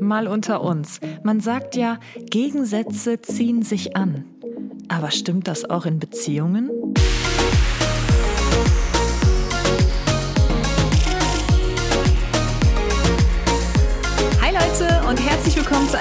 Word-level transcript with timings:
Mal 0.00 0.26
unter 0.28 0.62
uns. 0.62 1.00
Man 1.22 1.40
sagt 1.40 1.76
ja, 1.76 1.98
Gegensätze 2.30 3.20
ziehen 3.20 3.62
sich 3.62 3.96
an. 3.96 4.24
Aber 4.88 5.10
stimmt 5.10 5.48
das 5.48 5.68
auch 5.68 5.86
in 5.86 5.98
Beziehungen? 5.98 6.70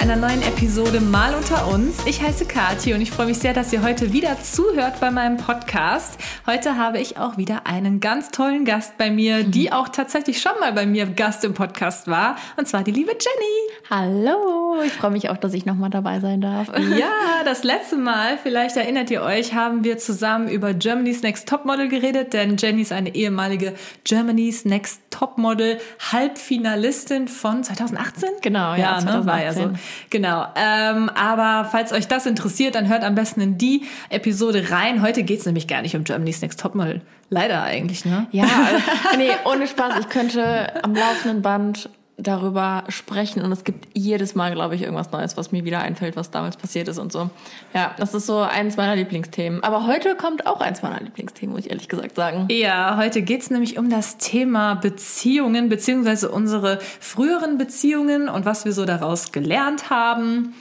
Einer 0.03 0.17
neuen 0.17 0.41
Episode 0.41 0.99
Mal 0.99 1.33
unter 1.33 1.65
uns. 1.69 2.05
Ich 2.05 2.21
heiße 2.21 2.43
Kathi 2.43 2.93
und 2.93 2.99
ich 2.99 3.09
freue 3.09 3.27
mich 3.27 3.37
sehr, 3.37 3.53
dass 3.53 3.71
ihr 3.71 3.83
heute 3.83 4.11
wieder 4.11 4.35
zuhört 4.43 4.99
bei 4.99 5.09
meinem 5.11 5.37
Podcast. 5.37 6.17
Heute 6.45 6.75
habe 6.75 6.99
ich 6.99 7.17
auch 7.17 7.37
wieder 7.37 7.67
einen 7.67 8.01
ganz 8.01 8.29
tollen 8.29 8.65
Gast 8.65 8.97
bei 8.97 9.09
mir, 9.09 9.45
die 9.45 9.71
auch 9.71 9.87
tatsächlich 9.87 10.41
schon 10.41 10.59
mal 10.59 10.73
bei 10.73 10.85
mir 10.85 11.05
Gast 11.05 11.45
im 11.45 11.53
Podcast 11.53 12.09
war, 12.09 12.35
und 12.57 12.67
zwar 12.67 12.83
die 12.83 12.91
liebe 12.91 13.11
Jenny. 13.11 13.89
Hallo, 13.89 14.81
ich 14.85 14.91
freue 14.91 15.11
mich 15.11 15.29
auch, 15.29 15.37
dass 15.37 15.53
ich 15.53 15.65
nochmal 15.65 15.89
dabei 15.89 16.19
sein 16.19 16.41
darf. 16.41 16.67
Ja, 16.93 17.43
das 17.45 17.63
letzte 17.63 17.95
Mal, 17.95 18.37
vielleicht 18.41 18.75
erinnert 18.75 19.09
ihr 19.09 19.21
euch, 19.21 19.53
haben 19.53 19.83
wir 19.85 19.97
zusammen 19.97 20.49
über 20.49 20.73
Germany's 20.73 21.23
Next 21.23 21.47
Topmodel 21.47 21.87
geredet, 21.87 22.33
denn 22.33 22.57
Jenny 22.57 22.81
ist 22.81 22.91
eine 22.91 23.15
ehemalige 23.15 23.73
Germany's 24.03 24.65
Next 24.65 25.01
Topmodel 25.09 25.79
Halbfinalistin 26.11 27.27
von 27.27 27.63
2018. 27.63 28.29
Genau, 28.41 28.73
ja, 28.73 28.99
ja 28.99 29.01
ne, 29.01 29.25
war 29.25 29.41
ja 29.41 29.53
so. 29.53 29.71
Genau. 30.09 30.45
Ähm, 30.55 31.09
aber 31.09 31.67
falls 31.69 31.91
euch 31.91 32.07
das 32.07 32.25
interessiert, 32.25 32.75
dann 32.75 32.87
hört 32.89 33.03
am 33.03 33.15
besten 33.15 33.41
in 33.41 33.57
die 33.57 33.83
Episode 34.09 34.71
rein. 34.71 35.01
Heute 35.01 35.23
geht 35.23 35.39
es 35.39 35.45
nämlich 35.45 35.67
gar 35.67 35.81
nicht 35.81 35.95
um 35.95 36.03
Germany's 36.03 36.41
Next 36.41 36.59
Topmodel. 36.59 37.01
Leider 37.29 37.63
eigentlich, 37.63 38.05
ne? 38.05 38.27
Ja, 38.31 38.43
also, 38.43 39.17
nee, 39.17 39.31
ohne 39.45 39.67
Spaß. 39.67 39.99
Ich 39.99 40.09
könnte 40.09 40.83
am 40.83 40.93
laufenden 40.93 41.41
Band 41.41 41.89
darüber 42.23 42.83
sprechen 42.87 43.41
und 43.43 43.51
es 43.51 43.63
gibt 43.63 43.87
jedes 43.93 44.35
Mal, 44.35 44.53
glaube 44.53 44.75
ich, 44.75 44.81
irgendwas 44.81 45.11
Neues, 45.11 45.37
was 45.37 45.51
mir 45.51 45.65
wieder 45.65 45.79
einfällt, 45.79 46.15
was 46.15 46.31
damals 46.31 46.57
passiert 46.57 46.87
ist 46.87 46.97
und 46.97 47.11
so. 47.11 47.29
Ja, 47.73 47.93
das 47.97 48.13
ist 48.13 48.25
so 48.25 48.39
eins 48.39 48.77
meiner 48.77 48.95
Lieblingsthemen. 48.95 49.63
Aber 49.63 49.85
heute 49.87 50.15
kommt 50.15 50.47
auch 50.47 50.61
eins 50.61 50.81
meiner 50.81 50.99
Lieblingsthemen, 50.99 51.55
muss 51.55 51.65
ich 51.65 51.71
ehrlich 51.71 51.87
gesagt 51.87 52.15
sagen. 52.15 52.47
Ja, 52.49 52.97
heute 52.97 53.21
geht's 53.21 53.49
nämlich 53.49 53.77
um 53.77 53.89
das 53.89 54.17
Thema 54.17 54.75
Beziehungen, 54.75 55.69
beziehungsweise 55.69 56.31
unsere 56.31 56.79
früheren 56.99 57.57
Beziehungen 57.57 58.29
und 58.29 58.45
was 58.45 58.65
wir 58.65 58.73
so 58.73 58.85
daraus 58.85 59.31
gelernt 59.31 59.89
haben. 59.89 60.53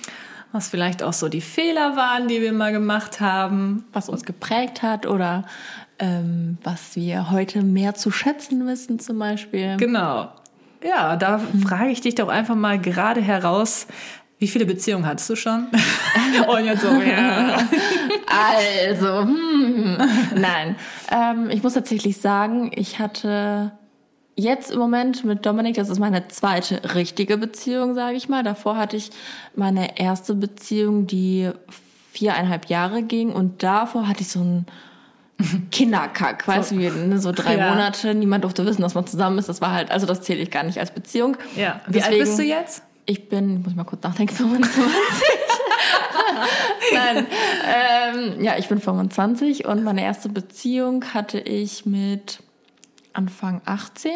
Was 0.53 0.69
vielleicht 0.69 1.03
auch 1.03 1.15
so 1.15 1.31
die 1.31 1.41
Fehler 1.41 1.97
waren, 1.97 2.29
die 2.29 2.43
wir 2.43 2.53
mal 2.53 2.73
gemacht 2.73 3.21
haben. 3.21 3.87
Was 3.95 4.11
uns 4.11 4.25
geprägt 4.25 4.83
hat 4.83 5.07
oder 5.07 5.47
ähm, 5.99 6.59
was 6.63 6.97
wir 6.97 7.31
heute 7.31 7.63
mehr 7.63 7.95
zu 7.95 8.11
schätzen 8.11 8.67
wissen 8.67 8.99
zum 8.99 9.19
Beispiel. 9.19 9.77
Genau. 9.79 10.29
Ja, 10.85 11.17
da 11.17 11.41
frage 11.67 11.91
ich 11.91 12.01
dich 12.01 12.15
doch 12.15 12.29
einfach 12.29 12.55
mal 12.55 12.79
gerade 12.79 13.21
heraus, 13.21 13.87
wie 14.39 14.49
viele 14.49 14.67
Beziehungen 14.67 15.07
hattest 15.07 15.31
du 15.31 15.37
schon? 15.37 15.69
Und 16.49 16.65
jetzt 16.65 16.83
so, 16.83 16.89
ja. 16.89 17.59
Also, 18.27 19.21
hm, 19.21 19.97
nein. 20.35 20.75
Ähm, 21.13 21.49
ich 21.51 21.63
muss 21.63 21.75
tatsächlich 21.75 22.17
sagen, 22.19 22.73
ich 22.75 22.99
hatte 22.99 23.71
jetzt 24.35 24.73
im 24.73 24.81
Moment 24.81 25.25
mit 25.25 25.47
Dominik, 25.47 25.77
das 25.77 25.89
ist 25.89 26.01
meine 26.01 26.27
zweite 26.29 26.95
richtige 26.95 27.37
Beziehung, 27.39 27.95
sage 27.95 28.17
ich 28.17 28.29
mal. 28.29 28.43
Davor 28.43 28.77
hatte 28.77 28.97
ich 28.97 29.11
meine 29.55 29.99
erste 29.99 30.35
Beziehung, 30.35 31.07
die 31.07 31.51
viereinhalb 32.13 32.67
Jahre 32.67 33.03
ging. 33.03 33.31
Und 33.31 33.63
davor 33.63 34.09
hatte 34.09 34.23
ich 34.23 34.29
so 34.29 34.41
ein 34.41 34.67
Kinderkack, 35.71 36.47
weißt 36.47 36.71
so. 36.71 36.77
du, 36.77 36.91
ne, 36.91 37.19
so 37.19 37.33
drei 37.33 37.57
ja. 37.57 37.71
Monate, 37.71 38.15
niemand 38.15 38.45
durfte 38.45 38.65
wissen, 38.65 38.83
dass 38.83 38.95
man 38.95 39.07
zusammen 39.07 39.39
ist. 39.39 39.49
Das 39.49 39.61
war 39.61 39.73
halt, 39.73 39.91
also 39.91 40.07
das 40.07 40.23
zähle 40.23 40.41
ich 40.41 40.51
gar 40.51 40.63
nicht 40.63 40.79
als 40.79 40.93
Beziehung. 40.93 41.37
Ja. 41.57 41.81
Wie 41.87 41.95
Deswegen, 41.95 42.15
alt 42.15 42.21
bist 42.21 42.39
du 42.39 42.43
jetzt? 42.43 42.83
Ich 43.07 43.29
bin, 43.29 43.63
muss 43.63 43.73
ich 43.73 43.77
mal 43.77 43.85
kurz 43.85 44.03
nachdenken, 44.03 44.35
25. 44.35 44.83
Nein, 46.93 47.27
ähm, 47.67 48.45
ja, 48.45 48.57
ich 48.59 48.69
bin 48.69 48.81
25 48.81 49.67
und 49.67 49.83
meine 49.83 50.03
erste 50.03 50.29
Beziehung 50.29 51.05
hatte 51.13 51.41
ich 51.41 51.87
mit 51.87 52.41
Anfang 53.13 53.61
18. 53.65 54.13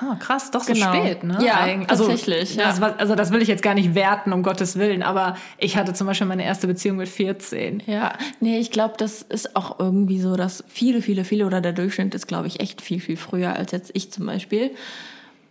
Ah, 0.00 0.16
krass, 0.16 0.50
doch 0.50 0.64
so 0.64 0.72
genau. 0.72 0.92
spät, 0.92 1.22
ne? 1.22 1.38
Ja, 1.44 1.60
also, 1.88 2.06
tatsächlich. 2.06 2.56
Ja. 2.56 2.66
Das, 2.68 2.82
also 2.82 3.14
das 3.14 3.30
will 3.30 3.42
ich 3.42 3.48
jetzt 3.48 3.62
gar 3.62 3.74
nicht 3.74 3.94
werten, 3.94 4.32
um 4.32 4.42
Gottes 4.42 4.78
Willen, 4.78 5.02
aber 5.02 5.36
ich 5.58 5.76
hatte 5.76 5.92
zum 5.92 6.06
Beispiel 6.06 6.26
meine 6.26 6.44
erste 6.44 6.66
Beziehung 6.66 6.96
mit 6.96 7.08
14. 7.08 7.82
Ja, 7.86 8.12
nee, 8.40 8.58
ich 8.58 8.70
glaube, 8.70 8.94
das 8.98 9.22
ist 9.22 9.54
auch 9.54 9.78
irgendwie 9.78 10.20
so, 10.20 10.36
dass 10.36 10.64
viele, 10.66 11.00
viele, 11.00 11.24
viele 11.24 11.46
oder 11.46 11.60
der 11.60 11.72
Durchschnitt 11.72 12.14
ist, 12.14 12.26
glaube 12.26 12.48
ich, 12.48 12.60
echt 12.60 12.82
viel, 12.82 13.00
viel 13.00 13.16
früher 13.16 13.54
als 13.54 13.72
jetzt 13.72 13.90
ich 13.94 14.10
zum 14.10 14.26
Beispiel. 14.26 14.72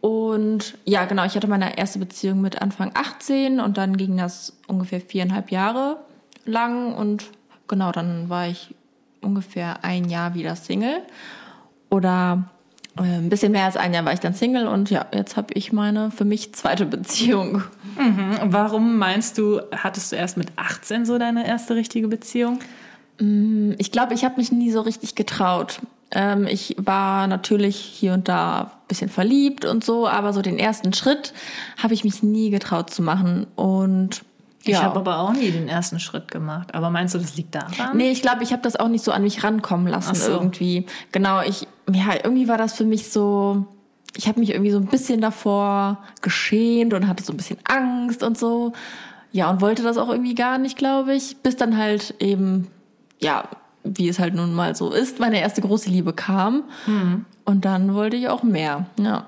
Und 0.01 0.77
ja, 0.83 1.05
genau, 1.05 1.23
ich 1.23 1.35
hatte 1.35 1.47
meine 1.47 1.77
erste 1.77 1.99
Beziehung 1.99 2.41
mit 2.41 2.61
Anfang 2.61 2.91
18 2.93 3.61
und 3.61 3.77
dann 3.77 3.95
ging 3.95 4.17
das 4.17 4.57
ungefähr 4.67 4.99
viereinhalb 4.99 5.49
Jahre 5.49 5.97
lang 6.45 6.93
und 6.93 7.23
genau, 7.69 7.93
dann 7.93 8.27
war 8.29 8.47
ich 8.47 8.75
ungefähr 9.21 9.85
ein 9.85 10.09
Jahr 10.09 10.35
wieder 10.35 10.57
Single. 10.57 11.01
Oder 11.89 12.49
ein 12.95 13.29
bisschen 13.29 13.51
mehr 13.51 13.65
als 13.65 13.75
ein 13.75 13.93
Jahr 13.93 14.05
war 14.05 14.13
ich 14.13 14.19
dann 14.19 14.35
Single 14.35 14.67
und 14.67 14.89
ja, 14.91 15.07
jetzt 15.13 15.35
habe 15.35 15.53
ich 15.55 15.73
meine 15.73 16.11
für 16.11 16.25
mich 16.25 16.53
zweite 16.53 16.85
Beziehung. 16.85 17.63
Mhm. 17.97 18.37
Warum 18.45 18.97
meinst 18.97 19.37
du, 19.37 19.61
hattest 19.71 20.11
du 20.11 20.15
erst 20.15 20.37
mit 20.37 20.49
18 20.57 21.05
so 21.05 21.17
deine 21.17 21.47
erste 21.47 21.75
richtige 21.75 22.07
Beziehung? 22.07 22.59
Mm, 23.19 23.71
ich 23.77 23.91
glaube, 23.91 24.13
ich 24.13 24.23
habe 24.23 24.37
mich 24.37 24.51
nie 24.51 24.71
so 24.71 24.81
richtig 24.81 25.15
getraut. 25.15 25.79
Ähm, 26.11 26.45
ich 26.45 26.75
war 26.77 27.27
natürlich 27.27 27.75
hier 27.75 28.13
und 28.13 28.27
da 28.27 28.61
ein 28.61 28.87
bisschen 28.87 29.09
verliebt 29.09 29.65
und 29.65 29.83
so, 29.83 30.07
aber 30.07 30.31
so 30.31 30.41
den 30.41 30.59
ersten 30.59 30.93
Schritt 30.93 31.33
habe 31.81 31.95
ich 31.95 32.03
mich 32.03 32.21
nie 32.21 32.51
getraut 32.51 32.91
zu 32.91 33.01
machen 33.01 33.47
und 33.55 34.23
ich 34.71 34.81
habe 34.81 34.99
aber 34.99 35.19
auch 35.19 35.33
nie 35.33 35.51
den 35.51 35.67
ersten 35.67 35.99
Schritt 35.99 36.31
gemacht. 36.31 36.73
Aber 36.73 36.89
meinst 36.89 37.13
du, 37.13 37.19
das 37.19 37.35
liegt 37.35 37.53
daran? 37.55 37.97
Nee, 37.97 38.11
ich 38.11 38.21
glaube, 38.21 38.43
ich 38.43 38.51
habe 38.51 38.61
das 38.61 38.75
auch 38.75 38.87
nicht 38.87 39.03
so 39.03 39.11
an 39.11 39.23
mich 39.23 39.43
rankommen 39.43 39.87
lassen 39.87 40.15
so. 40.15 40.31
irgendwie. 40.31 40.85
Genau, 41.11 41.41
ich 41.41 41.67
ja, 41.91 42.13
irgendwie 42.23 42.47
war 42.47 42.57
das 42.57 42.73
für 42.73 42.85
mich 42.85 43.11
so 43.11 43.67
ich 44.15 44.27
habe 44.27 44.39
mich 44.39 44.51
irgendwie 44.51 44.69
so 44.69 44.77
ein 44.77 44.85
bisschen 44.85 45.21
davor 45.21 45.97
geschämt 46.21 46.93
und 46.93 47.07
hatte 47.07 47.23
so 47.23 47.33
ein 47.33 47.37
bisschen 47.37 47.57
Angst 47.63 48.21
und 48.21 48.37
so. 48.37 48.73
Ja, 49.31 49.49
und 49.49 49.59
wollte 49.59 49.81
das 49.81 49.97
auch 49.97 50.09
irgendwie 50.09 50.35
gar 50.35 50.59
nicht, 50.59 50.77
glaube 50.77 51.15
ich, 51.15 51.37
bis 51.37 51.55
dann 51.55 51.77
halt 51.77 52.13
eben 52.19 52.67
ja, 53.23 53.45
wie 53.83 54.07
es 54.07 54.19
halt 54.19 54.35
nun 54.35 54.53
mal 54.53 54.75
so 54.75 54.91
ist, 54.91 55.19
meine 55.19 55.39
erste 55.39 55.61
große 55.61 55.89
Liebe 55.89 56.13
kam. 56.13 56.63
Mhm. 56.85 57.25
Und 57.45 57.65
dann 57.65 57.93
wollte 57.93 58.15
ich 58.15 58.29
auch 58.29 58.43
mehr. 58.43 58.85
Ja. 58.99 59.27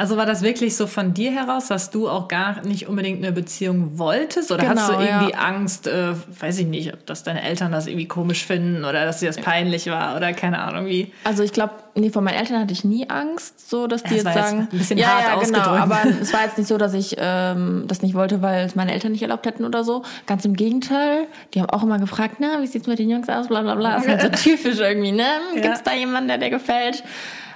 Also 0.00 0.16
war 0.16 0.24
das 0.24 0.40
wirklich 0.40 0.76
so 0.76 0.86
von 0.86 1.12
dir 1.12 1.30
heraus, 1.30 1.66
dass 1.66 1.90
du 1.90 2.08
auch 2.08 2.26
gar 2.26 2.64
nicht 2.64 2.88
unbedingt 2.88 3.22
eine 3.22 3.32
Beziehung 3.32 3.98
wolltest? 3.98 4.50
Oder 4.50 4.62
genau, 4.62 4.80
hast 4.80 4.88
du 4.88 4.94
irgendwie 4.94 5.32
ja. 5.32 5.38
Angst, 5.38 5.86
äh, 5.88 6.14
weiß 6.40 6.60
ich 6.60 6.66
nicht, 6.68 6.94
dass 7.04 7.22
deine 7.22 7.42
Eltern 7.42 7.70
das 7.70 7.86
irgendwie 7.86 8.08
komisch 8.08 8.46
finden 8.46 8.86
oder 8.86 9.04
dass 9.04 9.20
dir 9.20 9.26
das 9.26 9.36
peinlich 9.36 9.88
war 9.88 10.16
oder 10.16 10.32
keine 10.32 10.58
Ahnung 10.60 10.86
wie? 10.86 11.12
Also 11.24 11.42
ich 11.42 11.52
glaube, 11.52 11.74
nee, 11.94 12.08
von 12.08 12.24
meinen 12.24 12.38
Eltern 12.38 12.60
hatte 12.60 12.72
ich 12.72 12.82
nie 12.82 13.10
Angst, 13.10 13.68
so 13.68 13.86
dass 13.86 14.02
die 14.02 14.14
ja, 14.14 14.22
jetzt 14.22 14.32
sagen, 14.32 14.60
jetzt 14.60 14.72
ein 14.72 14.78
bisschen 14.78 14.96
ja, 14.96 15.06
hart 15.06 15.42
ja, 15.42 15.44
genau, 15.44 15.68
aber 15.68 15.98
es 16.22 16.32
war 16.32 16.44
jetzt 16.44 16.56
nicht 16.56 16.68
so, 16.68 16.78
dass 16.78 16.94
ich 16.94 17.16
ähm, 17.18 17.84
das 17.86 18.00
nicht 18.00 18.14
wollte, 18.14 18.40
weil 18.40 18.64
es 18.64 18.74
meine 18.74 18.94
Eltern 18.94 19.12
nicht 19.12 19.20
erlaubt 19.20 19.44
hätten 19.44 19.66
oder 19.66 19.84
so. 19.84 20.02
Ganz 20.24 20.46
im 20.46 20.56
Gegenteil, 20.56 21.26
die 21.52 21.60
haben 21.60 21.68
auch 21.68 21.82
immer 21.82 21.98
gefragt, 21.98 22.36
na, 22.38 22.62
wie 22.62 22.66
sieht's 22.66 22.86
mit 22.86 22.98
den 22.98 23.10
Jungs 23.10 23.28
aus, 23.28 23.48
bla 23.48 23.60
bla 23.60 23.74
bla. 23.74 23.96
Das 23.96 24.06
ist 24.06 24.08
halt 24.08 24.22
so 24.22 24.28
typisch 24.50 24.78
irgendwie, 24.78 25.12
ne? 25.12 25.26
Gibt's 25.56 25.82
da 25.82 25.92
jemanden, 25.92 26.28
der 26.28 26.38
dir 26.38 26.48
gefällt? 26.48 27.04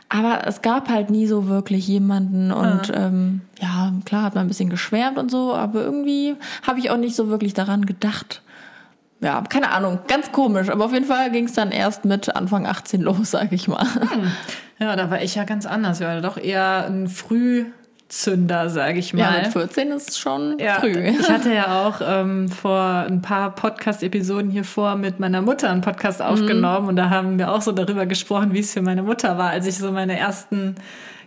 Aber 0.09 0.47
es 0.47 0.63
gab 0.63 0.89
halt 0.89 1.11
nie 1.11 1.27
so 1.27 1.49
wirklich 1.49 1.89
jemanden 1.89 2.53
und 2.53 2.89
ja, 2.89 3.07
ähm, 3.07 3.41
ja 3.61 3.93
klar 4.05 4.23
hat 4.23 4.35
man 4.35 4.45
ein 4.45 4.49
bisschen 4.49 4.71
geschwärmt 4.71 5.19
und 5.19 5.31
so, 5.31 5.55
aber 5.55 5.83
irgendwie 5.83 6.37
habe 6.67 6.79
ich 6.79 6.91
auch 6.91 6.97
nicht 6.97 7.17
so 7.17 7.29
wirklich 7.29 7.55
daran 7.55 7.87
gedacht. 7.87 8.43
Ja, 9.21 9.43
keine 9.49 9.71
Ahnung, 9.73 10.01
ganz 10.07 10.33
komisch, 10.33 10.69
aber 10.69 10.85
auf 10.85 10.93
jeden 10.93 11.07
Fall 11.07 11.31
ging 11.31 11.47
es 11.47 11.55
dann 11.55 11.73
erst 11.73 12.05
mit 12.05 12.37
Anfang 12.37 12.67
18 12.67 13.01
los, 13.01 13.31
sag 13.31 13.53
ich 13.53 13.69
mal. 13.69 13.87
Hm. 13.95 14.31
Ja, 14.79 14.97
da 14.97 15.09
war 15.09 15.23
ich 15.23 15.37
ja 15.37 15.45
ganz 15.45 15.67
anders. 15.67 16.01
Ich 16.01 16.07
war 16.07 16.21
doch 16.21 16.37
eher 16.37 16.87
ein 16.87 17.09
früh 17.09 17.67
Zünder, 18.15 18.71
sage 18.71 18.99
ich 18.99 19.13
mal. 19.13 19.21
Ja, 19.21 19.43
mit 19.43 19.53
14 19.53 19.91
ist 19.91 20.19
schon 20.19 20.59
ja, 20.61 20.75
früh. 20.75 20.93
Ich 20.93 21.29
hatte 21.29 21.53
ja 21.53 21.85
auch 21.87 22.01
ähm, 22.01 22.49
vor 22.49 22.81
ein 22.81 23.23
paar 23.23 23.55
Podcast-Episoden 23.55 24.51
hier 24.51 24.65
vor 24.65 24.95
mit 24.95 25.19
meiner 25.19 25.43
Mutter 25.43 25.71
einen 25.71 25.81
Podcast 25.81 26.21
mhm. 26.21 26.27
aufgenommen 26.27 26.89
und 26.89 26.97
da 26.97 27.11
haben 27.11 27.39
wir 27.39 27.53
auch 27.53 27.61
so 27.61 27.73
darüber 27.73 28.07
gesprochen, 28.07 28.53
wie 28.53 28.61
es 28.61 28.73
für 28.73 28.83
meine 28.83 29.03
Mutter 29.03 29.37
war, 29.37 29.51
als 29.51 29.67
ich 29.67 29.77
so 29.77 29.91
meine 29.91 30.17
ersten 30.17 30.77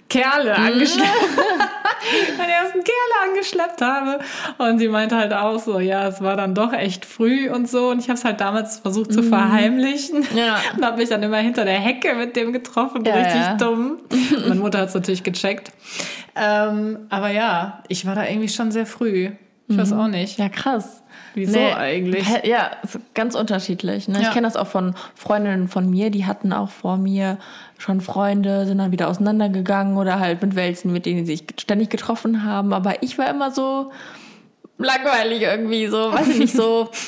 Kerle 0.10 0.58
mhm. 0.58 0.66
angeschleppt, 0.66 1.10
meine 2.38 2.52
ersten 2.52 2.84
Kerle 2.84 3.30
angeschleppt 3.30 3.82
habe. 3.82 4.20
Und 4.58 4.80
sie 4.80 4.88
meinte 4.88 5.18
halt 5.18 5.34
auch 5.34 5.60
so, 5.60 5.80
ja, 5.80 6.08
es 6.08 6.22
war 6.22 6.36
dann 6.36 6.56
doch 6.56 6.74
echt 6.74 7.06
früh 7.06 7.50
und 7.50 7.70
so. 7.70 7.90
Und 7.90 8.00
ich 8.00 8.10
habe 8.10 8.18
es 8.18 8.26
halt 8.26 8.40
damals 8.40 8.80
versucht 8.80 9.14
zu 9.14 9.22
mhm. 9.22 9.30
verheimlichen. 9.30 10.26
Ja. 10.36 10.60
Und 10.76 10.86
habe 10.86 10.98
mich 10.98 11.10
dann 11.10 11.24
immer 11.24 11.38
hinter 11.38 11.66
der 11.66 11.80
Hecke 11.80 12.16
mit 12.16 12.36
dem 12.36 12.54
getroffen, 12.54 13.04
ja, 13.06 13.16
richtig 13.16 13.42
ja. 13.42 13.56
dumm. 13.56 14.00
Und 14.10 14.42
meine 14.48 14.60
Mutter 14.60 14.80
hat 14.80 14.90
es 14.90 14.96
natürlich 14.96 15.24
gecheckt. 15.24 15.72
Ähm, 16.36 17.00
aber 17.10 17.30
ja, 17.30 17.84
ich 17.88 18.06
war 18.06 18.16
da 18.16 18.26
irgendwie 18.26 18.50
schon 18.50 18.72
sehr 18.72 18.86
früh. 18.86 19.32
Ich 19.70 19.78
weiß 19.78 19.92
auch 19.94 20.08
nicht. 20.08 20.40
Ja, 20.40 20.48
krass. 20.48 21.04
Wieso 21.34 21.60
eigentlich? 21.60 22.26
Hä- 22.26 22.48
Ja, 22.48 22.72
ganz 23.14 23.36
unterschiedlich. 23.36 24.08
Ne? 24.08 24.16
Ja. 24.16 24.22
Ich 24.22 24.32
kenne 24.32 24.48
das 24.48 24.56
auch 24.56 24.68
von 24.68 24.96
Freundinnen 25.14 25.68
von 25.68 25.90
mir, 25.90 26.10
die 26.10 26.26
hatten 26.26 26.54
auch 26.54 26.70
vor 26.70 26.98
mir 26.98 27.38
schon 27.78 28.02
Freunde, 28.02 28.66
sind 28.66 28.80
dann 28.80 28.92
wieder 28.92 29.08
auseinandergegangen 29.08 29.98
oder 29.98 30.20
halt 30.20 30.42
mit 30.42 30.56
welchen, 30.56 30.92
mit 30.94 31.06
denen 31.06 31.26
sie 31.26 31.36
sich 31.38 31.44
ständig 31.60 31.90
getroffen 31.90 32.44
haben. 32.44 32.74
Aber 32.74 33.04
ich 33.04 33.18
war 33.18 33.30
immer 33.30 33.52
so 33.52 33.92
langweilig 34.78 35.42
irgendwie, 35.44 35.88
so, 35.88 36.12
weiß 36.12 36.28
ich 36.30 36.40
nicht, 36.40 36.54
so. 36.56 36.90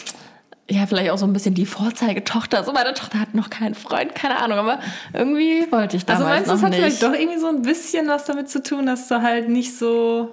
Ja, 0.72 0.86
vielleicht 0.86 1.10
auch 1.10 1.18
so 1.18 1.26
ein 1.26 1.34
bisschen 1.34 1.56
die 1.56 1.66
Vorzeigetochter. 1.66 2.64
So, 2.64 2.72
meine 2.74 2.94
Tochter 2.94 3.20
hat 3.20 3.34
noch 3.34 3.50
keinen 3.50 3.74
Freund, 3.74 4.14
keine 4.14 4.38
Ahnung, 4.38 4.60
aber 4.60 4.78
irgendwie 5.14 5.66
wollte 5.72 5.98
ich 5.98 6.06
damals 6.06 6.24
Also 6.24 6.30
meinst 6.32 6.46
du, 6.48 6.52
noch 6.52 6.58
es 6.60 6.64
hat 6.64 6.70
nicht. 6.70 6.80
vielleicht 6.80 7.02
doch 7.02 7.20
irgendwie 7.20 7.40
so 7.40 7.48
ein 7.48 7.64
bisschen 7.64 8.08
was 8.08 8.26
damit 8.26 8.52
zu 8.52 8.62
tun, 8.62 8.86
dass 8.86 9.08
du 9.08 9.20
halt 9.24 9.50
nicht 9.50 9.76
so, 9.76 10.30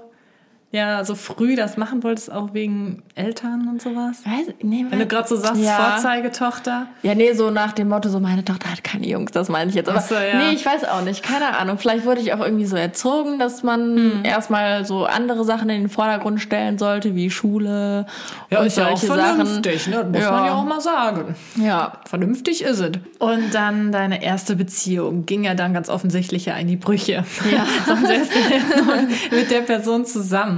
ja, 0.72 1.04
so 1.04 1.14
früh 1.14 1.56
das 1.56 1.76
machen 1.78 2.02
wolltest, 2.02 2.30
auch 2.30 2.52
wegen 2.52 3.02
Eltern 3.14 3.66
und 3.68 3.80
sowas? 3.80 4.18
Weiß, 4.26 4.54
nee, 4.62 4.84
Wenn 4.90 4.98
du 4.98 5.06
gerade 5.06 5.26
so 5.26 5.36
sagst, 5.36 5.62
Ja. 5.62 5.92
Vorzeigetochter. 5.92 6.88
Ja, 7.02 7.14
nee, 7.14 7.32
so 7.32 7.50
nach 7.50 7.72
dem 7.72 7.88
Motto, 7.88 8.08
so 8.10 8.20
meine 8.20 8.44
Tochter 8.44 8.70
hat 8.72 8.84
keine 8.84 9.06
Jungs, 9.06 9.30
das 9.32 9.48
meine 9.48 9.70
ich 9.70 9.76
jetzt. 9.76 9.88
Aber 9.88 10.00
Ach 10.00 10.06
so, 10.06 10.14
ja. 10.16 10.36
nee, 10.38 10.54
ich 10.54 10.66
weiß 10.66 10.84
auch 10.84 11.02
nicht, 11.02 11.22
keine 11.22 11.56
Ahnung. 11.56 11.78
Vielleicht 11.78 12.04
wurde 12.04 12.20
ich 12.20 12.34
auch 12.34 12.40
irgendwie 12.40 12.66
so 12.66 12.76
erzogen, 12.76 13.38
dass 13.38 13.62
man 13.62 13.96
Hm. 13.96 14.24
erstmal 14.24 14.84
so 14.84 15.06
andere 15.06 15.44
Sachen 15.44 15.70
in 15.70 15.82
den 15.82 15.88
Vordergrund 15.88 16.40
stellen 16.40 16.76
sollte, 16.78 17.14
wie 17.14 17.30
Schule 17.30 18.04
Ja, 18.50 18.60
und 18.60 18.66
ist 18.66 18.76
ja 18.76 18.88
auch 18.88 18.96
solche 18.98 19.06
Sachen. 19.22 19.36
vernünftig, 19.46 19.86
ne? 19.86 19.96
Das 19.96 20.06
muss 20.12 20.20
Ja. 20.22 20.30
man 20.32 20.44
ja 20.46 20.54
auch 20.54 20.64
mal 20.64 20.80
sagen. 20.80 21.34
Ja. 21.56 21.92
Vernünftig 22.06 22.62
ist 22.62 22.80
es. 22.80 22.90
Und 23.18 23.54
dann 23.54 23.92
deine 23.92 24.22
erste 24.22 24.56
Beziehung 24.56 25.24
ging 25.26 25.44
ja 25.44 25.54
dann 25.54 25.72
ganz 25.72 25.88
offensichtlich 25.88 26.46
ja 26.46 26.54
in 26.56 26.66
die 26.66 26.76
Brüche. 26.76 27.24
Ja. 27.50 27.66
Sonst 27.86 28.08
wärst 28.08 28.34
du 28.34 28.38
jetzt 28.52 28.76
noch 29.30 29.30
mit 29.38 29.50
der 29.50 29.60
Person 29.62 30.04
zusammen. 30.04 30.55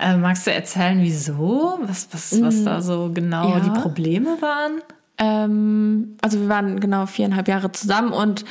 Äh, 0.00 0.16
magst 0.16 0.46
du 0.46 0.52
erzählen, 0.52 0.98
wieso? 1.00 1.78
Was, 1.82 2.08
was, 2.12 2.40
was 2.42 2.64
da 2.64 2.82
so 2.82 3.10
genau 3.12 3.50
Ja. 3.50 3.60
die 3.60 3.70
Probleme 3.70 4.40
waren? 4.40 4.82
Ähm, 5.18 6.16
also 6.20 6.40
wir 6.40 6.48
waren 6.48 6.80
genau 6.80 7.06
viereinhalb 7.06 7.48
Jahre 7.48 7.72
zusammen 7.72 8.12
und 8.12 8.44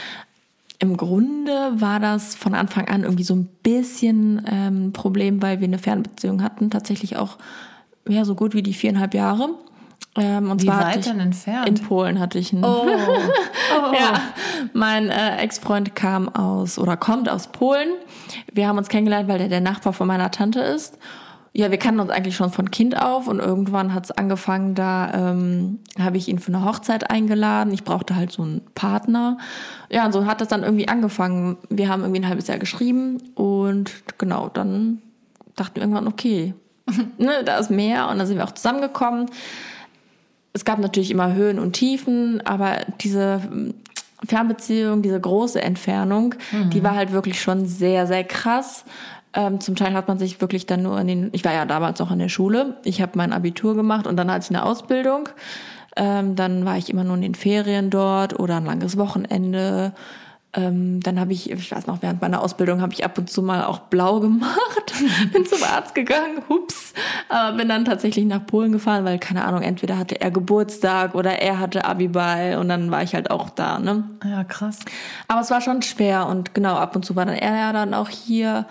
im 0.80 0.98
Grunde 0.98 1.72
war 1.76 2.00
das 2.00 2.36
von 2.36 2.54
Anfang 2.54 2.88
an 2.88 3.04
irgendwie 3.04 3.24
so 3.24 3.36
ein 3.36 3.48
bisschen 3.64 4.42
ähm, 4.50 4.88
ein 4.88 4.94
Problem, 4.94 5.42
weil 5.42 5.60
wir 5.60 5.68
eine 5.68 5.78
Fernbeziehung 5.78 6.42
hatten, 6.44 6.70
tatsächlich 6.70 7.18
auch 7.18 7.38
ja 8.08 8.26
so 8.26 8.36
gut 8.36 8.54
wie 8.54 8.64
die 8.64 8.74
viereinhalb 8.74 9.14
Jahre. 9.14 9.50
Ähm, 10.18 10.50
und 10.50 10.62
Wie 10.62 10.68
zwar 10.68 10.86
weit 10.86 10.98
ich, 10.98 11.06
denn 11.06 11.20
entfernt? 11.20 11.68
in 11.68 11.76
Polen 11.76 12.20
hatte 12.20 12.40
ich 12.40 12.54
einen 12.54 12.64
oh. 12.64 12.86
oh. 12.88 13.94
Ja, 13.94 14.22
mein 14.74 15.10
äh, 15.10 15.38
Ex-Freund 15.38 15.96
kam 15.96 16.30
aus 16.30 16.80
oder 16.80 16.96
kommt 16.96 17.28
aus 17.28 17.48
Polen. 17.48 17.90
Wir 18.54 18.68
haben 18.68 18.78
uns 18.78 18.88
kennengelernt, 18.88 19.28
weil 19.28 19.40
der 19.40 19.50
der 19.50 19.62
Nachbar 19.62 19.92
von 19.92 20.08
meiner 20.08 20.32
Tante 20.32 20.62
ist. 20.62 20.98
Ja, 21.52 21.72
wir 21.72 21.78
kannten 21.78 22.02
uns 22.02 22.12
eigentlich 22.12 22.36
schon 22.36 22.52
von 22.52 22.70
Kind 22.70 23.02
auf 23.02 23.28
und 23.28 23.40
irgendwann 23.40 23.94
hat 23.94 24.06
es 24.06 24.12
angefangen, 24.12 24.76
da 24.76 25.32
ähm, 25.32 25.80
habe 25.98 26.18
ich 26.18 26.28
ihn 26.28 26.40
für 26.40 26.54
eine 26.54 26.66
Hochzeit 26.66 27.10
eingeladen. 27.10 27.74
Ich 27.74 27.86
brauchte 27.86 28.16
halt 28.16 28.32
so 28.32 28.44
einen 28.44 28.62
Partner. 28.76 29.38
Ja, 29.90 30.06
und 30.06 30.12
so 30.12 30.26
hat 30.26 30.42
das 30.42 30.50
dann 30.50 30.64
irgendwie 30.64 30.90
angefangen. 30.90 31.58
Wir 31.70 31.88
haben 31.88 32.02
irgendwie 32.02 32.22
ein 32.22 32.28
halbes 32.28 32.48
Jahr 32.48 32.58
geschrieben 32.58 33.22
und 33.36 33.92
genau, 34.18 34.50
dann 34.50 35.02
dachten 35.56 35.76
wir 35.76 35.84
irgendwann, 35.84 36.08
okay, 36.08 36.54
ne, 37.18 37.44
da 37.46 37.58
ist 37.58 37.72
mehr 37.72 38.10
und 38.10 38.18
dann 38.18 38.28
sind 38.28 38.38
wir 38.38 38.44
auch 38.44 38.52
zusammengekommen 38.52 39.28
es 40.56 40.64
gab 40.64 40.80
natürlich 40.80 41.12
immer 41.12 41.34
Höhen 41.34 41.60
und 41.60 41.74
Tiefen, 41.74 42.42
aber 42.46 42.78
diese 43.02 43.42
ähm, 43.52 43.74
Fernbeziehung, 44.26 45.02
diese 45.02 45.20
große 45.20 45.62
Entfernung, 45.62 46.34
die 46.72 46.82
war 46.82 46.96
halt 46.96 47.12
wirklich 47.12 47.40
schon 47.40 47.68
sehr, 47.68 48.08
sehr 48.08 48.24
krass. 48.24 48.86
Ähm, 49.34 49.60
zum 49.60 49.76
Teil 49.76 49.94
hat 49.94 50.08
man 50.08 50.18
sich 50.18 50.40
wirklich 50.40 50.66
dann 50.66 50.82
nur 50.82 51.00
in 51.00 51.08
den, 51.08 51.30
ich 51.34 51.44
war 51.44 51.54
ja 51.54 51.66
damals 51.66 52.00
auch 52.00 52.10
in 52.10 52.20
der 52.20 52.30
Schule, 52.30 52.78
ich 52.86 53.02
habe 53.02 53.12
mein 53.16 53.34
Abitur 53.34 53.76
gemacht 53.76 54.08
und 54.08 54.16
dann 54.16 54.32
hatte 54.32 54.46
ich 54.46 54.56
eine 54.56 54.66
Ausbildung. 54.66 55.28
Ähm, 55.98 56.36
dann 56.36 56.66
war 56.66 56.78
ich 56.78 56.90
immer 56.90 57.04
nur 57.04 57.16
in 57.16 57.22
den 57.22 57.36
Ferien 57.36 57.90
dort 57.90 58.40
oder 58.40 58.58
ein 58.58 58.66
langes 58.66 58.98
Wochenende. 58.98 59.94
Ähm, 60.56 61.02
dann 61.02 61.20
habe 61.20 61.34
ich, 61.34 61.52
ich 61.52 61.72
weiß 61.72 61.88
noch, 61.88 62.02
während 62.02 62.22
meiner 62.22 62.42
Ausbildung 62.42 62.82
habe 62.82 62.94
ich 62.94 63.04
ab 63.04 63.18
und 63.18 63.30
zu 63.30 63.42
mal 63.42 63.66
auch 63.66 63.80
blau 63.80 64.20
gemacht, 64.20 64.94
bin 65.34 65.46
zum 65.46 65.62
Arzt 65.64 65.94
gegangen, 65.96 66.42
hups, 66.48 66.94
aber 67.30 67.58
bin 67.58 67.68
dann 67.68 67.84
tatsächlich 67.84 68.26
nach 68.26 68.46
Polen 68.46 68.72
gefahren, 68.72 69.04
weil 69.04 69.20
keine 69.20 69.44
Ahnung, 69.44 69.62
entweder 69.62 69.98
hatte 69.98 70.22
er 70.22 70.32
Geburtstag 70.32 71.14
oder 71.14 71.40
er 71.42 71.60
hatte 71.60 71.86
Abiball 71.86 72.58
und 72.58 72.70
dann 72.70 72.90
war 72.90 73.04
ich 73.04 73.14
halt 73.14 73.32
auch 73.32 73.50
da, 73.50 73.80
ne? 73.80 74.06
Ja, 74.24 74.44
krass. 74.44 74.80
Aber 75.28 75.42
es 75.42 75.52
war 75.52 75.62
schon 75.62 75.82
schwer 75.82 76.28
und 76.28 76.54
genau, 76.54 76.76
ab 76.76 76.96
und 76.96 77.04
zu 77.04 77.16
war 77.16 77.26
dann 77.26 77.36
er 77.36 77.58
ja 77.58 77.74
dann 77.74 77.94
auch 77.94 78.10
hier. 78.10 78.66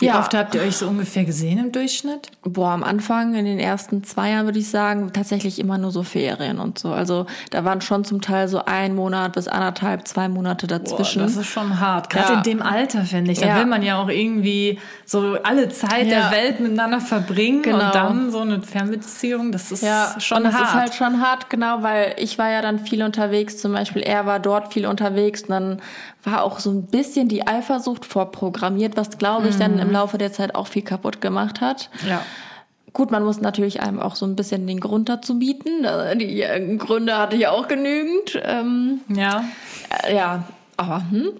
Wie 0.00 0.06
Ja. 0.06 0.18
oft 0.18 0.34
habt 0.34 0.56
ihr 0.56 0.60
euch 0.62 0.76
so 0.76 0.88
ungefähr 0.88 1.24
gesehen 1.24 1.56
im 1.58 1.70
Durchschnitt? 1.70 2.28
Boah, 2.42 2.70
am 2.70 2.82
Anfang, 2.82 3.34
in 3.36 3.44
den 3.44 3.60
ersten 3.60 4.02
zwei 4.02 4.30
Jahren 4.30 4.44
würde 4.44 4.58
ich 4.58 4.68
sagen, 4.68 5.12
tatsächlich 5.12 5.60
immer 5.60 5.78
nur 5.78 5.92
so 5.92 6.02
Ferien 6.02 6.58
und 6.58 6.80
so. 6.80 6.88
Also 6.92 7.26
da 7.50 7.64
waren 7.64 7.80
schon 7.80 8.04
zum 8.04 8.20
Teil 8.20 8.48
so 8.48 8.64
ein 8.64 8.96
Monat 8.96 9.34
bis 9.34 9.46
anderthalb, 9.46 10.08
zwei 10.08 10.28
Monate 10.28 10.66
dazwischen. 10.66 11.20
Boah, 11.20 11.26
das 11.28 11.36
ist 11.36 11.46
schon 11.46 11.78
hart. 11.78 12.10
Gerade 12.10 12.32
Ja. 12.32 12.38
in 12.38 12.42
dem 12.42 12.60
Alter, 12.60 13.02
finde 13.04 13.30
ich. 13.30 13.38
Da 13.38 13.46
Ja. 13.46 13.56
will 13.58 13.66
man 13.66 13.84
ja 13.84 13.96
auch 14.02 14.08
irgendwie 14.08 14.80
so 15.04 15.36
alle 15.44 15.68
Zeit 15.68 16.10
der 16.10 16.32
Welt 16.32 16.58
miteinander 16.58 17.00
verbringen 17.00 17.62
Genau. 17.62 17.86
und 17.86 17.94
dann 17.94 18.30
so 18.32 18.40
eine 18.40 18.62
Fernbeziehung, 18.62 19.52
das 19.52 19.70
ist 19.70 19.84
Ja, 19.84 20.16
schon 20.18 20.38
und 20.38 20.44
das 20.44 20.54
hart. 20.54 20.64
ist 20.66 20.74
halt 20.74 20.94
schon 20.94 21.20
hart, 21.20 21.50
genau, 21.50 21.84
weil 21.84 22.16
ich 22.18 22.36
war 22.36 22.50
ja 22.50 22.62
dann 22.62 22.80
viel 22.80 23.00
unterwegs, 23.04 23.58
zum 23.58 23.72
Beispiel 23.72 24.02
er 24.02 24.26
war 24.26 24.40
dort 24.40 24.72
viel 24.72 24.86
unterwegs 24.86 25.42
und 25.42 25.50
dann 25.50 25.82
war 26.24 26.42
auch 26.42 26.58
so 26.58 26.70
ein 26.70 26.86
bisschen 26.86 27.28
die 27.28 27.46
Eifersucht 27.46 28.04
vorprogrammiert, 28.04 28.96
was 28.96 29.18
glaube 29.18 29.48
ich 29.48 29.56
dann 29.56 29.78
im 29.78 29.90
Laufe 29.90 30.18
der 30.18 30.32
Zeit 30.32 30.54
auch 30.54 30.66
viel 30.66 30.82
kaputt 30.82 31.20
gemacht 31.20 31.60
hat. 31.60 31.90
ja. 32.08 32.22
Gut, 32.92 33.10
man 33.10 33.24
muss 33.24 33.40
natürlich 33.40 33.82
einem 33.82 33.98
auch 33.98 34.14
so 34.14 34.24
ein 34.24 34.36
bisschen 34.36 34.68
den 34.68 34.78
Grund 34.78 35.08
dazu 35.08 35.40
bieten. 35.40 35.84
Äh, 35.84 36.16
Die 36.16 36.42
äh, 36.42 36.76
Gründe 36.76 37.18
hatte 37.18 37.34
ich 37.34 37.48
auch 37.48 37.66
genügend. 37.66 38.40
Ähm, 38.44 39.00
Ja. 39.08 39.42
äh, 40.04 40.14
ja, 40.14 40.44
aber 40.76 41.02
hm. 41.10 41.30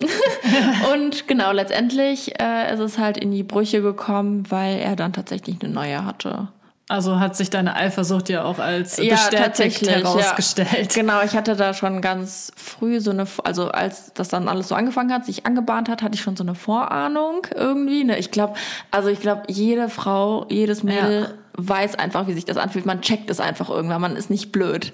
und 0.92 1.28
genau, 1.28 1.52
letztendlich 1.52 2.40
äh, 2.40 2.74
ist 2.74 2.80
es 2.80 2.98
halt 2.98 3.16
in 3.16 3.30
die 3.30 3.44
Brüche 3.44 3.82
gekommen, 3.82 4.42
weil 4.50 4.78
er 4.80 4.96
dann 4.96 5.12
tatsächlich 5.12 5.62
eine 5.62 5.72
neue 5.72 6.04
hatte. 6.04 6.48
Also 6.88 7.18
hat 7.18 7.34
sich 7.34 7.48
deine 7.48 7.76
Eifersucht 7.76 8.28
ja 8.28 8.44
auch 8.44 8.58
als 8.58 8.98
Ja, 8.98 9.14
bestätigt 9.14 9.42
tatsächlich, 9.42 9.90
ja. 9.90 9.96
herausgestellt. 9.96 10.94
Genau, 10.94 11.22
ich 11.22 11.32
hatte 11.34 11.56
da 11.56 11.72
schon 11.72 12.02
ganz 12.02 12.52
früh 12.56 13.00
so 13.00 13.10
eine, 13.10 13.26
also 13.42 13.68
als 13.70 14.12
das 14.12 14.28
dann 14.28 14.48
alles 14.48 14.68
so 14.68 14.74
angefangen 14.74 15.10
hat, 15.12 15.24
sich 15.24 15.46
angebahnt 15.46 15.88
hat, 15.88 16.02
hatte 16.02 16.14
ich 16.14 16.20
schon 16.20 16.36
so 16.36 16.44
eine 16.44 16.54
Vorahnung 16.54 17.46
irgendwie. 17.54 18.04
Ne? 18.04 18.18
Ich 18.18 18.30
glaube, 18.30 18.54
also 18.90 19.08
ich 19.08 19.20
glaube, 19.20 19.44
jede 19.48 19.88
Frau, 19.88 20.46
jedes 20.50 20.82
Mädel 20.82 21.22
Ja. 21.22 21.28
weiß 21.56 21.98
einfach, 21.98 22.26
wie 22.26 22.34
sich 22.34 22.44
das 22.44 22.58
anfühlt. 22.58 22.84
Man 22.84 23.00
checkt 23.00 23.30
es 23.30 23.40
einfach 23.40 23.70
irgendwann, 23.70 24.02
man 24.02 24.16
ist 24.16 24.28
nicht 24.28 24.52
blöd. 24.52 24.92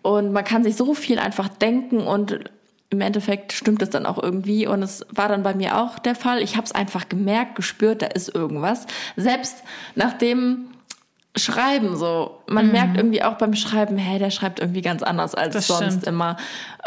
Und 0.00 0.32
man 0.32 0.44
kann 0.44 0.64
sich 0.64 0.76
so 0.76 0.94
viel 0.94 1.18
einfach 1.18 1.48
denken 1.48 2.00
und 2.00 2.38
im 2.88 3.02
Endeffekt 3.02 3.52
stimmt 3.52 3.82
es 3.82 3.90
dann 3.90 4.06
auch 4.06 4.22
irgendwie 4.22 4.66
und 4.66 4.82
es 4.82 5.04
war 5.10 5.28
dann 5.28 5.42
bei 5.42 5.52
mir 5.54 5.76
auch 5.78 5.98
der 5.98 6.14
Fall. 6.14 6.40
Ich 6.40 6.56
habe 6.56 6.64
es 6.64 6.72
einfach 6.72 7.10
gemerkt, 7.10 7.54
gespürt, 7.54 8.00
da 8.00 8.06
ist 8.06 8.34
irgendwas. 8.34 8.86
Selbst 9.16 9.58
nachdem 9.94 10.70
Schreiben 11.38 11.96
so. 11.96 12.38
Man 12.46 12.72
merkt 12.72 12.96
irgendwie 12.96 13.22
auch 13.22 13.34
beim 13.34 13.54
Schreiben, 13.54 13.96
hey, 13.96 14.18
der 14.18 14.30
schreibt 14.30 14.60
irgendwie 14.60 14.82
ganz 14.82 15.02
anders 15.02 15.34
als 15.34 15.54
Das 15.54 15.66
sonst 15.66 15.84
stimmt. 15.84 16.06
immer. 16.06 16.36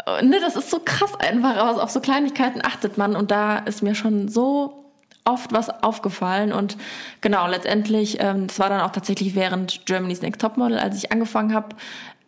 Äh, 0.06 0.24
Ne, 0.24 0.38
das 0.40 0.56
ist 0.56 0.70
so 0.70 0.80
krass 0.84 1.14
einfach, 1.18 1.56
aber 1.56 1.82
auf 1.82 1.90
so 1.90 2.00
Kleinigkeiten 2.00 2.60
achtet 2.64 2.98
man 2.98 3.16
und 3.16 3.30
da 3.30 3.58
ist 3.58 3.82
mir 3.82 3.94
schon 3.94 4.28
so 4.28 4.78
oft 5.24 5.52
was 5.52 5.70
aufgefallen 5.82 6.52
und 6.52 6.76
genau, 7.20 7.46
letztendlich, 7.46 8.18
ähm, 8.20 8.48
das 8.48 8.58
war 8.58 8.68
dann 8.68 8.80
auch 8.80 8.90
tatsächlich 8.90 9.34
während 9.34 9.86
Germany's 9.86 10.22
Next 10.22 10.40
Topmodel, 10.40 10.78
als 10.78 10.96
ich 10.96 11.12
angefangen 11.12 11.54
habe, 11.54 11.76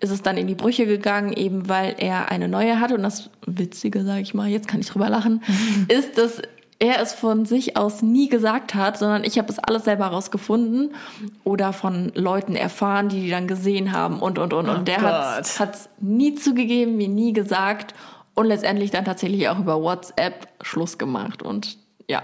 ist 0.00 0.11
es 0.11 0.23
dann 0.23 0.37
in 0.37 0.47
die 0.47 0.54
Brüche 0.54 0.87
gegangen, 0.87 1.33
eben 1.33 1.69
weil 1.69 1.95
er 1.99 2.31
eine 2.31 2.47
neue 2.47 2.78
hatte 2.78 2.95
und 2.95 3.02
das 3.02 3.31
Witzige, 3.47 4.04
sage 4.04 4.21
ich 4.21 4.35
mal, 4.35 4.49
jetzt 4.49 4.69
kann 4.69 4.81
ich 4.81 4.88
drüber 4.88 5.09
lachen, 5.09 5.43
ist, 5.88 6.19
dass 6.19 6.43
er 6.78 7.00
es 7.00 7.12
von 7.12 7.47
sich 7.47 7.76
aus 7.76 8.02
nie 8.02 8.28
gesagt 8.28 8.75
hat, 8.75 8.99
sondern 8.99 9.25
ich 9.25 9.38
habe 9.38 9.50
es 9.50 9.59
alles 9.59 9.85
selber 9.85 10.07
rausgefunden 10.07 10.95
oder 11.45 11.73
von 11.73 12.12
Leuten 12.14 12.57
erfahren, 12.57 13.09
die 13.09 13.23
die 13.23 13.31
dann 13.31 13.47
gesehen 13.47 13.93
haben 13.93 14.21
und 14.21 14.38
und 14.38 14.52
und. 14.52 14.69
Und 14.69 14.88
der 14.88 15.02
hat 15.02 15.75
es 15.75 15.88
nie 16.00 16.35
zugegeben, 16.35 16.97
mir 16.97 17.09
nie 17.09 17.33
gesagt 17.33 17.95
und 18.35 18.47
letztendlich 18.47 18.90
dann 18.90 19.04
tatsächlich 19.04 19.49
auch 19.49 19.59
über 19.59 19.81
WhatsApp 19.81 20.49
Schluss 20.62 20.99
gemacht. 20.99 21.43
Und 21.43 21.78
ja, 22.09 22.23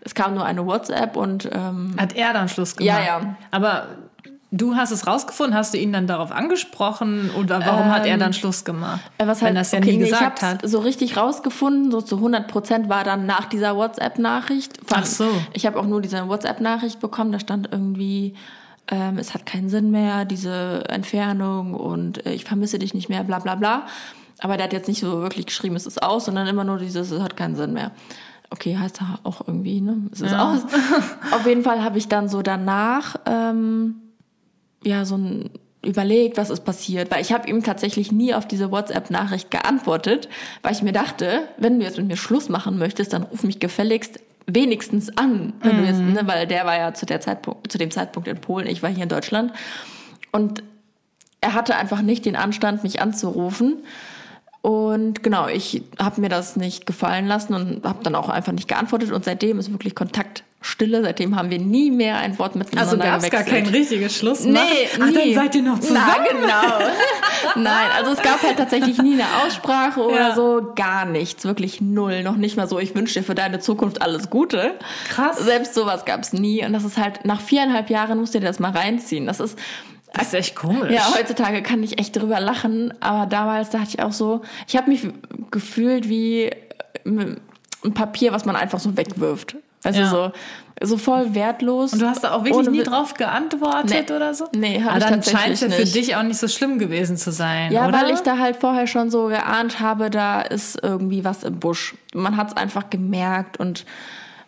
es 0.00 0.14
kam 0.14 0.34
nur 0.34 0.44
eine 0.44 0.64
WhatsApp 0.66 1.16
und 1.16 1.48
ähm, 1.52 1.94
Hat 1.98 2.14
er 2.14 2.32
dann 2.32 2.48
Schluss 2.48 2.76
gemacht? 2.76 2.98
Ja, 2.98 3.04
ja. 3.04 3.36
Aber 3.50 3.86
du 4.50 4.76
hast 4.76 4.90
es 4.90 5.06
rausgefunden, 5.06 5.54
hast 5.54 5.74
du 5.74 5.78
ihn 5.78 5.92
dann 5.92 6.06
darauf 6.06 6.32
angesprochen 6.32 7.30
oder 7.38 7.60
warum 7.64 7.90
hat 7.90 8.06
er 8.06 8.16
dann 8.16 8.32
Schluss 8.32 8.64
gemacht? 8.64 9.00
Äh, 9.18 9.26
Was 9.26 9.40
Wenn 9.40 9.48
halt, 9.48 9.56
er 9.56 9.62
es 9.62 9.72
ja 9.72 9.78
okay, 9.78 9.92
nie 9.92 9.96
nee, 9.98 10.04
gesagt 10.04 10.22
ich 10.22 10.44
hab's 10.44 10.62
hat. 10.62 10.68
so 10.68 10.78
richtig 10.78 11.16
rausgefunden, 11.16 11.90
so 11.90 12.00
zu 12.00 12.16
100 12.16 12.48
Prozent 12.48 12.88
war 12.88 13.04
dann 13.04 13.26
nach 13.26 13.46
dieser 13.46 13.76
WhatsApp-Nachricht. 13.76 14.78
Ach 14.92 15.04
so. 15.04 15.28
Ich 15.52 15.66
habe 15.66 15.78
auch 15.78 15.86
nur 15.86 16.00
diese 16.00 16.28
WhatsApp-Nachricht 16.28 17.00
bekommen, 17.00 17.32
da 17.32 17.40
stand 17.40 17.68
irgendwie, 17.70 18.34
ähm, 18.90 19.18
es 19.18 19.34
hat 19.34 19.44
keinen 19.44 19.68
Sinn 19.68 19.90
mehr, 19.90 20.24
diese 20.24 20.84
Entfernung 20.88 21.74
und 21.74 22.24
äh, 22.24 22.32
ich 22.32 22.44
vermisse 22.44 22.78
dich 22.78 22.94
nicht 22.94 23.08
mehr, 23.08 23.24
bla 23.24 23.40
bla 23.40 23.54
bla. 23.54 23.86
Aber 24.40 24.56
der 24.56 24.64
hat 24.64 24.72
jetzt 24.72 24.88
nicht 24.88 25.00
so 25.00 25.20
wirklich 25.20 25.46
geschrieben, 25.46 25.76
es 25.76 25.86
ist 25.86 26.02
aus, 26.02 26.26
sondern 26.26 26.46
immer 26.46 26.64
nur 26.64 26.78
dieses, 26.78 27.10
es 27.10 27.20
hat 27.20 27.36
keinen 27.36 27.56
Sinn 27.56 27.72
mehr. 27.72 27.90
Okay, 28.50 28.78
heißt 28.78 29.02
er 29.02 29.18
auch 29.24 29.46
irgendwie, 29.46 29.80
ne? 29.82 30.08
Es 30.12 30.22
ist 30.22 30.30
ja. 30.30 30.52
aus. 30.52 30.60
Auf 31.32 31.46
jeden 31.46 31.62
Fall 31.62 31.84
habe 31.84 31.98
ich 31.98 32.08
dann 32.08 32.30
so 32.30 32.40
danach 32.40 33.16
ähm, 33.26 33.96
ja 34.84 35.04
so 35.04 35.16
ein 35.16 35.50
überlegt, 35.84 36.36
was 36.36 36.50
ist 36.50 36.64
passiert, 36.64 37.10
weil 37.10 37.20
ich 37.20 37.32
habe 37.32 37.48
ihm 37.48 37.62
tatsächlich 37.62 38.10
nie 38.10 38.34
auf 38.34 38.48
diese 38.48 38.72
WhatsApp-Nachricht 38.72 39.50
geantwortet, 39.50 40.28
weil 40.62 40.72
ich 40.72 40.82
mir 40.82 40.92
dachte, 40.92 41.42
wenn 41.56 41.78
du 41.78 41.84
jetzt 41.84 41.98
mit 41.98 42.08
mir 42.08 42.16
Schluss 42.16 42.48
machen 42.48 42.78
möchtest, 42.78 43.12
dann 43.12 43.22
ruf 43.22 43.44
mich 43.44 43.60
gefälligst 43.60 44.20
wenigstens 44.46 45.16
an, 45.16 45.52
wenn 45.60 45.76
mhm. 45.76 45.80
du 45.80 45.86
jetzt, 45.86 46.00
ne, 46.00 46.20
weil 46.24 46.46
der 46.46 46.66
war 46.66 46.76
ja 46.76 46.94
zu 46.94 47.06
der 47.06 47.20
Zeitpunkt, 47.20 47.70
zu 47.70 47.78
dem 47.78 47.90
Zeitpunkt 47.90 48.28
in 48.28 48.40
Polen, 48.40 48.66
ich 48.66 48.82
war 48.82 48.90
hier 48.90 49.04
in 49.04 49.08
Deutschland 49.08 49.52
und 50.32 50.62
er 51.40 51.54
hatte 51.54 51.76
einfach 51.76 52.02
nicht 52.02 52.24
den 52.24 52.36
Anstand, 52.36 52.82
mich 52.82 53.00
anzurufen. 53.00 53.84
Und 54.60 55.22
genau, 55.22 55.46
ich 55.46 55.84
habe 55.98 56.20
mir 56.20 56.28
das 56.28 56.56
nicht 56.56 56.84
gefallen 56.84 57.26
lassen 57.26 57.54
und 57.54 57.84
habe 57.84 58.02
dann 58.02 58.16
auch 58.16 58.28
einfach 58.28 58.52
nicht 58.52 58.66
geantwortet. 58.66 59.12
Und 59.12 59.24
seitdem 59.24 59.58
ist 59.58 59.70
wirklich 59.70 59.94
Kontaktstille. 60.78 61.02
Seitdem 61.02 61.36
haben 61.36 61.50
wir 61.50 61.58
nie 61.58 61.90
mehr 61.90 62.18
ein 62.18 62.38
Wort 62.38 62.56
miteinander 62.56 62.90
Also 62.90 62.98
gab 62.98 63.22
es 63.22 63.30
gar 63.30 63.42
kein 63.42 63.66
richtiges 63.66 64.16
Schluss? 64.16 64.44
Nee, 64.44 64.58
Ach, 64.94 65.06
nie. 65.06 65.14
dann 65.14 65.34
seid 65.34 65.54
ihr 65.54 65.62
noch 65.62 65.78
zusammen? 65.80 66.26
Na, 66.46 66.68
genau. 66.68 66.90
Nein, 67.56 67.90
also 67.96 68.12
es 68.12 68.22
gab 68.22 68.42
halt 68.42 68.56
tatsächlich 68.56 68.98
nie 68.98 69.14
eine 69.14 69.26
Aussprache 69.44 70.00
oder 70.00 70.28
ja. 70.28 70.34
so. 70.34 70.72
Gar 70.74 71.06
nichts, 71.06 71.44
wirklich 71.44 71.80
null. 71.80 72.22
Noch 72.22 72.36
nicht 72.36 72.56
mal 72.56 72.68
so, 72.68 72.78
ich 72.78 72.94
wünsche 72.94 73.14
dir 73.14 73.24
für 73.24 73.34
deine 73.34 73.60
Zukunft 73.60 74.02
alles 74.02 74.30
Gute. 74.30 74.74
Krass. 75.08 75.38
Selbst 75.38 75.74
sowas 75.74 76.04
gab 76.04 76.22
es 76.22 76.32
nie. 76.32 76.64
Und 76.64 76.72
das 76.72 76.84
ist 76.84 76.96
halt, 76.96 77.24
nach 77.24 77.40
viereinhalb 77.40 77.90
Jahren 77.90 78.18
musst 78.18 78.34
du 78.34 78.40
dir 78.40 78.46
das 78.46 78.58
mal 78.58 78.72
reinziehen. 78.72 79.26
Das 79.26 79.40
ist 79.40 79.58
das 80.14 80.28
ist 80.28 80.34
echt 80.34 80.56
komisch. 80.56 80.90
Ja, 80.90 81.14
heutzutage 81.14 81.62
kann 81.62 81.82
ich 81.82 81.98
echt 81.98 82.16
drüber 82.16 82.40
lachen, 82.40 82.94
aber 83.00 83.26
damals 83.26 83.68
dachte 83.68 83.88
ich 83.90 84.02
auch 84.02 84.12
so, 84.12 84.40
ich 84.66 84.74
habe 84.74 84.90
mich 84.90 85.06
gefühlt 85.50 86.08
wie 86.08 86.44
äh, 86.44 86.54
ein 87.04 87.94
Papier, 87.94 88.32
was 88.32 88.46
man 88.46 88.56
einfach 88.56 88.80
so 88.80 88.96
wegwirft. 88.96 89.56
Also 89.84 90.00
ja. 90.00 90.10
so, 90.10 90.32
so 90.82 90.96
voll 90.96 91.34
wertlos. 91.34 91.92
Und 91.92 92.02
du 92.02 92.06
hast 92.06 92.24
da 92.24 92.32
auch 92.32 92.44
wirklich 92.44 92.68
nie 92.68 92.82
drauf 92.82 93.14
geantwortet 93.14 94.08
nee. 94.08 94.14
oder 94.14 94.34
so? 94.34 94.46
Nee, 94.54 94.82
habe 94.82 94.98
ich 94.98 95.04
dann 95.04 95.22
scheint 95.22 95.54
es 95.54 95.60
ja 95.60 95.70
für 95.70 95.84
dich 95.84 96.16
auch 96.16 96.22
nicht 96.22 96.38
so 96.38 96.48
schlimm 96.48 96.78
gewesen 96.78 97.16
zu 97.16 97.32
sein, 97.32 97.72
Ja, 97.72 97.88
oder? 97.88 97.98
weil 97.98 98.10
ich 98.12 98.20
da 98.20 98.38
halt 98.38 98.56
vorher 98.56 98.86
schon 98.86 99.10
so 99.10 99.26
geahnt 99.26 99.80
habe, 99.80 100.10
da 100.10 100.40
ist 100.40 100.78
irgendwie 100.82 101.24
was 101.24 101.44
im 101.44 101.58
Busch. 101.58 101.94
Man 102.14 102.36
hat 102.36 102.48
es 102.48 102.56
einfach 102.56 102.90
gemerkt 102.90 103.58
und 103.58 103.84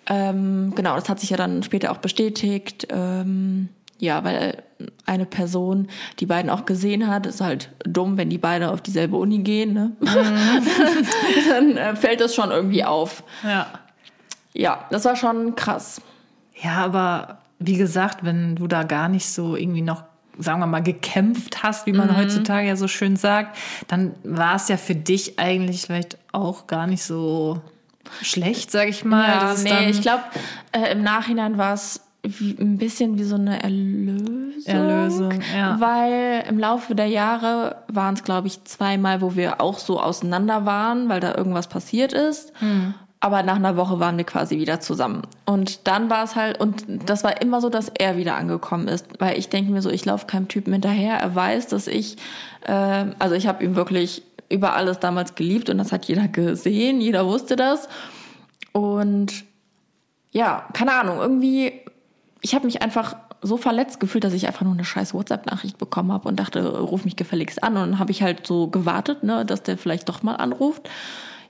ähm, 0.08 0.72
genau, 0.74 0.96
das 0.96 1.08
hat 1.08 1.20
sich 1.20 1.30
ja 1.30 1.36
dann 1.36 1.62
später 1.62 1.92
auch 1.92 1.98
bestätigt. 1.98 2.88
Ähm, 2.90 3.68
ja, 3.98 4.24
weil 4.24 4.62
eine 5.04 5.26
Person 5.26 5.88
die 6.20 6.26
beiden 6.26 6.50
auch 6.50 6.64
gesehen 6.64 7.06
hat, 7.06 7.26
ist 7.26 7.40
halt 7.40 7.70
dumm, 7.84 8.16
wenn 8.16 8.30
die 8.30 8.38
beide 8.38 8.70
auf 8.70 8.80
dieselbe 8.80 9.16
Uni 9.16 9.38
gehen, 9.38 9.74
ne? 9.74 9.92
Mhm. 10.00 10.06
Dann 11.50 11.76
äh, 11.76 11.96
fällt 11.96 12.20
das 12.20 12.34
schon 12.34 12.50
irgendwie 12.50 12.84
auf. 12.84 13.22
Ja. 13.44 13.66
Ja, 14.54 14.86
das 14.90 15.04
war 15.04 15.16
schon 15.16 15.54
krass. 15.54 16.00
Ja, 16.60 16.84
aber 16.84 17.38
wie 17.58 17.76
gesagt, 17.76 18.24
wenn 18.24 18.56
du 18.56 18.66
da 18.66 18.82
gar 18.82 19.08
nicht 19.08 19.28
so 19.28 19.56
irgendwie 19.56 19.82
noch 19.82 20.04
sagen 20.38 20.60
wir 20.60 20.66
mal, 20.66 20.82
gekämpft 20.82 21.62
hast, 21.62 21.86
wie 21.86 21.92
man 21.92 22.08
mhm. 22.08 22.16
heutzutage 22.16 22.66
ja 22.66 22.76
so 22.76 22.88
schön 22.88 23.16
sagt, 23.16 23.58
dann 23.88 24.14
war 24.24 24.56
es 24.56 24.68
ja 24.68 24.76
für 24.76 24.94
dich 24.94 25.38
eigentlich 25.38 25.82
vielleicht 25.82 26.18
auch 26.32 26.66
gar 26.66 26.86
nicht 26.86 27.02
so 27.02 27.60
schlecht, 28.22 28.70
sag 28.70 28.88
ich 28.88 29.04
mal. 29.04 29.28
Ja, 29.28 29.54
nee, 29.62 29.90
ich 29.90 30.02
glaube, 30.02 30.22
äh, 30.72 30.92
im 30.92 31.02
Nachhinein 31.02 31.58
war 31.58 31.74
es 31.74 32.00
ein 32.22 32.76
bisschen 32.76 33.18
wie 33.18 33.24
so 33.24 33.36
eine 33.36 33.62
Erlösung. 33.62 34.50
Erlösung, 34.66 35.40
ja. 35.56 35.80
Weil 35.80 36.44
im 36.48 36.58
Laufe 36.58 36.94
der 36.94 37.06
Jahre 37.06 37.76
waren 37.88 38.14
es, 38.14 38.24
glaube 38.24 38.46
ich, 38.46 38.62
zweimal, 38.64 39.22
wo 39.22 39.36
wir 39.36 39.60
auch 39.60 39.78
so 39.78 40.00
auseinander 40.00 40.66
waren, 40.66 41.08
weil 41.08 41.20
da 41.20 41.34
irgendwas 41.34 41.68
passiert 41.68 42.12
ist. 42.12 42.52
Hm. 42.60 42.94
Aber 43.20 43.42
nach 43.42 43.56
einer 43.56 43.76
Woche 43.76 44.00
waren 44.00 44.16
wir 44.16 44.24
quasi 44.24 44.58
wieder 44.58 44.80
zusammen. 44.80 45.22
Und 45.44 45.86
dann 45.86 46.08
war 46.08 46.24
es 46.24 46.36
halt, 46.36 46.58
und 46.58 46.84
das 47.06 47.22
war 47.22 47.42
immer 47.42 47.60
so, 47.60 47.68
dass 47.68 47.90
er 47.90 48.16
wieder 48.16 48.36
angekommen 48.36 48.88
ist. 48.88 49.06
Weil 49.18 49.38
ich 49.38 49.50
denke 49.50 49.70
mir 49.72 49.82
so, 49.82 49.90
ich 49.90 50.04
laufe 50.06 50.26
keinem 50.26 50.48
Typen 50.48 50.72
hinterher. 50.72 51.18
Er 51.18 51.34
weiß, 51.34 51.68
dass 51.68 51.86
ich, 51.86 52.16
äh, 52.62 53.06
also 53.18 53.34
ich 53.34 53.46
habe 53.46 53.62
ihn 53.62 53.76
wirklich 53.76 54.22
über 54.48 54.74
alles 54.74 54.98
damals 54.98 55.34
geliebt 55.34 55.68
und 55.68 55.78
das 55.78 55.92
hat 55.92 56.06
jeder 56.06 56.28
gesehen, 56.28 57.00
jeder 57.00 57.26
wusste 57.26 57.56
das. 57.56 57.88
Und 58.72 59.44
ja, 60.32 60.66
keine 60.72 60.94
Ahnung, 60.94 61.18
irgendwie 61.18 61.82
ich 62.40 62.54
habe 62.54 62.66
mich 62.66 62.82
einfach 62.82 63.16
so 63.42 63.56
verletzt 63.56 64.00
gefühlt, 64.00 64.24
dass 64.24 64.32
ich 64.32 64.46
einfach 64.46 64.62
nur 64.62 64.74
eine 64.74 64.84
scheiß 64.84 65.14
WhatsApp-Nachricht 65.14 65.78
bekommen 65.78 66.12
habe 66.12 66.28
und 66.28 66.36
dachte, 66.38 66.78
ruf 66.78 67.04
mich 67.04 67.16
gefälligst 67.16 67.62
an. 67.62 67.76
Und 67.76 67.90
dann 67.90 67.98
habe 67.98 68.10
ich 68.10 68.22
halt 68.22 68.46
so 68.46 68.68
gewartet, 68.68 69.22
ne, 69.22 69.44
dass 69.46 69.62
der 69.62 69.78
vielleicht 69.78 70.08
doch 70.08 70.22
mal 70.22 70.34
anruft. 70.34 70.88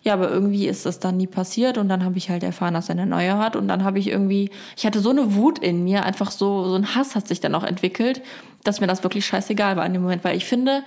Ja, 0.02 0.14
aber 0.14 0.30
irgendwie 0.30 0.66
ist 0.66 0.87
das 0.87 0.99
dann 0.99 1.19
nie 1.19 1.26
passiert 1.26 1.76
und 1.76 1.88
dann 1.88 2.04
habe 2.04 2.16
ich 2.16 2.30
halt 2.30 2.42
erfahren, 2.42 2.73
dass 2.73 2.88
er 2.88 2.95
eine 2.95 3.07
neue 3.07 3.37
hat 3.37 3.54
und 3.54 3.69
dann 3.69 3.85
habe 3.85 3.99
ich 3.99 4.09
irgendwie, 4.09 4.50
ich 4.76 4.87
hatte 4.87 5.00
so 5.00 5.11
eine 5.11 5.35
Wut 5.35 5.59
in 5.59 5.85
mir, 5.85 6.04
einfach 6.04 6.30
so, 6.30 6.69
so 6.69 6.75
ein 6.75 6.95
Hass 6.95 7.14
hat 7.14 7.28
sich 7.28 7.40
dann 7.40 7.54
auch 7.54 7.64
entwickelt, 7.64 8.23
dass 8.64 8.80
mir 8.80 8.87
das 8.87 9.02
wirklich 9.02 9.26
scheißegal 9.26 9.76
war 9.76 9.85
in 9.85 9.92
dem 9.92 10.02
Moment, 10.02 10.25
weil 10.25 10.37
ich 10.37 10.47
finde, 10.47 10.83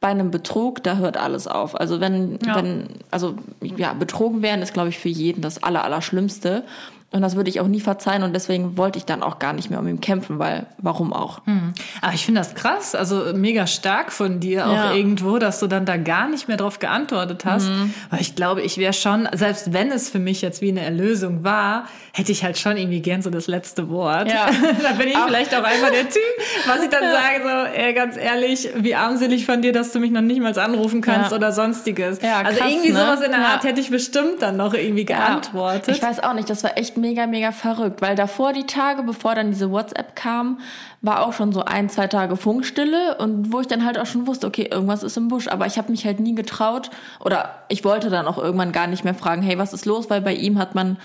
bei 0.00 0.08
einem 0.08 0.30
Betrug, 0.30 0.82
da 0.82 0.96
hört 0.96 1.18
alles 1.18 1.46
auf. 1.46 1.78
Also 1.78 2.00
wenn, 2.00 2.38
ja. 2.44 2.56
wenn, 2.56 2.88
also 3.10 3.34
ja, 3.60 3.92
betrogen 3.92 4.40
werden 4.42 4.62
ist, 4.62 4.72
glaube 4.72 4.88
ich, 4.88 4.98
für 4.98 5.10
jeden 5.10 5.42
das 5.42 5.62
Aller, 5.62 5.84
Allerschlimmste. 5.84 6.64
Und 7.12 7.22
das 7.22 7.34
würde 7.34 7.50
ich 7.50 7.58
auch 7.58 7.66
nie 7.66 7.80
verzeihen 7.80 8.22
und 8.22 8.32
deswegen 8.34 8.76
wollte 8.76 8.96
ich 8.96 9.04
dann 9.04 9.24
auch 9.24 9.40
gar 9.40 9.52
nicht 9.52 9.68
mehr 9.68 9.80
um 9.80 9.88
ihn 9.88 10.00
kämpfen, 10.00 10.38
weil 10.38 10.66
warum 10.78 11.12
auch? 11.12 11.44
Hm. 11.44 11.72
Aber 12.00 12.14
ich 12.14 12.24
finde 12.24 12.40
das 12.40 12.54
krass, 12.54 12.94
also 12.94 13.32
mega 13.34 13.66
stark 13.66 14.12
von 14.12 14.38
dir 14.38 14.68
auch 14.68 14.72
ja. 14.72 14.94
irgendwo, 14.94 15.38
dass 15.38 15.58
du 15.58 15.66
dann 15.66 15.86
da 15.86 15.96
gar 15.96 16.28
nicht 16.28 16.46
mehr 16.46 16.56
drauf 16.56 16.78
geantwortet 16.78 17.44
hast. 17.44 17.66
Mhm. 17.66 17.92
Weil 18.10 18.20
ich 18.20 18.36
glaube, 18.36 18.62
ich 18.62 18.78
wäre 18.78 18.92
schon, 18.92 19.28
selbst 19.32 19.72
wenn 19.72 19.90
es 19.90 20.08
für 20.08 20.20
mich 20.20 20.40
jetzt 20.40 20.62
wie 20.62 20.68
eine 20.68 20.82
Erlösung 20.82 21.42
war, 21.42 21.86
hätte 22.12 22.30
ich 22.30 22.44
halt 22.44 22.58
schon 22.58 22.76
irgendwie 22.76 23.00
gern 23.00 23.22
so 23.22 23.30
das 23.30 23.48
letzte 23.48 23.88
Wort. 23.88 24.30
Ja. 24.30 24.46
dann 24.82 24.96
bin 24.96 25.08
ich 25.08 25.16
auch. 25.16 25.26
vielleicht 25.26 25.52
auch 25.52 25.64
einfach 25.64 25.90
der 25.90 26.08
Typ, 26.08 26.22
was 26.66 26.80
ich 26.84 26.90
dann 26.90 27.02
ja. 27.02 27.12
sage, 27.12 27.42
so, 27.42 27.76
ey, 27.76 27.92
ganz 27.92 28.16
ehrlich, 28.16 28.68
wie 28.76 28.94
armselig 28.94 29.46
von 29.46 29.62
dir, 29.62 29.72
dass 29.72 29.90
du 29.90 29.98
mich 29.98 30.12
noch 30.12 30.20
nicht 30.20 30.40
mal 30.40 30.56
anrufen 30.56 31.00
kannst 31.00 31.32
ja. 31.32 31.36
oder 31.36 31.50
sonstiges. 31.50 32.20
Ja, 32.22 32.38
also 32.38 32.50
krass, 32.50 32.60
also 32.60 32.74
irgendwie 32.74 32.92
ne? 32.92 33.00
sowas 33.00 33.20
in 33.20 33.32
der 33.32 33.40
Art 33.40 33.64
hätte 33.64 33.80
ich 33.80 33.90
bestimmt 33.90 34.42
dann 34.42 34.56
noch 34.56 34.74
irgendwie 34.74 35.04
geantwortet. 35.04 35.88
Ich 35.88 36.00
weiß 36.00 36.22
auch 36.22 36.34
nicht, 36.34 36.48
das 36.48 36.62
war 36.62 36.78
echt 36.78 36.99
mega, 37.00 37.26
mega 37.26 37.52
verrückt, 37.52 38.02
weil 38.02 38.14
davor 38.14 38.52
die 38.52 38.66
Tage, 38.66 39.02
bevor 39.02 39.34
dann 39.34 39.50
diese 39.50 39.70
WhatsApp 39.70 40.14
kam, 40.14 40.60
war 41.02 41.26
auch 41.26 41.32
schon 41.32 41.52
so 41.52 41.64
ein, 41.64 41.88
zwei 41.88 42.06
Tage 42.06 42.36
Funkstille 42.36 43.16
und 43.18 43.52
wo 43.52 43.60
ich 43.60 43.66
dann 43.66 43.84
halt 43.84 43.98
auch 43.98 44.06
schon 44.06 44.26
wusste, 44.26 44.46
okay, 44.46 44.68
irgendwas 44.70 45.02
ist 45.02 45.16
im 45.16 45.28
Busch, 45.28 45.48
aber 45.48 45.66
ich 45.66 45.78
habe 45.78 45.90
mich 45.90 46.04
halt 46.04 46.20
nie 46.20 46.34
getraut 46.34 46.90
oder 47.18 47.64
ich 47.68 47.84
wollte 47.84 48.10
dann 48.10 48.26
auch 48.26 48.38
irgendwann 48.38 48.72
gar 48.72 48.86
nicht 48.86 49.04
mehr 49.04 49.14
fragen, 49.14 49.42
hey, 49.42 49.58
was 49.58 49.72
ist 49.72 49.86
los, 49.86 50.10
weil 50.10 50.20
bei 50.20 50.34
ihm 50.34 50.58
hat 50.58 50.74
man 50.74 50.98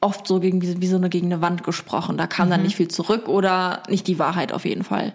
oft 0.00 0.26
so 0.26 0.40
gegen 0.40 0.62
wie, 0.62 0.80
wie 0.80 0.86
so 0.86 0.96
eine 0.96 1.08
gegen 1.08 1.32
eine 1.32 1.42
Wand 1.42 1.62
gesprochen, 1.62 2.16
da 2.16 2.26
kam 2.26 2.48
mhm. 2.48 2.50
dann 2.52 2.62
nicht 2.62 2.76
viel 2.76 2.88
zurück 2.88 3.28
oder 3.28 3.82
nicht 3.88 4.06
die 4.06 4.18
Wahrheit 4.18 4.52
auf 4.52 4.64
jeden 4.64 4.84
Fall. 4.84 5.12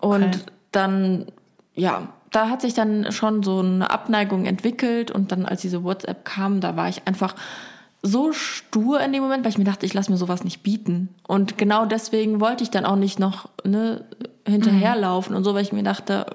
Und 0.00 0.22
okay. 0.22 0.38
dann 0.72 1.26
ja, 1.76 2.08
da 2.32 2.48
hat 2.48 2.62
sich 2.62 2.74
dann 2.74 3.12
schon 3.12 3.42
so 3.42 3.60
eine 3.60 3.90
Abneigung 3.90 4.46
entwickelt 4.46 5.10
und 5.10 5.30
dann 5.30 5.46
als 5.46 5.60
diese 5.60 5.84
WhatsApp 5.84 6.24
kam, 6.24 6.60
da 6.60 6.76
war 6.76 6.88
ich 6.88 7.06
einfach 7.06 7.34
so 8.06 8.32
stur 8.32 9.00
in 9.00 9.12
dem 9.12 9.22
Moment, 9.22 9.44
weil 9.44 9.50
ich 9.50 9.58
mir 9.58 9.64
dachte, 9.64 9.86
ich 9.86 9.94
lasse 9.94 10.10
mir 10.10 10.16
sowas 10.16 10.44
nicht 10.44 10.62
bieten. 10.62 11.08
Und 11.26 11.58
genau 11.58 11.86
deswegen 11.86 12.40
wollte 12.40 12.62
ich 12.62 12.70
dann 12.70 12.84
auch 12.84 12.96
nicht 12.96 13.18
noch 13.18 13.48
ne, 13.64 14.04
hinterherlaufen 14.46 15.32
mhm. 15.32 15.38
und 15.38 15.44
so, 15.44 15.54
weil 15.54 15.62
ich 15.62 15.72
mir 15.72 15.82
dachte, 15.82 16.26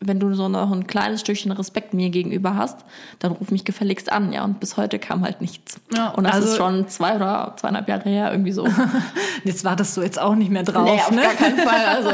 wenn 0.00 0.20
du 0.20 0.34
so 0.34 0.48
noch 0.48 0.70
ein 0.72 0.86
kleines 0.86 1.20
Stückchen 1.20 1.52
Respekt 1.52 1.94
mir 1.94 2.10
gegenüber 2.10 2.54
hast, 2.54 2.84
dann 3.18 3.32
ruf 3.32 3.50
mich 3.50 3.64
gefälligst 3.64 4.12
an, 4.12 4.32
ja. 4.32 4.44
Und 4.44 4.60
bis 4.60 4.76
heute 4.76 4.98
kam 4.98 5.22
halt 5.24 5.40
nichts. 5.40 5.80
Ja, 5.94 6.10
und 6.10 6.24
das 6.24 6.34
also, 6.34 6.48
ist 6.48 6.56
schon 6.56 6.88
zwei 6.88 7.16
oder 7.16 7.54
zweieinhalb 7.58 7.88
Jahre 7.88 8.08
her, 8.08 8.30
irgendwie 8.30 8.52
so. 8.52 8.68
jetzt 9.44 9.64
wartest 9.64 9.96
du 9.96 10.02
jetzt 10.02 10.20
auch 10.20 10.34
nicht 10.34 10.50
mehr 10.50 10.64
drauf, 10.64 10.84
nee, 10.84 11.00
auf 11.00 11.10
ne? 11.10 11.22
gar 11.22 11.34
keinen 11.34 11.58
Fall. 11.58 11.86
Also. 11.86 12.10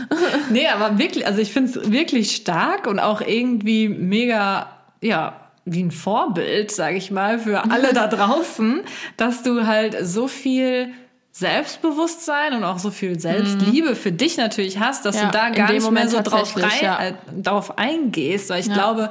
nee, 0.50 0.66
aber 0.68 0.98
wirklich, 0.98 1.26
also 1.26 1.40
ich 1.40 1.52
finde 1.52 1.70
es 1.70 1.90
wirklich 1.90 2.34
stark 2.34 2.86
und 2.86 2.98
auch 2.98 3.20
irgendwie 3.20 3.88
mega, 3.88 4.68
ja, 5.00 5.45
wie 5.66 5.82
ein 5.82 5.90
Vorbild, 5.90 6.70
sage 6.70 6.96
ich 6.96 7.10
mal, 7.10 7.38
für 7.38 7.64
alle 7.70 7.92
da 7.92 8.06
draußen, 8.06 8.82
dass 9.16 9.42
du 9.42 9.66
halt 9.66 9.96
so 10.00 10.28
viel 10.28 10.92
Selbstbewusstsein 11.32 12.54
und 12.54 12.64
auch 12.64 12.78
so 12.78 12.90
viel 12.90 13.20
Selbstliebe 13.20 13.90
mhm. 13.90 13.96
für 13.96 14.12
dich 14.12 14.38
natürlich 14.38 14.78
hast, 14.78 15.04
dass 15.04 15.16
ja, 15.16 15.26
du 15.26 15.32
da 15.32 15.50
gar 15.50 15.70
nicht 15.70 15.90
mehr 15.90 16.08
so 16.08 16.22
drauf, 16.22 16.56
rein, 16.56 16.70
ja. 16.80 17.04
äh, 17.04 17.12
darauf 17.30 17.76
eingehst, 17.76 18.48
weil 18.48 18.60
ich 18.60 18.66
ja. 18.66 18.74
glaube, 18.74 19.10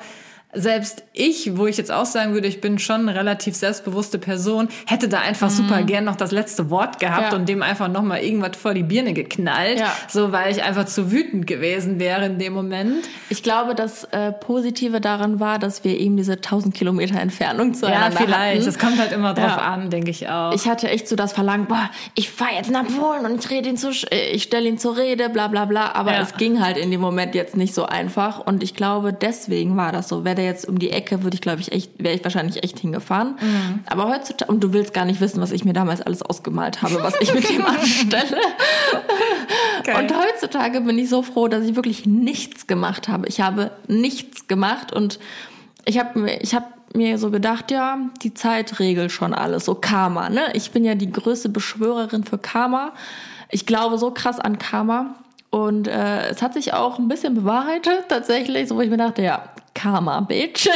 selbst 0.55 1.03
ich, 1.13 1.57
wo 1.57 1.67
ich 1.67 1.77
jetzt 1.77 1.91
auch 1.91 2.05
sagen 2.05 2.33
würde, 2.33 2.47
ich 2.47 2.61
bin 2.61 2.79
schon 2.79 3.01
eine 3.07 3.15
relativ 3.15 3.55
selbstbewusste 3.55 4.19
Person, 4.19 4.69
hätte 4.85 5.07
da 5.07 5.19
einfach 5.19 5.49
mhm. 5.49 5.55
super 5.55 5.83
gern 5.83 6.05
noch 6.05 6.15
das 6.15 6.31
letzte 6.31 6.69
Wort 6.69 6.99
gehabt 6.99 7.31
ja. 7.33 7.37
und 7.37 7.47
dem 7.47 7.61
einfach 7.61 7.87
noch 7.87 8.01
mal 8.01 8.19
irgendwas 8.19 8.57
vor 8.57 8.73
die 8.73 8.83
Birne 8.83 9.13
geknallt, 9.13 9.79
ja. 9.79 9.91
so 10.07 10.31
weil 10.31 10.51
ich 10.51 10.63
einfach 10.63 10.85
zu 10.85 11.11
wütend 11.11 11.47
gewesen 11.47 11.99
wäre 11.99 12.25
in 12.25 12.39
dem 12.39 12.53
Moment. 12.53 13.05
Ich 13.29 13.43
glaube, 13.43 13.75
das 13.75 14.05
äh, 14.05 14.31
Positive 14.31 15.01
daran 15.01 15.39
war, 15.39 15.59
dass 15.59 15.83
wir 15.83 15.99
eben 15.99 16.17
diese 16.17 16.33
1000 16.33 16.73
Kilometer 16.73 17.19
Entfernung 17.19 17.73
zueinander 17.73 18.19
Ja, 18.19 18.25
vielleicht. 18.25 18.55
Hatten. 18.55 18.65
Das 18.65 18.79
kommt 18.79 18.99
halt 18.99 19.11
immer 19.11 19.33
drauf 19.33 19.57
ja. 19.57 19.57
an, 19.57 19.89
denke 19.89 20.11
ich 20.11 20.27
auch. 20.27 20.53
Ich 20.53 20.67
hatte 20.67 20.89
echt 20.89 21.07
so 21.07 21.15
das 21.15 21.33
Verlangen, 21.33 21.67
boah, 21.67 21.89
ich 22.15 22.29
fahre 22.29 22.55
jetzt 22.55 22.71
nach 22.71 22.85
Polen 22.85 23.25
und 23.25 23.43
ich 23.43 23.49
rede 23.49 23.69
ihn 23.69 23.77
zu, 23.77 23.89
äh, 24.11 24.31
ich 24.31 24.43
stelle 24.43 24.67
ihn 24.67 24.77
zur 24.77 24.97
Rede, 24.97 25.29
bla 25.29 25.47
bla 25.47 25.65
bla. 25.65 25.93
Aber 25.93 26.17
es 26.17 26.35
ging 26.35 26.61
halt 26.61 26.77
in 26.77 26.91
dem 26.91 27.01
Moment 27.01 27.35
jetzt 27.35 27.57
nicht 27.57 27.73
so 27.73 27.85
einfach 27.85 28.39
und 28.39 28.63
ich 28.63 28.75
glaube, 28.75 29.13
deswegen 29.13 29.77
war 29.77 29.91
das 29.91 30.07
so. 30.07 30.23
Wäre 30.23 30.44
jetzt 30.45 30.67
um 30.67 30.79
die 30.79 30.91
Ecke, 30.91 31.23
würde 31.23 31.35
ich, 31.35 31.41
glaube 31.41 31.61
ich, 31.61 31.71
echt, 31.71 31.91
wäre 31.97 32.15
ich 32.15 32.23
wahrscheinlich 32.23 32.63
echt 32.63 32.79
hingefahren. 32.79 33.35
Mhm. 33.41 33.79
Aber 33.87 34.07
heutzutage, 34.07 34.51
und 34.51 34.63
du 34.63 34.73
willst 34.73 34.93
gar 34.93 35.05
nicht 35.05 35.19
wissen, 35.21 35.41
was 35.41 35.51
ich 35.51 35.65
mir 35.65 35.73
damals 35.73 36.01
alles 36.01 36.21
ausgemalt 36.21 36.81
habe, 36.81 37.01
was 37.01 37.15
ich 37.19 37.33
mit 37.33 37.49
dem 37.49 37.65
anstelle. 37.65 38.37
Geil. 39.83 40.03
Und 40.03 40.13
heutzutage 40.17 40.81
bin 40.81 40.97
ich 40.97 41.09
so 41.09 41.21
froh, 41.21 41.47
dass 41.47 41.63
ich 41.65 41.75
wirklich 41.75 42.05
nichts 42.05 42.67
gemacht 42.67 43.07
habe. 43.07 43.27
Ich 43.27 43.41
habe 43.41 43.71
nichts 43.87 44.47
gemacht 44.47 44.93
und 44.93 45.19
ich 45.85 45.99
habe 45.99 46.19
mir, 46.19 46.41
ich 46.41 46.55
habe 46.55 46.65
mir 46.93 47.17
so 47.17 47.29
gedacht, 47.29 47.71
ja, 47.71 47.97
die 48.21 48.33
Zeit 48.33 48.79
regelt 48.79 49.11
schon 49.11 49.33
alles, 49.33 49.65
so 49.65 49.75
Karma, 49.75 50.29
ne? 50.29 50.43
Ich 50.53 50.71
bin 50.71 50.85
ja 50.85 50.95
die 50.95 51.11
größte 51.11 51.49
Beschwörerin 51.49 52.23
für 52.23 52.37
Karma. 52.37 52.93
Ich 53.49 53.65
glaube 53.65 53.97
so 53.97 54.11
krass 54.11 54.39
an 54.39 54.57
Karma. 54.57 55.15
Und 55.49 55.87
äh, 55.87 56.27
es 56.27 56.41
hat 56.41 56.53
sich 56.53 56.73
auch 56.73 56.99
ein 56.99 57.07
bisschen 57.07 57.33
bewahrheitet, 57.33 58.09
tatsächlich, 58.09 58.67
so 58.67 58.75
wo 58.75 58.81
ich 58.81 58.89
mir 58.89 58.97
dachte, 58.97 59.21
ja, 59.21 59.43
Karma, 59.75 60.21
Bitch. 60.21 60.67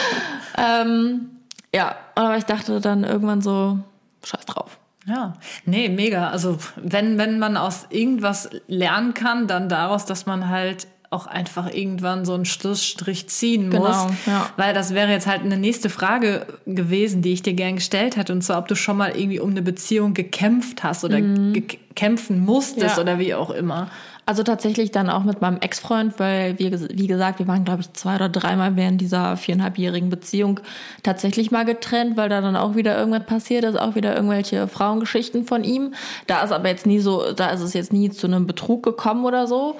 ähm, 0.58 1.30
ja, 1.72 1.94
aber 2.16 2.36
ich 2.36 2.44
dachte 2.44 2.80
dann 2.80 3.04
irgendwann 3.04 3.42
so, 3.42 3.78
scheiß 4.24 4.46
drauf. 4.46 4.78
Ja, 5.06 5.34
nee, 5.64 5.88
mega. 5.88 6.28
Also 6.30 6.58
wenn, 6.76 7.16
wenn 7.16 7.38
man 7.38 7.56
aus 7.56 7.86
irgendwas 7.90 8.50
lernen 8.66 9.14
kann, 9.14 9.46
dann 9.46 9.68
daraus, 9.68 10.04
dass 10.04 10.26
man 10.26 10.48
halt 10.48 10.88
auch 11.10 11.26
einfach 11.26 11.72
irgendwann 11.72 12.24
so 12.26 12.34
einen 12.34 12.44
Schlussstrich 12.44 13.28
ziehen 13.28 13.70
Genau, 13.70 13.84
muss. 14.06 14.12
ja. 14.26 14.50
Weil 14.56 14.74
das 14.74 14.92
wäre 14.92 15.10
jetzt 15.10 15.26
halt 15.26 15.40
eine 15.42 15.56
nächste 15.56 15.88
Frage 15.88 16.46
gewesen, 16.66 17.22
die 17.22 17.32
ich 17.32 17.42
dir 17.42 17.54
gern 17.54 17.76
gestellt 17.76 18.16
hätte. 18.16 18.32
Und 18.32 18.42
zwar, 18.42 18.58
ob 18.58 18.68
du 18.68 18.74
schon 18.74 18.96
mal 18.98 19.16
irgendwie 19.16 19.40
um 19.40 19.50
eine 19.50 19.62
Beziehung 19.62 20.12
gekämpft 20.12 20.82
hast 20.84 21.04
oder 21.04 21.20
ge- 21.20 21.78
kämpfen 21.94 22.44
musstest 22.44 22.96
Ja. 22.96 23.02
oder 23.02 23.18
wie 23.18 23.34
auch 23.34 23.50
immer. 23.50 23.88
Also 24.26 24.42
tatsächlich 24.42 24.90
dann 24.90 25.08
auch 25.08 25.24
mit 25.24 25.40
meinem 25.40 25.56
Ex-Freund, 25.62 26.18
weil 26.18 26.58
wir, 26.58 26.70
wie 26.90 27.06
gesagt, 27.06 27.38
wir 27.38 27.48
waren, 27.48 27.64
glaube 27.64 27.80
ich, 27.80 27.90
zwei 27.94 28.16
oder 28.16 28.28
dreimal 28.28 28.76
während 28.76 29.00
dieser 29.00 29.38
viereinhalbjährigen 29.38 30.10
Beziehung 30.10 30.60
tatsächlich 31.02 31.50
mal 31.50 31.64
getrennt, 31.64 32.18
weil 32.18 32.28
da 32.28 32.42
dann 32.42 32.54
auch 32.54 32.76
wieder 32.76 32.98
irgendwas 32.98 33.24
passiert 33.24 33.64
ist, 33.64 33.80
auch 33.80 33.94
wieder 33.94 34.14
irgendwelche 34.14 34.68
Frauengeschichten 34.68 35.46
von 35.46 35.64
ihm. 35.64 35.94
Da 36.26 36.42
ist 36.42 36.52
aber 36.52 36.68
jetzt 36.68 36.84
nie 36.84 36.98
so, 36.98 37.32
da 37.32 37.48
ist 37.48 37.62
es 37.62 37.72
jetzt 37.72 37.90
nie 37.94 38.10
zu 38.10 38.26
einem 38.26 38.46
Betrug 38.46 38.82
gekommen 38.82 39.24
oder 39.24 39.46
so. 39.46 39.76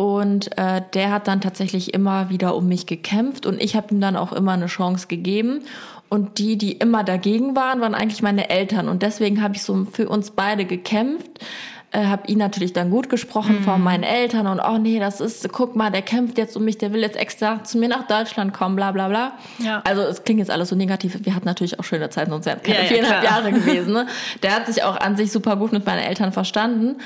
Und 0.00 0.56
äh, 0.56 0.80
der 0.94 1.10
hat 1.10 1.26
dann 1.26 1.40
tatsächlich 1.40 1.92
immer 1.92 2.30
wieder 2.30 2.54
um 2.54 2.68
mich 2.68 2.86
gekämpft 2.86 3.46
und 3.46 3.60
ich 3.60 3.74
habe 3.74 3.92
ihm 3.92 4.00
dann 4.00 4.14
auch 4.14 4.32
immer 4.32 4.52
eine 4.52 4.66
Chance 4.66 5.08
gegeben. 5.08 5.64
Und 6.08 6.38
die, 6.38 6.56
die 6.56 6.70
immer 6.70 7.02
dagegen 7.02 7.56
waren, 7.56 7.80
waren 7.80 7.96
eigentlich 7.96 8.22
meine 8.22 8.48
Eltern. 8.48 8.88
Und 8.88 9.02
deswegen 9.02 9.42
habe 9.42 9.56
ich 9.56 9.64
so 9.64 9.88
für 9.90 10.08
uns 10.08 10.30
beide 10.30 10.66
gekämpft. 10.66 11.44
Äh, 11.90 12.04
habe 12.04 12.28
ihn 12.28 12.38
natürlich 12.38 12.72
dann 12.72 12.90
gut 12.90 13.08
gesprochen 13.08 13.60
vor 13.64 13.78
meinen 13.78 14.04
Eltern 14.04 14.46
und 14.46 14.60
oh 14.60 14.76
nee, 14.76 15.00
das 15.00 15.22
ist, 15.22 15.50
guck 15.52 15.74
mal, 15.74 15.90
der 15.90 16.02
kämpft 16.02 16.36
jetzt 16.36 16.54
um 16.54 16.64
mich, 16.64 16.76
der 16.76 16.92
will 16.92 17.00
jetzt 17.00 17.16
extra 17.16 17.64
zu 17.64 17.78
mir 17.78 17.88
nach 17.88 18.06
Deutschland 18.06 18.52
kommen, 18.52 18.76
bla 18.76 18.92
bla 18.92 19.08
bla. 19.08 19.32
Ja. 19.58 19.80
Also 19.84 20.02
es 20.02 20.22
klingt 20.22 20.38
jetzt 20.38 20.50
alles 20.50 20.68
so 20.68 20.76
negativ. 20.76 21.18
Wir 21.24 21.34
hatten 21.34 21.46
natürlich 21.46 21.80
auch 21.80 21.84
schöne 21.84 22.10
Zeiten, 22.10 22.30
sonst 22.30 22.44
wären 22.44 22.58
es 22.58 22.62
keine 22.62 22.76
Ja, 22.76 22.82
ja, 22.84 22.88
viereinhalb 22.88 23.22
klar. 23.22 23.32
Jahre 23.38 23.52
gewesen. 23.52 23.94
Ne? 23.94 24.06
Der 24.42 24.54
hat 24.54 24.66
sich 24.66 24.84
auch 24.84 24.96
an 25.00 25.16
sich 25.16 25.32
super 25.32 25.56
gut 25.56 25.72
mit 25.72 25.86
meinen 25.86 26.04
Eltern 26.04 26.30
verstanden. 26.30 26.98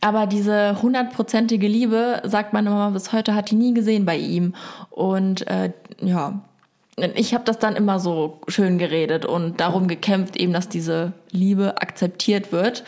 Aber 0.00 0.26
diese 0.26 0.80
hundertprozentige 0.80 1.66
Liebe, 1.66 2.22
sagt 2.24 2.52
meine 2.52 2.70
Mama 2.70 2.90
bis 2.90 3.12
heute, 3.12 3.34
hat 3.34 3.50
die 3.50 3.56
nie 3.56 3.74
gesehen 3.74 4.04
bei 4.04 4.16
ihm. 4.16 4.54
Und 4.90 5.46
äh, 5.48 5.72
ja, 6.00 6.40
ich 7.14 7.34
habe 7.34 7.44
das 7.44 7.58
dann 7.58 7.76
immer 7.76 7.98
so 8.00 8.40
schön 8.48 8.78
geredet 8.78 9.24
und 9.26 9.60
darum 9.60 9.88
gekämpft, 9.88 10.36
eben, 10.36 10.52
dass 10.52 10.68
diese 10.68 11.12
Liebe 11.30 11.80
akzeptiert 11.80 12.52
wird. 12.52 12.84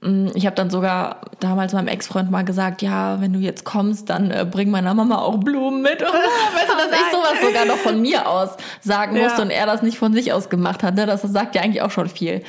Mm, 0.00 0.28
Ich 0.34 0.46
habe 0.46 0.54
dann 0.56 0.70
sogar 0.70 1.22
damals 1.40 1.72
meinem 1.72 1.88
Ex-Freund 1.88 2.30
mal 2.30 2.44
gesagt, 2.44 2.82
ja, 2.82 3.20
wenn 3.20 3.32
du 3.32 3.38
jetzt 3.40 3.64
kommst, 3.64 4.10
dann 4.10 4.30
äh, 4.30 4.44
bring 4.48 4.70
meiner 4.70 4.94
Mama 4.94 5.18
auch 5.18 5.38
Blumen 5.38 5.82
mit. 5.82 6.02
Und, 6.02 6.08
weißt 6.54 6.68
du, 6.68 6.76
dass 6.76 7.00
ich 7.00 7.12
sowas 7.12 7.40
sogar 7.44 7.64
noch 7.64 7.76
von 7.78 8.00
mir 8.00 8.28
aus 8.28 8.50
sagen 8.80 9.16
musste 9.18 9.38
Ja. 9.38 9.42
und 9.42 9.50
er 9.50 9.66
das 9.66 9.82
nicht 9.82 9.98
von 9.98 10.12
sich 10.14 10.32
aus 10.32 10.48
gemacht 10.50 10.82
hat. 10.84 10.94
Ne? 10.94 11.06
Das 11.06 11.22
sagt 11.22 11.54
ja 11.56 11.62
eigentlich 11.62 11.82
auch 11.82 11.90
schon 11.92 12.08
viel. 12.08 12.42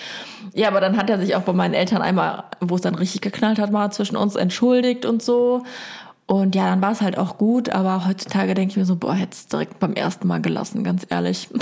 Ja, 0.55 0.69
aber 0.69 0.79
dann 0.79 0.95
hat 0.97 1.09
er 1.09 1.19
sich 1.19 1.35
auch 1.35 1.41
bei 1.41 1.53
meinen 1.53 1.73
Eltern 1.73 2.01
einmal, 2.01 2.45
wo 2.61 2.75
es 2.75 2.81
dann 2.81 2.95
richtig 2.95 3.21
geknallt 3.21 3.59
hat, 3.59 3.71
mal 3.71 3.91
zwischen 3.91 4.15
uns 4.15 4.35
entschuldigt 4.35 5.05
und 5.05 5.21
so. 5.21 5.63
Und 6.27 6.55
ja, 6.55 6.69
dann 6.69 6.81
war 6.81 6.91
es 6.91 7.01
halt 7.01 7.19
auch 7.19 7.37
gut, 7.37 7.69
aber 7.69 8.07
heutzutage 8.07 8.55
denke 8.55 8.71
ich 8.71 8.77
mir 8.77 8.85
so, 8.85 8.95
boah, 8.95 9.13
hätte 9.13 9.33
es 9.33 9.47
direkt 9.47 9.77
beim 9.79 9.93
ersten 9.93 10.27
Mal 10.27 10.41
gelassen, 10.41 10.83
ganz 10.83 11.05
ehrlich. 11.09 11.49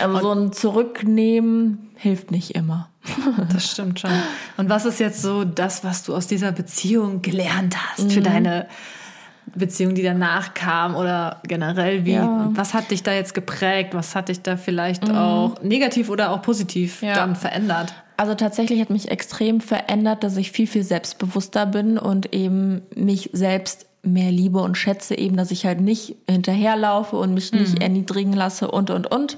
Also 0.00 0.18
so 0.18 0.32
ein 0.32 0.52
Zurücknehmen 0.52 1.90
hilft 1.96 2.30
nicht 2.30 2.54
immer. 2.54 2.88
Das 3.52 3.70
stimmt 3.70 4.00
schon. 4.00 4.10
Und 4.56 4.68
was 4.68 4.84
ist 4.86 4.98
jetzt 4.98 5.22
so 5.22 5.44
das, 5.44 5.84
was 5.84 6.02
du 6.02 6.14
aus 6.14 6.26
dieser 6.26 6.52
Beziehung 6.52 7.22
gelernt 7.22 7.76
hast 7.76 8.04
Mhm. 8.06 8.10
für 8.10 8.20
deine 8.22 8.66
Beziehung, 9.54 9.94
die 9.94 10.02
danach 10.02 10.54
kam 10.54 10.94
oder 10.96 11.40
generell 11.46 12.04
wie? 12.04 12.12
Ja. 12.12 12.50
Was 12.52 12.74
hat 12.74 12.90
dich 12.90 13.02
da 13.02 13.12
jetzt 13.12 13.34
geprägt? 13.34 13.94
Was 13.94 14.14
hat 14.14 14.28
dich 14.28 14.42
da 14.42 14.56
vielleicht 14.56 15.08
auch 15.10 15.62
negativ 15.62 16.10
oder 16.10 16.30
auch 16.32 16.42
positiv 16.42 17.00
Mhm. 17.02 17.08
Ja. 17.08 17.14
dann 17.14 17.36
verändert? 17.36 17.94
Also 18.18 18.34
tatsächlich 18.34 18.80
hat 18.80 18.90
mich 18.90 19.10
extrem 19.10 19.60
verändert, 19.60 20.24
dass 20.24 20.36
ich 20.36 20.50
viel, 20.50 20.66
viel 20.66 20.82
selbstbewusster 20.82 21.66
bin 21.66 21.98
und 21.98 22.34
eben 22.34 22.82
mich 22.94 23.30
selbst 23.32 23.86
mehr 24.02 24.30
liebe 24.30 24.58
und 24.60 24.76
schätze, 24.78 25.16
eben, 25.18 25.36
dass 25.36 25.50
ich 25.50 25.66
halt 25.66 25.80
nicht 25.80 26.14
hinterherlaufe 26.28 27.16
und 27.16 27.34
mich 27.34 27.52
nicht 27.52 27.82
erniedrigen 27.82 28.32
lasse 28.32 28.70
und, 28.70 28.90
und, 28.90 29.06
und. 29.10 29.36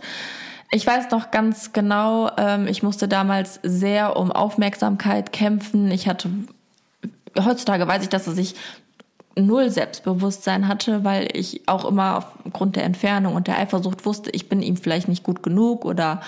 Ich 0.70 0.86
weiß 0.86 1.10
noch 1.10 1.30
ganz 1.30 1.72
genau, 1.72 2.30
ähm, 2.36 2.66
ich 2.66 2.82
musste 2.82 3.08
damals 3.08 3.58
sehr 3.62 4.16
um 4.16 4.30
Aufmerksamkeit 4.30 5.32
kämpfen. 5.32 5.90
Ich 5.90 6.06
hatte, 6.06 6.28
heutzutage 7.42 7.86
weiß 7.88 8.02
ich, 8.02 8.10
dass 8.10 8.26
ich 8.36 8.54
null 9.46 9.70
Selbstbewusstsein 9.70 10.68
hatte, 10.68 11.04
weil 11.04 11.28
ich 11.32 11.62
auch 11.66 11.84
immer 11.84 12.26
aufgrund 12.44 12.76
der 12.76 12.84
Entfernung 12.84 13.34
und 13.34 13.46
der 13.46 13.58
Eifersucht 13.58 14.04
wusste, 14.04 14.30
ich 14.30 14.48
bin 14.48 14.62
ihm 14.62 14.76
vielleicht 14.76 15.08
nicht 15.08 15.22
gut 15.22 15.42
genug 15.42 15.84
oder 15.84 16.20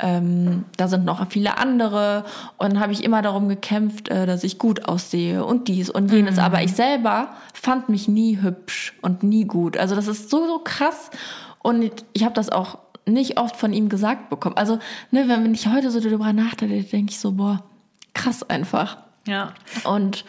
ähm, 0.00 0.64
da 0.76 0.88
sind 0.88 1.04
noch 1.04 1.26
viele 1.30 1.58
andere. 1.58 2.24
Und 2.58 2.74
dann 2.74 2.80
habe 2.80 2.92
ich 2.92 3.04
immer 3.04 3.22
darum 3.22 3.48
gekämpft, 3.48 4.08
äh, 4.08 4.26
dass 4.26 4.44
ich 4.44 4.58
gut 4.58 4.86
aussehe 4.86 5.44
und 5.44 5.68
dies 5.68 5.90
und 5.90 6.10
jenes. 6.10 6.38
Aber 6.38 6.62
ich 6.62 6.72
selber 6.72 7.28
fand 7.54 7.88
mich 7.88 8.08
nie 8.08 8.40
hübsch 8.42 8.94
und 9.02 9.22
nie 9.22 9.44
gut. 9.44 9.76
Also 9.76 9.94
das 9.94 10.08
ist 10.08 10.30
so, 10.30 10.46
so 10.46 10.58
krass. 10.58 11.10
Und 11.60 11.90
ich 12.12 12.24
habe 12.24 12.34
das 12.34 12.50
auch 12.50 12.78
nicht 13.06 13.38
oft 13.38 13.56
von 13.56 13.72
ihm 13.72 13.88
gesagt 13.88 14.30
bekommen. 14.30 14.56
Also, 14.56 14.78
ne, 15.10 15.28
wenn 15.28 15.54
ich 15.54 15.66
heute 15.66 15.90
so 15.90 16.00
darüber 16.00 16.32
nachdenke, 16.32 16.82
denke 16.82 17.10
ich 17.10 17.18
so, 17.18 17.32
boah, 17.32 17.62
krass 18.14 18.48
einfach. 18.48 18.98
Ja. 19.26 19.52
Und 19.84 20.24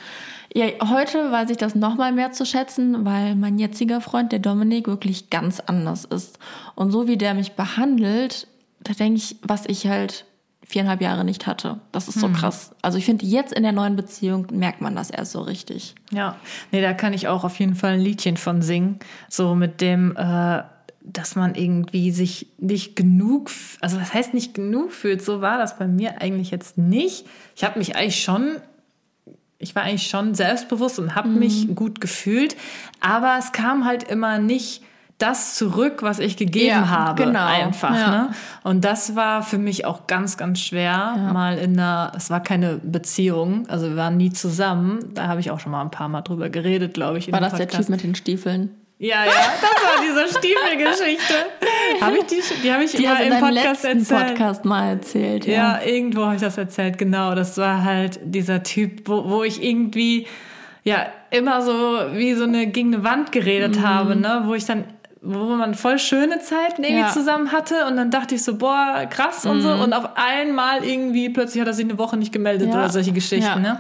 ja, 0.54 0.66
heute 0.90 1.32
weiß 1.32 1.50
ich 1.50 1.58
das 1.58 1.76
nochmal 1.76 2.12
mehr 2.12 2.32
zu 2.32 2.46
schätzen, 2.46 3.06
weil 3.06 3.36
mein 3.36 3.58
jetziger 3.58 4.02
Freund, 4.02 4.32
der 4.32 4.40
Dominik, 4.40 4.88
wirklich 4.88 5.30
ganz 5.30 5.60
anders 5.60 6.06
ist. 6.06 6.40
Und 6.76 6.92
so 6.92 7.08
wie 7.08 7.18
der 7.18 7.34
mich 7.34 7.54
behandelt, 7.54 8.48
da 8.82 8.94
denke 8.94 9.18
ich, 9.18 9.38
was 9.42 9.66
ich 9.66 9.88
halt 9.88 10.26
viereinhalb 10.66 11.02
Jahre 11.02 11.26
nicht 11.26 11.46
hatte. 11.46 11.80
Das 11.92 12.08
ist 12.08 12.20
so 12.20 12.30
krass. 12.30 12.74
Also 12.82 12.98
ich 12.98 13.06
finde, 13.06 13.26
jetzt 13.26 13.54
in 13.54 13.64
der 13.64 13.74
neuen 13.74 13.96
Beziehung 13.96 14.48
merkt 14.52 14.82
man 14.82 14.96
das 14.96 15.10
erst 15.10 15.34
so 15.34 15.42
richtig. 15.42 15.94
Ja, 16.12 16.38
nee, 16.72 16.82
da 16.82 16.94
kann 16.94 17.14
ich 17.14 17.28
auch 17.28 17.44
auf 17.44 17.60
jeden 17.60 17.76
Fall 17.76 17.94
ein 17.94 18.00
Liedchen 18.00 18.38
von 18.38 18.62
singen. 18.62 19.00
So 19.30 19.56
mit 19.56 19.82
dem, 19.82 20.16
äh, 20.16 20.64
dass 21.02 21.36
man 21.36 21.56
irgendwie 21.56 22.12
sich 22.12 22.48
nicht 22.60 22.96
genug, 22.96 23.52
also 23.82 24.00
was 24.00 24.14
heißt 24.14 24.34
nicht 24.34 24.54
genug 24.54 24.94
fühlt, 24.94 25.22
so 25.22 25.42
war 25.42 25.58
das 25.58 25.78
bei 25.78 25.88
mir 25.88 26.22
eigentlich 26.22 26.50
jetzt 26.50 26.78
nicht. 26.78 27.26
Ich 27.56 27.64
habe 27.64 27.78
mich 27.78 27.96
eigentlich 27.96 28.24
schon, 28.24 28.56
ich 29.64 29.76
war 29.76 29.84
eigentlich 29.84 30.08
schon 30.08 30.36
selbstbewusst 30.36 31.00
und 31.00 31.16
habe 31.16 31.30
mich 31.30 31.74
gut 31.74 32.02
gefühlt, 32.02 32.56
aber 33.00 33.38
es 33.40 33.52
kam 33.52 33.86
halt 33.86 34.04
immer 34.04 34.38
nicht 34.38 34.84
das 35.20 35.56
zurück, 35.56 36.02
was 36.02 36.20
ich 36.20 36.36
gegeben 36.38 36.68
Ja, 36.68 36.90
habe, 36.90 37.24
genau. 37.24 37.46
einfach. 37.46 37.96
Ja. 37.96 38.12
Ne? 38.12 38.30
Und 38.64 38.84
das 38.84 39.16
war 39.16 39.42
für 39.42 39.58
mich 39.58 39.86
auch 39.86 40.06
ganz, 40.08 40.38
ganz 40.38 40.60
schwer. 40.60 41.30
Mal 41.32 41.58
in 41.58 41.80
einer, 41.80 42.12
es 42.16 42.30
war 42.30 42.42
keine 42.42 42.78
Beziehung, 42.84 43.66
also 43.70 43.88
wir 43.90 43.96
waren 43.96 44.18
nie 44.18 44.32
zusammen. 44.32 45.00
Da 45.14 45.28
habe 45.28 45.40
ich 45.40 45.50
auch 45.50 45.60
schon 45.60 45.72
mal 45.72 45.82
ein 45.82 45.92
paar 45.92 46.10
Mal 46.10 46.22
drüber 46.22 46.50
geredet, 46.50 46.94
glaube 46.94 47.20
ich. 47.20 47.32
War 47.32 47.40
das 47.40 47.54
der 47.54 47.66
Podcast. 47.66 47.84
Typ 47.84 47.90
mit 47.90 48.04
den 48.04 48.16
Stiefeln? 48.16 48.72
Ja, 49.04 49.26
ja, 49.26 49.32
das 49.62 49.84
war 49.84 50.02
diese 50.02 50.38
Stiefelgeschichte. 50.38 51.34
habe 52.02 52.18
ich 52.20 52.24
die, 52.26 52.42
die 52.64 52.72
habe 52.74 52.84
ich 52.86 52.92
Die 52.92 53.04
immer 53.04 53.20
im 53.22 53.40
Podcast 53.40 53.84
letzten 53.84 54.00
erzählt. 54.00 54.28
Podcast 54.30 54.66
mal 54.66 54.90
erzählt. 54.92 55.46
Ja. 55.46 55.54
Ja, 55.54 55.82
irgendwo 55.86 56.24
habe 56.26 56.36
ich 56.36 56.42
das 56.42 56.58
erzählt, 56.58 56.98
genau. 56.98 57.36
Das 57.36 57.58
war 57.58 57.84
halt 57.84 58.20
dieser 58.24 58.64
Typ, 58.64 59.08
wo, 59.10 59.30
wo 59.30 59.44
ich 59.44 59.62
irgendwie 59.62 60.28
ja 60.86 61.08
immer 61.32 61.62
so 61.62 61.72
wie 62.14 62.34
so 62.34 62.44
eine 62.46 62.68
gegen 62.68 62.94
eine 62.94 63.04
Wand 63.04 63.32
geredet 63.32 63.78
Mhm. 63.78 63.88
habe, 63.88 64.16
ne? 64.16 64.44
Wo 64.46 64.54
ich 64.54 64.66
dann, 64.66 64.86
wo 65.22 65.38
man 65.56 65.76
voll 65.76 66.00
schöne 66.00 66.40
Zeiten 66.40 66.84
irgendwie 66.84 67.02
Ja. 67.02 67.08
Mhm. 67.10 67.12
zusammen 67.14 67.52
hatte 67.52 67.86
und 67.88 67.98
dann 67.98 68.10
dachte 68.12 68.36
ich 68.36 68.44
so, 68.44 68.58
boah, 68.58 69.06
krass 69.10 69.46
und 69.46 69.62
so. 69.62 69.70
Und 69.72 69.92
auf 69.94 70.12
einmal 70.16 70.84
irgendwie 70.86 71.30
plötzlich 71.30 71.60
hat 71.62 71.68
er 71.68 71.74
sich 71.74 71.86
eine 71.86 71.98
Woche 71.98 72.16
nicht 72.16 72.32
gemeldet 72.32 72.70
Ja. 72.70 72.76
oder 72.76 72.90
solche 72.90 73.12
Geschichten, 73.12 73.44
Ja. 73.46 73.74
ne? 73.74 73.80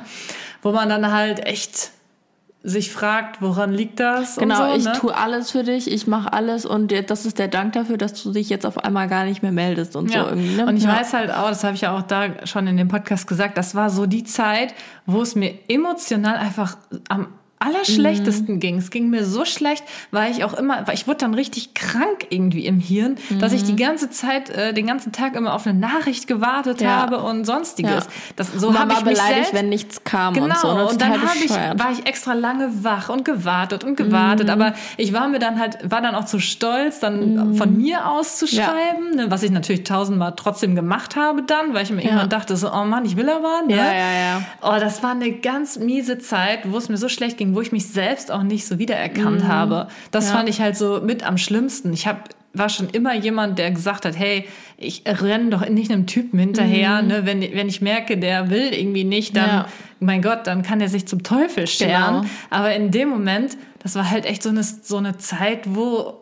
Wo 0.61 0.71
man 0.73 0.89
dann 0.89 1.11
halt 1.13 1.45
echt 1.45 1.91
sich 2.65 2.93
fragt, 2.93 3.41
woran 3.41 3.73
liegt 3.73 3.99
das? 3.99 4.37
Genau, 4.37 4.69
so, 4.69 4.77
ich 4.77 4.85
ne? 4.85 4.93
tue 4.93 5.13
alles 5.15 5.51
für 5.51 5.63
dich, 5.63 5.91
ich 5.91 6.07
mache 6.07 6.31
alles 6.31 6.65
und 6.65 6.93
das 7.09 7.25
ist 7.25 7.37
der 7.37 7.49
Dank 7.49 7.73
dafür, 7.73 7.97
dass 7.97 8.23
du 8.23 8.31
dich 8.31 8.49
jetzt 8.49 8.65
auf 8.65 8.77
einmal 8.77 9.09
gar 9.09 9.25
nicht 9.25 9.43
mehr 9.43 9.51
meldest 9.51 9.97
und 9.97 10.09
Ja. 10.13 10.23
so 10.23 10.29
irgendwie. 10.29 10.55
Ne? 10.55 10.65
Und 10.65 10.77
ich 10.77 10.83
ja. 10.83 10.95
weiß 10.95 11.13
halt 11.13 11.31
auch, 11.31 11.49
das 11.49 11.65
habe 11.65 11.75
ich 11.75 11.81
ja 11.81 11.95
auch 11.95 12.03
da 12.03 12.45
schon 12.47 12.65
in 12.67 12.77
dem 12.77 12.87
Podcast 12.87 13.27
gesagt, 13.27 13.57
das 13.57 13.75
war 13.75 13.89
so 13.89 14.05
die 14.05 14.23
Zeit, 14.23 14.73
wo 15.05 15.21
es 15.21 15.35
mir 15.35 15.53
emotional 15.67 16.37
einfach 16.37 16.77
am 17.09 17.27
allerschlechtesten 17.63 18.55
mhm. 18.55 18.59
ging. 18.59 18.77
Es 18.77 18.89
ging 18.89 19.09
mir 19.09 19.25
so 19.25 19.45
schlecht, 19.45 19.83
weil 20.11 20.31
ich 20.31 20.43
auch 20.43 20.53
immer, 20.53 20.85
weil 20.87 20.95
ich 20.95 21.07
wurde 21.07 21.19
dann 21.19 21.33
richtig 21.33 21.73
krank 21.73 22.27
irgendwie 22.29 22.65
im 22.65 22.79
Hirn, 22.79 23.15
mhm. 23.29 23.39
dass 23.39 23.53
ich 23.53 23.63
die 23.63 23.73
mhm. 23.73 23.77
ganze 23.77 24.09
Zeit, 24.09 24.49
äh, 24.49 24.73
den 24.73 24.87
ganzen 24.87 25.11
Tag 25.11 25.35
immer 25.35 25.53
auf 25.53 25.65
eine 25.65 25.77
Nachricht 25.77 26.27
gewartet 26.27 26.81
ja. 26.81 26.89
habe 26.89 27.21
und 27.21 27.45
sonstiges. 27.45 28.05
Ja. 28.05 28.11
Das, 28.35 28.51
so 28.53 28.77
habe 28.77 28.93
ich 28.93 29.05
mich 29.05 29.17
selbst, 29.17 29.53
wenn 29.53 29.69
nichts 29.69 30.03
kam 30.03 30.33
genau, 30.33 30.47
und 30.47 30.57
so. 30.57 30.73
Ne? 30.73 30.87
Und 30.87 31.01
dann 31.01 31.13
ich, 31.43 31.49
war 31.49 31.91
ich 31.91 32.05
extra 32.05 32.33
lange 32.33 32.83
wach 32.83 33.09
und 33.09 33.23
gewartet 33.25 33.83
und 33.83 33.95
gewartet. 33.95 34.47
Mhm. 34.47 34.53
Aber 34.53 34.73
ich 34.97 35.13
war 35.13 35.27
mir 35.27 35.39
dann 35.39 35.59
halt, 35.59 35.89
war 35.89 36.01
dann 36.01 36.15
auch 36.15 36.25
zu 36.25 36.39
stolz, 36.39 36.99
dann 36.99 37.51
mhm. 37.51 37.55
von 37.55 37.77
mir 37.77 38.09
aus 38.09 38.37
zu 38.37 38.47
schreiben, 38.47 39.11
ja. 39.11 39.25
ne, 39.25 39.31
was 39.31 39.43
ich 39.43 39.51
natürlich 39.51 39.83
tausendmal 39.83 40.33
trotzdem 40.35 40.75
gemacht 40.75 41.15
habe 41.15 41.43
dann, 41.53 41.73
weil 41.73 41.83
ich 41.83 41.91
mir 41.91 42.03
irgendwann 42.03 42.29
dachte 42.29 42.57
so, 42.57 42.71
oh 42.71 42.83
Mann, 42.85 43.05
ich 43.05 43.15
will 43.15 43.29
aber. 43.29 43.61
Ne? 43.67 43.75
Ja, 43.75 43.93
ja, 43.93 44.11
ja. 44.11 44.41
Oh, 44.61 44.79
das 44.79 45.03
war 45.03 45.11
eine 45.11 45.31
ganz 45.31 45.77
miese 45.77 46.17
Zeit, 46.17 46.71
wo 46.71 46.77
es 46.77 46.89
mir 46.89 46.97
so 46.97 47.09
schlecht 47.09 47.37
ging, 47.37 47.52
wo 47.55 47.61
ich 47.61 47.71
mich 47.71 47.87
selbst 47.87 48.31
auch 48.31 48.43
nicht 48.43 48.65
so 48.65 48.79
wiedererkannt 48.79 49.43
mhm. 49.43 49.47
habe. 49.47 49.87
Das 50.11 50.27
ja. 50.27 50.35
fand 50.35 50.49
ich 50.49 50.61
halt 50.61 50.77
so 50.77 51.01
mit 51.01 51.23
am 51.23 51.37
schlimmsten. 51.37 51.93
Ich 51.93 52.07
habe 52.07 52.21
war 52.53 52.69
schon 52.69 52.89
immer 52.89 53.15
jemand, 53.15 53.57
der 53.57 53.71
gesagt 53.71 54.05
hat, 54.05 54.17
hey, 54.17 54.47
ich 54.77 55.03
renne 55.05 55.49
doch 55.49 55.67
nicht 55.67 55.91
einem 55.91 56.05
Typen 56.05 56.37
hinterher, 56.37 57.01
mhm. 57.01 57.07
ne? 57.07 57.25
wenn, 57.25 57.41
wenn 57.41 57.67
ich 57.67 57.81
merke, 57.81 58.17
der 58.17 58.49
will 58.49 58.73
irgendwie 58.73 59.03
nicht, 59.03 59.35
dann, 59.35 59.49
ja. 59.49 59.65
mein 59.99 60.21
Gott, 60.21 60.45
dann 60.45 60.61
kann 60.61 60.79
er 60.79 60.89
sich 60.89 61.07
zum 61.07 61.23
Teufel 61.23 61.65
scheren. 61.67 62.21
Genau. 62.21 62.33
Aber 62.51 62.75
in 62.75 62.91
dem 62.91 63.09
Moment, 63.09 63.57
das 63.81 63.95
war 63.95 64.09
halt 64.09 64.25
echt 64.25 64.43
so 64.43 64.49
eine, 64.49 64.63
so 64.63 64.97
eine 64.97 65.17
Zeit, 65.17 65.61
wo, 65.65 66.19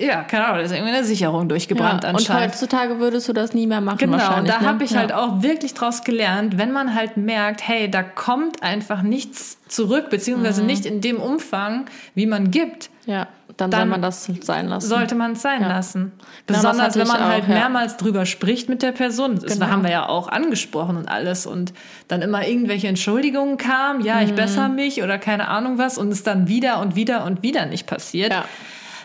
ja, 0.00 0.22
keine 0.22 0.46
Ahnung, 0.46 0.58
da 0.58 0.64
ist 0.64 0.72
irgendwie 0.72 0.94
eine 0.94 1.04
Sicherung 1.04 1.48
durchgebrannt 1.48 2.04
ja. 2.04 2.10
anscheinend. 2.10 2.44
Und 2.44 2.52
heutzutage 2.52 2.98
würdest 2.98 3.28
du 3.28 3.34
das 3.34 3.52
nie 3.52 3.66
mehr 3.66 3.82
machen 3.82 3.98
genau, 3.98 4.14
wahrscheinlich. 4.14 4.52
Genau, 4.52 4.58
da 4.58 4.60
ne? 4.62 4.72
habe 4.72 4.84
ich 4.84 4.92
ja. 4.92 5.00
halt 5.00 5.12
auch 5.12 5.42
wirklich 5.42 5.74
draus 5.74 6.02
gelernt, 6.02 6.56
wenn 6.56 6.72
man 6.72 6.94
halt 6.94 7.18
merkt, 7.18 7.66
hey, 7.66 7.90
da 7.90 8.02
kommt 8.02 8.62
einfach 8.62 9.02
nichts 9.02 9.58
zurück, 9.68 10.08
beziehungsweise 10.08 10.62
mhm. 10.62 10.66
nicht 10.66 10.86
in 10.86 11.02
dem 11.02 11.18
Umfang, 11.18 11.84
wie 12.14 12.26
man 12.26 12.50
gibt. 12.50 12.88
Ja 13.04 13.28
dann, 13.58 13.72
dann 13.72 13.80
soll 13.80 13.88
man 13.88 14.02
das 14.02 14.30
sein 14.40 14.68
lassen. 14.68 14.88
Sollte 14.88 15.14
man 15.16 15.32
es 15.32 15.42
sein 15.42 15.62
ja. 15.62 15.68
lassen. 15.68 16.12
Genau, 16.46 16.60
Besonders 16.60 16.96
wenn 16.96 17.08
man 17.08 17.24
halt 17.24 17.44
auch, 17.44 17.48
mehrmals 17.48 17.92
ja. 17.92 17.98
drüber 17.98 18.24
spricht 18.24 18.68
mit 18.68 18.82
der 18.82 18.92
Person. 18.92 19.34
Das 19.34 19.54
genau. 19.54 19.66
haben 19.66 19.82
wir 19.82 19.90
ja 19.90 20.08
auch 20.08 20.28
angesprochen 20.28 20.96
und 20.96 21.08
alles. 21.08 21.44
Und 21.44 21.74
dann 22.06 22.22
immer 22.22 22.46
irgendwelche 22.46 22.86
Entschuldigungen 22.86 23.56
kam, 23.56 24.00
ja, 24.00 24.22
ich 24.22 24.30
mhm. 24.30 24.36
besser 24.36 24.68
mich 24.68 25.02
oder 25.02 25.18
keine 25.18 25.48
Ahnung 25.48 25.76
was 25.76 25.98
und 25.98 26.12
es 26.12 26.22
dann 26.22 26.46
wieder 26.46 26.80
und 26.80 26.94
wieder 26.94 27.24
und 27.24 27.42
wieder 27.42 27.66
nicht 27.66 27.86
passiert. 27.86 28.32
Ja. 28.32 28.44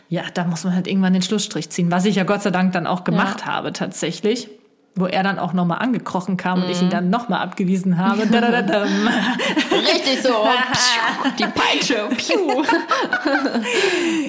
Ja, 0.09 0.23
da 0.31 0.43
muss 0.43 0.63
man 0.63 0.75
halt 0.75 0.85
irgendwann 0.85 1.13
den 1.13 1.23
Schlussstrich 1.23 1.71
ziehen, 1.71 1.89
was 1.89 2.05
ich 2.05 2.15
ja 2.15 2.23
Gott 2.23 2.43
sei 2.43 2.51
Dank 2.51 2.73
dann 2.73 2.85
auch 2.85 3.03
gemacht 3.03 3.47
habe 3.47 3.73
tatsächlich 3.73 4.49
wo 4.95 5.07
er 5.07 5.23
dann 5.23 5.39
auch 5.39 5.53
nochmal 5.53 5.79
angekrochen 5.79 6.37
kam 6.37 6.59
mm. 6.59 6.63
und 6.63 6.69
ich 6.69 6.79
ihn 6.79 6.87
mhm. 6.87 6.91
dann 6.91 7.09
nochmal 7.09 7.41
abgewiesen 7.41 7.97
habe. 7.97 8.21
Richtig 9.71 10.21
so. 10.21 10.29
Die 11.39 11.45
Peitsche. 11.45 12.09
Piu. 12.15 12.63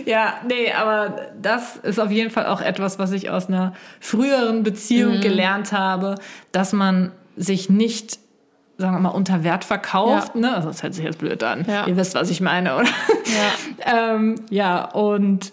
ja, 0.07 0.35
nee, 0.49 0.73
aber 0.73 1.17
das 1.41 1.77
ist 1.77 2.01
auf 2.01 2.11
jeden 2.11 2.31
Fall 2.31 2.47
auch 2.47 2.61
etwas, 2.61 2.99
was 2.99 3.13
ich 3.13 3.29
aus 3.29 3.49
einer 3.49 3.75
früheren 4.01 4.63
Beziehung 4.63 5.19
mm. 5.19 5.21
gelernt 5.21 5.73
habe, 5.73 6.15
dass 6.53 6.73
man 6.73 7.13
sich 7.37 7.69
nicht 7.69 8.19
sagen 8.77 8.95
wir 8.95 9.01
mal, 9.01 9.11
unter 9.11 9.45
Wert 9.45 9.65
verkauft. 9.65 10.35
Ja. 10.35 10.41
Ne? 10.41 10.55
Also 10.55 10.69
das 10.69 10.83
hört 10.83 10.95
sich 10.95 11.05
jetzt 11.05 11.19
blöd 11.19 11.43
an. 11.43 11.65
Ja. 11.69 11.87
Ihr 11.87 11.97
wisst, 11.97 12.15
was 12.15 12.31
ich 12.31 12.41
meine, 12.41 12.75
oder? 12.77 12.87
Ja, 12.87 14.15
ähm, 14.15 14.37
ja 14.51 14.85
und 14.85 15.53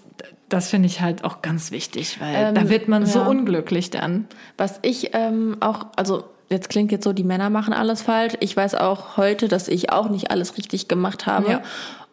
das 0.53 0.69
finde 0.69 0.87
ich 0.87 1.01
halt 1.01 1.23
auch 1.23 1.41
ganz 1.41 1.71
wichtig, 1.71 2.19
weil 2.19 2.49
ähm, 2.49 2.55
da 2.55 2.69
wird 2.69 2.87
man 2.87 3.03
ja. 3.03 3.07
so 3.07 3.21
unglücklich 3.21 3.89
dann. 3.89 4.27
Was 4.57 4.79
ich 4.81 5.11
ähm, 5.13 5.57
auch, 5.59 5.87
also 5.95 6.25
jetzt 6.49 6.69
klingt 6.69 6.91
jetzt 6.91 7.03
so, 7.03 7.13
die 7.13 7.23
Männer 7.23 7.49
machen 7.49 7.73
alles 7.73 8.01
falsch. 8.01 8.33
Ich 8.39 8.55
weiß 8.55 8.75
auch 8.75 9.17
heute, 9.17 9.47
dass 9.47 9.67
ich 9.67 9.91
auch 9.91 10.09
nicht 10.09 10.29
alles 10.29 10.57
richtig 10.57 10.87
gemacht 10.87 11.25
habe. 11.25 11.51
Ja. 11.51 11.61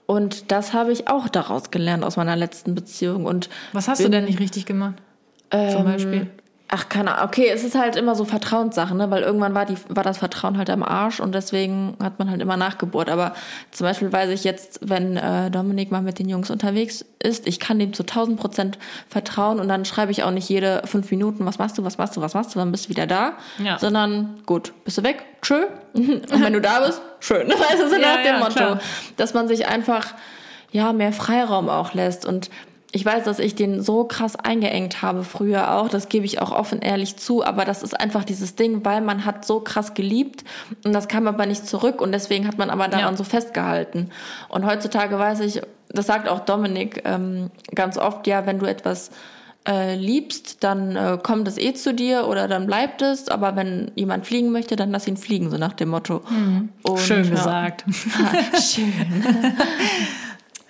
Und 0.06 0.50
das 0.52 0.72
habe 0.72 0.92
ich 0.92 1.08
auch 1.08 1.28
daraus 1.28 1.70
gelernt 1.70 2.04
aus 2.04 2.16
meiner 2.16 2.36
letzten 2.36 2.74
Beziehung. 2.74 3.26
Und 3.26 3.50
was 3.72 3.88
hast 3.88 3.98
bin, 3.98 4.06
du 4.06 4.18
denn 4.18 4.24
nicht 4.24 4.40
richtig 4.40 4.64
gemacht? 4.64 4.94
Ähm, 5.50 5.70
Zum 5.70 5.84
Beispiel? 5.84 6.30
Ach, 6.70 6.90
keine 6.90 7.14
Ahnung. 7.14 7.28
Okay, 7.28 7.48
es 7.48 7.64
ist 7.64 7.74
halt 7.74 7.96
immer 7.96 8.14
so 8.14 8.26
Vertrauenssache, 8.26 8.94
ne? 8.94 9.10
Weil 9.10 9.22
irgendwann 9.22 9.54
war, 9.54 9.64
die, 9.64 9.76
war 9.88 10.02
das 10.02 10.18
Vertrauen 10.18 10.58
halt 10.58 10.68
am 10.68 10.82
Arsch 10.82 11.18
und 11.18 11.34
deswegen 11.34 11.96
hat 12.02 12.18
man 12.18 12.30
halt 12.30 12.42
immer 12.42 12.58
nachgebohrt. 12.58 13.08
Aber 13.08 13.32
zum 13.70 13.86
Beispiel 13.86 14.12
weiß 14.12 14.28
ich 14.30 14.44
jetzt, 14.44 14.80
wenn 14.82 15.16
äh, 15.16 15.50
Dominik 15.50 15.90
mal 15.90 16.02
mit 16.02 16.18
den 16.18 16.28
Jungs 16.28 16.50
unterwegs 16.50 17.06
ist, 17.22 17.46
ich 17.46 17.58
kann 17.58 17.78
dem 17.78 17.94
zu 17.94 18.02
1000 18.02 18.38
Prozent 18.38 18.78
vertrauen 19.08 19.60
und 19.60 19.68
dann 19.68 19.86
schreibe 19.86 20.12
ich 20.12 20.24
auch 20.24 20.30
nicht 20.30 20.46
jede 20.50 20.82
fünf 20.84 21.10
Minuten, 21.10 21.46
was 21.46 21.58
machst 21.58 21.78
du, 21.78 21.84
was 21.84 21.96
machst 21.96 22.18
du, 22.18 22.20
was 22.20 22.34
machst 22.34 22.54
du, 22.54 22.58
dann 22.58 22.70
bist 22.70 22.86
du 22.86 22.90
wieder 22.90 23.06
da. 23.06 23.32
Ja. 23.64 23.78
Sondern, 23.78 24.42
gut, 24.44 24.74
bist 24.84 24.98
du 24.98 25.04
weg? 25.04 25.24
Tschö. 25.40 25.64
Und 25.94 26.30
wenn 26.30 26.52
du 26.52 26.60
da 26.60 26.80
bist, 26.80 27.00
schön. 27.20 27.48
Weißt 27.48 27.80
du, 27.80 27.88
so 27.88 27.96
nach 27.96 28.22
ja, 28.22 28.32
dem 28.32 28.40
Motto. 28.40 28.52
Klar. 28.52 28.80
Dass 29.16 29.32
man 29.32 29.48
sich 29.48 29.66
einfach, 29.66 30.14
ja, 30.70 30.92
mehr 30.92 31.14
Freiraum 31.14 31.70
auch 31.70 31.94
lässt 31.94 32.26
und 32.26 32.50
ich 32.98 33.06
weiß, 33.06 33.22
dass 33.22 33.38
ich 33.38 33.54
den 33.54 33.80
so 33.80 34.02
krass 34.02 34.34
eingeengt 34.34 35.02
habe 35.02 35.22
früher 35.22 35.76
auch, 35.76 35.88
das 35.88 36.08
gebe 36.08 36.26
ich 36.26 36.42
auch 36.42 36.50
offen 36.50 36.80
ehrlich 36.80 37.16
zu, 37.16 37.44
aber 37.44 37.64
das 37.64 37.84
ist 37.84 37.98
einfach 37.98 38.24
dieses 38.24 38.56
Ding, 38.56 38.84
weil 38.84 39.02
man 39.02 39.24
hat 39.24 39.44
so 39.44 39.60
krass 39.60 39.94
geliebt 39.94 40.42
und 40.84 40.92
das 40.92 41.06
kam 41.06 41.28
aber 41.28 41.46
nicht 41.46 41.64
zurück 41.64 42.00
und 42.00 42.10
deswegen 42.10 42.48
hat 42.48 42.58
man 42.58 42.70
aber 42.70 42.88
daran 42.88 43.12
ja. 43.12 43.16
so 43.16 43.22
festgehalten. 43.22 44.10
Und 44.48 44.66
heutzutage 44.66 45.16
weiß 45.16 45.40
ich, 45.40 45.62
das 45.90 46.08
sagt 46.08 46.28
auch 46.28 46.40
Dominik 46.40 47.02
ähm, 47.04 47.52
ganz 47.72 47.98
oft, 47.98 48.26
ja, 48.26 48.46
wenn 48.46 48.58
du 48.58 48.66
etwas 48.66 49.12
äh, 49.68 49.94
liebst, 49.94 50.64
dann 50.64 50.96
äh, 50.96 51.18
kommt 51.22 51.46
es 51.46 51.56
eh 51.56 51.74
zu 51.74 51.94
dir 51.94 52.26
oder 52.26 52.48
dann 52.48 52.66
bleibt 52.66 53.00
es, 53.00 53.28
aber 53.28 53.54
wenn 53.54 53.92
jemand 53.94 54.26
fliegen 54.26 54.50
möchte, 54.50 54.74
dann 54.74 54.90
lass 54.90 55.06
ihn 55.06 55.16
fliegen, 55.16 55.50
so 55.50 55.56
nach 55.56 55.74
dem 55.74 55.90
Motto. 55.90 56.22
Mhm. 56.28 56.70
Und, 56.82 56.98
Schön 56.98 57.22
ja. 57.22 57.30
gesagt. 57.30 57.84
Schön. 58.60 58.92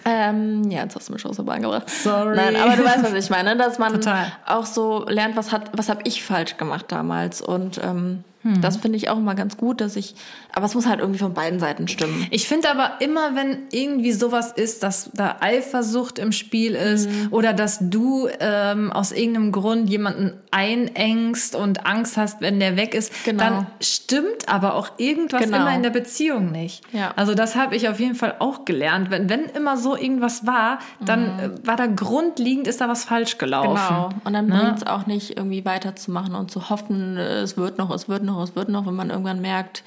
Ähm, 0.09 0.71
ja, 0.71 0.83
jetzt 0.83 0.97
hast 0.97 1.09
du 1.09 1.13
mich 1.13 1.21
schon 1.23 1.35
so 1.35 1.45
beigebracht. 1.45 1.89
Sorry. 1.91 2.35
Nein, 2.35 2.57
aber 2.57 2.77
du 2.77 2.85
weißt, 2.85 3.03
was 3.03 3.13
ich 3.13 3.29
meine, 3.31 3.57
dass 3.57 3.79
man 3.79 3.93
Total. 4.01 4.33
auch 4.47 4.65
so 4.65 5.05
lernt, 5.07 5.37
was 5.37 5.53
hat, 5.53 5.71
was 5.77 5.89
habe 5.89 6.01
ich 6.05 6.25
falsch 6.25 6.57
gemacht 6.57 6.87
damals 6.89 7.43
und 7.43 7.79
ähm, 7.85 8.25
hm. 8.43 8.61
Das 8.61 8.77
finde 8.77 8.97
ich 8.97 9.09
auch 9.11 9.17
immer 9.17 9.35
ganz 9.35 9.57
gut, 9.57 9.81
dass 9.81 9.97
ich, 9.97 10.15
aber 10.55 10.67
es 10.67 10.75
muss 10.75 10.87
halt 10.87 11.01
irgendwie 11.01 11.19
von 11.19 11.35
beiden 11.35 11.59
Seiten 11.59 11.89
stimmen. 11.89 12.27
Ich 12.31 12.47
finde 12.47 12.71
aber 12.71 13.01
immer, 13.01 13.35
wenn 13.35 13.65
irgendwie 13.73 14.13
sowas 14.13 14.53
ist, 14.53 14.85
dass 14.85 15.11
da 15.13 15.37
Eifersucht 15.41 16.21
im 16.21 16.31
Spiel 16.31 16.75
ist 16.75 17.11
mhm. 17.11 17.29
oder 17.33 17.53
dass 17.53 17.79
du 17.81 18.29
ähm, 18.39 18.93
aus 18.93 19.11
irgendeinem 19.11 19.51
Grund 19.51 19.91
jemanden 19.91 20.35
einengst 20.53 21.57
und 21.57 21.85
Angst 21.85 22.17
hast, 22.17 22.41
wenn 22.41 22.61
der 22.61 22.77
weg 22.77 22.95
ist, 22.95 23.13
genau. 23.25 23.43
dann 23.43 23.67
stimmt 23.81 24.49
aber 24.49 24.77
auch 24.77 24.91
irgendwas 24.99 25.43
genau. 25.43 25.57
immer 25.59 25.75
in 25.75 25.83
der 25.83 25.91
Beziehung 25.91 26.53
nicht. 26.53 26.83
Ja. 26.93 27.13
Also 27.17 27.35
das 27.35 27.57
habe 27.57 27.75
ich 27.75 27.89
auf 27.89 27.99
jeden 27.99 28.15
Fall 28.15 28.37
auch 28.39 28.65
gelernt. 28.65 29.11
Wenn, 29.11 29.29
wenn 29.29 29.47
immer 29.47 29.77
so 29.77 29.97
irgendwas 29.97 30.47
war, 30.47 30.79
dann 31.05 31.23
mhm. 31.23 31.39
Äh, 31.39 31.67
war 31.67 31.77
da 31.77 31.87
grundlegend, 31.87 32.69
ist 32.69 32.81
da 32.81 32.89
was 32.89 33.05
falsch 33.05 33.39
gelaufen. 33.39 33.81
Genau. 33.89 34.09
Und 34.25 34.33
dann 34.33 34.47
ne? 34.47 34.61
bringt 34.61 34.77
es 34.79 34.87
auch 34.87 35.07
nicht 35.07 35.37
irgendwie 35.37 35.65
weiterzumachen 35.65 36.37
und 36.37 36.53
zu 36.53 36.71
hoffen, 36.71 37.17
es 37.17 37.57
wird 37.57 37.79
noch, 37.79 37.91
es 37.91 38.09
wird 38.09 38.23
noch 38.23 38.28
noch, 38.29 38.43
es 38.43 38.55
wird 38.55 38.69
noch, 38.69 38.87
wenn 38.87 38.95
man 38.95 39.11
irgendwann 39.11 39.41
merkt, 39.41 39.83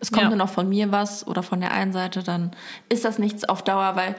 es 0.00 0.10
kommt 0.10 0.24
ja. 0.24 0.28
nur 0.30 0.38
noch 0.38 0.48
von 0.48 0.68
mir 0.68 0.90
was 0.90 1.26
oder 1.26 1.44
von 1.44 1.60
der 1.60 1.72
einen 1.72 1.92
Seite, 1.92 2.24
dann 2.24 2.50
ist 2.88 3.04
das 3.04 3.20
nichts 3.20 3.44
auf 3.44 3.62
Dauer, 3.62 3.94
weil 3.94 4.16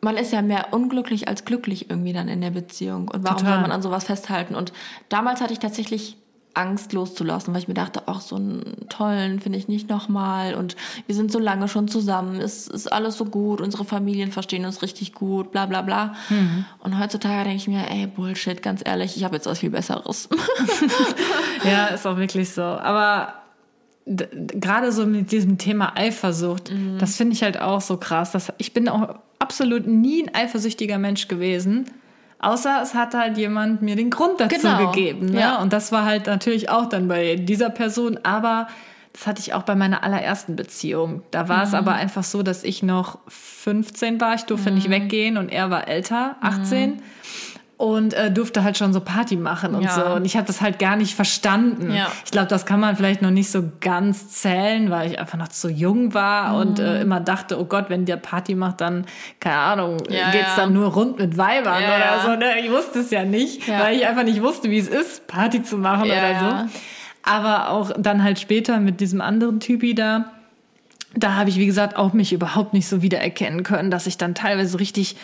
man 0.00 0.16
ist 0.16 0.32
ja 0.32 0.40
mehr 0.40 0.72
unglücklich 0.72 1.28
als 1.28 1.44
glücklich 1.44 1.90
irgendwie 1.90 2.12
dann 2.12 2.28
in 2.28 2.40
der 2.40 2.50
Beziehung. 2.50 3.08
Und 3.08 3.24
warum 3.24 3.38
Total. 3.38 3.54
soll 3.54 3.62
man 3.62 3.72
an 3.72 3.82
sowas 3.82 4.04
festhalten? 4.04 4.54
Und 4.54 4.72
damals 5.08 5.40
hatte 5.40 5.52
ich 5.52 5.58
tatsächlich 5.58 6.16
Angst 6.54 6.92
loszulassen, 6.92 7.54
weil 7.54 7.62
ich 7.62 7.68
mir 7.68 7.74
dachte, 7.74 8.02
ach, 8.06 8.20
so 8.20 8.36
einen 8.36 8.88
tollen 8.88 9.40
finde 9.40 9.58
ich 9.58 9.68
nicht 9.68 9.88
nochmal 9.88 10.54
und 10.54 10.76
wir 11.06 11.14
sind 11.14 11.30
so 11.30 11.38
lange 11.38 11.68
schon 11.68 11.88
zusammen, 11.88 12.40
es 12.40 12.66
ist 12.66 12.92
alles 12.92 13.16
so 13.16 13.24
gut, 13.24 13.60
unsere 13.60 13.84
Familien 13.84 14.32
verstehen 14.32 14.64
uns 14.64 14.82
richtig 14.82 15.12
gut, 15.12 15.52
bla 15.52 15.66
bla 15.66 15.82
bla. 15.82 16.14
Mhm. 16.28 16.64
Und 16.80 16.98
heutzutage 16.98 17.44
denke 17.44 17.56
ich 17.56 17.68
mir, 17.68 17.88
ey, 17.90 18.06
Bullshit, 18.06 18.62
ganz 18.62 18.82
ehrlich, 18.84 19.16
ich 19.16 19.24
habe 19.24 19.36
jetzt 19.36 19.46
was 19.46 19.60
viel 19.60 19.70
Besseres. 19.70 20.28
ja, 21.64 21.86
ist 21.86 22.06
auch 22.06 22.16
wirklich 22.16 22.50
so. 22.50 22.62
Aber 22.62 23.34
gerade 24.06 24.92
so 24.92 25.06
mit 25.06 25.32
diesem 25.32 25.58
Thema 25.58 25.96
Eifersucht, 25.96 26.72
mhm. 26.72 26.98
das 26.98 27.16
finde 27.16 27.34
ich 27.34 27.42
halt 27.42 27.60
auch 27.60 27.80
so 27.80 27.98
krass. 27.98 28.32
Dass 28.32 28.52
ich 28.58 28.72
bin 28.72 28.88
auch 28.88 29.16
absolut 29.38 29.86
nie 29.86 30.24
ein 30.24 30.34
eifersüchtiger 30.34 30.98
Mensch 30.98 31.28
gewesen. 31.28 31.86
Außer 32.40 32.80
es 32.82 32.94
hat 32.94 33.14
halt 33.14 33.36
jemand 33.36 33.82
mir 33.82 33.96
den 33.96 34.10
Grund 34.10 34.40
dazu 34.40 34.56
genau. 34.60 34.90
gegeben. 34.90 35.26
Ne? 35.26 35.40
Ja. 35.40 35.56
Und 35.60 35.72
das 35.72 35.90
war 35.90 36.04
halt 36.04 36.26
natürlich 36.26 36.70
auch 36.70 36.86
dann 36.86 37.08
bei 37.08 37.36
dieser 37.36 37.70
Person. 37.70 38.18
Aber 38.22 38.68
das 39.12 39.26
hatte 39.26 39.40
ich 39.40 39.54
auch 39.54 39.62
bei 39.62 39.74
meiner 39.74 40.04
allerersten 40.04 40.54
Beziehung. 40.54 41.22
Da 41.32 41.48
war 41.48 41.58
mhm. 41.58 41.62
es 41.64 41.74
aber 41.74 41.94
einfach 41.94 42.22
so, 42.22 42.42
dass 42.42 42.62
ich 42.62 42.82
noch 42.82 43.18
15 43.26 44.20
war. 44.20 44.34
Ich 44.34 44.44
durfte 44.44 44.70
mhm. 44.70 44.76
nicht 44.76 44.90
weggehen 44.90 45.36
und 45.36 45.48
er 45.48 45.70
war 45.70 45.88
älter, 45.88 46.36
18. 46.40 46.90
Mhm 46.90 47.02
und 47.78 48.12
äh, 48.12 48.28
durfte 48.32 48.64
halt 48.64 48.76
schon 48.76 48.92
so 48.92 48.98
Party 48.98 49.36
machen 49.36 49.76
und 49.76 49.84
ja. 49.84 49.94
so. 49.94 50.04
Und 50.16 50.24
ich 50.24 50.36
habe 50.36 50.44
das 50.44 50.60
halt 50.60 50.80
gar 50.80 50.96
nicht 50.96 51.14
verstanden. 51.14 51.92
Ja. 51.92 52.10
Ich 52.24 52.32
glaube, 52.32 52.48
das 52.48 52.66
kann 52.66 52.80
man 52.80 52.96
vielleicht 52.96 53.22
noch 53.22 53.30
nicht 53.30 53.52
so 53.52 53.62
ganz 53.80 54.28
zählen, 54.30 54.90
weil 54.90 55.12
ich 55.12 55.20
einfach 55.20 55.38
noch 55.38 55.46
zu 55.46 55.70
jung 55.70 56.12
war 56.12 56.54
mhm. 56.54 56.60
und 56.60 56.78
äh, 56.80 57.00
immer 57.00 57.20
dachte, 57.20 57.58
oh 57.58 57.64
Gott, 57.64 57.84
wenn 57.88 58.04
der 58.04 58.16
Party 58.16 58.56
macht, 58.56 58.80
dann, 58.80 59.06
keine 59.38 59.58
Ahnung, 59.58 59.98
ja, 60.10 60.32
geht's 60.32 60.56
dann 60.56 60.72
nur 60.72 60.88
rund 60.92 61.20
mit 61.20 61.38
Weibern 61.38 61.80
oder 61.80 62.20
so. 62.24 62.36
Ne? 62.36 62.58
Ich 62.64 62.70
wusste 62.70 62.98
es 62.98 63.12
ja 63.12 63.24
nicht, 63.24 63.68
weil 63.68 63.96
ich 63.96 64.06
einfach 64.06 64.24
nicht 64.24 64.42
wusste, 64.42 64.70
wie 64.70 64.78
es 64.78 64.88
ist, 64.88 65.28
Party 65.28 65.62
zu 65.62 65.78
machen 65.78 66.10
oder 66.10 66.40
so. 66.40 66.78
Aber 67.22 67.70
auch 67.70 67.92
dann 67.96 68.24
halt 68.24 68.40
später 68.40 68.80
mit 68.80 69.00
diesem 69.00 69.20
anderen 69.20 69.60
Typi 69.60 69.94
da 69.94 70.32
da 71.14 71.34
habe 71.34 71.48
ich, 71.48 71.56
wie 71.56 71.66
gesagt, 71.66 71.96
auch 71.96 72.12
mich 72.12 72.34
überhaupt 72.34 72.74
nicht 72.74 72.86
so 72.86 73.00
wiedererkennen 73.00 73.62
können, 73.62 73.90
dass 73.90 74.06
ich 74.06 74.18
dann 74.18 74.34
teilweise 74.34 74.78
richtig 74.78 75.16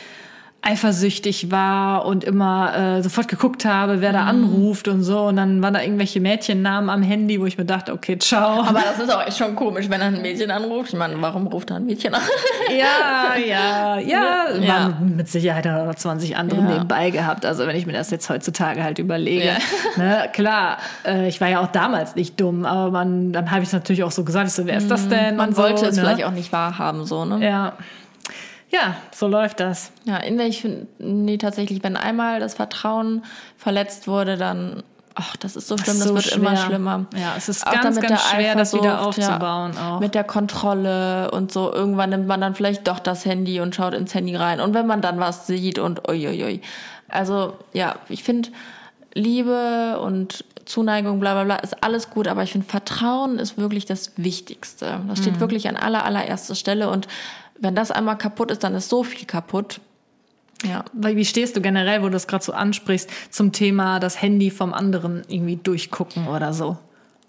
eifersüchtig 0.64 1.50
war 1.50 2.06
und 2.06 2.24
immer 2.24 2.96
äh, 2.96 3.02
sofort 3.02 3.28
geguckt 3.28 3.64
habe, 3.64 4.00
wer 4.00 4.12
da 4.12 4.22
mhm. 4.22 4.28
anruft 4.44 4.88
und 4.88 5.02
so. 5.02 5.24
Und 5.24 5.36
dann 5.36 5.62
waren 5.62 5.74
da 5.74 5.82
irgendwelche 5.82 6.20
Mädchennamen 6.20 6.88
am 6.88 7.02
Handy, 7.02 7.40
wo 7.40 7.46
ich 7.46 7.58
mir 7.58 7.66
dachte, 7.66 7.92
okay, 7.92 8.18
ciao. 8.18 8.62
Aber 8.62 8.80
das 8.80 8.98
ist 8.98 9.14
auch 9.14 9.26
echt 9.26 9.36
schon 9.36 9.54
komisch, 9.54 9.90
wenn 9.90 10.00
ein 10.00 10.22
Mädchen 10.22 10.50
anruft. 10.50 10.94
Ich 10.94 10.98
meine, 10.98 11.20
warum 11.20 11.46
ruft 11.46 11.70
da 11.70 11.76
ein 11.76 11.84
Mädchen 11.84 12.14
an? 12.14 12.22
ja, 12.70 13.36
ja, 13.36 13.98
ja. 13.98 14.50
ja. 14.50 14.68
Waren 14.68 15.16
mit 15.16 15.28
Sicherheit 15.28 15.66
noch 15.66 15.94
20 15.94 16.36
andere 16.36 16.60
ja. 16.60 16.68
nebenbei 16.68 17.10
gehabt. 17.10 17.44
Also 17.44 17.66
wenn 17.66 17.76
ich 17.76 17.84
mir 17.84 17.92
das 17.92 18.10
jetzt 18.10 18.30
heutzutage 18.30 18.82
halt 18.82 18.98
überlege. 18.98 19.46
Ja. 19.46 19.54
Ne, 19.96 20.28
klar, 20.32 20.78
äh, 21.06 21.28
ich 21.28 21.40
war 21.40 21.48
ja 21.48 21.60
auch 21.60 21.68
damals 21.68 22.16
nicht 22.16 22.40
dumm, 22.40 22.64
aber 22.64 22.90
man, 22.90 23.32
dann 23.32 23.52
habe 23.52 23.62
ich 23.62 23.68
es 23.68 23.72
natürlich 23.72 24.02
auch 24.02 24.10
so 24.10 24.24
gesagt, 24.24 24.48
ich 24.48 24.52
so, 24.52 24.66
wer 24.66 24.76
ist 24.76 24.90
das 24.90 25.04
mhm. 25.04 25.10
denn? 25.10 25.36
Man 25.36 25.56
wollte 25.56 25.80
so, 25.80 25.86
es 25.86 25.96
ne? 25.96 26.02
vielleicht 26.02 26.24
auch 26.24 26.32
nicht 26.32 26.50
wahrhaben, 26.52 27.04
so, 27.04 27.24
ne? 27.24 27.44
Ja. 27.44 27.74
Ja, 28.70 28.96
so 29.12 29.28
läuft 29.28 29.60
das. 29.60 29.92
Ja, 30.04 30.16
in 30.16 30.38
ich 30.40 30.62
finde, 30.62 30.86
nee, 30.98 31.38
tatsächlich, 31.38 31.82
wenn 31.82 31.96
einmal 31.96 32.40
das 32.40 32.54
Vertrauen 32.54 33.24
verletzt 33.56 34.08
wurde, 34.08 34.36
dann, 34.36 34.82
ach, 35.14 35.36
das 35.36 35.56
ist 35.56 35.68
so 35.68 35.78
schlimm, 35.78 35.98
das, 35.98 36.08
so 36.08 36.14
wird 36.14 36.24
schwer. 36.24 36.36
immer 36.36 36.56
schlimmer. 36.56 37.06
Ja, 37.14 37.34
es 37.36 37.48
ist 37.48 37.66
auch 37.66 37.72
ganz, 37.72 38.00
ganz 38.00 38.22
schwer, 38.30 38.54
das 38.56 38.74
wieder 38.74 39.06
aufzubauen. 39.06 39.72
Ja, 39.74 39.96
auch. 39.96 40.00
Mit 40.00 40.14
der 40.14 40.24
Kontrolle 40.24 41.30
und 41.30 41.52
so. 41.52 41.72
Irgendwann 41.72 42.10
nimmt 42.10 42.26
man 42.26 42.40
dann 42.40 42.54
vielleicht 42.54 42.88
doch 42.88 42.98
das 42.98 43.24
Handy 43.24 43.60
und 43.60 43.74
schaut 43.74 43.94
ins 43.94 44.14
Handy 44.14 44.34
rein. 44.34 44.60
Und 44.60 44.74
wenn 44.74 44.86
man 44.86 45.00
dann 45.00 45.20
was 45.20 45.46
sieht 45.46 45.78
und 45.78 46.08
uiuiui. 46.08 46.60
Also, 47.08 47.54
ja, 47.72 47.96
ich 48.08 48.24
finde, 48.24 48.48
Liebe 49.14 50.00
und 50.00 50.44
Zuneigung, 50.64 51.20
bla 51.20 51.34
bla 51.34 51.44
bla, 51.44 51.56
ist 51.56 51.84
alles 51.84 52.10
gut, 52.10 52.26
aber 52.26 52.42
ich 52.42 52.52
finde, 52.52 52.66
Vertrauen 52.66 53.38
ist 53.38 53.58
wirklich 53.58 53.84
das 53.84 54.12
Wichtigste. 54.16 55.00
Das 55.08 55.18
steht 55.18 55.36
mhm. 55.36 55.40
wirklich 55.40 55.68
an 55.68 55.76
aller, 55.76 56.04
allererster 56.04 56.54
Stelle 56.54 56.90
und 56.90 57.06
wenn 57.58 57.74
das 57.74 57.90
einmal 57.90 58.18
kaputt 58.18 58.50
ist, 58.50 58.64
dann 58.64 58.74
ist 58.74 58.88
so 58.88 59.02
viel 59.02 59.26
kaputt. 59.26 59.80
Ja. 60.64 60.84
Wie 60.92 61.24
stehst 61.24 61.56
du 61.56 61.60
generell, 61.60 62.02
wo 62.02 62.08
du 62.08 62.16
es 62.16 62.26
gerade 62.26 62.44
so 62.44 62.52
ansprichst, 62.52 63.10
zum 63.30 63.52
Thema 63.52 64.00
das 64.00 64.20
Handy 64.20 64.50
vom 64.50 64.72
anderen 64.72 65.22
irgendwie 65.28 65.56
durchgucken 65.56 66.28
oder 66.28 66.52
so? 66.52 66.78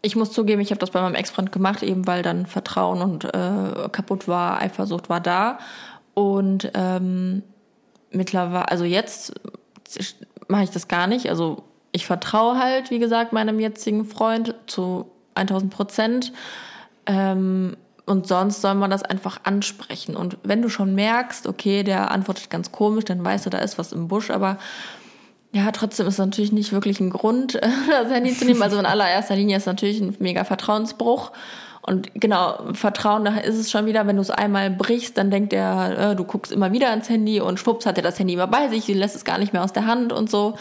Ich 0.01 0.15
muss 0.15 0.31
zugeben, 0.31 0.61
ich 0.61 0.69
habe 0.69 0.79
das 0.79 0.91
bei 0.91 1.01
meinem 1.01 1.15
Ex-Freund 1.15 1.51
gemacht, 1.51 1.81
eben 1.83 2.05
weil 2.05 2.21
dann 2.21 2.45
Vertrauen 2.45 3.01
und 3.01 3.25
äh, 3.25 3.89
kaputt 3.91 4.27
war, 4.27 4.61
Eifersucht 4.61 5.09
war 5.09 5.19
da. 5.19 5.57
Und 6.13 6.71
ähm, 6.75 7.43
mittlerweile, 8.11 8.69
also 8.69 8.85
jetzt 8.85 9.33
mache 10.47 10.63
ich 10.63 10.69
das 10.69 10.88
gar 10.88 11.07
nicht. 11.07 11.29
Also 11.29 11.63
ich 11.91 12.05
vertraue 12.05 12.59
halt, 12.59 12.91
wie 12.91 12.99
gesagt, 12.99 13.33
meinem 13.33 13.59
jetzigen 13.59 14.05
Freund 14.05 14.53
zu 14.67 15.09
1000 15.35 15.73
Prozent. 15.73 16.33
Ähm, 17.05 17.75
und 18.06 18.28
sonst 18.28 18.62
soll 18.62 18.76
man 18.76 18.91
das 18.91 19.04
einfach 19.04 19.39
ansprechen. 19.44 20.15
Und 20.15 20.38
wenn 20.44 20.62
du 20.62 20.70
schon 20.70 20.94
merkst, 20.94 21.48
okay, 21.48 21.84
der 21.84 22.12
antwortet 22.12 22.50
ganz 22.50 22.72
komisch, 22.72 23.06
dann 23.06 23.24
weißt 23.24 23.46
du, 23.46 23.50
da 23.50 23.58
ist 23.58 23.78
was 23.78 23.91
im 23.91 24.08
Busch, 24.08 24.30
aber 24.30 24.58
ja, 25.52 25.72
trotzdem 25.72 26.06
ist 26.06 26.18
natürlich 26.18 26.52
nicht 26.52 26.74
wirklich 26.74 27.00
ein 27.00 27.10
Grund, 27.10 27.56
das 27.89 28.12
Handy 28.12 28.36
zu 28.36 28.46
nehmen. 28.46 28.62
Also 28.62 28.78
in 28.78 28.86
allererster 28.86 29.36
Linie 29.36 29.58
ist 29.58 29.65
natürlich 29.65 30.02
ein 30.02 30.15
mega 30.20 30.44
Vertrauensbruch. 30.44 31.32
Und 31.82 32.10
genau, 32.15 32.74
Vertrauen, 32.74 33.26
da 33.26 33.38
ist 33.38 33.58
es 33.58 33.72
schon 33.72 33.86
wieder, 33.86 34.08
wenn 34.08 34.15
du 34.15 34.22
es 34.22 34.32
einmal 34.32 34.72
brichst, 34.72 35.18
dann 35.18 35.30
denkt 35.30 35.54
er, 35.54 36.12
äh, 36.12 36.15
du 36.15 36.24
guckst 36.24 36.52
immer 36.52 36.72
wieder 36.72 36.89
ans 36.89 37.10
Handy 37.10 37.39
und 37.39 37.60
schwupps 37.60 37.86
hat 37.86 37.98
er 37.98 38.04
das 38.04 38.18
Handy 38.18 38.34
immer 38.34 38.48
bei 38.48 38.70
sich, 38.70 38.88
lässt 38.88 39.15
es 39.15 39.24
gar 39.24 39.38
nicht 39.38 39.54
mehr 39.54 39.63
aus 39.63 39.72
der 39.72 39.86
Hand 39.86 40.12
und 40.12 40.30
so, 40.30 40.56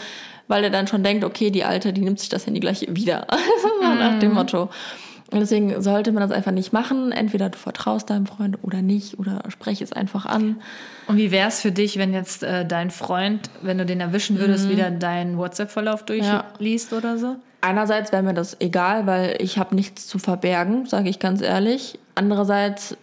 weil 0.47 0.63
er 0.63 0.69
dann 0.69 0.85
schon 0.85 1.03
denkt, 1.03 1.23
okay, 1.23 1.49
die 1.49 1.63
Alte, 1.63 1.93
die 1.93 2.01
nimmt 2.01 2.19
sich 2.19 2.29
das 2.29 2.45
Handy 2.45 2.59
gleich 2.59 2.85
wieder. 2.87 3.25
Nach 3.81 4.19
dem 4.19 4.29
mhm. 4.29 4.35
Motto. 4.35 4.69
Und 5.31 5.39
deswegen 5.39 5.81
sollte 5.81 6.11
man 6.11 6.21
das 6.21 6.31
einfach 6.31 6.51
nicht 6.51 6.71
machen. 6.71 7.11
Entweder 7.11 7.49
du 7.49 7.57
vertraust 7.57 8.09
deinem 8.09 8.27
Freund 8.27 8.59
oder 8.61 8.81
nicht 8.81 9.17
oder 9.17 9.41
spreche 9.49 9.83
es 9.83 9.91
einfach 9.91 10.25
an. 10.25 10.57
Und 11.07 11.17
wie 11.17 11.31
wäre 11.31 11.47
es 11.47 11.61
für 11.61 11.71
dich, 11.71 11.97
wenn 11.97 12.13
jetzt 12.13 12.43
äh, 12.43 12.65
dein 12.65 12.91
Freund, 12.91 13.49
wenn 13.61 13.77
du 13.77 13.85
den 13.85 14.01
erwischen 14.01 14.37
würdest, 14.37 14.65
mhm. 14.65 14.69
wieder 14.71 14.91
deinen 14.91 15.37
WhatsApp-Verlauf 15.37 16.03
durchliest 16.03 16.91
ja. 16.91 16.97
oder 16.97 17.17
so? 17.17 17.35
Einerseits 17.61 18.11
wäre 18.11 18.21
mir 18.21 18.35
das 18.35 18.57
egal, 18.59 19.07
weil 19.07 19.37
ich 19.39 19.57
habe 19.57 19.73
nichts 19.73 20.05
zu 20.05 20.19
verbergen, 20.19 20.85
sage 20.85 21.09
ich 21.09 21.17
ganz 21.17 21.41
ehrlich. 21.41 21.97
Andererseits, 22.13 22.95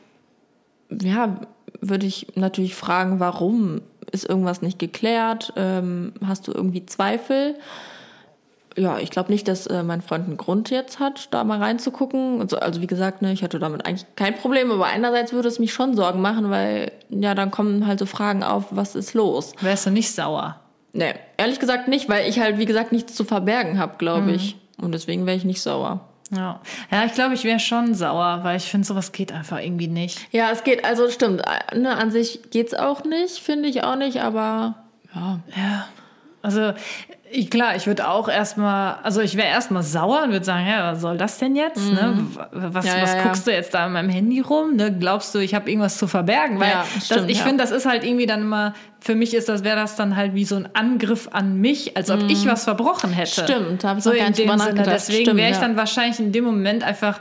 ja, 1.02 1.40
würde 1.80 2.06
ich 2.06 2.28
natürlich 2.36 2.76
fragen, 2.76 3.18
warum 3.18 3.80
ist 4.12 4.28
irgendwas 4.28 4.62
nicht 4.62 4.78
geklärt? 4.78 5.52
Ähm, 5.56 6.12
hast 6.24 6.46
du 6.46 6.52
irgendwie 6.52 6.86
Zweifel? 6.86 7.56
Ja, 8.76 8.98
ich 8.98 9.10
glaube 9.10 9.30
nicht, 9.30 9.48
dass 9.48 9.66
äh, 9.66 9.82
mein 9.82 10.02
Freund 10.02 10.26
einen 10.26 10.36
Grund 10.36 10.70
jetzt 10.70 10.98
hat, 10.98 11.28
da 11.32 11.44
mal 11.44 11.58
reinzugucken. 11.58 12.40
Also, 12.40 12.58
also 12.58 12.80
wie 12.80 12.86
gesagt, 12.86 13.22
ne, 13.22 13.32
ich 13.32 13.42
hatte 13.42 13.58
damit 13.58 13.86
eigentlich 13.86 14.06
kein 14.16 14.34
Problem, 14.34 14.70
aber 14.70 14.86
einerseits 14.86 15.32
würde 15.32 15.48
es 15.48 15.58
mich 15.58 15.72
schon 15.72 15.94
Sorgen 15.94 16.20
machen, 16.20 16.50
weil 16.50 16.92
ja, 17.10 17.34
dann 17.34 17.50
kommen 17.50 17.86
halt 17.86 17.98
so 17.98 18.06
Fragen 18.06 18.42
auf, 18.42 18.66
was 18.70 18.94
ist 18.94 19.14
los? 19.14 19.52
Wärst 19.60 19.86
du 19.86 19.90
nicht 19.90 20.12
sauer? 20.12 20.60
Nee, 20.92 21.14
ehrlich 21.36 21.58
gesagt 21.58 21.88
nicht, 21.88 22.08
weil 22.08 22.28
ich 22.28 22.38
halt, 22.40 22.58
wie 22.58 22.66
gesagt, 22.66 22.92
nichts 22.92 23.14
zu 23.14 23.24
verbergen 23.24 23.78
habe, 23.78 23.94
glaube 23.98 24.22
mhm. 24.22 24.34
ich. 24.34 24.56
Und 24.80 24.92
deswegen 24.92 25.26
wäre 25.26 25.36
ich 25.36 25.44
nicht 25.44 25.62
sauer. 25.62 26.00
Ja, 26.30 26.60
ja 26.90 27.04
ich 27.04 27.12
glaube, 27.12 27.34
ich 27.34 27.44
wäre 27.44 27.60
schon 27.60 27.94
sauer, 27.94 28.40
weil 28.42 28.56
ich 28.56 28.64
finde, 28.64 28.86
sowas 28.86 29.12
geht 29.12 29.32
einfach 29.32 29.60
irgendwie 29.60 29.88
nicht. 29.88 30.18
Ja, 30.32 30.50
es 30.50 30.64
geht, 30.64 30.84
also 30.84 31.10
stimmt. 31.10 31.42
Ne, 31.74 31.96
an 31.96 32.10
sich 32.10 32.40
geht's 32.50 32.74
auch 32.74 33.04
nicht, 33.04 33.38
finde 33.38 33.68
ich 33.68 33.84
auch 33.84 33.96
nicht, 33.96 34.22
aber 34.22 34.76
ja. 35.14 35.40
Ja. 35.54 35.86
Also 36.42 36.72
klar, 37.50 37.76
ich 37.76 37.86
würde 37.86 38.08
auch 38.08 38.28
erstmal, 38.28 38.96
also 39.02 39.20
ich 39.20 39.36
wäre 39.36 39.48
erstmal 39.48 39.82
sauer 39.82 40.22
und 40.24 40.32
würde 40.32 40.44
sagen, 40.44 40.66
ja, 40.66 40.92
was 40.92 41.00
soll 41.00 41.16
das 41.16 41.38
denn 41.38 41.56
jetzt? 41.56 41.88
Mhm. 41.88 41.94
Ne? 41.94 42.26
Was, 42.52 42.86
ja, 42.86 43.00
was 43.00 43.14
ja, 43.14 43.22
guckst 43.22 43.46
ja. 43.46 43.52
du 43.52 43.56
jetzt 43.56 43.74
da 43.74 43.86
in 43.86 43.92
meinem 43.92 44.08
Handy 44.08 44.40
rum? 44.40 44.76
Ne? 44.76 44.96
Glaubst 44.96 45.34
du, 45.34 45.38
ich 45.38 45.54
habe 45.54 45.70
irgendwas 45.70 45.98
zu 45.98 46.06
verbergen? 46.06 46.60
Weil 46.60 46.72
stimmt, 47.02 47.22
das, 47.22 47.28
ich 47.28 47.42
finde, 47.42 47.62
das 47.62 47.70
ist 47.70 47.86
halt 47.86 48.04
irgendwie 48.04 48.26
dann 48.26 48.42
immer, 48.42 48.74
für 49.00 49.14
mich 49.14 49.34
ist 49.34 49.48
das, 49.48 49.64
wäre 49.64 49.76
das 49.76 49.96
dann 49.96 50.16
halt 50.16 50.34
wie 50.34 50.44
so 50.44 50.56
ein 50.56 50.68
Angriff 50.74 51.28
an 51.32 51.56
mich, 51.56 51.96
als 51.96 52.10
ob 52.10 52.22
mhm. 52.22 52.30
ich 52.30 52.46
was 52.46 52.64
verbrochen 52.64 53.12
hätte. 53.12 53.42
Stimmt, 53.44 53.84
habe 53.84 53.98
ich 53.98 54.04
so 54.04 54.12
gar 54.12 54.28
nicht 54.28 54.38
drüber 54.38 54.56
nachgedacht. 54.56 54.86
Deswegen 54.90 55.36
wäre 55.36 55.50
ich 55.50 55.58
dann 55.58 55.76
wahrscheinlich 55.76 56.20
in 56.20 56.32
dem 56.32 56.44
Moment 56.44 56.84
einfach 56.84 57.20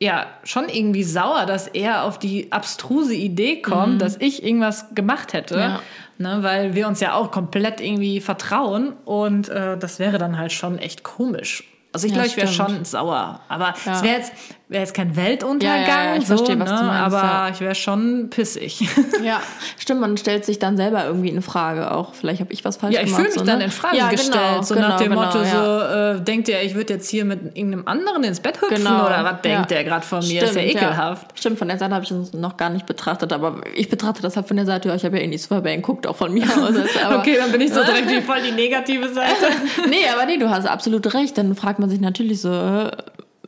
ja 0.00 0.26
schon 0.44 0.68
irgendwie 0.68 1.04
sauer, 1.04 1.46
dass 1.46 1.68
er 1.68 2.04
auf 2.04 2.18
die 2.18 2.50
abstruse 2.50 3.14
Idee 3.14 3.60
kommt, 3.60 3.94
mhm. 3.94 3.98
dass 3.98 4.16
ich 4.16 4.42
irgendwas 4.42 4.94
gemacht 4.94 5.34
hätte. 5.34 5.58
Ja. 5.58 5.80
Ne, 6.20 6.42
weil 6.42 6.74
wir 6.74 6.86
uns 6.86 7.00
ja 7.00 7.14
auch 7.14 7.30
komplett 7.30 7.80
irgendwie 7.80 8.20
vertrauen 8.20 8.92
und 9.06 9.48
äh, 9.48 9.78
das 9.78 9.98
wäre 9.98 10.18
dann 10.18 10.36
halt 10.36 10.52
schon 10.52 10.76
echt 10.76 11.02
komisch. 11.02 11.64
Also 11.94 12.06
ich 12.06 12.12
ja, 12.12 12.18
glaube, 12.18 12.28
ich 12.28 12.36
wäre 12.36 12.48
schon 12.48 12.84
sauer. 12.84 13.40
Aber 13.48 13.72
ja. 13.86 13.92
es 13.92 14.02
wäre 14.02 14.16
jetzt, 14.18 14.32
wär 14.70 14.80
jetzt 14.80 14.94
kein 14.94 15.16
Weltuntergang, 15.16 15.86
ja, 15.86 16.16
ich 16.16 16.26
so, 16.26 16.36
verstehe, 16.36 16.58
was 16.60 16.70
ne? 16.70 16.78
du 16.78 16.84
meinst, 16.84 17.16
aber 17.16 17.50
ich 17.52 17.60
wäre 17.60 17.74
schon 17.74 18.30
pissig. 18.30 18.88
Ja, 19.22 19.42
stimmt, 19.76 20.00
man 20.00 20.16
stellt 20.16 20.46
sich 20.46 20.58
dann 20.58 20.76
selber 20.76 21.04
irgendwie 21.04 21.28
in 21.28 21.42
Frage 21.42 21.90
auch. 21.90 22.14
Vielleicht 22.14 22.40
habe 22.40 22.52
ich 22.52 22.64
was 22.64 22.78
falsch 22.78 22.96
gemacht. 22.96 23.06
Ja, 23.06 23.10
ich 23.10 23.14
fühle 23.14 23.28
mich 23.28 23.38
so, 23.38 23.44
dann 23.44 23.58
ne? 23.58 23.64
in 23.64 23.70
Frage 23.70 23.98
gestellt. 24.10 24.32
Genau, 24.32 24.62
so 24.62 24.74
genau, 24.74 24.88
nach 24.88 24.96
dem 24.96 25.10
genau, 25.10 25.24
Motto, 25.24 25.44
so, 25.44 26.18
äh, 26.18 26.20
denkt 26.22 26.48
ihr, 26.48 26.62
ich 26.62 26.74
würde 26.74 26.94
jetzt 26.94 27.10
hier 27.10 27.24
mit 27.26 27.56
irgendeinem 27.56 27.86
anderen 27.86 28.24
ins 28.24 28.40
Bett 28.40 28.60
hüpfen 28.62 28.76
genau, 28.76 29.06
oder 29.06 29.24
was 29.24 29.42
denkt 29.42 29.70
der 29.70 29.84
gerade 29.84 30.06
von 30.06 30.20
mir? 30.20 30.46
Stimmt, 30.46 30.50
ist 30.50 30.56
ja 30.56 30.62
ekelhaft. 30.62 31.38
Stimmt, 31.38 31.58
von 31.58 31.68
der 31.68 31.78
Seite 31.78 31.94
habe 31.94 32.04
ich 32.04 32.10
das 32.10 32.32
noch 32.32 32.56
gar 32.56 32.70
nicht 32.70 32.86
betrachtet, 32.86 33.32
aber 33.32 33.60
ich 33.74 33.88
betrachte 33.90 34.22
das 34.22 34.36
halt 34.36 34.48
von 34.48 34.56
der 34.56 34.66
Seite, 34.66 34.88
ja, 34.88 34.94
ich 34.94 35.04
habe 35.04 35.18
ja 35.18 35.24
eh 35.24 35.26
nichts 35.26 35.46
vorbei, 35.46 35.76
guckt 35.76 36.06
auch 36.06 36.16
von 36.16 36.32
mir 36.32 36.44
aus. 36.56 36.74
okay, 37.18 37.36
dann 37.36 37.52
bin 37.52 37.60
ich 37.60 37.72
so 37.72 37.82
direkt 37.84 38.08
wie 38.08 38.22
voll 38.22 38.40
die 38.40 38.52
negative 38.52 39.12
Seite. 39.12 39.46
nee, 39.90 40.08
aber 40.12 40.24
nee, 40.24 40.38
du 40.38 40.48
hast 40.48 40.66
absolut 40.66 41.12
recht. 41.12 41.36
Dann 41.36 41.54
fragt 41.54 41.78
man 41.78 41.90
sich 41.90 42.00
natürlich 42.00 42.40
so, 42.40 42.52
äh, 42.52 42.90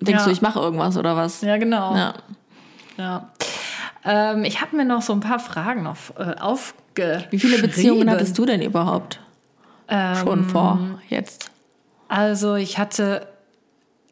denkst 0.02 0.22
ja. 0.22 0.26
du, 0.26 0.30
ich 0.30 0.42
mache 0.42 0.58
irgendwas 0.58 0.96
oder 0.96 1.16
was? 1.16 1.40
Ja, 1.42 1.56
genau. 1.56 1.94
Ja. 1.96 2.14
ja. 2.96 3.30
Ähm, 4.04 4.44
ich 4.44 4.60
habe 4.60 4.76
mir 4.76 4.84
noch 4.84 5.02
so 5.02 5.12
ein 5.12 5.20
paar 5.20 5.38
Fragen 5.38 5.86
auf, 5.86 6.12
äh, 6.18 6.34
aufgeschrieben. 6.40 7.26
Wie 7.30 7.38
viele 7.38 7.58
Beziehungen 7.58 8.10
hattest 8.10 8.36
du 8.38 8.44
denn 8.44 8.62
überhaupt? 8.62 9.20
Ähm, 9.88 10.16
Schon 10.16 10.44
vor 10.44 10.78
jetzt? 11.08 11.50
Also 12.08 12.56
ich 12.56 12.78
hatte 12.78 13.26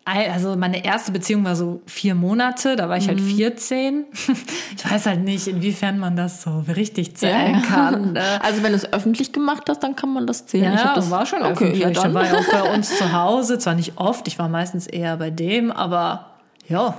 also 0.04 0.56
meine 0.56 0.84
erste 0.84 1.12
Beziehung 1.12 1.44
war 1.44 1.54
so 1.54 1.82
vier 1.86 2.14
Monate, 2.14 2.74
da 2.74 2.88
war 2.88 2.96
ich 2.96 3.08
halt 3.08 3.20
14. 3.20 3.98
Mhm. 3.98 4.04
Ich 4.76 4.90
weiß 4.90 5.06
halt 5.06 5.24
nicht, 5.24 5.46
inwiefern 5.46 5.98
man 5.98 6.16
das 6.16 6.42
so 6.42 6.64
richtig 6.74 7.14
zählen 7.16 7.54
ja. 7.54 7.60
kann. 7.60 8.12
Ne? 8.20 8.42
Also 8.42 8.62
wenn 8.62 8.72
du 8.72 8.76
es 8.76 8.92
öffentlich 8.92 9.32
gemacht 9.32 9.64
hast, 9.68 9.82
dann 9.82 9.94
kann 9.94 10.12
man 10.12 10.26
das 10.26 10.46
zählen. 10.46 10.72
Ja, 10.72 10.94
das 10.94 11.10
war 11.10 11.26
schon 11.26 11.42
okay, 11.42 11.52
öffentlich. 11.52 11.80
Ja, 11.80 11.90
dann. 11.90 12.14
war 12.14 12.24
ja 12.24 12.34
auch 12.34 12.50
bei 12.50 12.62
uns 12.74 12.96
zu 12.96 13.12
Hause, 13.12 13.58
zwar 13.58 13.74
nicht 13.74 13.92
oft, 13.96 14.26
ich 14.26 14.38
war 14.38 14.48
meistens 14.48 14.86
eher 14.86 15.16
bei 15.16 15.30
dem, 15.30 15.70
aber 15.70 16.30
ja. 16.66 16.94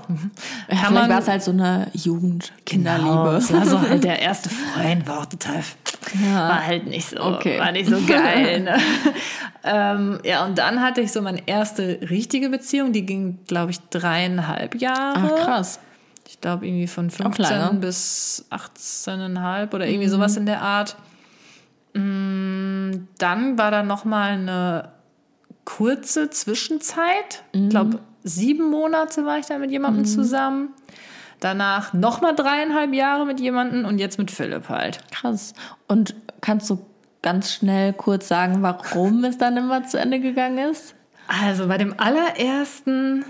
Kann 0.68 0.78
Vielleicht 0.78 1.10
war 1.10 1.20
es 1.20 1.28
halt 1.28 1.44
so 1.44 1.52
eine 1.52 1.88
Jugendkinderliebe. 1.94 3.10
Genau, 3.10 3.32
das 3.32 3.52
war 3.52 3.66
so 3.66 3.82
halt 3.82 4.04
der 4.04 4.22
erste 4.22 4.50
Freund, 4.50 5.08
war 5.08 5.22
auch 5.22 5.26
total, 5.26 5.62
ja. 6.20 6.50
war 6.50 6.66
halt 6.66 6.88
nicht 6.88 7.10
so, 7.10 7.22
okay. 7.22 7.60
war 7.60 7.72
nicht 7.72 7.90
so 7.90 7.98
geil. 8.06 8.62
Ne? 8.62 8.78
ähm, 9.64 10.20
ja, 10.24 10.46
und 10.46 10.58
dann 10.58 10.82
hatte 10.82 11.02
ich 11.02 11.12
so 11.12 11.22
meine 11.22 11.48
erste 11.48 12.00
richtige 12.10 12.50
Beziehung, 12.50 12.92
die 12.92 13.06
ging, 13.06 13.40
glaube 13.48 13.72
ich, 13.72 13.80
dreieinhalb 13.90 14.80
Jahre. 14.80 15.34
Ach, 15.36 15.46
krass. 15.46 15.80
Ich 16.28 16.40
glaube, 16.40 16.68
irgendwie 16.68 16.88
von 16.88 17.10
15 17.10 17.80
bis 17.80 18.46
18,5 18.52 19.74
oder 19.74 19.88
irgendwie 19.88 20.08
mhm. 20.08 20.12
sowas 20.12 20.38
in 20.38 20.46
der 20.46 20.62
Art. 20.62 20.96
Mm, 21.94 23.08
dann 23.18 23.58
war 23.58 23.72
da 23.72 23.84
nochmal 23.84 24.32
eine 24.32 24.92
kurze 25.66 26.30
Zwischenzeit. 26.30 27.44
Ich 27.52 27.70
glaube, 27.70 28.00
sieben 28.24 28.70
Monate 28.70 29.26
war 29.26 29.40
ich 29.40 29.46
da 29.48 29.58
mit 29.58 29.72
jemandem 29.72 30.04
mhm. 30.04 30.08
zusammen. 30.08 30.70
Danach 31.42 31.92
nochmal 31.92 32.34
dreieinhalb 32.36 32.94
Jahre 32.94 33.26
mit 33.26 33.40
jemandem 33.42 33.84
und 33.86 33.98
jetzt 34.00 34.18
mit 34.18 34.32
Philipp 34.32 34.70
halt. 34.70 35.00
Krass. 35.12 35.54
Und 35.90 36.16
kannst 36.40 36.70
du 36.70 36.80
ganz 37.22 37.52
schnell 37.54 37.92
kurz 37.94 38.28
sagen, 38.30 38.62
warum 38.62 39.24
es 39.26 39.38
dann 39.38 39.58
immer 39.58 39.84
zu 39.86 40.00
Ende 40.00 40.20
gegangen 40.20 40.58
ist? 40.72 40.96
Also 41.28 41.68
bei 41.68 41.78
dem 41.78 41.94
allerersten, 42.00 43.24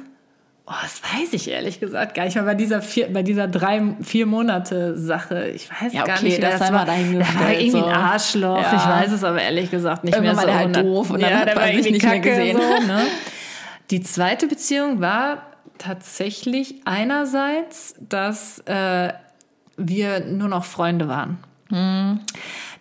oh, 0.65 0.71
das 0.81 1.01
weiß 1.03 1.33
ich 1.33 1.49
ehrlich 1.49 1.79
gesagt 1.79 2.13
gar 2.15 2.25
nicht, 2.25 2.35
weil 2.35 2.43
bei 2.45 2.55
dieser 2.55 2.81
vier, 2.81 3.11
bei 3.13 3.21
dieser 3.23 3.47
drei, 3.47 3.81
vier 4.01 4.25
Monate 4.25 4.97
Sache, 4.97 5.47
ich 5.49 5.69
weiß 5.69 5.93
Ja, 5.93 6.03
gar 6.03 6.17
okay, 6.17 6.25
nicht, 6.25 6.41
wer 6.41 6.49
das 6.51 6.59
das 6.59 6.71
war. 6.71 6.85
dahingestellt, 6.85 7.39
Der 7.39 7.45
war 7.45 7.51
irgendwie 7.53 7.71
so. 7.71 7.85
ein 7.85 7.93
Arschloch, 7.93 8.61
Ja. 8.61 8.75
ich 8.75 8.85
weiß 8.87 9.11
es 9.11 9.23
aber 9.23 9.41
ehrlich 9.41 9.69
gesagt 9.71 10.03
nicht 10.03 10.15
Irgendwann 10.15 10.35
mehr 10.35 10.47
war 10.47 10.63
so. 10.63 10.67
der 10.69 10.75
halt 10.75 10.85
doof 10.87 11.09
und 11.11 11.21
dann 11.21 11.31
ja, 11.31 11.37
hat 11.39 11.47
der 11.47 11.55
man 11.55 11.63
war 11.65 11.73
sich 11.75 11.91
nicht 11.91 12.03
mehr 12.03 12.13
kacke, 12.13 12.29
gesehen. 12.29 12.57
So, 12.57 12.87
ne? 12.87 13.01
Die 13.91 14.01
zweite 14.01 14.47
Beziehung 14.47 15.01
war 15.01 15.43
tatsächlich 15.81 16.75
einerseits, 16.85 17.95
dass 17.99 18.59
äh, 18.59 19.13
wir 19.77 20.19
nur 20.21 20.47
noch 20.47 20.65
Freunde 20.65 21.07
waren. 21.07 21.39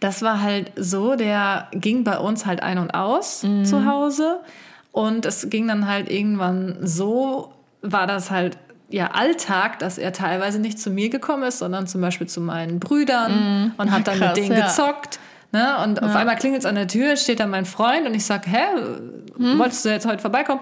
Das 0.01 0.23
war 0.23 0.43
halt 0.43 0.73
so, 0.77 1.15
der 1.15 1.69
ging 1.73 2.05
bei 2.05 2.19
uns 2.19 2.45
halt 2.45 2.63
ein 2.63 2.79
und 2.79 2.91
aus 2.93 3.41
zu 3.41 3.87
Hause. 3.87 4.41
Und 4.93 5.27
es 5.27 5.49
ging 5.49 5.69
dann 5.69 5.87
halt 5.87 6.11
irgendwann 6.11 6.79
so, 6.83 7.53
war 7.83 8.07
das 8.07 8.31
halt 8.31 8.59
ja 8.89 9.13
Alltag, 9.13 9.79
dass 9.79 9.99
er 9.99 10.13
teilweise 10.13 10.59
nicht 10.59 10.81
zu 10.81 10.91
mir 10.91 11.09
gekommen 11.09 11.45
ist, 11.45 11.61
sondern 11.61 11.87
zum 11.87 12.01
Beispiel 12.01 12.27
zu 12.27 12.41
meinen 12.41 12.81
Brüdern 12.81 13.73
und 13.77 13.93
hat 13.93 14.09
dann 14.09 14.19
Krass, 14.19 14.37
mit 14.37 14.45
denen 14.45 14.59
ja. 14.59 14.67
gezockt. 14.67 15.21
Ne? 15.53 15.77
Und 15.85 16.03
auf 16.03 16.15
einmal 16.15 16.37
klingelt 16.37 16.63
es 16.63 16.67
an 16.67 16.75
der 16.75 16.89
Tür, 16.89 17.17
steht 17.17 17.41
da 17.41 17.47
mein 17.47 17.67
Freund 17.67 18.07
und 18.07 18.15
ich 18.15 18.25
sag, 18.25 18.47
hä, 18.47 18.67
wolltest 19.37 19.85
du 19.85 19.89
jetzt 19.91 20.07
heute 20.07 20.21
vorbeikommen? 20.21 20.61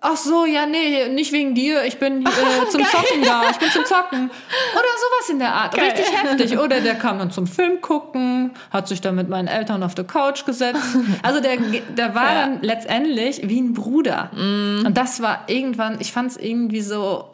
Ach 0.00 0.16
so, 0.16 0.46
ja, 0.46 0.64
nee, 0.66 1.08
nicht 1.08 1.32
wegen 1.32 1.54
dir. 1.54 1.84
Ich 1.84 1.98
bin 1.98 2.24
äh, 2.24 2.28
zum 2.70 2.84
Zocken 2.84 3.22
da. 3.24 3.42
Ich 3.50 3.56
bin 3.58 3.68
zum 3.70 3.84
Zocken. 3.84 4.30
Oder 4.30 4.82
sowas 4.96 5.30
in 5.30 5.38
der 5.40 5.52
Art. 5.52 5.74
Geil. 5.76 5.90
Richtig 5.90 6.06
heftig. 6.22 6.58
Oder 6.64 6.80
der 6.80 6.94
kam 6.94 7.18
dann 7.18 7.32
zum 7.32 7.46
Film 7.48 7.80
gucken, 7.80 8.52
hat 8.70 8.86
sich 8.86 9.00
dann 9.00 9.16
mit 9.16 9.28
meinen 9.28 9.48
Eltern 9.48 9.82
auf 9.82 9.94
der 9.96 10.04
Couch 10.04 10.44
gesetzt. 10.46 10.80
Also 11.22 11.40
der, 11.40 11.56
der 11.96 12.14
war 12.14 12.32
Ja. 12.32 12.40
dann 12.42 12.62
letztendlich 12.62 13.40
wie 13.48 13.60
ein 13.60 13.72
Bruder. 13.74 14.30
Und 14.36 14.94
das 14.94 15.20
war 15.20 15.44
irgendwann, 15.48 16.00
ich 16.00 16.12
fand 16.12 16.30
es 16.30 16.36
irgendwie 16.36 16.80
so, 16.80 17.30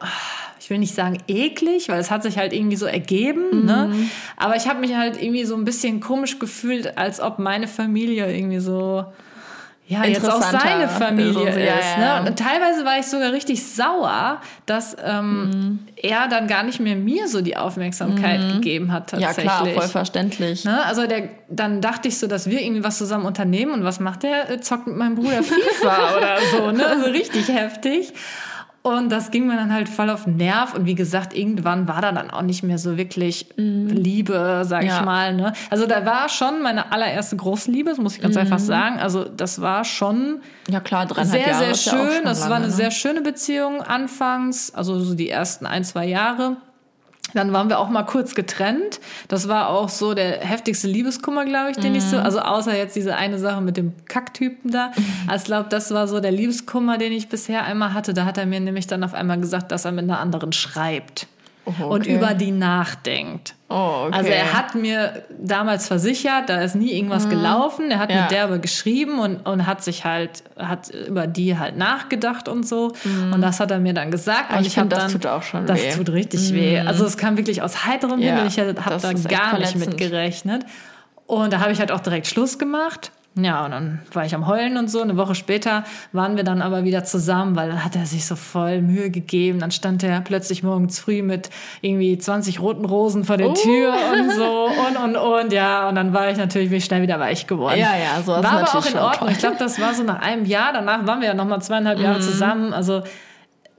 ich 0.59 0.69
will 0.71 0.79
nicht 0.79 0.95
sagen 0.95 1.19
eklig, 1.27 1.89
weil 1.89 1.99
es 1.99 2.09
hat 2.09 2.23
sich 2.23 2.39
halt 2.39 2.51
irgendwie 2.51 2.77
so 2.77 2.87
ergeben. 2.87 3.65
Ne? 3.65 3.93
Aber 4.37 4.55
ich 4.55 4.67
habe 4.67 4.79
mich 4.79 4.95
halt 4.95 5.21
irgendwie 5.21 5.45
so 5.45 5.55
ein 5.55 5.65
bisschen 5.65 5.99
komisch 5.99 6.39
gefühlt, 6.39 6.97
als 6.97 7.19
ob 7.19 7.37
meine 7.37 7.67
Familie 7.67 8.35
irgendwie 8.35 8.59
so 8.59 9.05
ja, 9.87 10.03
jetzt 10.03 10.27
auch 10.27 10.41
seine 10.41 10.89
Familie 10.89 11.49
ist 11.49 11.55
ist. 11.57 11.63
ja, 11.63 12.01
ja. 12.01 12.21
Ne? 12.21 12.29
Und 12.29 12.39
teilweise 12.39 12.83
war 12.85 12.97
ich 12.99 13.05
sogar 13.05 13.31
richtig 13.31 13.63
sauer, 13.65 14.41
dass 14.65 14.97
ähm, 15.03 15.49
Mhm. 15.49 15.79
er 15.95 16.27
dann 16.27 16.47
gar 16.47 16.63
nicht 16.63 16.79
mehr 16.79 16.95
mir 16.95 17.27
so 17.27 17.41
die 17.41 17.55
Aufmerksamkeit 17.55 18.39
gegeben 18.53 18.91
hat 18.91 19.11
Ja, 19.11 19.19
tatsächlich. 19.27 19.45
klar, 19.45 19.65
voll 19.67 19.87
verständlich. 19.87 20.65
Ne? 20.65 20.83
Also 20.85 21.05
der, 21.05 21.29
dann 21.49 21.81
dachte 21.81 22.07
ich 22.07 22.17
so, 22.17 22.25
dass 22.27 22.49
wir 22.49 22.61
irgendwie 22.61 22.83
was 22.83 22.97
zusammen 22.97 23.25
unternehmen 23.25 23.71
und 23.73 23.83
was 23.83 23.99
macht 23.99 24.23
der? 24.23 24.59
Zockt 24.61 24.87
mit 24.87 24.97
meinem 24.97 25.15
Bruder 25.15 25.43
FIFA 25.43 25.97
oder 26.17 26.37
so, 26.51 26.71
ne? 26.71 26.85
Also 26.87 27.05
richtig 27.11 27.47
heftig. 27.49 28.11
Und 28.85 29.09
das 29.11 29.31
ging 29.31 29.47
mir 29.47 29.55
dann 29.55 29.73
halt 29.73 29.89
voll 29.89 30.11
auf 30.11 30.25
den 30.25 30.37
Nerv. 30.37 30.75
Und 30.75 30.85
wie 30.85 30.93
gesagt, 30.93 31.35
irgendwann 31.35 31.87
war 31.87 32.01
da 32.03 32.11
dann 32.11 32.29
auch 32.29 32.43
nicht 32.43 32.61
mehr 32.61 32.77
so 32.77 32.97
wirklich 32.97 33.47
Liebe, 33.57 34.61
sag 34.63 34.83
Ja. 34.83 34.99
ich 34.99 35.05
mal. 35.05 35.33
Ne? 35.33 35.53
Also 35.71 35.87
da 35.87 36.05
war 36.05 36.29
schon 36.29 36.61
meine 36.61 36.91
allererste 36.91 37.35
Großliebe, 37.35 37.89
das 37.89 37.97
muss 37.97 38.15
ich 38.15 38.21
ganz 38.21 38.37
einfach 38.37 38.59
sagen. 38.59 38.99
Also 38.99 39.23
das 39.23 39.59
war 39.59 39.85
schon 39.85 40.41
Ja, 40.69 40.81
klar, 40.81 41.07
sehr, 41.23 41.39
Jahre 41.47 41.57
sehr 41.57 41.67
ja 41.69 41.75
schön. 41.75 42.15
schon 42.17 42.25
Das 42.25 42.41
war 42.41 42.49
lange, 42.49 42.65
eine 42.65 42.67
ne? 42.67 42.73
sehr 42.73 42.91
schöne 42.91 43.21
Beziehung 43.21 43.81
anfangs, 43.81 44.71
also 44.75 44.99
so 44.99 45.15
die 45.15 45.29
ersten 45.31 45.65
ein, 45.65 45.83
zwei 45.83 46.05
Jahre. 46.05 46.57
Dann 47.35 47.53
waren 47.53 47.69
wir 47.69 47.79
auch 47.79 47.89
mal 47.89 48.03
kurz 48.03 48.33
getrennt. 48.33 48.99
Das 49.27 49.47
war 49.47 49.69
auch 49.69 49.89
so 49.89 50.13
der 50.15 50.39
heftigste 50.39 50.87
Liebeskummer, 50.87 51.45
glaube 51.45 51.71
ich, 51.71 51.77
den 51.77 51.93
ich 51.93 52.03
Mhm. 52.05 52.09
so, 52.09 52.17
also 52.17 52.39
außer 52.39 52.75
jetzt 52.75 52.95
diese 52.95 53.15
eine 53.15 53.37
Sache 53.37 53.61
mit 53.61 53.77
dem 53.77 53.93
Kacktypen 54.07 54.71
da. 54.71 54.91
Also 55.27 55.43
ich 55.43 55.45
glaube, 55.45 55.69
das 55.69 55.93
war 55.93 56.07
so 56.07 56.19
der 56.19 56.31
Liebeskummer, 56.31 56.97
den 56.97 57.11
ich 57.13 57.29
bisher 57.29 57.63
einmal 57.65 57.93
hatte. 57.93 58.13
Da 58.13 58.25
hat 58.25 58.37
er 58.37 58.45
mir 58.45 58.59
nämlich 58.59 58.87
dann 58.87 59.03
auf 59.03 59.13
einmal 59.13 59.39
gesagt, 59.39 59.71
dass 59.71 59.85
er 59.85 59.91
mit 59.91 60.03
einer 60.05 60.19
anderen 60.19 60.51
schreibt 60.53 61.27
Oh, 61.65 61.85
und 61.85 62.01
okay. 62.01 62.15
über 62.15 62.33
die 62.35 62.51
nachdenkt. 62.51 63.55
Oh, 63.69 64.05
okay. 64.07 64.17
Also 64.17 64.29
er 64.29 64.53
hat 64.53 64.75
mir 64.75 65.23
damals 65.39 65.87
versichert, 65.87 66.47
da 66.49 66.61
ist 66.61 66.75
nie 66.75 66.91
irgendwas 66.93 67.27
gelaufen. 67.27 67.89
Er 67.89 67.97
hat 67.97 68.09
Mhm. 68.09 68.15
Ja. 68.15 68.21
mit 68.21 68.31
derbe 68.31 68.59
geschrieben 68.59 69.17
und, 69.19 69.37
und 69.47 69.65
hat 69.65 69.83
sich 69.83 70.05
halt, 70.05 70.43
hat 70.57 70.89
über 70.89 71.25
die 71.25 71.57
halt 71.57 71.75
nachgedacht 71.75 72.47
und 72.47 72.67
so. 72.67 72.93
Und 73.33 73.41
das 73.41 73.59
hat 73.59 73.71
er 73.71 73.79
mir 73.79 73.93
dann 73.95 74.11
gesagt. 74.11 74.49
Aber 74.49 74.57
und 74.57 74.61
Mhm. 74.61 74.67
ich 74.67 74.77
hab 74.77 74.83
find, 74.83 74.91
das 74.93 74.99
dann, 75.03 75.11
tut 75.13 75.25
auch 75.25 75.41
schon 75.41 75.65
Das 75.65 75.81
weh. 75.81 75.91
Mhm. 75.91 75.95
tut 75.97 76.09
richtig 76.09 76.53
weh. 76.53 76.79
Also 76.79 77.03
es 77.05 77.17
kam 77.17 77.35
wirklich 77.37 77.63
aus 77.63 77.85
heiterem 77.85 78.19
Ja, 78.19 78.35
Himmel. 78.35 78.47
Ich 78.47 78.59
habe 78.59 78.73
das 78.75 79.01
da 79.01 79.13
gar 79.13 79.57
nicht 79.57 79.75
mit 79.75 79.97
gerechnet. 79.97 80.63
Und 81.25 81.51
da 81.51 81.59
habe 81.59 81.71
ich 81.71 81.79
halt 81.79 81.91
auch 81.91 82.01
direkt 82.01 82.27
Schluss 82.27 82.59
gemacht. 82.59 83.11
Ja, 83.37 83.65
und 83.65 83.71
dann 83.71 83.99
war 84.13 84.25
ich 84.25 84.33
am 84.33 84.47
Heulen 84.47 84.77
und 84.77 84.89
so. 84.89 85.01
Eine 85.01 85.17
Woche 85.17 85.35
später 85.35 85.83
waren 86.13 86.37
wir 86.37 86.45
dann 86.45 86.61
aber 86.61 86.85
wieder 86.85 87.03
zusammen, 87.03 87.57
weil 87.57 87.67
dann 87.67 87.83
hat 87.83 87.95
er 87.97 88.05
sich 88.05 88.25
so 88.25 88.37
voll 88.37 88.81
Mühe 88.81 89.09
gegeben. 89.09 89.59
Dann 89.59 89.71
stand 89.71 90.03
er 90.03 90.21
plötzlich 90.21 90.63
morgens 90.63 90.99
früh 90.99 91.21
mit 91.21 91.49
irgendwie 91.81 92.17
20 92.17 92.61
roten 92.61 92.85
Rosen 92.85 93.25
vor 93.25 93.35
der 93.35 93.49
Oh. 93.49 93.53
Tür 93.53 93.93
und 94.13 94.31
so 94.31 94.69
und 94.87 94.95
und 94.97 95.15
und. 95.17 95.51
Ja, 95.51 95.89
und 95.89 95.95
dann 95.95 96.13
war 96.13 96.29
ich 96.31 96.37
natürlich 96.37 96.69
bin 96.69 96.77
ich 96.77 96.85
schnell 96.85 97.01
wieder 97.01 97.19
weich 97.19 97.45
geworden. 97.45 97.77
Ja, 97.77 97.89
ja, 97.97 98.21
so 98.23 98.31
War 98.31 98.45
aber 98.45 98.73
auch 98.79 98.85
in 98.85 98.97
Ordnung. 98.97 99.29
Ich 99.29 99.39
glaube, 99.39 99.57
das 99.59 99.81
war 99.81 99.93
so 99.93 100.03
nach 100.03 100.21
einem 100.21 100.45
Jahr. 100.45 100.71
Danach 100.71 101.05
waren 101.05 101.19
wir 101.19 101.27
ja 101.27 101.33
noch 101.33 101.45
mal 101.45 101.59
zweieinhalb 101.59 101.97
Mhm. 101.99 102.05
Jahre 102.05 102.19
zusammen. 102.21 102.71
Also 102.73 103.03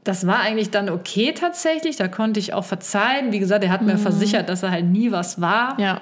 das 0.05 0.27
war 0.27 0.41
eigentlich 0.41 0.71
dann 0.71 0.91
okay 0.91 1.33
tatsächlich. 1.33 1.97
Da 1.97 2.09
konnte 2.09 2.39
ich 2.41 2.53
auch 2.53 2.65
verzeihen. 2.67 3.33
Wie 3.33 3.39
gesagt, 3.39 3.65
er 3.65 3.71
hat 3.71 3.81
mir 3.81 3.97
versichert, 3.97 4.51
dass 4.51 4.63
er 4.63 4.71
halt 4.71 4.85
nie 4.85 5.13
was 5.13 5.41
war. 5.41 5.75
Mhm. 5.75 5.81
Ja. 5.81 6.01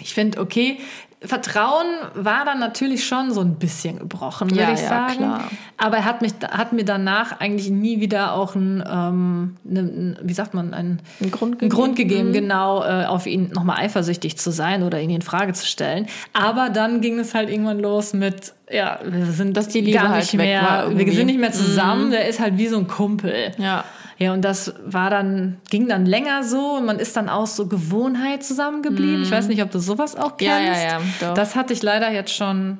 Ich 0.00 0.12
finde, 0.12 0.40
okay, 0.40 0.78
Vertrauen 1.22 1.86
war 2.14 2.46
dann 2.46 2.58
natürlich 2.60 3.06
schon 3.06 3.30
so 3.32 3.42
ein 3.42 3.56
bisschen 3.56 3.98
gebrochen, 3.98 4.50
würde 4.50 4.62
Ja, 4.62 4.72
ich 4.72 4.80
ja, 4.80 4.88
sagen. 4.88 5.16
klar. 5.18 5.44
Aber 5.76 5.98
er 5.98 6.04
hat, 6.06 6.22
mich, 6.22 6.32
hat 6.50 6.72
mir 6.72 6.84
danach 6.84 7.40
eigentlich 7.40 7.68
nie 7.68 8.00
wieder 8.00 8.32
auch 8.32 8.54
ein, 8.54 8.82
ähm, 8.90 9.56
ne, 9.64 10.16
wie 10.22 10.32
sagt 10.32 10.54
man, 10.54 10.72
ein, 10.72 11.00
Ein 11.20 11.30
Grund 11.30 11.52
einen 11.52 11.58
gegeben. 11.58 11.74
Grund 11.74 11.96
gegeben, 11.96 12.32
genau, 12.32 12.82
äh, 12.82 13.04
auf 13.04 13.26
ihn 13.26 13.50
nochmal 13.54 13.80
eifersüchtig 13.80 14.38
zu 14.38 14.50
sein 14.50 14.82
oder 14.82 14.98
ihn 15.00 15.10
in 15.10 15.20
Frage 15.20 15.52
zu 15.52 15.66
stellen. 15.66 16.06
Aber 16.32 16.70
dann 16.70 17.02
ging 17.02 17.18
es 17.18 17.34
halt 17.34 17.50
irgendwann 17.50 17.80
los 17.80 18.14
mit, 18.14 18.54
ja, 18.70 18.98
wir 19.04 19.26
sind 19.26 19.56
Dass 19.58 19.68
die 19.68 19.82
Liebe 19.82 19.98
gar 19.98 20.08
halt 20.08 20.20
nicht 20.20 20.32
weg 20.32 20.40
mehr, 20.40 20.86
wir. 20.88 21.06
Mhm. 21.06 21.12
sind 21.12 21.26
nicht 21.26 21.40
mehr 21.40 21.52
zusammen, 21.52 22.10
der 22.12 22.28
ist 22.28 22.40
halt 22.40 22.56
wie 22.56 22.68
so 22.68 22.78
ein 22.78 22.86
Kumpel. 22.88 23.52
Ja. 23.58 23.84
Ja, 24.20 24.34
und 24.34 24.44
das 24.44 24.74
war 24.84 25.08
dann, 25.08 25.56
ging 25.70 25.88
dann 25.88 26.04
länger 26.04 26.44
so 26.44 26.76
und 26.76 26.84
man 26.84 26.98
ist 26.98 27.16
dann 27.16 27.30
aus 27.30 27.56
so 27.56 27.66
Gewohnheit 27.66 28.44
zusammengeblieben. 28.44 29.22
Ich 29.22 29.30
weiß 29.30 29.48
nicht, 29.48 29.62
ob 29.62 29.70
du 29.70 29.78
sowas 29.78 30.14
auch 30.14 30.36
kennst. 30.36 30.60
Mhm. 30.60 30.66
Ja, 30.66 30.82
ja, 30.82 30.98
ja, 30.98 31.00
doch. 31.20 31.34
Das 31.34 31.56
hatte 31.56 31.72
ich 31.72 31.82
leider 31.82 32.10
jetzt 32.12 32.34
schon 32.34 32.76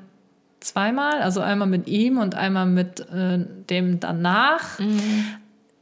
zweimal, 0.60 1.22
also 1.22 1.40
einmal 1.40 1.66
mit 1.66 1.88
ihm 1.88 2.18
und 2.18 2.34
einmal 2.34 2.66
mit 2.66 3.00
äh, 3.00 3.38
dem 3.70 4.00
danach. 4.00 4.78
Mhm. 4.78 5.24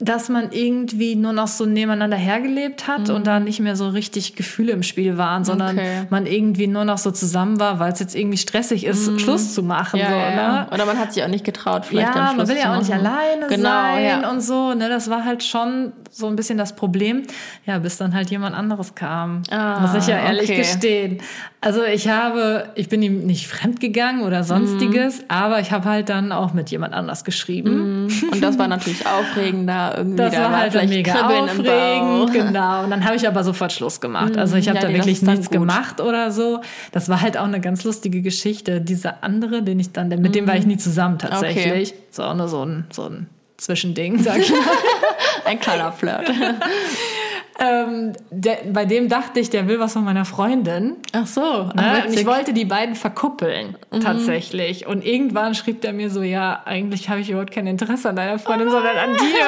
Dass 0.01 0.29
man 0.29 0.53
irgendwie 0.53 1.17
nur 1.17 1.33
noch 1.33 1.49
so 1.49 1.67
nebeneinander 1.67 2.17
hergelebt 2.17 2.87
hat 2.87 3.11
und 3.11 3.27
da 3.27 3.41
nicht 3.41 3.59
mehr 3.59 3.75
so 3.75 3.89
richtig 3.89 4.37
Gefühle 4.37 4.71
im 4.73 4.85
Spiel 4.85 5.19
waren, 5.19 5.45
sondern 5.45 5.75
Mhm. 5.75 5.81
Okay. 5.81 6.07
man 6.11 6.27
irgendwie 6.27 6.69
nur 6.69 6.85
noch 6.85 6.99
so 6.99 7.11
zusammen 7.11 7.59
war, 7.59 7.81
weil 7.81 7.93
es 7.93 7.99
jetzt 7.99 8.15
irgendwie 8.15 8.39
stressig 8.39 8.85
ist, 8.87 9.21
Schluss 9.21 9.55
zu 9.55 9.63
machen. 9.65 9.97
Mhm. 9.99 10.03
Ja, 10.05 10.11
so, 10.11 10.17
ja, 10.17 10.53
ne? 10.53 10.67
Oder 10.73 10.87
man 10.87 10.99
hat 11.01 11.13
sich 11.13 11.25
auch 11.25 11.29
nicht 11.29 11.45
getraut, 11.45 11.85
vielleicht 11.85 12.09
ja, 12.09 12.15
dann 12.15 12.37
man 12.37 12.47
Schluss 12.47 12.49
will 12.51 12.57
ja 12.59 12.63
zu 12.63 12.71
auch 12.71 12.79
nicht 12.79 12.91
machen. 12.91 13.07
alleine 13.07 13.47
genau, 13.49 13.69
sein 13.69 14.05
ja. 14.05 14.31
und 14.31 14.41
so. 14.41 14.75
Ne, 14.75 14.89
das 14.89 15.11
war 15.11 15.25
halt 15.25 15.43
schon 15.43 15.93
so 16.11 16.27
ein 16.27 16.37
bisschen 16.37 16.59
das 16.59 16.75
Problem. 16.77 17.23
Ja, 17.67 17.79
bis 17.79 17.97
dann 17.99 18.15
halt 18.15 18.31
jemand 18.31 18.55
anderes 18.55 18.95
kam. 18.95 19.43
Ah, 19.51 19.81
muss 19.81 19.95
ich 19.95 20.07
ja 20.09 20.19
ehrlich 20.19 20.45
okay. 20.51 20.59
gestehen. 20.59 21.19
Also 21.61 21.83
ich 21.85 22.09
habe, 22.09 22.69
ich 22.77 22.89
bin 22.89 23.03
ihm 23.03 23.27
nicht 23.27 23.49
fremdgegangen 23.49 24.23
oder 24.23 24.45
sonstiges, 24.45 25.19
Mhm. 25.19 25.25
aber 25.29 25.61
ich 25.61 25.73
habe 25.73 25.89
halt 25.89 26.09
dann 26.09 26.31
auch 26.33 26.55
mit 26.55 26.71
jemand 26.71 26.95
anders 26.95 27.25
geschrieben. 27.25 28.09
Und 28.31 28.41
das 28.43 28.59
war 28.59 28.69
natürlich 28.69 29.05
aufregender. 29.07 29.95
Irgendwie 29.99 30.17
Das 30.19 30.35
da 30.35 30.43
war 30.45 30.59
halt 30.59 30.73
vielleicht 30.73 30.89
mega 30.91 31.13
Kribbeln 31.13 31.45
aufregend, 31.45 32.33
genau. 32.33 32.85
Und 32.85 32.91
dann 32.91 33.05
habe 33.05 33.17
ich 33.17 33.27
aber 33.27 33.43
sofort 33.45 33.73
Schluss 33.73 34.01
gemacht. 34.01 34.37
Also 34.37 34.57
ich 34.57 34.69
habe 34.69 34.77
Ja, 34.79 34.83
da 34.83 34.89
nee, 34.89 34.95
wirklich 34.99 35.23
nichts 35.23 35.47
gut. 35.47 35.53
gemacht 35.59 36.01
oder 36.01 36.31
so. 36.31 36.61
Das 36.93 37.09
war 37.09 37.21
halt 37.21 37.37
auch 37.37 37.45
eine 37.45 37.61
ganz 37.61 37.85
lustige 37.85 38.23
Geschichte. 38.23 38.81
Dieser 38.81 39.25
andere, 39.25 39.63
den 39.63 39.81
ich 39.81 39.93
dann, 39.93 40.09
mit 40.09 40.35
dem 40.35 40.47
war 40.47 40.57
ich 40.57 40.67
nie 40.67 40.77
zusammen 40.77 41.19
tatsächlich. 41.19 41.95
So 42.11 42.33
nur 42.35 42.49
so 42.49 42.65
ein, 42.65 42.85
so 42.91 43.05
ein 43.09 43.27
Zwischending, 43.59 44.23
sag 44.23 44.39
ich 44.39 44.51
mal. 44.51 44.61
Ein 45.45 45.59
kleiner 45.59 45.91
Flirt. 45.91 46.31
ähm, 47.61 48.13
der, 48.31 48.59
bei 48.73 48.85
dem 48.85 49.09
dachte 49.09 49.41
ich, 49.41 49.51
der 49.51 49.67
will 49.67 49.81
was 49.81 49.95
von 49.95 50.05
meiner 50.05 50.25
Freundin. 50.25 50.97
Ach 51.13 51.27
so. 51.27 51.65
Ne? 51.65 51.73
Ach, 51.77 52.05
Und 52.07 52.15
ich 52.15 52.25
wollte 52.25 52.53
die 52.53 52.65
beiden 52.65 52.95
verkuppeln, 52.95 53.77
Mhm. 53.91 54.01
tatsächlich. 54.01 54.87
Und 54.87 55.05
irgendwann 55.05 55.57
schrieb 55.57 55.81
der 55.81 55.93
mir 55.93 56.09
so, 56.09 56.23
ja, 56.23 56.63
eigentlich 56.67 57.09
habe 57.09 57.21
ich 57.21 57.31
überhaupt 57.31 57.51
kein 57.51 57.67
Interesse 57.67 58.09
an 58.11 58.17
deiner 58.17 58.39
Freundin, 58.39 58.71
sondern 58.71 58.97
an 58.97 59.17
dir. 59.17 59.47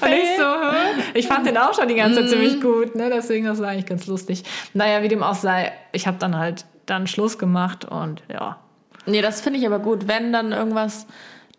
Und 0.00 0.12
ich 0.12 0.36
so, 0.36 0.42
hm? 0.42 1.02
ich 1.14 1.28
fand 1.28 1.46
den 1.46 1.56
auch 1.56 1.72
schon 1.74 1.86
die 1.86 1.94
ganze 1.94 2.20
Zeit 2.20 2.30
ziemlich 2.30 2.60
gut, 2.60 2.96
ne? 2.96 3.10
deswegen 3.14 3.46
das 3.46 3.60
war 3.60 3.68
eigentlich 3.68 3.86
ganz 3.86 4.08
lustig. 4.08 4.42
Naja, 4.74 5.02
wie 5.04 5.08
dem 5.08 5.22
auch 5.22 5.34
sei, 5.34 5.72
ich 5.92 6.08
habe 6.08 6.16
dann 6.18 6.36
halt 6.36 6.64
dann 6.86 7.06
Schluss 7.06 7.38
gemacht 7.38 7.84
und 7.84 8.22
ja. 8.32 8.56
Nee, 9.06 9.22
das 9.22 9.40
finde 9.40 9.60
ich 9.60 9.66
aber 9.66 9.78
gut. 9.78 10.08
Wenn 10.08 10.32
dann 10.32 10.50
irgendwas 10.50 11.06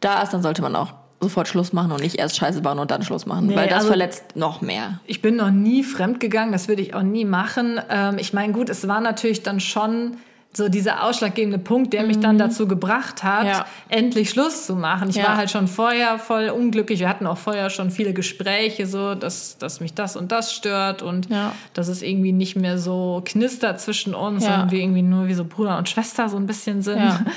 da 0.02 0.22
ist, 0.22 0.34
dann 0.34 0.42
sollte 0.42 0.62
man 0.62 0.76
auch 0.76 0.94
sofort 1.24 1.48
Schluss 1.48 1.74
machen 1.74 1.92
und 1.92 2.02
nicht 2.02 2.16
erst 2.20 2.36
Scheiße 2.38 2.62
bauen 2.62 2.78
und 2.80 2.92
dann 2.92 3.02
Schluss 3.04 3.26
machen, 3.26 3.48
Nee, 3.48 3.56
weil 3.56 3.68
das 3.68 3.78
also- 3.80 3.88
verletzt 3.88 4.36
noch 4.36 4.62
mehr. 4.62 5.00
Ich 5.08 5.22
bin 5.22 5.36
noch 5.38 5.50
nie 5.52 5.84
fremd 5.84 6.20
gegangen, 6.20 6.52
das 6.52 6.68
würde 6.68 6.82
ich 6.82 6.94
auch 6.94 7.02
nie 7.04 7.26
machen. 7.26 7.80
Ähm, 7.90 8.18
ich 8.20 8.34
meine, 8.34 8.54
gut, 8.54 8.70
es 8.70 8.88
war 8.88 9.02
natürlich 9.02 9.42
dann 9.44 9.60
schon 9.60 10.18
so 10.56 10.70
dieser 10.70 11.04
ausschlaggebende 11.04 11.58
Punkt, 11.58 11.94
der 11.94 12.04
mich 12.04 12.20
dann 12.20 12.38
dazu 12.38 12.68
gebracht 12.68 13.24
hat, 13.24 13.42
Mhm. 13.42 13.50
Ja. 13.50 13.66
endlich 13.90 14.30
Schluss 14.30 14.68
zu 14.68 14.76
machen. 14.76 15.10
Ich 15.10 15.16
Ja. 15.16 15.24
war 15.30 15.38
halt 15.38 15.50
schon 15.50 15.68
vorher 15.68 16.20
voll 16.20 16.50
unglücklich. 16.50 17.00
Wir 17.00 17.10
hatten 17.10 17.26
auch 17.26 17.40
vorher 17.40 17.72
schon 17.72 17.90
viele 17.90 18.14
Gespräche, 18.14 18.86
so, 18.86 19.16
dass, 19.16 19.58
dass 19.58 19.80
mich 19.80 19.96
das 19.96 20.16
und 20.16 20.32
das 20.32 20.54
stört 20.54 21.02
und 21.02 21.28
Ja. 21.32 21.54
dass 21.74 21.88
es 21.88 22.04
irgendwie 22.04 22.34
nicht 22.34 22.56
mehr 22.56 22.78
so 22.78 23.24
knistert 23.26 23.82
zwischen 23.82 24.14
uns 24.14 24.46
und 24.46 24.70
wir 24.72 24.80
irgendwie 24.80 25.02
nur 25.02 25.26
wie 25.28 25.34
so 25.34 25.44
Bruder 25.44 25.76
und 25.80 25.90
Schwester 25.90 26.30
so 26.30 26.38
ein 26.38 26.46
bisschen 26.46 26.84
sind. 26.84 27.02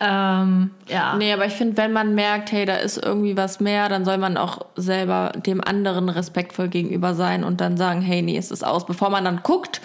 Ähm, 0.00 0.70
ja. 0.88 1.14
Nee, 1.16 1.32
aber 1.32 1.46
ich 1.46 1.54
finde, 1.54 1.76
wenn 1.76 1.92
man 1.92 2.14
merkt, 2.14 2.50
hey, 2.52 2.64
da 2.66 2.74
ist 2.74 2.96
irgendwie 3.02 3.36
was 3.36 3.60
mehr, 3.60 3.88
dann 3.88 4.04
soll 4.04 4.18
man 4.18 4.36
auch 4.36 4.66
selber 4.76 5.32
dem 5.36 5.62
anderen 5.62 6.08
respektvoll 6.08 6.68
gegenüber 6.68 7.14
sein 7.14 7.44
und 7.44 7.60
dann 7.60 7.76
sagen, 7.76 8.00
hey, 8.02 8.20
nee, 8.22 8.36
es 8.36 8.50
ist 8.50 8.64
aus. 8.66 8.86
Bevor 8.86 9.10
man 9.10 9.24
dann 9.24 9.40
guckt, 9.42 9.80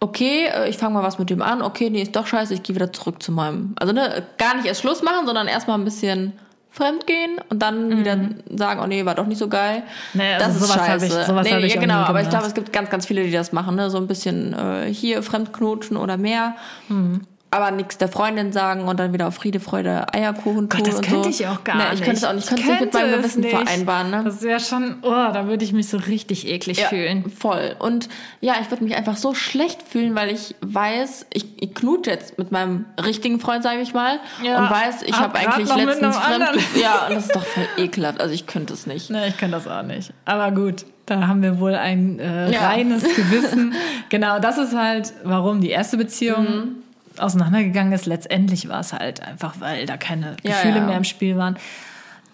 okay, 0.00 0.46
äh, 0.46 0.68
ich 0.68 0.78
fange 0.78 0.94
mal 0.94 1.02
was 1.02 1.18
mit 1.18 1.30
dem 1.30 1.42
an, 1.42 1.62
okay, 1.62 1.90
nee, 1.90 2.02
ist 2.02 2.16
doch 2.16 2.26
scheiße, 2.26 2.54
ich 2.54 2.62
gehe 2.62 2.74
wieder 2.74 2.92
zurück 2.92 3.22
zu 3.22 3.30
meinem. 3.30 3.74
Also 3.78 3.92
ne, 3.92 4.24
gar 4.38 4.56
nicht 4.56 4.66
erst 4.66 4.80
Schluss 4.80 5.02
machen, 5.02 5.26
sondern 5.26 5.46
erstmal 5.46 5.78
ein 5.78 5.84
bisschen 5.84 6.32
fremd 6.70 7.06
gehen 7.06 7.32
und 7.50 7.60
dann 7.60 7.98
wieder 7.98 8.16
sagen, 8.56 8.80
oh 8.82 8.86
nee, 8.86 9.04
war 9.04 9.14
doch 9.14 9.26
nicht 9.26 9.36
so 9.38 9.46
geil. 9.48 9.82
Nee, 10.14 10.32
also 10.34 10.46
das 10.46 10.54
ist 10.56 10.62
sowas 10.62 10.86
scheiße. 10.86 11.06
ich- 11.06 11.26
sowas 11.26 11.44
nee, 11.46 11.66
ja, 11.66 11.80
genau, 11.80 11.94
aber 11.96 12.22
ich 12.22 12.30
glaube, 12.30 12.46
es 12.46 12.54
gibt 12.54 12.72
ganz, 12.72 12.88
ganz 12.88 13.04
viele, 13.06 13.22
die 13.24 13.30
das 13.30 13.52
machen, 13.52 13.76
ne? 13.76 13.90
So 13.90 13.98
ein 13.98 14.06
bisschen 14.06 14.54
äh, 14.54 14.86
hier 14.92 15.22
fremdknutschen 15.22 15.98
oder 15.98 16.16
mehr. 16.16 16.56
Mhm. 16.88 17.20
Aber 17.54 17.70
nichts 17.70 17.98
der 17.98 18.08
Freundin 18.08 18.50
sagen 18.50 18.88
und 18.88 18.98
dann 18.98 19.12
wieder 19.12 19.28
auf 19.28 19.34
Friede, 19.34 19.60
Freude, 19.60 20.06
Eierkuchen 20.14 20.70
Gott, 20.70 20.86
das 20.86 20.94
und 20.96 21.06
könnte 21.06 21.24
so. 21.24 21.28
ich 21.28 21.46
auch 21.46 21.62
gar 21.64 21.76
nee, 21.76 21.82
nicht. 21.90 21.94
Ich 21.96 22.00
könnte 22.00 22.16
es 22.16 22.24
auch 22.24 22.32
nicht. 22.32 22.44
Ich 22.44 22.48
könnte 22.48 22.62
es 22.64 22.68
nicht 22.70 22.80
mit 22.80 22.94
meinem 22.94 23.02
könnte 23.10 23.18
Gewissen 23.18 23.40
nicht. 23.42 23.50
vereinbaren. 23.54 24.10
Ne? 24.10 24.22
Das 24.24 24.40
wäre 24.40 24.58
schon, 24.58 24.96
oh, 25.02 25.10
da 25.10 25.46
würde 25.46 25.62
ich 25.62 25.74
mich 25.74 25.86
so 25.88 25.98
richtig 25.98 26.48
eklig 26.48 26.78
Ja, 26.78 26.88
fühlen. 26.88 27.30
Voll. 27.30 27.76
Und 27.78 28.08
ja, 28.40 28.54
ich 28.62 28.70
würde 28.70 28.82
mich 28.84 28.96
einfach 28.96 29.18
so 29.18 29.34
schlecht 29.34 29.82
fühlen, 29.82 30.14
weil 30.14 30.30
ich 30.30 30.54
weiß, 30.62 31.26
ich, 31.34 31.44
ich 31.62 31.74
knute 31.74 32.08
jetzt 32.10 32.38
mit 32.38 32.52
meinem 32.52 32.86
richtigen 33.04 33.38
Freund, 33.38 33.62
sage 33.62 33.80
ich 33.82 33.92
mal, 33.92 34.18
Ja, 34.42 34.58
und 34.64 34.70
weiß, 34.70 35.02
ich 35.02 35.12
hab 35.12 35.34
habe 35.38 35.50
eigentlich 35.50 35.76
letztens 35.76 36.16
fremd. 36.16 36.44
Ja, 36.80 37.06
und 37.08 37.16
das 37.16 37.26
ist 37.26 37.36
doch 37.36 37.44
voll 37.44 37.66
ekelhaft. 37.76 38.18
Also 38.20 38.32
ich 38.32 38.46
könnte 38.46 38.72
es 38.72 38.86
nicht. 38.86 39.10
Ne, 39.10 39.28
ich 39.28 39.36
kann 39.36 39.52
das 39.52 39.68
auch 39.68 39.82
nicht. 39.82 40.14
Aber 40.24 40.52
gut, 40.52 40.86
da 41.04 41.26
haben 41.26 41.42
wir 41.42 41.60
wohl 41.60 41.74
ein 41.74 42.18
äh, 42.18 42.50
Ja. 42.50 42.68
reines 42.68 43.02
Gewissen. 43.02 43.74
genau, 44.08 44.38
das 44.38 44.56
ist 44.56 44.74
halt, 44.74 45.12
warum 45.22 45.60
die 45.60 45.68
erste 45.70 45.98
Beziehung 45.98 46.44
Mhm. 46.44 46.81
Auseinandergegangen 47.18 47.92
ist. 47.92 48.06
Letztendlich 48.06 48.68
war 48.68 48.80
es 48.80 48.92
halt 48.92 49.22
einfach, 49.22 49.54
weil 49.60 49.86
da 49.86 49.96
keine 49.96 50.36
Ja, 50.42 50.52
Gefühle 50.52 50.76
ja. 50.78 50.86
mehr 50.86 50.96
im 50.96 51.04
Spiel 51.04 51.36
waren. 51.36 51.56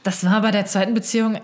Das 0.02 0.24
war 0.24 0.40
bei 0.42 0.50
der 0.50 0.66
zweiten 0.66 0.94
Beziehung 0.94 1.38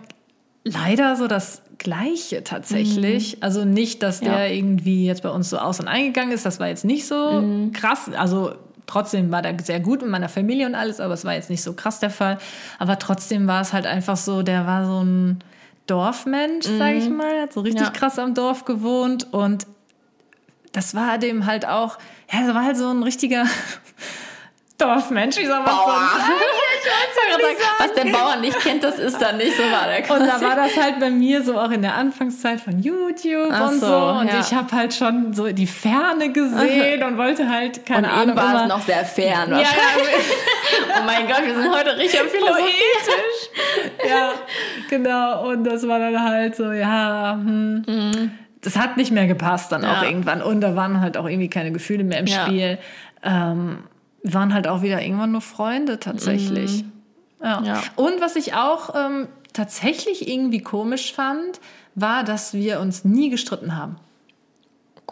leider 0.64 1.16
so 1.16 1.26
das 1.26 1.62
Gleiche 1.78 2.44
tatsächlich. 2.44 3.42
Also 3.42 3.64
nicht, 3.64 4.02
dass 4.02 4.20
der 4.20 4.32
Mhm. 4.32 4.38
Ja. 4.38 4.46
irgendwie 4.46 5.06
jetzt 5.06 5.22
bei 5.22 5.28
uns 5.30 5.50
so 5.50 5.58
aus 5.58 5.80
und 5.80 5.88
eingegangen 5.88 6.32
ist. 6.32 6.46
Das 6.46 6.60
war 6.60 6.68
jetzt 6.68 6.84
nicht 6.84 7.06
so 7.06 7.40
Mhm. 7.42 7.72
krass. 7.72 8.10
Also 8.16 8.54
trotzdem 8.86 9.30
war 9.32 9.42
der 9.42 9.56
sehr 9.62 9.80
gut 9.80 10.00
mit 10.02 10.10
meiner 10.10 10.28
Familie 10.28 10.66
und 10.66 10.74
alles, 10.74 11.00
aber 11.00 11.14
es 11.14 11.24
war 11.24 11.34
jetzt 11.34 11.50
nicht 11.50 11.62
so 11.62 11.72
krass 11.74 12.00
der 12.00 12.10
Fall. 12.10 12.38
Aber 12.78 12.98
trotzdem 12.98 13.46
war 13.46 13.60
es 13.60 13.72
halt 13.72 13.86
einfach 13.86 14.16
so, 14.16 14.42
der 14.42 14.66
war 14.66 14.86
so 14.86 15.02
ein 15.02 15.40
Dorfmensch, 15.86 16.64
sage 16.66 16.96
ich 16.96 17.10
mal, 17.10 17.42
hat 17.42 17.52
so 17.52 17.60
richtig 17.60 17.82
Ja. 17.82 17.90
krass 17.90 18.18
am 18.18 18.32
Dorf 18.34 18.64
gewohnt 18.64 19.32
und 19.34 19.66
das 20.72 20.94
war 20.94 21.18
dem 21.18 21.44
halt 21.46 21.66
auch, 21.68 21.98
ja, 22.32 22.46
das 22.46 22.54
war 22.54 22.64
halt 22.64 22.76
so 22.76 22.88
ein 22.88 23.02
richtiger 23.02 23.44
Dorfmensch, 24.78 25.36
wie 25.36 25.46
soll 25.46 25.56
man 25.56 25.64
Bauer. 25.66 25.92
sonst 25.92 26.26
sagen? 26.26 26.34
Was 27.78 27.92
der 27.94 28.10
Bauer 28.10 28.36
nicht 28.36 28.58
kennt, 28.60 28.82
das 28.82 28.98
ist 28.98 29.20
dann 29.20 29.36
nicht 29.36 29.56
so 29.56 29.62
war 29.62 29.86
der 29.86 30.10
Und 30.10 30.26
da 30.26 30.40
war 30.40 30.56
das 30.56 30.76
halt 30.76 30.98
bei 31.00 31.10
mir 31.10 31.42
so 31.42 31.58
auch 31.58 31.70
in 31.70 31.82
der 31.82 31.94
Anfangszeit 31.94 32.60
von 32.60 32.80
YouTube 32.80 33.50
Ach 33.52 33.70
und 33.70 33.80
so. 33.80 33.96
Und 33.96 34.26
ja. 34.28 34.40
ich 34.40 34.52
habe 34.52 34.70
halt 34.74 34.92
schon 34.94 35.32
so 35.32 35.46
die 35.52 35.66
Ferne 35.66 36.32
gesehen 36.32 37.02
und 37.04 37.16
wollte 37.16 37.48
halt, 37.48 37.78
Und 37.78 37.86
keine 37.86 38.08
ihm 38.08 38.12
Ahnung, 38.12 38.36
war 38.36 38.62
es 38.62 38.68
noch 38.68 38.82
sehr 38.82 39.04
fern. 39.04 39.50
ja, 39.50 39.58
wahrscheinlich. 39.58 40.26
ja, 40.88 40.94
Oh 41.00 41.04
mein 41.06 41.26
Gott, 41.28 41.42
wir 41.44 41.54
sind 41.54 41.74
heute 41.74 41.96
richtig 41.96 42.20
poetisch. 42.20 44.08
ja, 44.08 44.32
genau. 44.90 45.48
Und 45.48 45.64
das 45.64 45.86
war 45.86 45.98
dann 45.98 46.20
halt 46.22 46.56
so, 46.56 46.72
ja, 46.72 47.34
hm. 47.34 48.30
Das 48.64 48.76
hat 48.76 48.96
nicht 48.96 49.12
mehr 49.12 49.26
gepasst 49.26 49.70
dann 49.72 49.84
auch 49.84 50.02
Ja. 50.02 50.08
irgendwann. 50.08 50.42
Und 50.42 50.60
da 50.60 50.74
waren 50.74 51.00
halt 51.00 51.16
auch 51.16 51.26
irgendwie 51.26 51.48
keine 51.48 51.70
Gefühle 51.70 52.02
mehr 52.02 52.18
im 52.20 52.26
Ja. 52.26 52.46
Spiel. 52.46 52.78
Ähm, 53.22 53.78
wir 54.22 54.34
waren 54.34 54.54
halt 54.54 54.66
auch 54.66 54.82
wieder 54.82 55.02
irgendwann 55.02 55.32
nur 55.32 55.40
Freunde 55.42 56.00
tatsächlich. 56.00 56.84
Ja. 57.42 57.62
Ja. 57.62 57.82
Und 57.96 58.20
was 58.20 58.36
ich 58.36 58.54
auch 58.54 58.94
ähm, 58.96 59.28
tatsächlich 59.52 60.28
irgendwie 60.28 60.60
komisch 60.60 61.12
fand, 61.12 61.60
war, 61.94 62.24
dass 62.24 62.54
wir 62.54 62.80
uns 62.80 63.04
nie 63.04 63.28
gestritten 63.30 63.76
haben. 63.76 63.96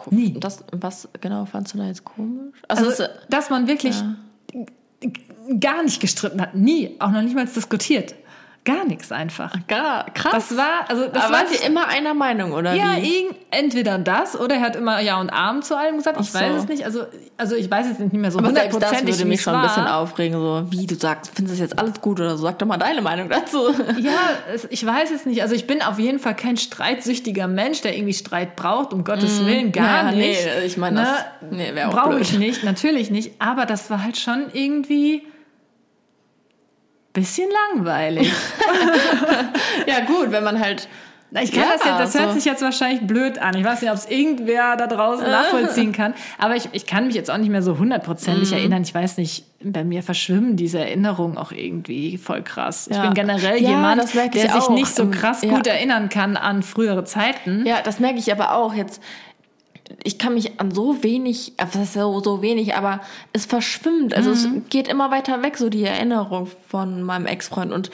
Nie. 0.09 0.33
Das, 0.39 0.63
was 0.71 1.07
genau 1.21 1.45
fandst 1.45 1.73
du 1.75 1.77
da 1.77 1.85
jetzt 1.85 2.03
komisch? 2.03 2.55
Also, 2.67 2.85
Also, 2.87 3.03
dass 3.29 3.49
man 3.51 3.67
wirklich 3.67 4.03
gar 5.59 5.83
nicht 5.83 6.01
gestritten 6.01 6.41
hat. 6.41 6.55
Nie. 6.55 6.95
Auch 6.99 7.11
noch 7.11 7.21
nicht 7.21 7.35
mal 7.35 7.45
diskutiert. 7.45 8.15
Gar 8.65 8.85
nichts 8.85 9.11
einfach. 9.11 9.53
gar, 9.67 10.05
krass. 10.13 10.31
Das 10.49 10.57
war, 10.57 10.85
also 10.87 11.07
das 11.07 11.25
Aber 11.25 11.33
war 11.33 11.43
ihr 11.51 11.67
immer 11.67 11.87
einer 11.89 12.13
Meinung, 12.13 12.53
oder 12.53 12.73
ja, 12.73 12.95
wie? 12.97 13.27
entweder 13.51 13.97
das 13.97 14.39
oder 14.39 14.55
er 14.55 14.61
hat 14.61 14.75
immer 14.77 15.01
Ja 15.01 15.19
und 15.19 15.29
Arm 15.31 15.61
zu 15.63 15.77
allem 15.77 15.97
gesagt. 15.97 16.17
Ich 16.21 16.31
so. 16.31 16.39
weiß 16.39 16.55
es 16.63 16.67
nicht. 16.69 16.85
Also, 16.85 17.03
also 17.35 17.55
ich 17.55 17.69
weiß 17.69 17.87
jetzt 17.89 17.99
nicht 17.99 18.13
mehr 18.13 18.31
so 18.31 18.39
Aber 18.39 18.51
selbst 18.53 18.81
das 18.81 19.03
würde 19.05 19.25
mich 19.25 19.39
es 19.39 19.43
schon 19.43 19.53
ein 19.55 19.63
bisschen 19.63 19.85
aufregen, 19.87 20.39
so 20.39 20.65
wie 20.69 20.85
du 20.87 20.95
sagst, 20.95 21.31
findest 21.35 21.57
du 21.59 21.61
das 21.63 21.71
jetzt 21.71 21.79
alles 21.79 21.99
gut 21.99 22.21
oder 22.21 22.37
so? 22.37 22.43
Sag 22.45 22.57
doch 22.59 22.65
mal 22.67 22.77
deine 22.77 23.01
Meinung 23.01 23.27
dazu. 23.29 23.59
Ja, 23.99 24.11
es, 24.53 24.65
ich 24.69 24.85
weiß 24.85 25.11
es 25.11 25.25
nicht. 25.25 25.41
Also 25.41 25.55
ich 25.55 25.67
bin 25.67 25.81
auf 25.81 25.99
jeden 25.99 26.19
Fall 26.19 26.35
kein 26.35 26.55
streitsüchtiger 26.57 27.47
Mensch, 27.47 27.81
der 27.81 27.95
irgendwie 27.97 28.13
Streit 28.13 28.55
braucht, 28.55 28.93
um 28.93 29.03
Gottes 29.03 29.45
Willen, 29.45 29.71
gar 29.73 30.05
Ja, 30.05 30.11
nee, 30.11 30.29
nicht. 30.29 30.47
ich 30.65 30.77
meine, 30.77 31.01
Ne? 31.01 31.07
das- 31.41 31.51
nee, 31.51 31.71
wär 31.75 31.89
auch 31.89 31.93
Brauche 31.93 32.19
ich 32.19 32.37
nicht, 32.37 32.63
natürlich 32.63 33.11
nicht. 33.11 33.33
Aber 33.41 33.65
das 33.65 33.89
war 33.89 34.03
halt 34.03 34.17
schon 34.17 34.45
irgendwie 34.53 35.23
bisschen 37.13 37.49
langweilig. 37.73 38.31
Ja, 39.87 40.01
gut, 40.05 40.31
wenn 40.31 40.43
man 40.43 40.59
halt. 40.59 40.87
Ich 41.41 41.51
kann 41.51 41.63
Ja, 41.63 41.69
das 41.73 41.83
jetzt, 41.83 41.99
das 41.99 42.13
hört 42.21 42.29
so. 42.29 42.35
sich 42.35 42.45
jetzt 42.45 42.61
wahrscheinlich 42.61 43.07
blöd 43.07 43.39
an. 43.39 43.57
Ich 43.57 43.63
weiß 43.65 43.81
nicht, 43.81 43.89
ob 43.89 43.97
es 43.97 44.05
irgendwer 44.05 44.75
da 44.77 44.85
draußen 44.85 45.25
nachvollziehen 45.31 45.91
kann. 45.91 46.13
Aber 46.37 46.55
ich, 46.55 46.69
ich 46.73 46.85
kann 46.85 47.07
mich 47.07 47.15
jetzt 47.15 47.31
auch 47.31 47.37
nicht 47.37 47.49
mehr 47.49 47.63
so 47.63 47.79
hundertprozentig 47.79 48.51
Mhm. 48.51 48.57
erinnern. 48.57 48.83
Ich 48.83 48.93
weiß 48.93 49.17
nicht, 49.17 49.43
bei 49.63 49.83
mir 49.83 50.03
verschwimmen 50.03 50.57
diese 50.57 50.77
Erinnerungen 50.79 51.39
auch 51.39 51.51
irgendwie 51.51 52.19
voll 52.19 52.43
krass. 52.43 52.87
Ich 52.87 52.95
Ja. 52.97 53.01
bin 53.05 53.15
generell 53.15 53.59
Ja, 53.59 53.69
jemand, 53.71 54.13
der 54.13 54.25
ich 54.27 54.41
sich 54.41 54.51
auch. 54.51 54.69
nicht 54.69 54.93
so 54.93 55.03
Ähm, 55.03 55.11
krass 55.11 55.41
gut 55.41 55.65
erinnern 55.65 56.09
kann 56.09 56.37
an 56.37 56.61
frühere 56.61 57.03
Zeiten. 57.03 57.65
Ja, 57.65 57.77
das 57.83 57.99
merke 57.99 58.19
ich 58.19 58.31
aber 58.31 58.53
auch 58.53 58.75
jetzt. 58.75 59.01
Ich 60.03 60.17
kann 60.17 60.33
mich 60.33 60.59
an 60.59 60.71
so 60.71 61.03
wenig, 61.03 61.53
ist 61.59 61.93
so, 61.93 62.19
so 62.19 62.41
wenig, 62.41 62.75
aber 62.75 63.01
es 63.33 63.45
verschwimmt. 63.45 64.13
Also 64.13 64.31
es 64.31 64.47
geht 64.69 64.87
immer 64.87 65.11
weiter 65.11 65.43
weg, 65.43 65.57
so 65.57 65.69
die 65.69 65.83
Erinnerung 65.83 66.47
von 66.67 67.03
meinem 67.03 67.25
Ex-Freund. 67.25 67.71
Und 67.71 67.91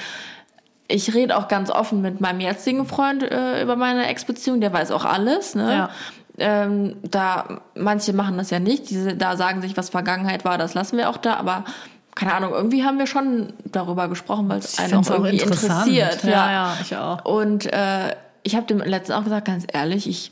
ich 0.87 1.13
rede 1.13 1.37
auch 1.37 1.47
ganz 1.47 1.69
offen 1.69 2.01
mit 2.01 2.19
meinem 2.19 2.41
jetzigen 2.41 2.85
Freund 2.85 3.23
äh, 3.23 3.61
über 3.61 3.75
meine 3.75 4.07
Ex-Beziehung, 4.07 4.59
der 4.61 4.73
weiß 4.73 4.91
auch 4.91 5.05
alles. 5.05 5.55
Ne? 5.55 5.71
Ja. 5.71 5.89
Ähm, 6.37 6.95
da 7.03 7.61
manche 7.75 8.13
machen 8.13 8.37
das 8.37 8.49
ja 8.49 8.59
nicht, 8.59 8.89
diese 8.89 9.15
da 9.15 9.35
sagen 9.35 9.61
sich, 9.61 9.75
was 9.75 9.89
Vergangenheit 9.89 10.45
war, 10.45 10.57
das 10.57 10.73
lassen 10.73 10.97
wir 10.97 11.09
auch 11.09 11.17
da, 11.17 11.35
aber 11.35 11.65
keine 12.15 12.33
Ahnung, 12.33 12.51
irgendwie 12.53 12.83
haben 12.83 12.97
wir 12.97 13.07
schon 13.07 13.53
darüber 13.65 14.07
gesprochen, 14.07 14.49
weil 14.49 14.59
es 14.59 14.79
einen 14.79 14.93
auch 14.93 15.09
irgendwie 15.09 15.39
interessiert. 15.39 16.23
Ja, 16.23 16.51
ja, 16.51 16.77
ich 16.81 16.95
auch. 16.95 17.23
Und 17.23 17.65
äh, 17.71 18.15
ich 18.43 18.55
habe 18.55 18.65
dem 18.65 18.79
letzten 18.79 19.13
auch 19.13 19.23
gesagt, 19.23 19.45
ganz 19.45 19.65
ehrlich, 19.71 20.07
ich 20.07 20.31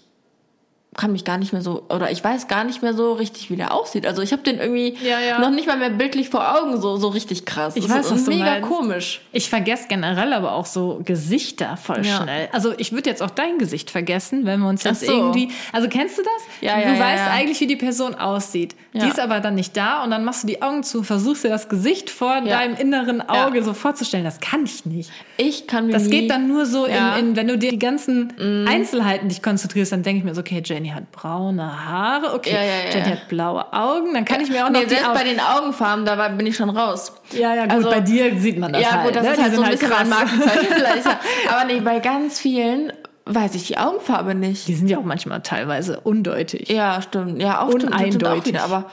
kann 0.98 1.12
mich 1.14 1.24
gar 1.24 1.38
nicht 1.38 1.54
mehr 1.54 1.62
so, 1.62 1.84
oder 1.89 2.12
ich 2.12 2.24
weiß 2.24 2.48
gar 2.48 2.64
nicht 2.66 2.82
mehr 2.82 2.93
so 2.93 3.14
richtig, 3.14 3.50
wie 3.50 3.56
der 3.56 3.74
aussieht. 3.74 4.06
Also 4.06 4.22
ich 4.22 4.34
habe 4.34 4.41
den 4.43 4.60
irgendwie 4.60 4.98
Ja, 5.08 5.20
ja. 5.20 5.39
noch 5.39 5.52
nicht 5.52 5.68
mal 5.68 5.78
mehr 5.78 5.91
bildlich 5.91 6.30
vor 6.30 6.58
Augen, 6.60 6.82
so, 6.82 6.98
so 6.98 7.08
richtig 7.10 7.45
krass. 7.45 7.76
Ich 7.76 7.86
Das 7.88 7.95
weiß, 7.98 8.06
ist 8.08 8.12
was 8.12 8.24
du 8.26 8.32
mega 8.32 8.45
meinst. 8.45 8.68
komisch. 8.68 9.22
Ich 9.32 9.50
vergesse 9.50 9.86
generell 9.88 10.34
aber 10.34 10.54
auch 10.54 10.66
so 10.66 11.00
Gesichter 11.06 11.78
voll 11.78 12.04
Ja. 12.06 12.22
schnell. 12.24 12.50
Also 12.52 12.74
ich 12.78 12.91
würde 12.91 13.10
jetzt 13.10 13.22
auch 13.24 13.30
dein 13.30 13.58
Gesicht 13.60 13.89
vergessen, 13.91 14.45
wenn 14.45 14.60
wir 14.60 14.68
uns 14.70 14.84
jetzt 14.84 15.04
Ach 15.04 15.08
so. 15.08 15.12
irgendwie. 15.14 15.50
Also 15.72 15.88
kennst 15.88 16.18
du 16.18 16.24
das? 16.24 16.32
Ja, 16.62 16.76
du 16.76 16.82
ja, 16.82 16.93
ja, 16.95 17.00
weißt 17.00 17.24
eigentlich, 17.32 17.60
wie 17.62 17.68
die 17.68 17.76
Person 17.76 18.16
aussieht. 18.16 18.76
Die 18.93 19.06
ist 19.08 19.20
aber 19.20 19.39
dann 19.39 19.54
nicht 19.54 19.78
da 19.78 20.04
und 20.04 20.10
dann 20.10 20.26
machst 20.26 20.41
du 20.43 20.48
die 20.48 20.64
Augen 20.64 20.82
zu, 20.82 21.04
versuchst 21.04 21.43
dir 21.43 21.50
das 21.50 21.70
Gesicht 21.70 22.10
vor 22.10 22.41
deinem 22.41 22.76
inneren 22.76 23.22
Auge 23.22 23.64
so 23.64 23.74
vorzustellen. 23.76 24.26
Das 24.26 24.39
kann 24.39 24.66
ich 24.66 24.86
nicht. 24.88 25.12
Ich 25.38 25.68
kann 25.68 25.86
mir 25.86 25.93
Das 25.93 26.06
nie, 26.06 26.10
geht 26.22 26.32
dann 26.32 26.48
nur 26.48 26.66
so, 26.66 26.86
in, 26.86 26.95
in, 27.20 27.36
wenn 27.36 27.48
du 27.48 27.58
dir 27.58 27.70
die 27.70 27.78
ganzen 27.80 28.34
Einzelheiten 28.68 29.30
dich 29.30 29.43
konzentrierst, 29.43 29.91
dann 29.91 30.02
denke 30.02 30.20
ich 30.20 30.24
mir 30.24 30.34
so, 30.34 30.41
okay, 30.41 30.62
Jenny 30.66 30.86
hat 30.93 31.11
braune 31.11 31.85
Haare, 31.89 32.33
okay, 32.33 32.51
Ja, 32.53 32.61
ja, 32.61 32.65
ja, 32.85 32.89
Jenny 32.91 33.09
ja. 33.09 33.15
hat 33.17 33.27
blaue 33.27 33.73
Augen, 33.73 34.13
dann 34.13 34.25
kann 34.25 34.41
ich 34.41 34.49
mir 34.49 34.65
auch 34.65 34.69
noch 34.69 34.79
Nee, 34.81 34.88
selbst 34.88 35.13
bei 35.13 35.23
den 35.23 35.39
Augenfarben, 35.39 36.05
da 36.05 36.17
war, 36.17 36.29
bin 36.29 36.45
ich 36.47 36.55
schon 36.55 36.69
raus. 36.69 37.11
Ja, 37.31 37.53
ja, 37.55 37.63
gut, 37.63 37.71
Also- 37.73 37.89
bei 37.89 37.99
dir 38.01 38.39
sieht 38.39 38.57
man 38.59 38.73
das 38.73 38.81
ja, 38.81 38.91
halt. 38.91 39.05
gut, 39.07 39.15
das 39.15 39.23
ne? 39.23 39.29
ist 39.31 39.38
Die 39.38 39.43
halt 39.43 39.55
so 39.55 39.61
ein 39.61 39.69
bisschen 39.71 39.89
mein 39.89 39.97
krass. 39.97 40.09
Markenzeichen 40.09 40.67
vielleicht. 40.75 41.05
Ja. 41.05 41.19
Aber 41.49 41.65
nee, 41.65 41.79
bei 41.79 41.99
ganz 41.99 42.39
vielen 42.39 42.93
weiß 43.25 43.55
ich 43.55 43.67
die 43.67 43.77
Augenfarbe 43.77 44.35
nicht. 44.35 44.67
Die 44.67 44.73
sind 44.75 44.88
ja 44.89 44.97
auch 44.99 45.03
manchmal 45.03 45.41
teilweise 45.41 45.99
undeutig. 45.99 46.69
Ja, 46.69 47.01
stimmt. 47.01 47.41
Ja, 47.41 47.61
auch 47.61 47.69
stimmt 47.71 47.93
auch 47.93 47.97
Uneindeutig. 47.99 48.45
wieder. 48.53 48.63
Aber 48.63 48.85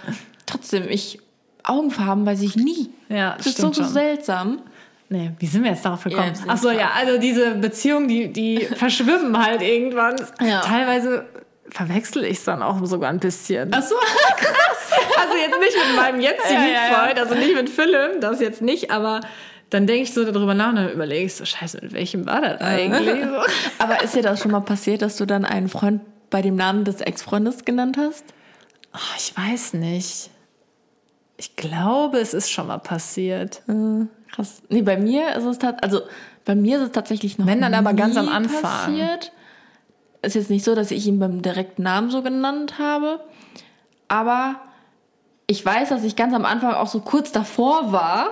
trotzdem, 0.46 0.88
ich 0.88 1.20
Augenfarben 1.62 2.26
weiß 2.26 2.42
ich 2.42 2.56
nie. 2.56 2.90
Ja, 3.08 3.34
das 3.38 3.46
ist 3.46 3.58
so, 3.58 3.72
so 3.72 3.84
seltsam. 3.84 4.58
Nee, 5.08 5.30
wie 5.38 5.46
sind 5.46 5.62
wir 5.62 5.70
jetzt 5.70 5.84
darauf 5.84 6.02
gekommen? 6.04 6.32
Ja, 6.34 6.42
Ach 6.48 6.56
so, 6.58 6.70
ja, 6.70 6.90
also 6.98 7.18
diese 7.18 7.54
Beziehungen, 7.54 8.08
die, 8.08 8.32
die 8.32 8.58
verschwimmen 8.76 9.38
halt 9.42 9.62
irgendwann. 9.62 10.16
Ja. 10.40 10.60
Teilweise 10.60 11.26
verwechsel 11.74 12.24
ich 12.24 12.38
es 12.38 12.44
dann 12.44 12.62
auch 12.62 12.78
sogar 12.86 13.10
ein 13.10 13.18
bisschen. 13.18 13.70
Ach 13.74 13.82
so, 13.82 13.96
krass. 14.36 15.00
Also 15.20 15.34
jetzt 15.36 15.58
nicht 15.58 15.76
mit 15.88 15.96
meinem 15.96 16.20
jetzigen 16.20 16.62
Ja, 16.62 16.68
ja, 16.68 16.88
ja. 16.88 16.94
Freund, 16.94 17.18
also 17.18 17.34
nicht 17.34 17.54
mit 17.54 17.68
Philipp, 17.68 18.20
das 18.20 18.40
jetzt 18.40 18.62
nicht, 18.62 18.92
aber 18.92 19.20
dann 19.70 19.88
denke 19.88 20.04
ich 20.04 20.14
so 20.14 20.24
darüber 20.24 20.54
nach 20.54 20.68
und 20.70 20.76
dann 20.76 20.90
überlege 20.92 21.26
ich 21.26 21.34
so, 21.34 21.44
scheiße, 21.44 21.80
mit 21.82 21.92
welchem 21.92 22.26
war 22.26 22.40
das 22.42 22.60
eigentlich? 22.60 23.26
Aber 23.78 24.02
ist 24.04 24.14
dir 24.14 24.22
das 24.22 24.40
schon 24.40 24.52
mal 24.52 24.60
passiert, 24.60 25.02
dass 25.02 25.16
du 25.16 25.26
dann 25.26 25.44
einen 25.44 25.68
Freund 25.68 26.00
bei 26.30 26.42
dem 26.42 26.54
Namen 26.54 26.84
des 26.84 27.00
Ex-Freundes 27.00 27.64
genannt 27.64 27.96
hast? 27.98 28.24
Oh, 28.94 29.14
ich 29.16 29.36
weiß 29.36 29.74
nicht. 29.74 30.30
Ich 31.38 31.56
glaube, 31.56 32.18
es 32.18 32.34
ist 32.34 32.52
schon 32.52 32.68
mal 32.68 32.78
passiert. 32.78 33.62
Äh, 33.66 34.06
krass. 34.32 34.62
Nee, 34.68 34.82
bei 34.82 34.96
mir 34.96 35.34
ist 35.34 35.44
es 35.44 35.58
tat 35.58 35.82
also 35.82 36.02
bei 36.44 36.54
mir 36.54 36.76
ist 36.76 36.84
es 36.84 36.92
tatsächlich 36.92 37.38
noch 37.38 37.46
Wenn, 37.46 37.60
dann 37.60 37.74
aber 37.74 37.94
ganz 37.94 38.16
am 38.16 38.28
Anfang. 38.28 38.62
passiert. 38.62 39.32
Ist 40.24 40.34
jetzt 40.34 40.50
nicht 40.50 40.64
so, 40.64 40.74
dass 40.74 40.90
ich 40.90 41.06
ihn 41.06 41.18
beim 41.18 41.42
direkten 41.42 41.82
Namen 41.82 42.10
so 42.10 42.22
genannt 42.22 42.78
habe, 42.78 43.20
aber 44.08 44.56
ich 45.46 45.64
weiß, 45.64 45.90
dass 45.90 46.04
ich 46.04 46.16
ganz 46.16 46.32
am 46.32 46.46
Anfang 46.46 46.72
auch 46.72 46.86
so 46.86 47.00
kurz 47.00 47.30
davor 47.30 47.92
war, 47.92 48.30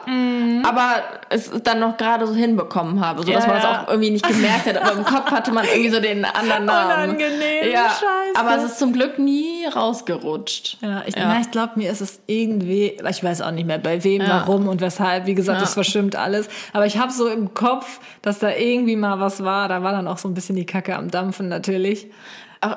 aber 0.67 1.03
es 1.29 1.51
dann 1.63 1.79
noch 1.81 1.99
gerade 1.99 2.27
so 2.27 2.35
hinbekommen 2.35 3.05
habe, 3.05 3.23
sodass 3.23 3.45
Mhm. 3.47 3.53
Ja, 3.53 3.59
man 3.59 3.59
es 3.59 3.65
auch 3.79 3.89
irgendwie 3.89 4.11
nicht 4.11 4.27
gemerkt 4.27 4.67
hat. 4.67 4.79
Aber 4.81 4.93
im 4.93 5.05
Kopf 5.05 5.31
hatte 5.31 5.53
man 5.53 5.67
irgendwie 5.67 5.91
so 5.91 6.01
den 6.01 6.25
anderen 6.25 6.65
Namen. 6.65 7.11
Unangenehm, 7.11 7.71
ja, 7.71 7.91
Scheiße. 7.91 8.01
aber 8.37 8.57
es 8.57 8.65
ist 8.65 8.79
zum 8.79 8.95
Glück 8.95 9.19
nie 9.19 9.67
rausgerutscht. 9.67 10.79
Ja, 10.81 11.03
ich, 11.07 11.15
Ja. 11.15 11.39
ich 11.41 11.51
glaube, 11.51 11.73
mir 11.77 11.91
ist 11.93 12.01
es 12.01 12.21
irgendwie, 12.27 12.97
ich 13.09 13.23
weiß 13.23 13.43
auch 13.43 13.51
nicht 13.51 13.67
mehr 13.67 13.79
bei 13.79 14.03
wem, 14.05 14.23
Ja. 14.23 14.29
warum 14.47 14.69
und 14.69 14.81
weshalb. 14.81 15.27
Wie 15.27 15.35
gesagt, 15.35 15.59
Ja. 15.59 15.65
das 15.65 15.75
verschwimmt 15.75 16.17
alles. 16.17 16.49
Aber 16.73 16.87
ich 16.87 16.97
habe 16.97 17.13
so 17.13 17.29
im 17.29 17.53
Kopf, 17.53 18.01
dass 18.23 18.39
da 18.39 18.51
irgendwie 18.51 18.97
mal 18.97 19.21
was 19.21 19.45
war. 19.45 19.69
Da 19.69 19.83
war 19.83 19.93
dann 19.93 20.09
auch 20.09 20.19
so 20.19 20.29
ein 20.29 20.35
bisschen 20.35 20.57
die 20.57 20.65
Kacke 20.67 20.97
am 20.97 21.11
Dampfen 21.11 21.49
natürlich. 21.49 22.07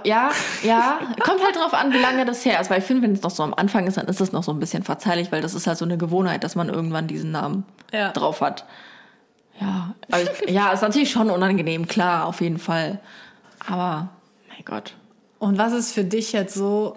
Ja, 0.04 0.32
ja, 0.64 1.00
kommt 1.24 1.44
halt 1.44 1.56
drauf 1.56 1.74
an, 1.74 1.94
wie 1.94 2.00
lange 2.00 2.26
das 2.26 2.44
her 2.44 2.60
ist. 2.60 2.70
Weil 2.72 2.80
ich 2.80 2.86
finde, 2.86 3.04
wenn 3.04 3.14
es 3.14 3.22
noch 3.22 3.30
so 3.32 3.44
am 3.44 3.54
Anfang 3.54 3.86
ist, 3.86 3.98
dann 3.98 4.08
ist 4.08 4.20
das 4.20 4.32
noch 4.32 4.44
so 4.44 4.52
ein 4.52 4.60
bisschen 4.60 4.82
verzeihlich, 4.84 5.32
weil 5.32 5.42
das 5.42 5.54
ist 5.54 5.68
halt 5.68 5.78
so 5.78 5.86
eine 5.86 5.98
Gewohnheit, 5.98 6.44
dass 6.44 6.56
man 6.56 6.70
irgendwann 6.70 7.08
diesen 7.08 7.32
Namen 7.32 7.66
Ja. 7.94 8.12
drauf 8.12 8.42
hat. 8.42 8.66
Ja, 9.62 9.94
ich, 10.18 10.50
ja, 10.50 10.72
ist 10.74 10.82
natürlich 10.82 11.12
schon 11.12 11.30
unangenehm, 11.30 11.88
klar, 11.88 12.26
auf 12.26 12.42
jeden 12.42 12.58
Fall. 12.58 13.00
Aber, 13.68 14.10
mein 14.50 14.66
Gott. 14.66 14.96
Und 15.40 15.58
was 15.58 15.72
ist 15.72 15.94
für 15.94 16.04
dich 16.04 16.34
jetzt 16.34 16.56
so 16.56 16.96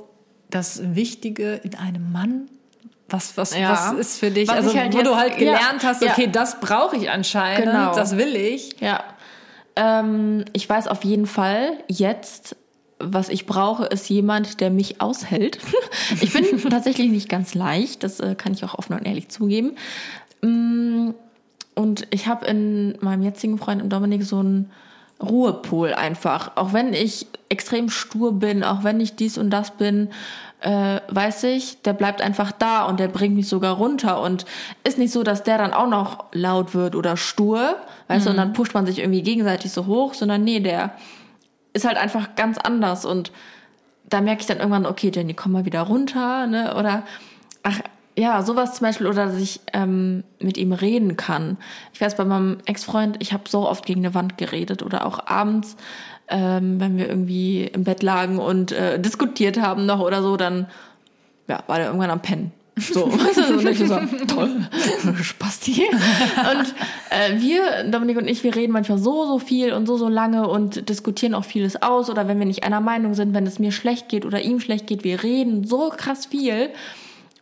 das 0.50 0.80
Wichtige 0.94 1.54
in 1.56 1.74
einem 1.76 2.10
Mann? 2.10 2.48
Was, 3.10 3.36
was, 3.36 3.56
Ja. 3.56 3.70
was 3.70 3.92
ist 3.92 4.18
für 4.18 4.30
dich, 4.30 4.48
Was 4.48 4.56
also 4.56 4.74
halt 4.76 4.92
wo 4.94 4.98
du 5.02 5.10
jetzt- 5.10 5.18
halt 5.18 5.36
gelernt 5.38 5.82
ja, 5.82 5.88
hast, 5.90 6.02
ja. 6.02 6.10
okay, 6.12 6.28
das 6.30 6.58
brauche 6.60 6.96
ich 6.96 7.10
anscheinend, 7.10 7.66
Genau. 7.66 7.94
das 7.94 8.16
will 8.16 8.34
ich. 8.34 8.80
Ja. 8.80 9.04
Ähm, 9.76 10.44
ich 10.52 10.68
weiß 10.68 10.88
auf 10.88 11.04
jeden 11.04 11.26
Fall 11.26 11.72
jetzt, 11.86 12.56
was 12.98 13.28
ich 13.28 13.46
brauche, 13.46 13.84
ist 13.86 14.08
jemand, 14.08 14.60
der 14.60 14.70
mich 14.70 15.00
aushält. 15.00 15.58
ich 16.20 16.32
bin 16.32 16.44
tatsächlich 16.70 17.10
nicht 17.10 17.28
ganz 17.28 17.54
leicht, 17.54 18.02
das 18.02 18.20
äh, 18.20 18.34
kann 18.34 18.52
ich 18.52 18.64
auch 18.64 18.74
offen 18.74 18.94
und 18.94 19.06
ehrlich 19.06 19.28
zugeben. 19.28 19.76
Mm, 20.42 21.10
Und 21.74 22.08
ich 22.10 22.26
habe 22.26 22.46
in 22.46 22.98
meinem 23.00 23.22
jetzigen 23.22 23.56
Freund 23.56 23.80
im 23.80 23.88
Dominik 23.88 24.24
so 24.24 24.38
einen 24.38 24.70
Ruhepol 25.22 25.94
einfach. 25.94 26.56
Auch 26.56 26.72
wenn 26.72 26.92
ich 26.92 27.26
extrem 27.48 27.88
stur 27.88 28.32
bin, 28.38 28.64
auch 28.64 28.84
wenn 28.84 29.00
ich 29.00 29.16
dies 29.16 29.38
und 29.38 29.50
das 29.50 29.70
bin, 29.72 30.10
äh, 30.60 31.00
weiß 31.08 31.44
ich, 31.44 31.82
der 31.82 31.92
bleibt 31.92 32.20
einfach 32.20 32.50
da 32.50 32.84
und 32.84 32.98
der 32.98 33.08
bringt 33.08 33.36
mich 33.36 33.48
sogar 33.48 33.76
runter. 33.76 34.20
Und 34.20 34.44
ist 34.82 34.98
nicht 34.98 35.12
so, 35.12 35.22
dass 35.22 35.44
der 35.44 35.58
dann 35.58 35.72
auch 35.72 35.88
noch 35.88 36.24
laut 36.32 36.74
wird 36.74 36.96
oder 36.96 37.16
stur, 37.16 37.76
weißt 38.08 38.26
du, 38.26 38.30
und 38.30 38.36
dann 38.36 38.52
pusht 38.54 38.74
man 38.74 38.86
sich 38.86 38.98
irgendwie 38.98 39.22
gegenseitig 39.22 39.70
so 39.70 39.86
hoch, 39.86 40.14
sondern 40.14 40.42
nee, 40.42 40.60
der 40.60 40.94
ist 41.72 41.86
halt 41.86 41.96
einfach 41.96 42.34
ganz 42.34 42.58
anders. 42.58 43.04
Und 43.04 43.32
da 44.08 44.20
merke 44.20 44.40
ich 44.40 44.46
dann 44.46 44.58
irgendwann, 44.58 44.86
okay, 44.86 45.10
Jenny, 45.14 45.34
komm 45.34 45.52
mal 45.52 45.64
wieder 45.64 45.82
runter, 45.82 46.46
ne? 46.46 46.74
Oder 46.76 47.04
ach 47.62 47.80
ja, 48.18 48.42
sowas 48.42 48.74
zum 48.74 48.86
Beispiel, 48.86 49.06
oder 49.06 49.26
dass 49.26 49.36
ich 49.36 49.60
ähm, 49.72 50.24
mit 50.40 50.56
ihm 50.56 50.72
reden 50.72 51.16
kann. 51.16 51.56
Ich 51.92 52.00
weiß, 52.00 52.16
bei 52.16 52.24
meinem 52.24 52.58
Ex-Freund, 52.66 53.16
ich 53.20 53.32
habe 53.32 53.44
so 53.48 53.68
oft 53.68 53.86
gegen 53.86 54.04
eine 54.04 54.12
Wand 54.12 54.36
geredet 54.38 54.82
oder 54.82 55.06
auch 55.06 55.26
abends, 55.26 55.76
ähm, 56.26 56.80
wenn 56.80 56.96
wir 56.96 57.08
irgendwie 57.08 57.64
im 57.64 57.84
Bett 57.84 58.02
lagen 58.02 58.38
und 58.38 58.72
äh, 58.72 58.98
diskutiert 58.98 59.60
haben 59.60 59.86
noch 59.86 60.00
oder 60.00 60.22
so, 60.22 60.36
dann 60.36 60.66
ja, 61.46 61.62
war 61.68 61.76
der 61.76 61.86
irgendwann 61.86 62.10
am 62.10 62.20
Pennen. 62.20 62.52
So, 62.80 63.12
weißt 63.12 63.50
du, 63.50 63.58
und 63.58 63.68
ich 63.68 63.78
so, 63.78 63.98
toll, 64.26 64.50
Spasti. 65.22 65.84
Und 65.90 66.74
äh, 67.10 67.40
wir, 67.40 67.84
Dominik 67.90 68.16
und 68.18 68.28
ich, 68.28 68.42
wir 68.44 68.54
reden 68.54 68.72
manchmal 68.72 68.98
so, 68.98 69.26
so 69.26 69.38
viel 69.38 69.72
und 69.72 69.86
so, 69.86 69.96
so 69.96 70.08
lange 70.08 70.48
und 70.48 70.88
diskutieren 70.88 71.34
auch 71.34 71.44
vieles 71.44 71.82
aus. 71.82 72.10
Oder 72.10 72.28
wenn 72.28 72.38
wir 72.38 72.46
nicht 72.46 72.64
einer 72.64 72.80
Meinung 72.80 73.14
sind, 73.14 73.34
wenn 73.34 73.46
es 73.46 73.58
mir 73.58 73.72
schlecht 73.72 74.08
geht 74.08 74.24
oder 74.24 74.40
ihm 74.40 74.60
schlecht 74.60 74.86
geht, 74.86 75.04
wir 75.04 75.22
reden 75.22 75.64
so 75.64 75.90
krass 75.90 76.26
viel. 76.26 76.70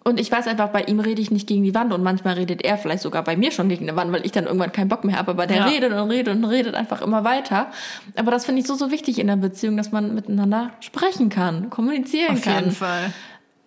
Und 0.04 0.20
ich 0.20 0.30
weiß 0.30 0.46
einfach, 0.46 0.68
bei 0.68 0.82
ihm 0.82 1.00
rede 1.00 1.20
ich 1.20 1.32
nicht 1.32 1.48
gegen 1.48 1.64
die 1.64 1.74
Wand 1.74 1.92
und 1.92 2.00
manchmal 2.04 2.34
redet 2.34 2.62
er 2.62 2.78
vielleicht 2.78 3.02
sogar 3.02 3.24
bei 3.24 3.36
mir 3.36 3.50
schon 3.50 3.68
gegen 3.68 3.88
eine 3.88 3.96
Wand, 3.96 4.12
weil 4.12 4.24
ich 4.24 4.30
dann 4.30 4.44
irgendwann 4.44 4.70
keinen 4.70 4.86
Bock 4.86 5.02
mehr 5.02 5.16
habe. 5.18 5.32
Aber 5.32 5.48
der 5.48 5.56
Ja. 5.56 5.64
redet 5.66 5.92
und 5.92 6.10
redet 6.10 6.32
und 6.36 6.44
redet 6.44 6.76
einfach 6.76 7.02
immer 7.02 7.24
weiter. 7.24 7.72
Aber 8.14 8.30
das 8.30 8.44
finde 8.44 8.60
ich 8.60 8.68
so, 8.68 8.76
so 8.76 8.92
wichtig 8.92 9.18
in 9.18 9.26
der 9.26 9.34
Beziehung, 9.34 9.76
dass 9.76 9.90
man 9.90 10.14
miteinander 10.14 10.70
sprechen 10.78 11.28
kann, 11.28 11.70
kommunizieren 11.70 12.34
Auf 12.36 12.42
kann 12.42 12.54
jeden 12.54 12.70
Fall. 12.70 13.12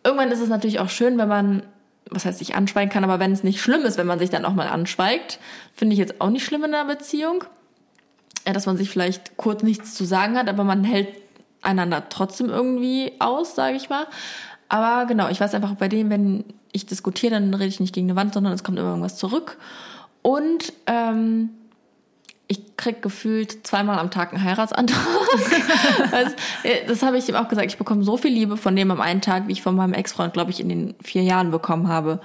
Irgendwann 0.04 0.32
ist 0.32 0.42
es 0.42 0.50
natürlich 0.50 0.80
auch 0.80 0.90
schön, 0.90 1.18
wenn 1.18 1.28
man, 1.28 1.64
was 2.10 2.26
heißt 2.26 2.40
sich 2.40 2.56
anschweigen 2.56 2.92
kann, 2.92 3.04
aber 3.04 3.20
wenn 3.20 3.32
es 3.32 3.44
nicht 3.44 3.62
schlimm 3.62 3.82
ist, 3.82 3.98
wenn 3.98 4.08
man 4.08 4.20
sich 4.20 4.30
dann 4.30 4.46
auch 4.46 4.54
mal 4.54 4.68
anschweigt, 4.68 5.40
finde 5.74 5.94
ich 5.94 6.00
jetzt 6.00 6.22
auch 6.22 6.30
nicht 6.30 6.46
schlimm 6.46 6.64
in 6.64 6.74
einer 6.74 6.94
Beziehung. 6.94 7.44
Dass 8.46 8.66
man 8.66 8.78
sich 8.78 8.90
vielleicht 8.90 9.38
kurz 9.38 9.64
nichts 9.64 9.94
zu 9.94 10.06
sagen 10.06 10.38
hat, 10.38 10.50
aber 10.50 10.64
man 10.64 10.84
hält 10.84 11.10
einander 11.62 12.10
trotzdem 12.10 12.50
irgendwie 12.50 13.14
aus, 13.20 13.54
sage 13.54 13.76
ich 13.76 13.90
mal. 13.90 14.08
Aber 14.70 15.06
genau, 15.08 15.30
ich 15.30 15.40
weiß 15.40 15.54
einfach 15.54 15.76
bei 15.76 15.88
dem, 15.88 16.10
wenn 16.10 16.46
ich 16.72 16.86
diskutiere, 16.86 17.34
dann 17.34 17.54
rede 17.54 17.68
ich 17.68 17.80
nicht 17.80 17.94
gegen 17.94 18.08
eine 18.10 18.16
Wand, 18.16 18.34
sondern 18.34 18.54
es 18.54 18.64
kommt 18.64 18.80
immer 18.80 18.90
irgendwas 18.90 19.18
zurück. 19.18 19.58
Und 20.22 20.74
ähm, 20.88 21.50
ich 22.52 22.76
krieg 22.78 23.02
gefühlt 23.02 23.66
zweimal 23.66 24.00
am 24.00 24.10
Tag 24.10 24.34
einen 24.34 24.44
Heiratsantrag. 24.44 25.00
das 26.12 26.34
äh, 26.64 26.86
das 26.88 27.04
habe 27.04 27.18
ich 27.18 27.30
ihm 27.30 27.36
auch 27.36 27.48
gesagt. 27.48 27.68
Ich 27.68 27.78
bekomme 27.78 28.04
so 28.04 28.18
viel 28.18 28.34
Liebe 28.34 28.58
von 28.58 28.76
dem 28.76 28.90
am 28.90 29.00
einen 29.00 29.22
Tag, 29.22 29.48
wie 29.48 29.52
ich 29.54 29.62
von 29.62 29.76
meinem 29.76 29.94
Ex-Freund, 29.94 30.34
glaube 30.34 30.50
ich, 30.52 30.60
in 30.60 30.68
den 30.68 30.96
vier 31.02 31.22
Jahren 31.22 31.52
bekommen 31.52 31.88
habe. 31.88 32.20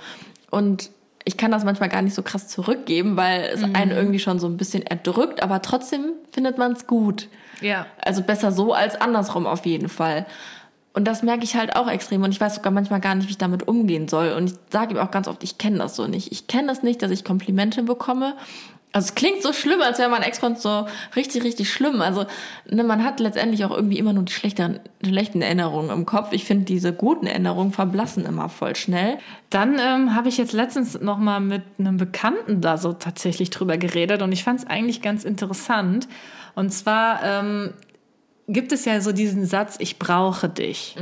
Und 0.51 0.91
ich 1.27 1.37
kann 1.37 1.51
das 1.51 1.65
manchmal 1.65 1.91
gar 1.91 2.03
nicht 2.03 2.15
so 2.15 2.23
krass 2.23 2.49
zurückgeben, 2.49 3.17
weil 3.17 3.51
es 3.53 3.63
einen 3.63 3.91
irgendwie 3.91 4.19
schon 4.19 4.39
so 4.39 4.47
ein 4.47 4.57
bisschen 4.57 4.83
erdrückt, 4.83 5.43
aber 5.43 5.63
trotzdem 5.63 6.13
findet 6.33 6.59
man 6.59 6.73
es 6.73 6.87
gut. 6.87 7.29
Ja. 7.61 7.87
Also 8.03 8.23
besser 8.23 8.51
so 8.51 8.73
als 8.73 8.99
andersrum 9.01 9.47
auf 9.47 9.67
jeden 9.67 9.89
Fall. 9.89 10.27
Und 10.95 11.07
das 11.07 11.23
merke 11.23 11.43
ich 11.43 11.57
halt 11.57 11.75
auch 11.75 11.91
extrem. 11.91 12.23
Und 12.23 12.31
ich 12.31 12.41
weiß 12.41 12.55
sogar 12.55 12.73
manchmal 12.73 13.01
gar 13.01 13.15
nicht, 13.17 13.27
wie 13.27 13.33
ich 13.33 13.39
damit 13.39 13.67
umgehen 13.67 14.07
soll. 14.07 14.33
Und 14.33 14.53
ich 14.53 14.55
sage 14.71 14.95
ihm 14.95 14.99
auch 14.99 15.11
ganz 15.11 15.27
oft, 15.27 15.43
ich 15.43 15.59
kenne 15.59 15.79
das 15.79 15.97
so 15.97 16.07
nicht. 16.07 16.31
Ich 16.31 16.47
kenne 16.47 16.69
das 16.69 16.85
nicht, 16.85 17.03
dass 17.03 17.11
ich 17.11 17.25
Komplimente 17.25 17.83
bekomme. 17.83 18.37
Also 18.95 19.09
es 19.09 19.15
klingt 19.17 19.43
so 19.43 19.53
schlimm, 19.53 19.83
als 19.83 19.99
wäre 19.99 20.09
mein 20.09 20.23
Ex-Freund 20.23 20.61
so 20.61 20.87
richtig, 21.17 21.43
richtig 21.43 21.73
schlimm. 21.73 22.01
Also 22.01 22.27
ne, 22.71 22.85
man 22.85 23.03
hat 23.03 23.19
letztendlich 23.19 23.65
auch 23.65 23.73
irgendwie 23.73 23.99
immer 23.99 24.13
nur 24.13 24.23
die 24.23 24.33
schlechten, 24.33 24.79
schlechten 25.05 25.43
Erinnerungen 25.43 25.91
im 25.91 26.07
Kopf. 26.07 26.29
Ich 26.31 26.45
finde, 26.45 26.65
diese 26.65 26.93
guten 26.93 27.27
Erinnerungen 27.27 27.73
verblassen 27.73 28.25
immer 28.25 28.49
voll 28.49 28.77
schnell. 28.77 29.19
Dann 29.51 29.81
ähm, 29.81 30.15
habe 30.15 30.29
ich 30.29 30.39
jetzt 30.39 30.53
letztens 30.53 31.01
noch 31.01 31.19
mal 31.19 31.41
mit 31.41 31.63
einem 31.81 31.97
Bekannten 31.97 32.61
da 32.61 32.79
so 32.79 32.93
tatsächlich 32.93 33.51
drüber 33.51 33.79
geredet 33.79 34.23
und 34.23 34.31
ich 34.31 34.45
fand 34.45 34.61
es 34.61 34.67
eigentlich 34.69 35.03
ganz 35.03 35.25
interessant. 35.25 36.07
Und 36.55 36.71
zwar 36.71 37.21
ähm, 37.25 37.75
gibt 38.47 38.71
es 38.71 38.85
ja 38.85 39.01
so 39.01 39.11
diesen 39.11 39.45
Satz, 39.45 39.75
ich 39.81 39.99
brauche 39.99 40.49
dich. 40.49 40.95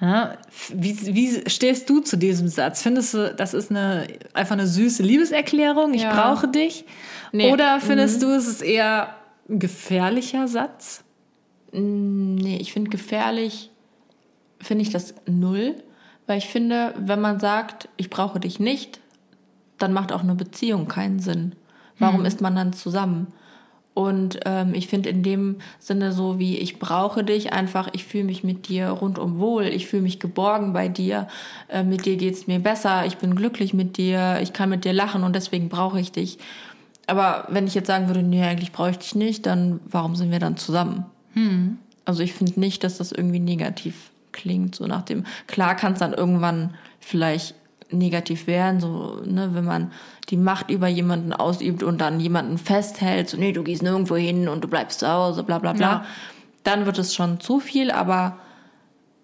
Ja, 0.00 0.34
wie, 0.72 0.96
wie 1.14 1.50
stehst 1.50 1.90
du 1.90 2.00
zu 2.00 2.16
diesem 2.16 2.46
Satz? 2.48 2.82
Findest 2.82 3.14
du, 3.14 3.34
das 3.34 3.52
ist 3.52 3.70
eine, 3.70 4.06
einfach 4.32 4.52
eine 4.52 4.66
süße 4.66 5.02
Liebeserklärung, 5.02 5.92
ich 5.94 6.02
Ja. 6.02 6.12
brauche 6.14 6.46
dich? 6.48 6.84
Nee. 7.32 7.52
Oder 7.52 7.80
findest 7.80 8.22
du, 8.22 8.28
es 8.28 8.46
ist 8.46 8.62
eher 8.62 9.14
ein 9.48 9.58
gefährlicher 9.58 10.46
Satz? 10.46 11.02
Nee, 11.72 12.58
ich 12.60 12.72
finde 12.72 12.90
gefährlich, 12.90 13.70
finde 14.60 14.82
ich 14.82 14.90
das 14.90 15.14
null. 15.26 15.74
Weil 16.26 16.38
ich 16.38 16.46
finde, 16.46 16.94
wenn 16.98 17.20
man 17.20 17.40
sagt, 17.40 17.88
ich 17.96 18.10
brauche 18.10 18.38
dich 18.38 18.60
nicht, 18.60 19.00
dann 19.78 19.92
macht 19.94 20.12
auch 20.12 20.22
eine 20.22 20.34
Beziehung 20.34 20.86
keinen 20.86 21.20
Sinn. 21.20 21.54
Warum 21.98 22.24
ist 22.24 22.40
man 22.40 22.54
dann 22.54 22.72
zusammen? 22.74 23.28
Und 23.98 24.38
ähm, 24.44 24.74
ich 24.74 24.86
finde 24.86 25.08
in 25.08 25.24
dem 25.24 25.56
Sinne 25.80 26.12
so 26.12 26.38
wie 26.38 26.56
ich 26.56 26.78
brauche 26.78 27.24
dich 27.24 27.52
einfach, 27.52 27.88
ich 27.94 28.04
fühle 28.04 28.22
mich 28.22 28.44
mit 28.44 28.68
dir 28.68 28.90
rundum 28.90 29.40
wohl, 29.40 29.64
ich 29.64 29.88
fühle 29.88 30.02
mich 30.02 30.20
geborgen 30.20 30.72
bei 30.72 30.86
dir, 30.86 31.26
äh, 31.68 31.82
mit 31.82 32.06
dir 32.06 32.16
geht's 32.16 32.46
mir 32.46 32.60
besser, 32.60 33.06
ich 33.06 33.16
bin 33.16 33.34
glücklich 33.34 33.74
mit 33.74 33.96
dir, 33.96 34.38
ich 34.40 34.52
kann 34.52 34.68
mit 34.68 34.84
dir 34.84 34.92
lachen 34.92 35.24
und 35.24 35.34
deswegen 35.34 35.68
brauche 35.68 35.98
ich 35.98 36.12
dich. 36.12 36.38
Aber 37.08 37.48
wenn 37.48 37.66
ich 37.66 37.74
jetzt 37.74 37.88
sagen 37.88 38.06
würde, 38.06 38.22
nee, 38.22 38.44
eigentlich 38.44 38.70
brauche 38.70 38.90
ich 38.90 38.98
dich 38.98 39.16
nicht, 39.16 39.46
dann 39.46 39.80
warum 39.90 40.14
sind 40.14 40.30
wir 40.30 40.38
dann 40.38 40.56
zusammen? 40.56 41.04
Also 42.04 42.22
ich 42.22 42.34
finde 42.34 42.60
nicht, 42.60 42.84
dass 42.84 42.98
das 42.98 43.10
irgendwie 43.10 43.40
negativ 43.40 44.12
klingt, 44.30 44.76
so 44.76 44.86
nach 44.86 45.02
dem, 45.02 45.24
klar 45.48 45.74
kann 45.74 45.94
es 45.94 45.98
dann 45.98 46.12
irgendwann 46.12 46.74
vielleicht 47.00 47.56
negativ 47.90 48.46
wären, 48.46 48.80
so, 48.80 49.20
ne, 49.24 49.50
wenn 49.54 49.64
man 49.64 49.92
die 50.28 50.36
Macht 50.36 50.70
über 50.70 50.88
jemanden 50.88 51.32
ausübt 51.32 51.82
und 51.82 52.00
dann 52.00 52.20
jemanden 52.20 52.58
festhält, 52.58 53.28
so, 53.30 53.36
nee, 53.38 53.52
du 53.52 53.62
gehst 53.62 53.82
nirgendwo 53.82 54.16
hin 54.16 54.48
und 54.48 54.62
du 54.62 54.68
bleibst 54.68 55.00
zu 55.00 55.08
Hause, 55.08 55.42
bla, 55.42 55.58
bla, 55.58 55.72
bla, 55.72 55.86
Ja. 55.92 56.04
dann 56.64 56.84
wird 56.86 56.98
es 56.98 57.14
schon 57.14 57.40
zu 57.40 57.60
viel, 57.60 57.90
aber 57.90 58.38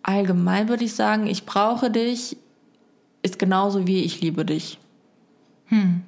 allgemein 0.02 0.68
würde 0.68 0.84
ich 0.84 0.94
sagen, 0.94 1.26
ich 1.26 1.44
brauche 1.46 1.90
dich, 1.90 2.36
ist 3.22 3.38
genauso 3.38 3.86
wie 3.86 4.02
ich 4.02 4.20
liebe 4.20 4.44
dich. 4.44 4.78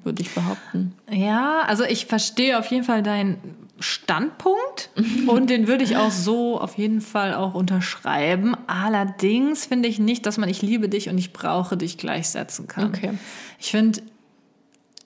Würde 0.05 0.23
ich 0.23 0.33
behaupten. 0.33 0.95
Ja, 1.11 1.63
also 1.67 1.83
ich 1.83 2.07
verstehe 2.07 2.59
auf 2.59 2.71
jeden 2.71 2.85
Fall 2.85 3.03
deinen 3.03 3.39
Standpunkt 3.79 4.91
und 5.27 5.51
den 5.51 5.69
würde 5.69 5.85
ich 5.85 5.97
auch 5.97 6.11
so 6.11 6.61
auf 6.61 6.79
jeden 6.79 7.01
Fall 7.01 7.35
auch 7.35 7.55
unterschreiben. 7.55 8.57
Allerdings 8.67 9.67
finde 9.67 9.89
ich 9.89 9.99
nicht, 9.99 10.25
dass 10.27 10.39
man 10.39 10.49
ich 10.49 10.63
liebe 10.63 10.89
dich 10.89 11.09
und 11.09 11.19
ich 11.19 11.33
brauche 11.33 11.77
dich 11.77 11.99
gleichsetzen 11.99 12.67
kann. 12.67 12.87
Okay. 12.89 13.11
Ich 13.59 13.71
finde, 13.71 14.01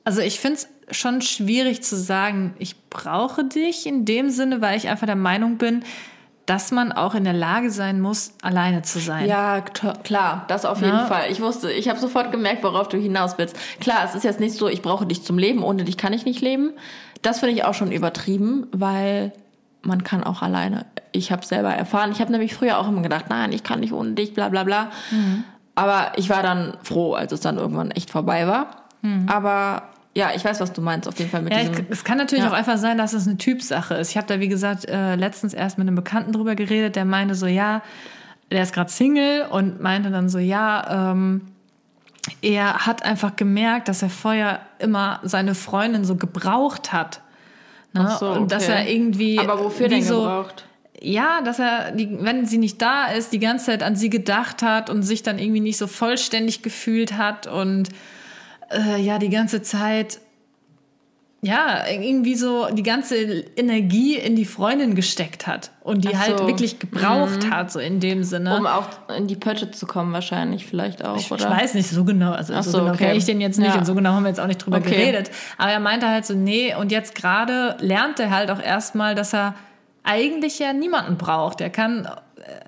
also 0.04 0.20
ich 0.20 0.38
finde 0.40 0.58
es 0.58 0.96
schon 0.96 1.20
schwierig 1.20 1.82
zu 1.82 1.96
sagen, 1.96 2.54
ich 2.58 2.76
brauche 2.90 3.44
dich 3.44 3.86
in 3.86 4.04
dem 4.04 4.30
Sinne, 4.30 4.60
weil 4.60 4.76
ich 4.76 4.88
einfach 4.88 5.06
der 5.06 5.16
Meinung 5.16 5.56
bin, 5.58 5.82
dass 6.46 6.72
man 6.72 6.90
auch 6.90 7.14
in 7.14 7.22
der 7.22 7.32
Lage 7.32 7.70
sein 7.70 8.00
muss, 8.00 8.32
alleine 8.42 8.82
zu 8.82 8.98
sein. 8.98 9.28
Ja, 9.28 9.60
klar, 9.60 10.44
das 10.48 10.64
auf 10.64 10.80
jeden 10.80 10.96
Ja. 10.96 11.06
Fall. 11.06 11.30
Ich 11.30 11.40
wusste, 11.40 11.70
ich 11.70 11.88
habe 11.88 12.00
sofort 12.00 12.32
gemerkt, 12.32 12.64
worauf 12.64 12.88
du 12.88 12.96
hinaus 12.96 13.38
willst. 13.38 13.56
Klar, 13.78 14.04
es 14.04 14.16
ist 14.16 14.24
jetzt 14.24 14.40
nicht 14.40 14.54
so, 14.54 14.66
ich 14.66 14.82
brauche 14.82 15.06
dich 15.06 15.22
zum 15.22 15.38
Leben, 15.38 15.62
ohne 15.62 15.84
dich 15.84 15.96
kann 15.96 16.12
ich 16.12 16.24
nicht 16.24 16.40
leben. 16.40 16.72
Das 17.22 17.40
finde 17.40 17.54
ich 17.54 17.64
auch 17.64 17.74
schon 17.74 17.92
übertrieben, 17.92 18.66
weil 18.72 19.32
man 19.82 20.04
kann 20.04 20.22
auch 20.24 20.42
alleine. 20.42 20.86
Ich 21.12 21.32
habe 21.32 21.44
selber 21.44 21.70
erfahren. 21.74 22.12
Ich 22.12 22.20
habe 22.20 22.30
nämlich 22.32 22.54
früher 22.54 22.78
auch 22.78 22.88
immer 22.88 23.02
gedacht, 23.02 23.26
nein, 23.28 23.52
ich 23.52 23.62
kann 23.62 23.80
nicht 23.80 23.92
ohne 23.92 24.12
dich, 24.12 24.34
bla 24.34 24.48
bla 24.48 24.64
bla. 24.64 24.90
Aber 25.74 26.12
ich 26.16 26.28
war 26.30 26.42
dann 26.42 26.76
froh, 26.82 27.14
als 27.14 27.32
es 27.32 27.40
dann 27.40 27.56
irgendwann 27.56 27.90
echt 27.90 28.10
vorbei 28.10 28.46
war. 28.46 28.84
Aber 29.26 29.84
ja, 30.14 30.30
ich 30.34 30.44
weiß, 30.44 30.60
was 30.60 30.72
du 30.72 30.82
meinst, 30.82 31.08
auf 31.08 31.18
jeden 31.18 31.30
Fall 31.30 31.40
mit 31.42 31.52
Ja, 31.52 31.60
diesem. 31.60 31.74
ich, 31.74 31.84
es 31.90 32.04
kann 32.04 32.18
natürlich 32.18 32.44
Ja. 32.44 32.50
auch 32.50 32.54
einfach 32.54 32.76
sein, 32.78 32.98
dass 32.98 33.12
es 33.14 33.26
eine 33.26 33.38
Typsache 33.38 33.94
ist. 33.94 34.10
Ich 34.10 34.16
habe 34.16 34.26
da, 34.26 34.40
wie 34.40 34.48
gesagt, 34.48 34.86
äh, 34.88 35.14
letztens 35.14 35.54
erst 35.54 35.78
mit 35.78 35.86
einem 35.86 35.94
Bekannten 35.96 36.32
drüber 36.32 36.54
geredet, 36.56 36.96
der 36.96 37.04
meinte 37.04 37.34
so, 37.34 37.46
ja, 37.46 37.80
der 38.50 38.62
ist 38.64 38.74
gerade 38.74 38.90
Single 38.90 39.46
und 39.50 39.80
meinte 39.80 40.10
dann 40.10 40.28
so, 40.28 40.38
ja, 40.38 41.12
ähm, 41.12 41.42
er 42.42 42.86
hat 42.86 43.04
einfach 43.04 43.36
gemerkt, 43.36 43.88
dass 43.88 44.02
er 44.02 44.10
vorher 44.10 44.60
immer 44.78 45.20
seine 45.22 45.54
Freundin 45.54 46.04
so 46.04 46.16
gebraucht 46.16 46.92
hat. 46.92 47.20
Ne? 47.92 48.16
So, 48.18 48.30
Und 48.30 48.52
dass 48.52 48.64
okay. 48.64 48.72
er 48.72 48.88
irgendwie. 48.90 49.38
Aber 49.38 49.62
wofür 49.62 49.88
denn 49.88 50.02
so, 50.02 50.22
gebraucht? 50.22 50.64
Ja, 51.02 51.40
dass 51.40 51.58
er, 51.58 51.92
die, 51.92 52.18
wenn 52.20 52.44
sie 52.46 52.58
nicht 52.58 52.80
da 52.82 53.06
ist, 53.06 53.32
die 53.32 53.38
ganze 53.38 53.66
Zeit 53.66 53.82
an 53.82 53.96
sie 53.96 54.10
gedacht 54.10 54.62
hat 54.62 54.90
und 54.90 55.02
sich 55.02 55.22
dann 55.22 55.38
irgendwie 55.38 55.60
nicht 55.60 55.78
so 55.78 55.86
vollständig 55.86 56.62
gefühlt 56.62 57.16
hat 57.16 57.46
und 57.46 57.88
äh, 58.70 59.00
ja, 59.00 59.18
die 59.18 59.30
ganze 59.30 59.62
Zeit, 59.62 60.20
ja, 61.42 61.86
irgendwie 61.90 62.34
so 62.34 62.66
die 62.70 62.82
ganze 62.82 63.16
Energie 63.56 64.16
in 64.16 64.36
die 64.36 64.44
Freundin 64.44 64.94
gesteckt 64.94 65.46
hat 65.46 65.70
und 65.80 66.04
die 66.04 66.18
halt 66.18 66.38
so. 66.38 66.46
wirklich 66.46 66.78
gebraucht 66.78 67.50
hat, 67.50 67.72
so 67.72 67.78
in 67.78 67.98
dem 67.98 68.24
Sinne. 68.24 68.54
Um 68.58 68.66
auch 68.66 68.86
in 69.16 69.26
die 69.26 69.36
Pötte 69.36 69.70
zu 69.70 69.86
kommen, 69.86 70.12
wahrscheinlich, 70.12 70.66
vielleicht 70.66 71.02
auch, 71.02 71.16
Ich, 71.16 71.32
oder? 71.32 71.42
ich 71.42 71.50
weiß 71.50 71.74
nicht 71.74 71.88
so 71.88 72.04
genau, 72.04 72.32
also 72.32 72.52
Ach 72.54 72.62
so, 72.62 72.72
so, 72.72 72.78
genau 72.80 72.90
okay. 72.90 73.04
kenne 73.04 73.16
ich 73.16 73.24
den 73.24 73.40
jetzt 73.40 73.58
nicht 73.58 73.72
Ja. 73.72 73.78
und 73.78 73.86
so 73.86 73.94
genau 73.94 74.10
haben 74.10 74.24
wir 74.24 74.28
jetzt 74.28 74.40
auch 74.40 74.46
nicht 74.46 74.58
drüber 74.64 74.78
Okay. 74.78 74.90
geredet. 74.90 75.30
Aber 75.56 75.70
er 75.70 75.80
meinte 75.80 76.08
halt 76.08 76.26
so, 76.26 76.34
nee, 76.34 76.74
und 76.74 76.92
jetzt 76.92 77.14
gerade 77.14 77.76
lernt 77.80 78.20
er 78.20 78.28
halt 78.30 78.50
auch 78.50 78.60
erstmal, 78.60 79.14
dass 79.14 79.32
er 79.32 79.54
eigentlich 80.02 80.58
ja 80.58 80.74
niemanden 80.74 81.16
braucht. 81.16 81.62
Er 81.62 81.70
kann, 81.70 82.06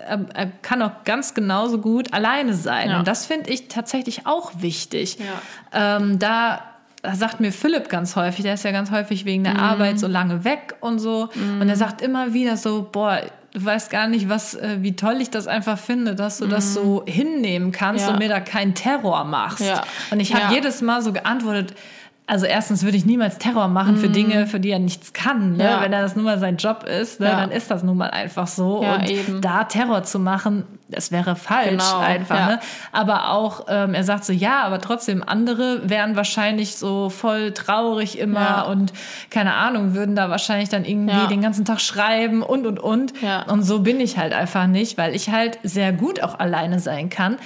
er, 0.07 0.25
er 0.33 0.47
kann 0.63 0.81
auch 0.81 1.03
ganz 1.03 1.35
genauso 1.35 1.77
gut 1.77 2.11
alleine 2.11 2.55
sein. 2.55 2.89
Ja. 2.89 2.97
Und 2.99 3.07
das 3.07 3.27
finde 3.27 3.51
ich 3.51 3.67
tatsächlich 3.67 4.25
auch 4.25 4.51
wichtig. 4.57 5.17
Ja. 5.19 5.97
Ähm, 5.97 6.17
da 6.17 6.61
da 7.03 7.13
sagt 7.15 7.39
mir 7.41 7.51
Philipp 7.51 7.89
ganz 7.89 8.15
häufig, 8.15 8.43
der 8.43 8.55
ist 8.55 8.63
ja 8.63 8.71
ganz 8.71 8.89
häufig 8.89 9.25
wegen 9.25 9.41
Mhm. 9.41 9.45
der 9.45 9.59
Arbeit 9.59 9.99
so 9.99 10.07
lange 10.07 10.43
weg 10.45 10.75
und 10.79 10.97
so. 10.99 11.29
Und 11.59 11.67
er 11.69 11.75
sagt 11.75 12.01
immer 12.01 12.33
wieder 12.33 12.55
so, 12.57 12.87
boah, 12.91 13.19
du 13.53 13.63
weißt 13.63 13.91
gar 13.91 14.07
nicht, 14.07 14.29
was, 14.29 14.55
äh, 14.55 14.77
wie 14.79 14.95
toll 14.95 15.17
ich 15.19 15.29
das 15.29 15.45
einfach 15.47 15.77
finde, 15.77 16.15
dass 16.15 16.37
du 16.39 16.47
das 16.47 16.73
so 16.73 17.03
hinnehmen 17.05 17.71
kannst 17.71 18.03
Mhm. 18.05 18.07
Ja. 18.07 18.13
und 18.13 18.19
mir 18.19 18.29
da 18.29 18.39
keinen 18.39 18.73
Terror 18.73 19.25
machst. 19.25 19.59
Ja. 19.59 19.83
Und 20.11 20.21
ich 20.21 20.33
habe 20.33 20.45
Ja. 20.45 20.51
jedes 20.53 20.81
Mal 20.81 21.01
so 21.03 21.13
geantwortet, 21.13 21.75
also 22.25 22.45
erstens 22.45 22.83
würde 22.83 22.95
ich 22.95 23.05
niemals 23.05 23.37
Terror 23.37 23.67
machen 23.67 23.97
für 23.97 24.07
Dinge, 24.07 24.47
für 24.47 24.59
die 24.59 24.71
er 24.71 24.79
nichts 24.79 25.11
kann. 25.11 25.51
Ne? 25.51 25.55
Mhm. 25.55 25.59
Ja. 25.59 25.81
Wenn 25.81 25.91
er 25.91 26.01
das 26.01 26.15
nun 26.15 26.23
mal 26.23 26.39
sein 26.39 26.55
Job 26.55 26.83
ist, 26.83 27.19
ne? 27.19 27.27
Ja. 27.27 27.35
dann 27.35 27.51
ist 27.51 27.69
das 27.69 27.83
nun 27.83 27.97
mal 27.97 28.11
einfach 28.11 28.47
so. 28.47 28.81
Ja, 28.81 28.95
und 28.95 29.09
eben. 29.09 29.41
da 29.41 29.65
Terror 29.65 30.03
zu 30.03 30.19
machen, 30.19 30.63
das 30.87 31.11
wäre 31.11 31.35
falsch 31.35 31.69
Genau, 31.71 31.99
einfach. 31.99 32.47
Ne? 32.47 32.59
Aber 32.93 33.31
auch, 33.31 33.65
ähm, 33.67 33.93
er 33.93 34.05
sagt 34.05 34.23
so, 34.23 34.31
ja, 34.31 34.63
aber 34.63 34.79
trotzdem, 34.79 35.21
andere 35.21 35.89
wären 35.89 36.15
wahrscheinlich 36.15 36.77
so 36.77 37.09
voll 37.09 37.51
traurig 37.51 38.17
immer 38.17 38.67
und 38.67 38.93
keine 39.29 39.55
Ahnung, 39.55 39.93
würden 39.93 40.15
da 40.15 40.29
wahrscheinlich 40.29 40.69
dann 40.69 40.85
irgendwie 40.85 41.27
den 41.27 41.41
ganzen 41.41 41.65
Tag 41.65 41.81
schreiben 41.81 42.41
und 42.41 42.65
und 42.65 42.79
und. 42.79 43.21
Ja. 43.21 43.43
Und 43.43 43.63
so 43.63 43.79
bin 43.79 43.99
ich 43.99 44.17
halt 44.17 44.33
einfach 44.33 44.67
nicht, 44.67 44.97
weil 44.97 45.13
ich 45.13 45.29
halt 45.29 45.59
sehr 45.63 45.91
gut 45.91 46.23
auch 46.23 46.39
alleine 46.39 46.79
sein 46.79 47.09
kann. 47.09 47.37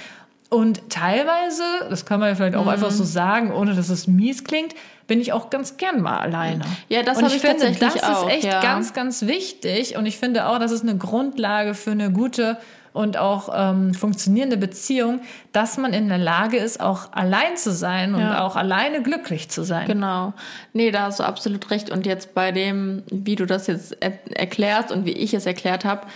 Und 0.50 0.88
teilweise, 0.88 1.62
das 1.90 2.06
kann 2.06 2.20
man 2.20 2.30
ja 2.30 2.34
vielleicht 2.34 2.56
auch 2.56 2.62
Mhm. 2.64 2.70
einfach 2.70 2.90
so 2.90 3.04
sagen, 3.04 3.52
ohne 3.52 3.74
dass 3.74 3.90
es 3.90 4.06
mies 4.06 4.44
klingt, 4.44 4.74
bin 5.06 5.20
ich 5.20 5.32
auch 5.32 5.50
ganz 5.50 5.76
gern 5.76 6.00
mal 6.00 6.18
alleine. 6.18 6.64
Ja, 6.88 7.02
das 7.02 7.18
und 7.18 7.24
hab 7.24 7.30
ich 7.30 7.36
ich 7.36 7.42
finde, 7.42 7.64
tatsächlich 7.66 8.00
das 8.00 8.02
auch, 8.16 8.28
ist 8.28 8.34
echt 8.34 8.44
ja. 8.44 8.60
ganz, 8.62 8.94
ganz 8.94 9.22
wichtig. 9.26 9.96
Und 9.96 10.06
ich 10.06 10.16
finde 10.18 10.46
auch, 10.46 10.58
das 10.58 10.72
ist 10.72 10.82
eine 10.82 10.96
Grundlage 10.96 11.74
für 11.74 11.90
eine 11.90 12.10
gute 12.10 12.56
und 12.94 13.18
auch 13.18 13.50
ähm, 13.54 13.92
funktionierende 13.94 14.56
Beziehung, 14.56 15.20
dass 15.52 15.76
man 15.76 15.92
in 15.92 16.08
der 16.08 16.18
Lage 16.18 16.56
ist, 16.56 16.80
auch 16.80 17.12
allein 17.12 17.56
zu 17.56 17.70
sein 17.72 18.14
und 18.14 18.20
Ja. 18.22 18.44
auch 18.44 18.56
alleine 18.56 19.02
glücklich 19.02 19.50
zu 19.50 19.62
sein. 19.62 19.86
Genau. 19.86 20.32
Nee, 20.72 20.90
da 20.90 21.02
hast 21.02 21.20
du 21.20 21.24
absolut 21.24 21.70
recht. 21.70 21.90
Und 21.90 22.06
jetzt 22.06 22.34
bei 22.34 22.50
dem, 22.52 23.02
wie 23.10 23.36
du 23.36 23.44
das 23.46 23.66
jetzt 23.66 23.96
er 24.00 24.14
erklärst 24.34 24.90
und 24.90 25.04
wie 25.04 25.12
ich 25.12 25.34
es 25.34 25.44
erklärt 25.46 25.84
habe, 25.84 26.06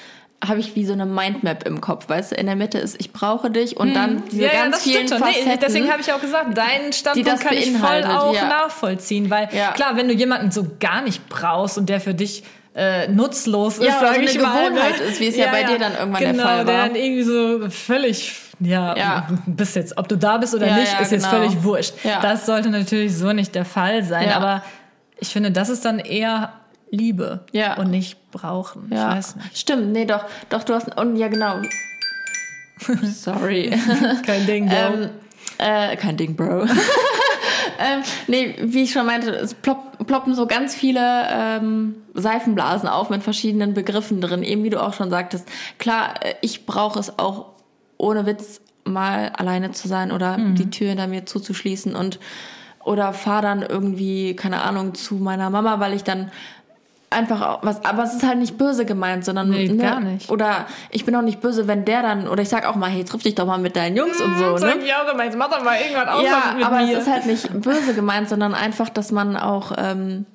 habe 0.47 0.59
ich 0.61 0.75
wie 0.75 0.85
so 0.85 0.93
eine 0.93 1.07
Mindmap 1.07 1.65
im 1.67 1.81
Kopf. 1.81 2.09
Weißt 2.09 2.33
du, 2.33 2.35
in 2.37 2.47
der 2.47 2.57
Mitte 2.57 2.79
ist, 2.79 2.97
ich 3.01 3.13
brauche 3.13 3.51
dich 3.51 3.77
und 3.77 3.95
dann 3.95 4.25
diese 4.31 4.49
ganz 4.49 4.83
vielen 4.83 5.07
schon. 5.07 5.19
Nee, 5.21 5.25
Facetten. 5.27 5.59
deswegen 5.61 5.91
habe 5.91 6.01
ich 6.01 6.13
auch 6.13 6.21
gesagt, 6.21 6.59
deinen 6.59 6.93
Standpunkt 6.93 7.29
das 7.31 7.41
kann 7.41 7.55
ich 7.57 7.71
voll 7.77 8.05
auch 8.05 8.35
ja. 8.35 8.49
nachvollziehen. 8.49 9.31
Weil 9.31 9.49
Ja. 9.53 9.71
klar, 9.73 9.97
wenn 9.97 10.09
du 10.09 10.15
jemanden 10.15 10.51
so 10.51 10.67
gar 10.81 11.03
nicht 11.03 11.29
brauchst 11.29 11.79
und 11.79 11.89
der 11.89 12.01
für 12.01 12.15
dich 12.15 12.43
äh, 12.75 13.07
nutzlos 13.09 13.79
ist, 13.79 13.85
Ja, 13.87 13.99
sag 14.01 14.15
so 14.15 14.21
eine 14.21 14.25
ich 14.31 14.41
mal, 14.41 14.69
Gewohnheit 14.71 14.99
ne? 14.99 15.05
ist, 15.05 15.21
wie 15.21 15.27
es 15.29 15.37
ja 15.37 15.51
bei 15.51 15.63
dir 15.65 15.79
dann 15.79 15.93
irgendwann 15.95 16.23
der 16.23 16.33
genau, 16.33 16.43
Fall 16.45 16.57
war. 16.59 16.65
der 16.65 16.87
dann 16.87 16.95
irgendwie 16.97 17.23
so 17.23 17.69
völlig, 17.69 18.33
ja, 18.61 18.97
Ja. 18.97 19.29
bist 19.47 19.77
jetzt, 19.77 19.99
ob 19.99 20.09
du 20.09 20.17
da 20.17 20.39
bist 20.39 20.55
oder 20.55 20.67
Ja, 20.69 20.77
nicht, 20.77 20.93
ja, 20.93 21.01
ist 21.01 21.13
jetzt 21.13 21.29
genau. 21.31 21.43
völlig 21.43 21.63
wurscht. 21.63 21.93
Ja. 22.03 22.21
Das 22.23 22.47
sollte 22.47 22.71
natürlich 22.71 23.15
so 23.15 23.33
nicht 23.35 23.55
der 23.55 23.67
Fall 23.67 24.03
sein. 24.03 24.29
Ja. 24.31 24.37
Aber 24.37 24.63
ich 25.21 25.29
finde, 25.29 25.51
das 25.51 25.69
ist 25.69 25.85
dann 25.85 25.99
eher 25.99 26.55
Liebe 26.93 27.41
Ja. 27.53 27.79
und 27.79 27.91
nicht 27.91 28.31
brauchen. 28.31 28.89
Ja, 28.93 29.11
Ich 29.13 29.17
weiß 29.17 29.37
nicht. 29.37 29.59
stimmt. 29.59 29.91
Nee, 29.93 30.05
doch, 30.05 30.25
doch, 30.51 30.63
du 30.63 30.75
hast, 30.75 30.97
und 31.01 31.17
ja, 31.17 31.27
genau. 31.29 31.57
Sorry. 33.03 33.71
Kein 34.27 34.47
Ding, 34.47 34.69
Bro. 34.69 34.75
ähm, 34.77 35.09
äh, 35.59 35.97
kein 35.97 36.17
Ding, 36.17 36.37
Bro. 36.37 36.63
ähm, 37.79 38.03
nee, 38.27 38.57
wie 38.61 38.83
ich 38.83 38.93
schon 38.93 39.07
meinte, 39.07 39.31
es 39.31 39.55
plopp, 39.55 40.07
ploppen 40.07 40.35
so 40.35 40.47
ganz 40.47 40.75
viele 40.75 41.01
ähm, 41.31 41.95
Seifenblasen 42.15 42.89
auf 42.89 43.09
mit 43.11 43.23
verschiedenen 43.23 43.73
Begriffen 43.75 44.21
drin. 44.21 44.43
Eben 44.43 44.65
wie 44.65 44.71
du 44.71 44.83
auch 44.83 44.93
schon 44.95 45.11
sagtest. 45.11 45.49
Klar, 45.79 46.15
äh, 46.23 46.35
ich 46.41 46.67
brauche 46.67 46.99
es 46.99 47.19
auch 47.19 47.47
ohne 47.99 48.27
Witz 48.27 48.61
mal 48.85 49.31
alleine 49.37 49.71
zu 49.71 49.87
sein 49.87 50.11
oder 50.11 50.37
die 50.39 50.69
Tür 50.71 50.89
hinter 50.89 51.07
mir 51.07 51.25
zuzuschließen 51.25 51.95
und 51.95 52.19
oder 52.85 53.13
fahr 53.13 53.41
dann 53.41 53.63
irgendwie, 53.63 54.35
keine 54.35 54.63
Ahnung, 54.63 54.95
zu 54.97 55.15
meiner 55.15 55.51
Mama, 55.51 55.79
weil 55.79 55.95
ich 55.95 56.03
dann 56.03 56.33
einfach 57.13 57.41
auch 57.43 57.59
was, 57.63 57.85
aber 57.85 58.03
es 58.05 58.15
ist 58.15 58.27
halt 58.27 58.39
nicht 58.39 58.59
böse 58.59 58.85
gemeint, 58.85 59.25
sondern 59.25 59.51
Nee, 59.51 59.69
ne, 59.69 59.77
gar 59.77 60.01
nicht. 60.01 60.31
Oder 60.31 60.67
ich 60.91 61.05
bin 61.05 61.15
auch 61.17 61.23
nicht 61.23 61.41
böse, 61.41 61.69
wenn 61.69 61.85
der 61.85 62.03
dann, 62.03 62.29
oder 62.29 62.43
ich 62.43 62.49
sag 62.49 62.67
auch 62.67 62.75
mal, 62.77 62.91
hey, 62.91 63.05
triff 63.05 63.23
dich 63.23 63.35
doch 63.35 63.47
mal 63.47 63.59
mit 63.59 63.77
deinen 63.77 63.97
Jungs 63.97 64.21
und 64.21 64.39
so, 64.39 64.53
ne? 64.53 64.59
Sag 64.59 64.83
ich 64.85 64.93
auch 64.95 65.13
immer, 65.13 65.25
jetzt 65.25 65.37
mach 65.39 65.51
doch 65.51 65.63
mal 65.63 65.77
irgendwas 65.81 66.09
aus 66.09 66.25
Ja, 66.25 66.55
mit 66.57 66.65
aber 66.67 66.81
mir. 66.83 66.93
es 66.97 67.03
ist 67.07 67.11
halt 67.13 67.27
nicht 67.27 67.49
böse 67.61 67.95
gemeint, 67.95 68.29
sondern 68.29 68.55
einfach, 68.55 68.89
dass 68.89 69.13
man 69.13 69.37
auch, 69.37 69.73
ähm, 69.79 70.27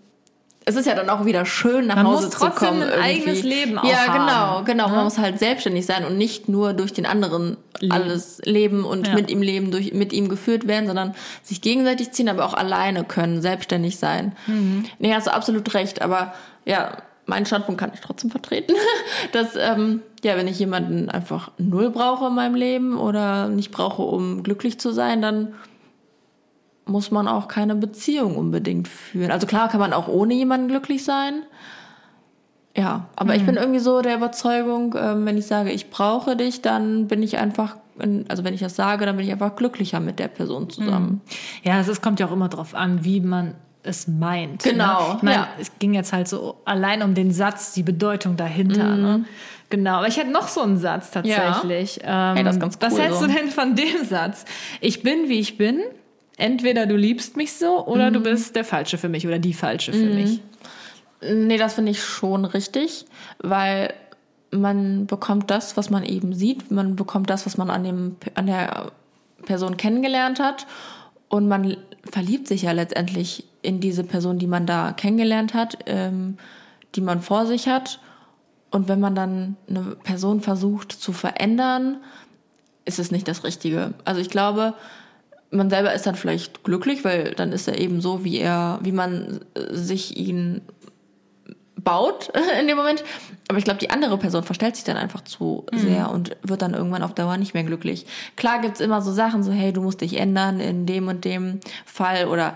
es 0.69 0.75
ist 0.75 0.85
ja 0.85 0.95
dann 0.95 1.09
auch 1.09 1.23
wieder 1.23 1.45
schön, 1.45 1.87
nach 1.87 1.95
Man 1.95 2.07
Hause 2.07 2.25
muss 2.25 2.33
zu 2.33 2.39
trotzdem 2.39 2.67
kommen. 2.67 2.81
ein 2.83 2.89
irgendwie. 2.89 3.03
eigenes 3.05 3.43
Leben 3.43 3.77
auch 3.79 3.85
Ja, 3.89 4.07
haben, 4.07 4.19
genau, 4.19 4.63
genau. 4.65 4.89
ne? 4.89 4.95
Man 4.97 5.03
muss 5.05 5.17
halt 5.17 5.39
selbstständig 5.39 5.85
sein 5.85 6.03
und 6.03 6.17
nicht 6.17 6.49
nur 6.49 6.73
durch 6.73 6.91
den 6.91 7.05
anderen 7.05 7.55
Leben. 7.79 7.93
alles 7.93 8.41
leben 8.43 8.83
und 8.83 9.07
Ja. 9.07 9.13
mit 9.15 9.29
ihm 9.29 9.41
leben, 9.41 9.71
durch, 9.71 9.93
mit 9.93 10.11
ihm 10.11 10.27
geführt 10.27 10.67
werden, 10.67 10.87
sondern 10.87 11.15
sich 11.41 11.61
gegenseitig 11.61 12.11
ziehen, 12.11 12.27
aber 12.27 12.43
auch 12.43 12.53
alleine 12.53 13.05
können, 13.05 13.41
selbstständig 13.41 13.97
sein. 13.97 14.33
Mhm. 14.47 14.83
Nee, 14.99 15.13
hast 15.13 15.27
du 15.27 15.33
absolut 15.33 15.73
recht, 15.73 16.01
aber 16.01 16.33
ja, 16.67 16.97
meinen 17.25 17.45
Standpunkt 17.45 17.79
kann 17.79 17.91
ich 17.93 18.01
trotzdem 18.01 18.29
vertreten, 18.29 18.73
dass, 19.31 19.55
ähm, 19.55 20.01
ja, 20.23 20.37
wenn 20.37 20.47
ich 20.47 20.59
jemanden 20.59 21.09
einfach 21.09 21.51
null 21.57 21.89
brauche 21.89 22.27
in 22.27 22.35
meinem 22.35 22.55
Leben 22.55 22.97
oder 22.97 23.47
nicht 23.47 23.71
brauche, 23.71 24.01
um 24.01 24.43
glücklich 24.43 24.79
zu 24.79 24.91
sein, 24.91 25.21
dann 25.21 25.53
muss 26.85 27.11
man 27.11 27.27
auch 27.27 27.47
keine 27.47 27.75
Beziehung 27.75 28.37
unbedingt 28.37 28.87
führen. 28.87 29.31
Also 29.31 29.45
klar 29.45 29.67
kann 29.67 29.79
man 29.79 29.93
auch 29.93 30.07
ohne 30.07 30.33
jemanden 30.33 30.69
glücklich 30.69 31.03
sein. 31.03 31.43
Ja, 32.77 33.07
aber 33.15 33.35
ich 33.35 33.43
bin 33.43 33.55
irgendwie 33.55 33.79
so 33.79 34.01
der 34.01 34.15
Überzeugung, 34.15 34.95
ähm, 34.97 35.25
wenn 35.25 35.35
ich 35.35 35.47
sage, 35.47 35.71
ich 35.71 35.89
brauche 35.89 36.35
dich, 36.35 36.61
dann 36.61 37.07
bin 37.07 37.23
ich 37.23 37.37
einfach 37.37 37.77
also 38.27 38.43
wenn 38.43 38.53
ich 38.53 38.59
das 38.59 38.75
sage, 38.75 39.07
dann 39.07 39.17
bin 39.17 39.25
ich 39.25 39.31
einfach 39.31 39.55
glücklicher 39.55 39.99
mit 39.99 40.19
der 40.19 40.27
Person 40.27 40.69
zusammen. 40.69 41.21
Ja, 41.63 41.79
es 41.79 42.01
kommt 42.01 42.19
ja 42.19 42.27
auch 42.27 42.31
immer 42.31 42.47
drauf 42.47 42.75
an, 42.75 43.03
wie 43.03 43.21
man 43.21 43.55
es 43.83 44.07
meint. 44.07 44.63
Genau, 44.63 45.09
Ne? 45.11 45.15
Ich 45.17 45.23
meine, 45.23 45.37
ja. 45.37 45.47
es 45.59 45.71
ging 45.79 45.93
jetzt 45.93 46.13
halt 46.13 46.27
so 46.27 46.57
allein 46.65 47.01
um 47.03 47.13
den 47.13 47.31
Satz, 47.31 47.73
die 47.73 47.83
Bedeutung 47.83 48.35
dahinter. 48.37 48.83
Mhm. 48.85 49.01
Ne? 49.01 49.25
Genau, 49.69 49.95
aber 49.97 50.07
ich 50.07 50.17
hätte 50.17 50.31
noch 50.31 50.47
so 50.47 50.61
einen 50.61 50.77
Satz 50.77 51.11
tatsächlich. 51.11 51.99
Ähm, 52.03 52.35
Hey, 52.35 52.43
das 52.43 52.55
ist 52.55 52.61
ganz 52.61 52.77
was 52.79 52.93
cool 52.93 52.99
hältst 53.01 53.19
so. 53.19 53.27
du 53.27 53.33
denn 53.33 53.47
von 53.49 53.75
dem 53.75 54.05
Satz? 54.05 54.45
Ich 54.81 55.03
bin, 55.03 55.27
wie 55.29 55.39
ich 55.39 55.57
bin. 55.57 55.81
Entweder 56.37 56.85
du 56.85 56.95
liebst 56.95 57.35
mich 57.35 57.53
so 57.53 57.85
oder 57.85 58.09
Mhm. 58.09 58.13
du 58.13 58.19
bist 58.21 58.55
der 58.55 58.63
Falsche 58.63 58.97
für 58.97 59.09
mich 59.09 59.25
oder 59.27 59.39
die 59.39 59.53
Falsche 59.53 59.91
für 59.91 60.05
mich. 60.05 60.39
Nee, 61.21 61.57
das 61.57 61.73
finde 61.73 61.91
ich 61.91 62.03
schon 62.03 62.45
richtig, 62.45 63.05
weil 63.39 63.91
man 64.51 65.07
bekommt 65.07 65.49
das, 65.49 65.75
was 65.75 65.89
man 65.89 66.03
eben 66.05 66.33
sieht, 66.33 66.69
man 66.71 66.95
bekommt 66.95 67.29
das, 67.29 67.45
was 67.47 67.57
man 67.57 67.69
an, 67.71 67.83
dem, 67.83 68.15
an 68.35 68.45
der 68.45 68.91
Person 69.45 69.77
kennengelernt 69.77 70.39
hat 70.39 70.67
und 71.27 71.47
man 71.47 71.75
verliebt 72.07 72.47
sich 72.47 72.63
ja 72.63 72.71
letztendlich 72.71 73.45
in 73.61 73.79
diese 73.79 74.03
Person, 74.03 74.39
die 74.39 74.47
man 74.47 74.65
da 74.65 74.91
kennengelernt 74.93 75.53
hat, 75.53 75.79
ähm, 75.85 76.37
die 76.95 77.01
man 77.01 77.21
vor 77.21 77.45
sich 77.45 77.67
hat. 77.67 77.99
Und 78.71 78.87
wenn 78.87 78.99
man 78.99 79.15
dann 79.15 79.55
eine 79.69 79.95
Person 80.03 80.41
versucht 80.41 80.91
zu 80.91 81.13
verändern, 81.13 81.97
ist 82.85 82.99
es 82.99 83.11
nicht 83.11 83.27
das 83.27 83.43
Richtige. 83.43 83.93
Also 84.05 84.21
ich 84.21 84.29
glaube, 84.29 84.73
man 85.51 85.69
selber 85.69 85.93
ist 85.93 86.05
dann 86.05 86.15
vielleicht 86.15 86.63
glücklich, 86.63 87.05
weil 87.05 87.33
dann 87.33 87.51
ist 87.51 87.67
er 87.67 87.79
eben 87.79 88.01
so, 88.01 88.23
wie 88.23 88.37
er, 88.37 88.79
wie 88.81 88.91
man 88.91 89.41
sich 89.71 90.17
ihn 90.17 90.61
baut 91.77 92.31
in 92.59 92.67
dem 92.67 92.77
Moment. 92.77 93.03
Aber 93.47 93.57
ich 93.57 93.63
glaube, 93.63 93.79
die 93.79 93.89
andere 93.89 94.17
Person 94.17 94.43
verstellt 94.43 94.75
sich 94.75 94.83
dann 94.83 94.97
einfach 94.97 95.21
zu 95.21 95.65
sehr 95.73 96.11
und 96.11 96.35
wird 96.43 96.61
dann 96.61 96.73
irgendwann 96.73 97.03
auf 97.03 97.13
Dauer 97.13 97.37
nicht 97.37 97.53
mehr 97.53 97.63
glücklich. 97.63 98.05
Klar 98.35 98.59
gibt's 98.59 98.81
immer 98.81 99.01
so 99.01 99.11
Sachen, 99.11 99.41
so 99.43 99.51
hey, 99.51 99.71
du 99.71 99.81
musst 99.81 100.01
dich 100.01 100.19
ändern 100.19 100.59
in 100.59 100.85
dem 100.85 101.07
und 101.07 101.23
dem 101.23 101.61
Fall 101.85 102.27
oder 102.27 102.55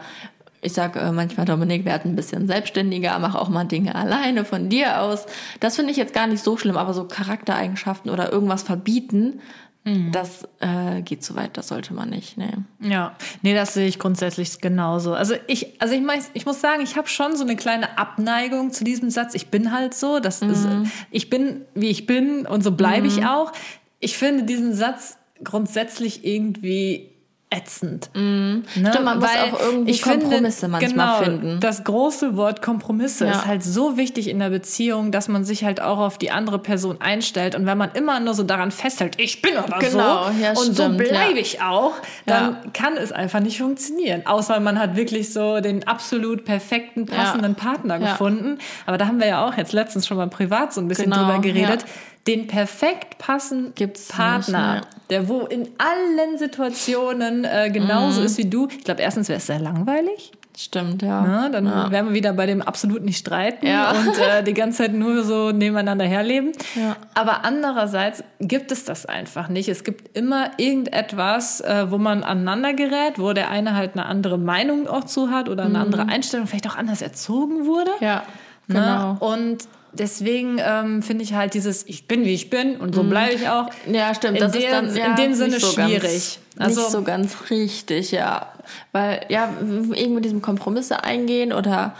ich 0.61 0.73
sag 0.73 0.95
äh, 0.95 1.11
manchmal, 1.11 1.45
Dominik, 1.45 1.85
werd 1.85 2.05
ein 2.05 2.15
bisschen 2.15 2.47
selbstständiger, 2.47 3.17
mach 3.19 3.35
auch 3.35 3.49
mal 3.49 3.65
Dinge 3.65 3.95
alleine 3.95 4.45
von 4.45 4.69
dir 4.69 5.01
aus. 5.01 5.25
Das 5.59 5.75
finde 5.75 5.91
ich 5.91 5.97
jetzt 5.97 6.13
gar 6.13 6.27
nicht 6.27 6.43
so 6.43 6.55
schlimm, 6.57 6.77
aber 6.77 6.93
so 6.93 7.05
Charaktereigenschaften 7.05 8.11
oder 8.11 8.31
irgendwas 8.31 8.63
verbieten, 8.63 9.41
das 9.83 10.47
äh, 10.59 11.01
geht 11.01 11.23
zu 11.23 11.35
weit, 11.35 11.57
das 11.57 11.69
sollte 11.69 11.95
man 11.95 12.09
nicht. 12.09 12.37
Nee. 12.37 12.51
Ja, 12.81 13.15
nee, 13.41 13.55
das 13.55 13.73
sehe 13.73 13.87
ich 13.87 13.97
grundsätzlich 13.97 14.61
genauso. 14.61 15.15
Also 15.15 15.33
ich, 15.47 15.81
also 15.81 15.95
ich, 15.95 16.01
mein, 16.01 16.21
ich 16.33 16.45
muss 16.45 16.61
sagen, 16.61 16.83
ich 16.83 16.97
habe 16.97 17.07
schon 17.07 17.35
so 17.35 17.43
eine 17.43 17.55
kleine 17.55 17.97
Abneigung 17.97 18.71
zu 18.71 18.83
diesem 18.83 19.09
Satz. 19.09 19.33
Ich 19.33 19.47
bin 19.47 19.71
halt 19.71 19.95
so, 19.95 20.19
das 20.19 20.43
ist, 20.43 20.67
ich 21.09 21.31
bin, 21.31 21.61
wie 21.73 21.89
ich 21.89 22.05
bin 22.05 22.45
und 22.45 22.63
so 22.63 22.71
bleibe 22.73 23.07
ich 23.07 23.25
auch. 23.25 23.51
Ich 23.99 24.17
finde 24.17 24.43
diesen 24.43 24.75
Satz 24.75 25.17
grundsätzlich 25.43 26.25
irgendwie 26.25 27.10
ätzend. 27.51 28.09
Ne? 28.15 28.63
Stimmt, 28.73 29.03
man 29.03 29.19
muss 29.19 29.29
auch 29.29 29.59
irgendwie 29.59 29.99
Kompromisse 29.99 30.69
manchmal 30.69 30.89
genau, 30.89 31.17
finden. 31.17 31.59
Das 31.59 31.83
große 31.83 32.37
Wort 32.37 32.61
Kompromisse 32.61 33.25
Ja. 33.25 33.31
ist 33.33 33.45
halt 33.45 33.61
so 33.63 33.97
wichtig 33.97 34.29
in 34.29 34.39
der 34.39 34.49
Beziehung, 34.49 35.11
dass 35.11 35.27
man 35.27 35.43
sich 35.43 35.65
halt 35.65 35.81
auch 35.81 35.99
auf 35.99 36.17
die 36.17 36.31
andere 36.31 36.59
Person 36.59 37.01
einstellt. 37.01 37.55
Und 37.55 37.65
wenn 37.65 37.77
man 37.77 37.91
immer 37.93 38.19
nur 38.21 38.33
so 38.33 38.43
daran 38.43 38.71
festhält, 38.71 39.19
ich 39.19 39.41
bin 39.41 39.57
aber 39.57 39.79
Genau, 39.79 40.25
so 40.27 40.41
ja, 40.41 40.49
und 40.51 40.73
so 40.75 40.83
stimmt, 40.83 40.97
bleibe 40.97 41.35
ja. 41.35 41.41
ich 41.41 41.61
auch, 41.61 41.93
dann 42.25 42.71
kann 42.73 42.95
es 42.95 43.11
einfach 43.11 43.41
nicht 43.41 43.57
funktionieren. 43.57 44.25
Außer 44.25 44.59
man 44.61 44.79
hat 44.79 44.95
wirklich 44.95 45.33
so 45.33 45.59
den 45.59 45.85
absolut 45.87 46.45
perfekten, 46.45 47.05
passenden 47.05 47.55
Partner 47.55 47.99
gefunden. 47.99 48.59
Aber 48.85 48.97
da 48.97 49.07
haben 49.07 49.19
wir 49.19 49.27
ja 49.27 49.45
auch 49.45 49.57
jetzt 49.57 49.73
letztens 49.73 50.07
schon 50.07 50.17
mal 50.17 50.27
privat 50.27 50.73
so 50.73 50.79
ein 50.79 50.87
bisschen 50.87 51.11
Genau, 51.11 51.25
drüber 51.25 51.39
geredet. 51.39 51.85
Den 52.27 52.45
perfekt 52.47 53.17
passenden 53.17 53.73
Gibt's 53.73 54.09
Partner, 54.09 54.75
nicht, 54.75 54.83
ne? 54.83 55.00
Der 55.11 55.27
wo 55.29 55.41
in 55.41 55.67
allen 55.77 56.37
Situationen 56.39 57.43
äh, 57.45 57.69
genauso 57.71 58.21
Mhm. 58.21 58.25
ist 58.25 58.37
wie 58.39 58.49
du. 58.49 58.67
Ich 58.69 58.83
glaube, 58.83 59.01
erstens 59.01 59.29
wäre 59.29 59.37
es 59.37 59.45
sehr 59.45 59.59
langweilig. 59.59 60.31
Stimmt, 60.57 61.01
ja. 61.01 61.21
Ne? 61.21 61.49
Dann 61.51 61.65
ja. 61.65 61.89
wären 61.91 62.07
wir 62.07 62.13
wieder 62.13 62.33
bei 62.33 62.45
dem 62.45 62.61
absolut 62.61 63.03
nicht 63.03 63.17
streiten 63.17 63.65
Ja. 63.65 63.91
und 63.91 64.17
äh, 64.19 64.43
die 64.47 64.53
ganze 64.53 64.79
Zeit 64.79 64.93
nur 64.93 65.23
so 65.23 65.51
nebeneinander 65.51 66.05
herleben. 66.05 66.51
Ja. 66.75 66.95
Aber 67.13 67.45
andererseits 67.45 68.23
gibt 68.39 68.71
es 68.71 68.83
das 68.83 69.05
einfach 69.05 69.47
nicht. 69.47 69.69
Es 69.69 69.83
gibt 69.83 70.15
immer 70.17 70.51
irgendetwas, 70.57 71.61
äh, 71.61 71.89
wo 71.89 71.97
man 71.97 72.23
aneinander 72.23 72.73
gerät, 72.73 73.17
wo 73.17 73.31
der 73.33 73.49
eine 73.49 73.75
halt 73.75 73.93
eine 73.93 74.05
andere 74.05 74.37
Meinung 74.37 74.87
auch 74.87 75.05
zu 75.05 75.29
hat 75.31 75.47
oder 75.49 75.63
eine 75.63 75.79
andere 75.79 76.07
Einstellung, 76.07 76.47
vielleicht 76.47 76.67
auch 76.69 76.77
anders 76.77 77.01
erzogen 77.01 77.65
wurde. 77.65 77.91
Mhm. 77.99 78.05
Ja, 78.05 78.23
genau. 78.67 79.17
Und 79.19 79.67
deswegen 79.93 80.57
ähm, 80.59 81.01
finde 81.03 81.23
ich 81.23 81.33
halt 81.33 81.53
dieses 81.53 81.85
Ich 81.87 82.07
bin, 82.07 82.23
wie 82.25 82.33
ich 82.33 82.49
bin 82.49 82.77
und 82.77 82.95
so 82.95 83.03
bleibe 83.03 83.33
ich 83.33 83.47
auch. 83.49 83.69
Ja, 83.91 84.13
stimmt. 84.15 84.37
In 84.37 84.43
das 84.43 84.51
dem- 84.53 84.61
ist 84.61 84.71
dann 84.71 84.95
ja, 84.95 85.05
in 85.07 85.15
dem 85.15 85.33
Sinne 85.33 85.55
nicht 85.55 85.65
so 85.65 85.71
schwierig. 85.73 86.39
Ganz, 86.57 86.67
Also- 86.69 86.81
nicht 86.81 86.91
so 86.91 87.01
ganz 87.03 87.37
richtig, 87.49 88.11
ja. 88.11 88.47
Weil, 88.91 89.25
ja, 89.29 89.49
irgendwie 89.61 90.07
mit 90.07 90.25
diesem 90.25 90.41
Kompromisse 90.41 91.03
eingehen 91.03 91.53
oder 91.53 91.95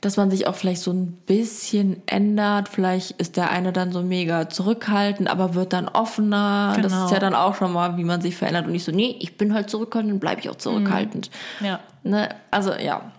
dass 0.00 0.16
man 0.16 0.30
sich 0.30 0.46
auch 0.46 0.54
vielleicht 0.54 0.82
so 0.82 0.92
ein 0.92 1.08
bisschen 1.26 2.00
ändert. 2.06 2.68
Vielleicht 2.68 3.12
ist 3.20 3.36
der 3.36 3.50
eine 3.50 3.72
dann 3.72 3.90
so 3.90 4.00
mega 4.02 4.48
zurückhaltend, 4.48 5.28
aber 5.28 5.54
wird 5.56 5.72
dann 5.72 5.88
offener. 5.88 6.74
Das 6.80 6.92
Genau. 6.92 7.06
ist 7.06 7.10
ja 7.10 7.18
dann 7.18 7.34
auch 7.34 7.56
schon 7.56 7.72
mal, 7.72 7.96
wie 7.96 8.04
man 8.04 8.20
sich 8.20 8.36
verändert 8.36 8.66
und 8.66 8.72
nicht 8.72 8.84
so, 8.84 8.92
nee, 8.92 9.16
ich 9.18 9.36
bin 9.36 9.54
halt 9.54 9.68
zurückhaltend, 9.70 10.12
dann 10.12 10.20
bleibe 10.20 10.40
ich 10.40 10.48
auch 10.50 10.54
zurückhaltend. 10.56 11.30
Ja. 11.60 11.80
Ne? 12.04 12.28
Also, 12.52 12.74
ja. 12.74 13.10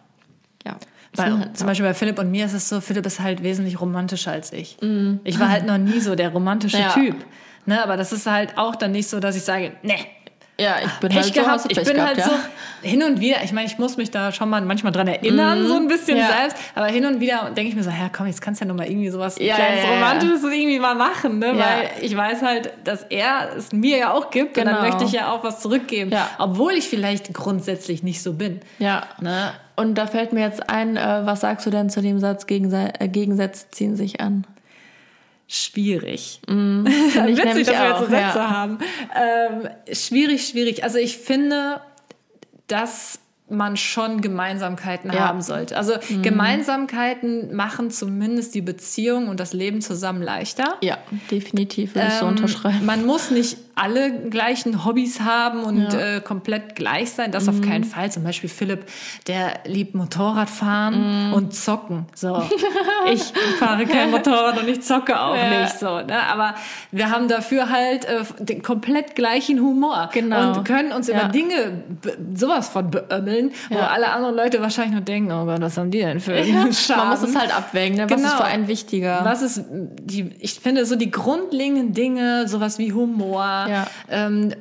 Ja. 0.66 0.78
Halt 1.18 1.58
zum 1.58 1.68
Beispiel 1.68 1.86
bei 1.88 1.94
Philipp 1.94 2.20
und 2.20 2.30
mir 2.32 2.46
ist 2.46 2.54
es 2.54 2.70
so, 2.70 2.82
Philipp 2.82 3.06
ist 3.06 3.20
halt 3.20 3.44
wesentlich 3.44 3.80
romantischer 3.82 4.32
als 4.32 4.54
ich. 4.54 4.78
Mhm. 4.82 5.20
Ich 5.24 5.40
war 5.40 5.50
halt 5.50 5.66
noch 5.66 5.78
nie 5.78 6.00
so 6.00 6.16
der 6.16 6.30
romantische 6.30 6.78
Ja. 6.80 6.90
Typ. 6.94 7.16
Ne, 7.66 7.84
aber 7.84 7.98
das 7.98 8.12
ist 8.14 8.26
halt 8.26 8.58
auch 8.58 8.76
dann 8.76 8.92
nicht 8.92 9.10
so, 9.10 9.20
dass 9.20 9.36
ich 9.36 9.44
sage, 9.44 9.74
ne, 9.84 9.96
Ja, 10.60 10.76
ich 10.84 10.92
bin 11.00 11.10
Pech 11.10 11.18
halt 11.24 11.34
so, 11.36 11.42
gehabt. 11.42 11.66
ich 11.70 11.78
Pech 11.78 11.86
bin 11.88 11.96
gehabt, 11.96 12.18
halt 12.18 12.20
ja. 12.20 12.26
so 12.26 12.88
hin 12.88 13.02
und 13.04 13.20
wieder, 13.22 13.44
ich 13.44 13.52
meine, 13.54 13.68
ich 13.68 13.78
muss 13.78 13.96
mich 13.98 14.12
da 14.12 14.32
schon 14.32 14.50
mal 14.50 14.62
manchmal 14.62 14.92
dran 14.92 15.08
erinnern, 15.08 15.66
so 15.68 15.76
ein 15.76 15.88
bisschen. 15.88 16.18
Ja. 16.18 16.28
selbst, 16.28 16.58
aber 16.76 16.88
hin 16.88 17.06
und 17.06 17.20
wieder 17.22 17.50
denke 17.56 17.70
ich 17.70 17.76
mir 17.76 17.84
so, 17.84 17.90
ja 17.90 18.10
komm, 18.12 18.28
jetzt 18.28 18.42
kannst 18.42 18.60
du 18.62 18.66
ja 18.66 18.70
noch 18.70 18.76
mal 18.76 18.86
irgendwie 18.88 19.10
sowas 19.10 19.38
Ja, 19.40 19.56
kleines 19.56 19.84
ja. 19.86 19.92
Romantisches 19.92 20.44
irgendwie 20.44 20.80
mal 20.80 20.96
machen, 20.96 21.40
ne? 21.40 21.54
Weil 21.58 21.90
ich 22.02 22.16
weiß 22.16 22.42
halt, 22.42 22.72
dass 22.84 23.04
er 23.04 23.50
es 23.58 23.72
mir 23.72 23.98
ja 23.98 24.14
auch 24.14 24.30
gibt 24.32 24.58
und 24.58 24.66
dann 24.66 24.76
Genau. 24.76 24.88
möchte 24.88 25.06
ich 25.06 25.12
ja 25.14 25.32
auch 25.32 25.44
was 25.44 25.60
zurückgeben, 25.62 26.12
Ja. 26.12 26.30
obwohl 26.40 26.74
ich 26.74 26.88
vielleicht 26.90 27.34
grundsätzlich 27.34 28.04
nicht 28.04 28.22
so 28.22 28.34
bin. 28.34 28.60
Ja. 28.80 29.04
Ne? 29.22 29.52
Und 29.80 29.96
da 29.96 30.08
fällt 30.08 30.34
mir 30.34 30.42
jetzt 30.42 30.70
ein, 30.70 30.98
äh, 30.98 31.22
was 31.24 31.40
sagst 31.40 31.66
du 31.66 31.70
denn 31.70 31.90
zu 31.90 32.02
dem 32.02 32.20
Satz, 32.20 32.48
Gegense 32.48 32.90
äh, 33.00 33.08
Gegensätze 33.08 33.68
ziehen 33.72 33.96
sich 33.96 34.20
an? 34.20 34.46
Schwierig. 35.48 36.42
Mm, 36.50 36.86
ich 36.86 37.38
Witzig, 37.38 37.46
dass 37.46 37.56
wir 37.56 37.62
jetzt 37.62 37.68
so 37.68 37.76
auch, 37.76 38.00
Sätze 38.02 38.14
ja. 38.14 38.50
haben. 38.50 38.80
Ähm, 39.16 39.70
schwierig, 39.92 40.48
schwierig. 40.48 40.84
Also 40.84 40.98
ich 40.98 41.18
finde, 41.18 41.80
dass 42.68 43.20
man 43.50 43.78
schon 43.78 44.22
Gemeinsamkeiten 44.22 45.12
Ja. 45.12 45.20
Mhm. 45.20 45.24
haben 45.26 45.42
sollte. 45.42 45.78
Also 45.78 45.94
Gemeinsamkeiten 46.22 47.56
machen 47.56 47.90
zumindest 47.90 48.54
die 48.56 48.62
Beziehung 48.62 49.28
und 49.28 49.40
das 49.40 49.54
Leben 49.54 49.82
zusammen 49.82 50.22
leichter. 50.22 50.76
Ja, 50.82 50.98
definitiv 51.32 51.96
würde 51.96 52.10
ich 52.10 52.14
so 52.16 52.26
Ähm, 52.26 52.32
unterschreiben. 52.32 52.86
Man 52.86 53.06
muss 53.06 53.32
nicht 53.32 53.58
alle 53.80 54.12
gleichen 54.30 54.84
Hobbys 54.86 55.22
haben 55.22 55.64
und 55.64 55.82
Ja. 55.82 55.90
Mhm. 55.94 56.00
äh, 56.18 56.22
komplett 56.22 56.76
gleich 56.76 57.12
sein. 57.12 57.32
Das 57.32 57.48
auf 57.48 57.62
keinen 57.62 57.84
Fall. 57.84 58.12
Zum 58.12 58.24
Beispiel 58.24 58.50
Philipp, 58.50 58.86
der 59.28 59.60
liebt 59.66 59.96
Motorradfahren 59.96 61.28
Mhm. 61.30 61.34
und 61.34 61.54
zocken. 61.56 62.06
So, 62.16 62.42
ich 63.12 63.24
fahre 63.60 63.86
kein 63.86 64.12
Motorrad 64.12 64.60
und 64.62 64.68
ich 64.68 64.82
zocke 64.82 65.20
auch 65.20 65.36
Ja. 65.36 65.62
nicht. 65.62 65.80
So, 65.80 65.98
ne? 66.02 66.20
Aber 66.32 66.56
wir 66.92 67.10
haben 67.10 67.28
dafür 67.28 67.70
halt 67.70 68.06
äh, 68.06 68.24
den 68.40 68.62
komplett 68.64 69.16
gleichen 69.16 69.60
Humor 69.60 70.10
Genau. 70.14 70.58
und 70.58 70.64
können 70.66 70.92
uns 70.92 71.08
Ja. 71.08 71.20
über 71.22 71.30
Dinge 71.30 71.84
sowas 72.36 72.70
von 72.70 72.90
beömmeln, 72.92 73.52
wo 73.70 73.78
alle 73.80 74.10
anderen 74.12 74.36
Leute 74.36 74.62
wahrscheinlich 74.62 74.94
nur 74.94 75.02
denken, 75.02 75.32
oh 75.32 75.46
Gott, 75.46 75.62
was 75.62 75.78
haben 75.78 75.92
die 75.92 76.00
denn 76.00 76.20
für 76.20 76.34
einen 76.34 76.54
Man 76.54 76.74
Schaden? 76.74 77.10
muss 77.10 77.22
es 77.24 77.36
halt 77.36 77.56
abwägen, 77.56 77.98
ne? 77.98 78.10
was 78.10 78.16
Genau. 78.18 78.28
ist 78.30 78.36
für 78.36 78.46
einen 78.46 78.68
wichtiger. 78.68 79.22
Was 79.24 79.42
ist 79.42 79.64
die, 79.70 80.32
ich 80.40 80.60
finde 80.60 80.86
so 80.86 80.96
die 80.96 81.12
grundlegenden 81.12 81.94
Dinge, 81.94 82.48
sowas 82.48 82.78
wie 82.80 82.94
Humor, 82.94 83.68
Ja. 83.70 83.88
ähm, 84.10 84.54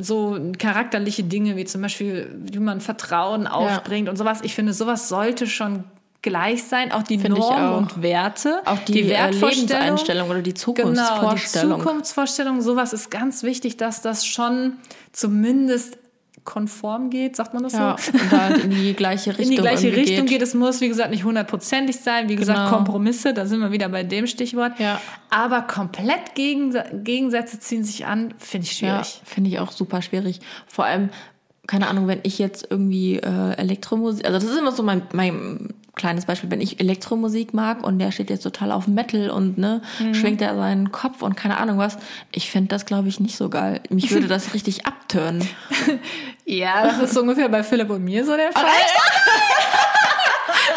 so 0.00 0.38
charakterliche 0.58 1.24
Dinge 1.24 1.56
wie 1.56 1.64
zum 1.64 1.82
Beispiel, 1.82 2.34
wie 2.44 2.58
man 2.58 2.80
Vertrauen 2.80 3.46
aufbringt 3.46 4.08
und 4.08 4.16
sowas. 4.16 4.40
Ich 4.42 4.54
finde, 4.54 4.72
sowas 4.72 5.08
sollte 5.08 5.46
schon 5.46 5.84
gleich 6.22 6.64
sein. 6.64 6.92
Auch 6.92 7.02
die 7.02 7.18
Finde 7.18 7.38
ich 7.38 7.44
Normen 7.44 7.68
auch. 7.68 7.76
und 7.78 8.02
Werte, 8.02 8.62
auch 8.64 8.78
die, 8.78 9.10
äh, 9.12 9.30
Lebenseinstellung 9.30 10.30
oder 10.30 10.40
die 10.40 10.54
Genau, 10.54 10.54
die 10.54 10.54
Zukunftsvorstellung. 10.54 11.80
Zukunftsvorstellung, 11.80 12.62
sowas 12.62 12.92
ist 12.92 13.10
ganz 13.10 13.42
wichtig, 13.42 13.76
dass 13.76 14.02
das 14.02 14.24
schon 14.24 14.74
zumindest 15.12 15.98
konform 16.44 17.10
geht, 17.10 17.36
sagt 17.36 17.54
man 17.54 17.62
das 17.62 17.72
ja, 17.74 17.96
so? 17.98 18.12
und 18.12 18.32
da 18.32 18.48
in 18.48 18.70
die 18.70 18.94
gleiche 18.94 19.30
Richtung 19.30 19.44
in 19.44 19.50
die 19.50 19.56
gleiche 19.56 19.94
Richtung 19.94 20.26
geht. 20.26 20.38
geht. 20.38 20.42
Es 20.42 20.54
muss, 20.54 20.80
wie 20.80 20.88
gesagt, 20.88 21.10
nicht 21.10 21.24
hundertprozentig 21.24 21.96
sein. 21.96 22.28
Wie 22.28 22.36
gesagt, 22.36 22.58
Genau. 22.58 22.70
Kompromisse, 22.76 23.32
da 23.32 23.46
sind 23.46 23.60
wir 23.60 23.70
wieder 23.72 23.88
bei 23.88 24.02
dem 24.02 24.26
Stichwort. 24.26 24.78
Ja. 24.80 25.00
Aber 25.30 25.62
komplett 25.62 26.34
Gegensa- 26.36 26.92
Gegensätze 26.92 27.60
ziehen 27.60 27.84
sich 27.84 28.06
an, 28.06 28.34
finde 28.38 28.66
ich 28.66 28.80
Ja, 28.80 29.04
schwierig. 29.04 29.20
finde 29.24 29.50
ich 29.50 29.58
auch 29.60 29.70
super 29.72 30.02
schwierig. 30.02 30.40
Vor 30.66 30.84
allem, 30.84 31.10
keine 31.68 31.86
Ahnung, 31.88 32.08
wenn 32.08 32.20
ich 32.24 32.38
jetzt 32.40 32.66
irgendwie 32.70 33.18
äh, 33.18 33.52
Elektromusik, 33.56 34.26
also 34.26 34.38
das 34.38 34.48
ist 34.52 34.58
immer 34.58 34.72
so 34.72 34.82
mein, 34.82 35.02
mein 35.12 35.68
kleines 35.94 36.24
Beispiel, 36.24 36.50
wenn 36.50 36.60
ich 36.62 36.80
Elektromusik 36.80 37.52
mag 37.54 37.84
und 37.84 37.98
der 37.98 38.12
steht 38.12 38.30
jetzt 38.30 38.42
total 38.42 38.72
auf 38.72 38.88
Metal 38.88 39.30
und 39.30 39.58
ne, 39.58 39.82
mhm. 40.00 40.14
schwingt 40.14 40.40
er 40.40 40.56
seinen 40.56 40.90
Kopf 40.90 41.22
und 41.22 41.36
keine 41.36 41.58
Ahnung 41.58 41.76
was, 41.78 41.98
ich 42.32 42.50
finde 42.50 42.68
das 42.68 42.86
glaube 42.86 43.08
ich 43.08 43.20
nicht 43.20 43.36
so 43.36 43.48
geil. 43.50 43.80
Mich 43.90 44.10
würde 44.10 44.26
das 44.28 44.54
richtig 44.54 44.86
abtören. 45.12 45.46
ja, 46.44 46.84
das 46.84 46.98
ist 46.98 47.14
so 47.14 47.20
ungefähr 47.20 47.48
bei 47.48 47.62
Philipp 47.62 47.88
und 47.90 48.02
mir 48.04 48.22
so 48.24 48.36
der 48.36 48.50
Fall. 48.52 48.64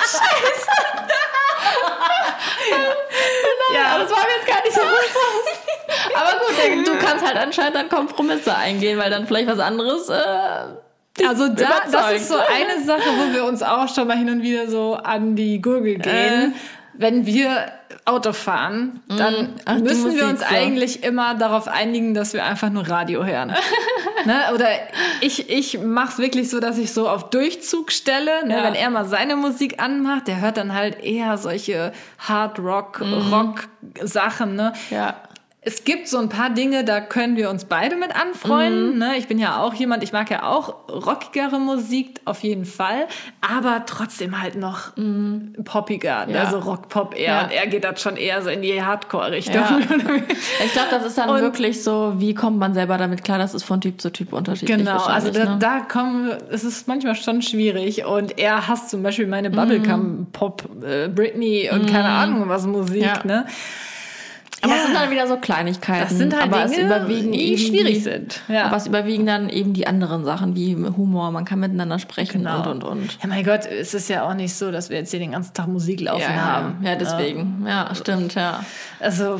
Scheiße. 0.01 0.15
ja, 3.73 3.97
das 3.99 4.11
war 4.11 4.19
mir 4.19 4.35
jetzt 4.37 4.47
gar 4.47 4.63
nicht 4.63 4.73
so 4.73 4.81
bewusst. 4.81 5.59
Aber 6.15 6.39
gut, 6.39 6.55
du 6.87 6.97
kannst 6.97 7.25
halt 7.25 7.37
anscheinend 7.37 7.75
dann 7.75 7.89
Kompromisse 7.89 8.55
eingehen, 8.55 8.97
weil 8.99 9.09
dann 9.09 9.27
vielleicht 9.27 9.47
was 9.47 9.59
anderes. 9.59 10.07
Äh, 10.09 10.23
also 11.25 11.47
da, 11.47 11.83
das 11.89 12.11
ist 12.13 12.27
so 12.27 12.37
eine 12.37 12.83
Sache, 12.83 13.09
wo 13.17 13.33
wir 13.33 13.45
uns 13.45 13.63
auch 13.63 13.87
schon 13.93 14.07
mal 14.07 14.17
hin 14.17 14.29
und 14.29 14.41
wieder 14.41 14.69
so 14.69 14.95
an 14.95 15.35
die 15.35 15.61
Gurgel 15.61 15.97
gehen. 15.97 16.53
Äh. 16.53 16.55
Wenn 16.97 17.25
wir 17.25 17.71
Auto 18.05 18.33
fahren, 18.33 19.01
dann 19.07 19.33
mm. 19.33 19.55
Ach, 19.65 19.77
müssen 19.79 20.15
wir 20.15 20.27
uns 20.27 20.41
so. 20.41 20.45
eigentlich 20.45 21.03
immer 21.03 21.35
darauf 21.35 21.67
einigen, 21.67 22.13
dass 22.13 22.33
wir 22.33 22.45
einfach 22.45 22.69
nur 22.69 22.87
Radio 22.87 23.25
hören. 23.25 23.49
ne? 24.25 24.41
Oder 24.53 24.67
ich, 25.21 25.49
ich 25.49 25.79
mache 25.79 26.13
es 26.13 26.17
wirklich 26.19 26.49
so, 26.49 26.59
dass 26.59 26.77
ich 26.77 26.93
so 26.93 27.09
auf 27.09 27.29
Durchzug 27.29 27.91
stelle. 27.91 28.45
Ne? 28.47 28.57
Ja. 28.57 28.63
Wenn 28.63 28.75
er 28.75 28.89
mal 28.89 29.05
seine 29.05 29.35
Musik 29.35 29.81
anmacht, 29.81 30.27
der 30.27 30.41
hört 30.41 30.57
dann 30.57 30.73
halt 30.73 31.03
eher 31.03 31.37
solche 31.37 31.93
Hard 32.19 32.59
Rock, 32.59 33.01
mm. 33.01 33.33
Rock 33.33 33.67
Sachen. 34.03 34.55
Ne? 34.55 34.73
Ja 34.89 35.15
es 35.67 35.83
gibt 35.83 36.07
so 36.07 36.19
ein 36.19 36.29
paar 36.29 36.51
Dinge, 36.51 36.83
da 36.83 37.01
können 37.01 37.37
wir 37.37 37.49
uns 37.49 37.65
beide 37.65 37.95
mit 37.95 38.15
anfreunden. 38.15 38.93
Mhm. 38.93 38.99
Ne? 38.99 39.17
Ich 39.17 39.27
bin 39.27 39.39
ja 39.39 39.61
auch 39.61 39.73
jemand, 39.73 40.03
ich 40.03 40.13
mag 40.13 40.29
ja 40.29 40.43
auch 40.43 40.75
rockigere 40.87 41.59
Musik 41.59 42.21
auf 42.23 42.43
jeden 42.43 42.65
Fall, 42.65 43.07
aber 43.41 43.83
trotzdem 43.87 44.39
halt 44.39 44.55
noch 44.55 44.95
mhm. 44.95 45.55
poppiger, 45.65 46.29
ja. 46.29 46.43
also 46.43 46.59
Rock-Pop 46.59 47.17
eher. 47.17 47.25
Ja. 47.25 47.43
Und 47.43 47.51
er 47.51 47.65
geht 47.65 47.83
dann 47.83 47.97
schon 47.97 48.15
eher 48.15 48.43
so 48.43 48.51
in 48.51 48.61
die 48.61 48.79
Hardcore-Richtung. 48.79 49.55
Ja. 49.55 49.79
ich 50.65 50.71
glaube, 50.73 50.89
das 50.91 51.03
ist 51.03 51.17
dann 51.17 51.29
und 51.31 51.41
wirklich 51.41 51.83
so, 51.83 52.13
wie 52.17 52.35
kommt 52.35 52.59
man 52.59 52.75
selber 52.75 52.99
damit 52.99 53.23
klar, 53.23 53.39
das 53.39 53.55
ist 53.55 53.63
von 53.63 53.81
Typ 53.81 53.99
zu 53.99 54.11
Typ 54.11 54.33
unterschiedlich. 54.33 54.77
Genau, 54.77 55.03
also 55.03 55.31
da, 55.31 55.45
ne? 55.45 55.57
da 55.59 55.79
kommen, 55.79 56.31
es 56.51 56.63
ist 56.63 56.87
manchmal 56.87 57.15
schon 57.15 57.41
schwierig 57.41 58.05
und 58.05 58.37
er 58.37 58.67
hasst 58.67 58.91
zum 58.91 59.01
Beispiel 59.01 59.25
meine 59.25 59.49
mhm. 59.49 59.55
Bubblegum-Pop, 59.55 60.69
äh, 60.83 61.07
Britney 61.07 61.71
und 61.73 61.87
keine 61.87 62.09
mhm. 62.09 62.15
Ahnung 62.15 62.49
was 62.49 62.67
Musik, 62.67 63.25
ne? 63.25 63.47
Aber 64.65 64.73
ja. 64.73 64.79
es 64.79 64.85
sind 64.85 64.95
dann 64.95 65.11
wieder 65.11 65.27
so 65.27 65.37
Kleinigkeiten. 65.37 66.01
Das 66.01 66.17
sind 66.17 66.33
halt 66.33 66.51
aber 66.51 66.65
Dinge, 66.65 66.81
es 66.81 66.85
überwiegen 66.85 67.31
die 67.31 67.57
schwierig 67.57 67.95
die, 67.95 67.99
sind. 67.99 68.41
Ja. 68.47 68.65
Aber 68.65 68.77
es 68.77 68.87
überwiegen 68.87 69.25
dann 69.25 69.49
eben 69.49 69.73
die 69.73 69.85
anderen 69.85 70.25
Sachen 70.25 70.55
wie 70.55 70.75
Humor. 70.75 71.31
Man 71.31 71.45
kann 71.45 71.59
miteinander 71.59 71.99
sprechen 71.99 72.43
genau. 72.43 72.57
und 72.61 72.67
und 72.67 72.83
und. 72.83 73.17
Ja, 73.21 73.27
mein 73.27 73.43
Gott, 73.43 73.65
es 73.65 73.93
ist 73.93 74.09
ja 74.09 74.27
auch 74.27 74.33
nicht 74.33 74.55
so, 74.55 74.71
dass 74.71 74.89
wir 74.89 74.97
jetzt 74.97 75.11
hier 75.11 75.19
den 75.19 75.31
ganzen 75.31 75.53
Tag 75.53 75.67
Musik 75.67 76.01
laufen 76.01 76.21
ja, 76.21 76.35
haben. 76.35 76.79
Ja, 76.81 76.95
deswegen. 76.95 77.63
Ja, 77.67 77.93
stimmt, 77.93 78.35
ja. 78.35 78.63
Also 78.99 79.39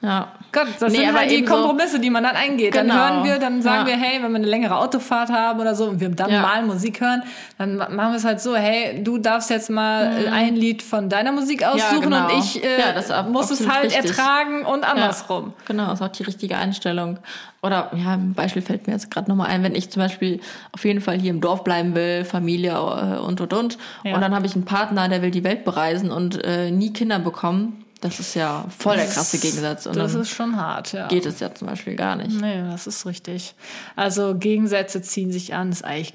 ja. 0.00 0.32
Gott, 0.52 0.68
das 0.78 0.92
nee, 0.92 1.00
sind 1.00 1.14
halt 1.14 1.30
die 1.30 1.44
Kompromisse, 1.44 1.96
so, 1.96 1.98
die 1.98 2.08
man 2.08 2.22
dann 2.22 2.36
eingeht. 2.36 2.72
Genau. 2.72 2.94
Dann 2.94 3.14
hören 3.14 3.24
wir, 3.24 3.38
dann 3.38 3.60
sagen 3.60 3.86
ja. 3.86 3.94
wir, 3.94 4.02
hey, 4.02 4.22
wenn 4.22 4.30
wir 4.30 4.36
eine 4.36 4.46
längere 4.46 4.78
Autofahrt 4.78 5.28
haben 5.28 5.60
oder 5.60 5.74
so 5.74 5.86
und 5.86 6.00
wir 6.00 6.08
dann 6.08 6.30
ja. 6.30 6.40
mal 6.40 6.64
Musik 6.64 7.00
hören, 7.00 7.22
dann 7.58 7.76
machen 7.76 7.96
wir 7.96 8.14
es 8.16 8.24
halt 8.24 8.40
so, 8.40 8.56
hey, 8.56 9.02
du 9.02 9.18
darfst 9.18 9.50
jetzt 9.50 9.70
mal 9.70 10.10
mhm. 10.10 10.32
ein 10.32 10.56
Lied 10.56 10.82
von 10.82 11.08
deiner 11.08 11.32
Musik 11.32 11.66
aussuchen 11.66 12.12
ja, 12.12 12.26
genau. 12.26 12.34
und 12.34 12.38
ich 12.38 12.64
äh, 12.64 13.22
muss 13.28 13.50
es 13.50 13.68
halt 13.68 13.86
richtig. 13.86 14.10
ertragen 14.10 14.64
und 14.64 14.84
andersrum. 14.84 15.52
Genau, 15.66 15.86
das 15.86 16.00
ist 16.00 16.06
auch 16.06 16.12
die 16.12 16.22
richtige 16.22 16.56
Einstellung. 16.56 17.18
Oder 17.60 17.90
ja, 17.96 18.12
ein 18.12 18.34
Beispiel 18.34 18.62
fällt 18.62 18.86
mir 18.86 18.92
jetzt 18.92 19.10
gerade 19.10 19.28
nochmal 19.28 19.48
ein, 19.48 19.64
wenn 19.64 19.74
ich 19.74 19.90
zum 19.90 20.00
Beispiel 20.00 20.40
auf 20.72 20.84
jeden 20.84 21.00
Fall 21.00 21.18
hier 21.18 21.30
im 21.30 21.40
Dorf 21.40 21.64
bleiben 21.64 21.94
will, 21.96 22.24
Familie 22.24 22.70
äh, 22.70 23.18
und 23.18 23.40
und 23.40 23.52
und, 23.52 23.78
und 24.04 24.20
dann 24.20 24.34
habe 24.34 24.46
ich 24.46 24.54
einen 24.54 24.64
Partner, 24.64 25.08
der 25.08 25.22
will 25.22 25.32
die 25.32 25.42
Welt 25.42 25.64
bereisen 25.64 26.12
und 26.12 26.42
äh, 26.44 26.70
nie 26.70 26.92
Kinder 26.92 27.18
bekommen 27.18 27.84
das 28.00 28.20
ist 28.20 28.34
ja 28.34 28.64
voll 28.76 28.96
der 28.96 29.06
krasse 29.06 29.38
Gegensatz. 29.38 29.86
Und 29.86 29.96
das 29.96 30.14
ist 30.14 30.30
schon 30.30 30.56
hart, 30.56 30.92
ja. 30.92 31.08
Geht 31.08 31.26
es 31.26 31.40
ja 31.40 31.52
zum 31.52 31.66
Beispiel 31.66 31.96
gar 31.96 32.14
nicht. 32.16 32.40
Nee, 32.40 32.62
das 32.70 32.86
ist 32.86 33.06
richtig. 33.06 33.54
Also 33.96 34.36
Gegensätze 34.36 35.02
ziehen 35.02 35.32
sich 35.32 35.54
an, 35.54 35.72
ist 35.72 35.84
eigentlich, 35.84 36.12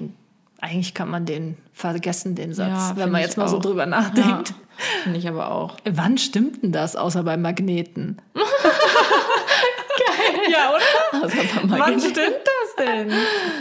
eigentlich 0.60 0.94
kann 0.94 1.10
man 1.10 1.26
den 1.26 1.58
vergessen, 1.74 2.34
den 2.34 2.54
Satz, 2.54 2.68
ja, 2.68 2.96
wenn 2.96 3.10
man 3.10 3.20
jetzt 3.20 3.36
mal 3.36 3.44
auch. 3.44 3.50
so 3.50 3.58
drüber 3.58 3.84
nachdenkt. 3.84 4.50
Ja, 4.50 4.56
Finde 5.02 5.18
ich 5.18 5.28
aber 5.28 5.50
auch. 5.50 5.76
Wann 5.84 6.18
stimmt 6.18 6.62
denn 6.62 6.72
das, 6.72 6.96
außer 6.96 7.22
bei 7.22 7.36
Magneten? 7.36 8.20
Geil. 8.34 8.44
Ja, 10.50 10.70
oder? 10.70 11.28
Wann 11.64 12.00
stimmt 12.00 12.16
das 12.16 12.84
denn? 12.84 13.12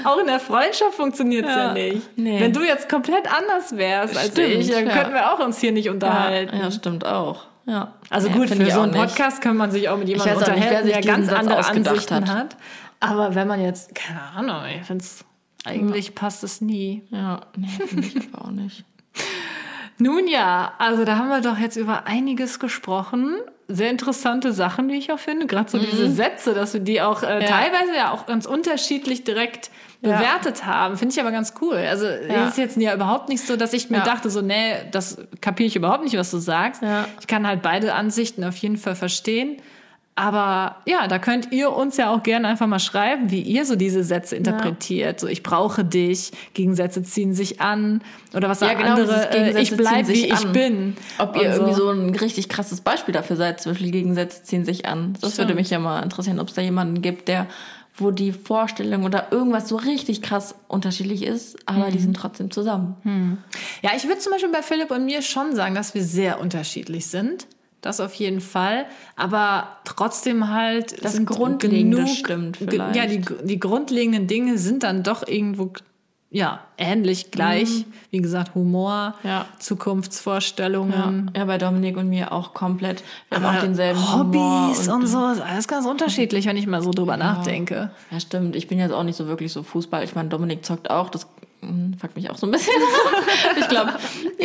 Auch 0.06 0.18
in 0.18 0.28
der 0.28 0.40
Freundschaft 0.40 0.96
funktioniert 0.96 1.46
es 1.46 1.52
ja. 1.52 1.68
ja, 1.68 1.74
nicht. 1.74 2.18
Nee. 2.18 2.40
Wenn 2.40 2.54
du 2.54 2.64
jetzt 2.64 2.90
komplett 2.90 3.32
anders 3.32 3.78
wärst 3.78 4.18
als 4.18 4.28
stimmt, 4.30 4.56
ich, 4.56 4.72
dann 4.72 4.88
könnten 4.88 5.14
wir 5.14 5.34
auch 5.34 5.40
uns 5.40 5.60
hier 5.60 5.72
nicht 5.72 5.90
unterhalten. 5.90 6.58
Ja, 6.58 6.72
stimmt 6.72 7.06
auch. 7.06 7.46
Ja. 7.66 7.94
Also 8.10 8.28
ja, 8.28 8.36
gut, 8.36 8.50
für 8.50 8.72
so 8.72 8.82
einen 8.82 8.92
Podcast 8.92 9.42
kann 9.42 9.58
man 9.58 9.72
sich 9.72 9.88
auch 9.90 9.98
mit 9.98 10.10
jemandem 10.10 10.38
unterhalten, 10.38 10.86
nicht, 10.86 10.96
der 10.96 11.02
ganz 11.02 11.28
Satz 11.28 11.40
andere 11.40 11.66
Ansichten 11.66 12.16
hat. 12.16 12.30
hat. 12.30 12.58
Aber 13.00 13.36
wenn 13.36 13.48
man 13.48 13.62
jetzt, 13.62 13.96
keine 13.96 14.22
Ahnung, 14.22 14.62
ich 14.80 14.86
finde 14.86 15.04
es, 15.04 15.26
eigentlich 15.66 16.08
ja. 16.08 16.14
passt 16.16 16.44
es 16.44 16.62
nie. 16.62 17.04
Ja, 17.10 17.42
nee, 17.56 17.68
finde 17.68 18.08
ich 18.08 18.18
aber 18.34 18.46
auch 18.46 18.52
nicht. 18.52 18.84
Nun 19.98 20.28
ja, 20.28 20.74
also 20.80 21.06
da 21.06 21.18
haben 21.18 21.30
wir 21.30 21.42
doch 21.42 21.58
jetzt 21.58 21.78
über 21.78 22.08
einiges 22.08 22.60
gesprochen. 22.60 23.36
Sehr 23.76 23.90
interessante 23.90 24.54
Sachen, 24.54 24.90
wie 24.90 24.98
ich 24.98 25.12
auch 25.12 25.20
finde. 25.20 25.48
Gerade 25.48 25.70
so 25.70 25.78
mhm. 25.78 25.86
diese 25.90 26.12
Sätze, 26.12 26.54
dass 26.54 26.74
wir 26.74 26.82
die 26.82 27.02
auch 27.02 27.24
äh, 27.24 27.42
ja. 27.42 27.48
teilweise 27.48 27.96
ja 27.96 28.12
auch 28.12 28.26
ganz 28.26 28.46
unterschiedlich 28.46 29.24
direkt 29.24 29.72
bewertet 30.02 30.60
ja. 30.60 30.66
haben. 30.66 30.98
Finde 30.98 31.14
ich 31.14 31.22
aber 31.22 31.32
ganz 31.32 31.54
cool. 31.62 31.76
Also 31.76 32.06
ja. 32.06 32.48
ist 32.48 32.58
jetzt 32.58 32.78
ja 32.78 32.94
überhaupt 32.94 33.30
nicht 33.30 33.46
so, 33.46 33.56
dass 33.56 33.74
ich 33.74 33.90
mir 33.90 34.02
dachte, 34.02 34.30
so, 34.30 34.42
nee, 34.42 34.76
das 34.92 35.18
kapiere 35.42 35.68
ich 35.68 35.76
überhaupt 35.76 36.04
nicht, 36.04 36.18
was 36.18 36.30
du 36.30 36.38
sagst. 36.38 36.82
Ich 37.20 37.28
kann 37.28 37.48
halt 37.48 37.62
beide 37.62 37.94
Ansichten 37.94 38.44
auf 38.44 38.56
jeden 38.58 38.78
Fall 38.78 38.96
verstehen. 38.96 39.58
Aber 40.16 40.78
ja, 40.86 41.08
da 41.08 41.18
könnt 41.18 41.52
ihr 41.52 41.72
uns 41.72 41.98
ja 41.98 42.14
auch 42.14 42.22
gerne 42.22 42.48
einfach 42.48 42.68
mal 42.68 42.80
schreiben, 42.80 43.32
wie 43.32 43.42
ihr 43.42 43.66
so 43.66 43.76
diese 43.76 44.04
Sätze 44.04 44.36
interpretiert. 44.36 45.14
Ja. 45.14 45.20
So, 45.20 45.28
ich 45.28 45.42
brauche 45.42 45.84
dich, 45.84 46.32
Gegensätze 46.54 47.02
ziehen 47.02 47.34
sich 47.34 47.62
an. 47.62 48.02
Oder 48.36 48.48
was 48.48 48.60
ja, 48.60 48.74
genau, 48.76 48.92
andere, 48.92 49.32
äh, 49.32 49.60
ich 49.60 49.76
bleibe 49.76 50.10
wie 50.10 50.28
ich 50.28 50.46
an. 50.46 50.54
bin. 50.54 50.98
Ob 51.18 51.36
ihr 51.36 51.54
so. 51.54 51.62
irgendwie 51.62 51.74
so 51.74 51.90
ein 51.90 52.16
richtig 52.16 52.48
krasses 52.48 52.82
Beispiel 52.82 53.14
dafür 53.14 53.38
seid, 53.38 53.60
zum 53.60 53.72
Beispiel 53.72 53.90
Gegensätze 53.90 54.44
ziehen 54.44 54.66
sich 54.66 54.86
an. 54.86 55.14
Das 55.20 55.34
Stimmt. 55.34 55.48
würde 55.48 55.56
mich 55.56 55.72
ja 55.72 55.80
mal 55.80 56.04
interessieren, 56.04 56.40
ob 56.40 56.50
es 56.50 56.54
da 56.54 56.62
jemanden 56.62 57.02
gibt, 57.02 57.28
der 57.28 57.48
wo 57.96 58.10
die 58.10 58.32
Vorstellung 58.32 59.04
oder 59.04 59.32
irgendwas 59.32 59.70
so 59.70 59.76
richtig 59.76 60.24
krass 60.24 60.56
unterschiedlich 60.68 61.24
ist, 61.24 61.58
aber 61.68 61.88
mhm. 61.88 61.92
die 61.92 62.00
sind 62.00 62.16
trotzdem 62.16 62.50
zusammen. 62.50 62.96
Mhm. 63.04 63.38
Ja, 63.84 63.92
ich 63.96 64.08
würde 64.08 64.18
zum 64.18 64.32
Beispiel 64.32 64.52
bei 64.52 64.64
Philipp 64.64 64.90
und 64.90 65.06
mir 65.06 65.22
schon 65.22 65.56
sagen, 65.56 65.76
dass 65.76 65.94
wir 65.94 66.04
sehr 66.04 66.40
unterschiedlich 66.40 67.06
sind. 67.06 67.46
Das 67.84 68.00
auf 68.00 68.14
jeden 68.14 68.40
Fall. 68.40 68.86
Aber 69.18 69.68
trotzdem 69.84 70.50
halt. 70.50 71.04
Das 71.04 71.24
Grundlegende 71.26 71.98
genug, 71.98 72.16
stimmt 72.16 72.58
vielleicht. 72.58 72.96
Ja, 72.96 73.06
die, 73.06 73.22
die 73.44 73.60
grundlegenden 73.60 74.26
Dinge 74.26 74.58
sind 74.58 74.84
dann 74.84 75.04
doch 75.04 75.28
irgendwo 75.28 75.74
ja, 76.32 76.62
ähnlich 76.78 77.30
gleich. 77.30 77.70
Mhm. 77.70 77.94
Wie 78.10 78.22
gesagt, 78.22 78.56
Humor, 78.56 79.16
ja. 79.24 79.46
Zukunftsvorstellungen. 79.60 81.32
Ja. 81.36 81.42
ja. 81.42 81.46
bei 81.46 81.58
Dominik 81.58 81.98
und 81.98 82.10
mir 82.10 82.32
auch 82.32 82.54
komplett. 82.54 83.04
Wir 83.30 83.38
Aber 83.38 83.50
haben 83.50 83.58
auch 83.58 83.62
denselben 83.62 84.14
Hobbys 84.14 84.88
und, 84.88 85.02
und, 85.02 85.08
so. 85.08 85.30
Ist 85.30 85.42
alles 85.42 85.68
ganz 85.68 85.86
unterschiedlich, 85.86 86.48
wenn 86.48 86.58
ich 86.58 86.66
mal 86.66 86.82
so 86.82 86.92
drüber 86.92 87.14
ja. 87.14 87.18
nachdenke. 87.18 87.92
Ja, 88.10 88.20
stimmt. 88.20 88.56
Ich 88.56 88.68
bin 88.70 88.80
jetzt 88.80 88.94
auch 88.94 89.04
nicht 89.04 89.18
so 89.18 89.28
wirklich 89.28 89.52
so 89.52 89.62
Fußball. 89.62 90.04
Ich 90.06 90.16
meine, 90.16 90.30
Dominik 90.30 90.66
zockt 90.66 90.90
auch. 90.90 91.10
Das 91.10 91.28
hm, 91.94 92.00
fuckt 92.00 92.16
mich 92.16 92.30
auch 92.30 92.38
so 92.38 92.48
ein 92.48 92.52
bisschen. 92.52 92.74
ich 93.60 93.68
glaube, 93.68 93.94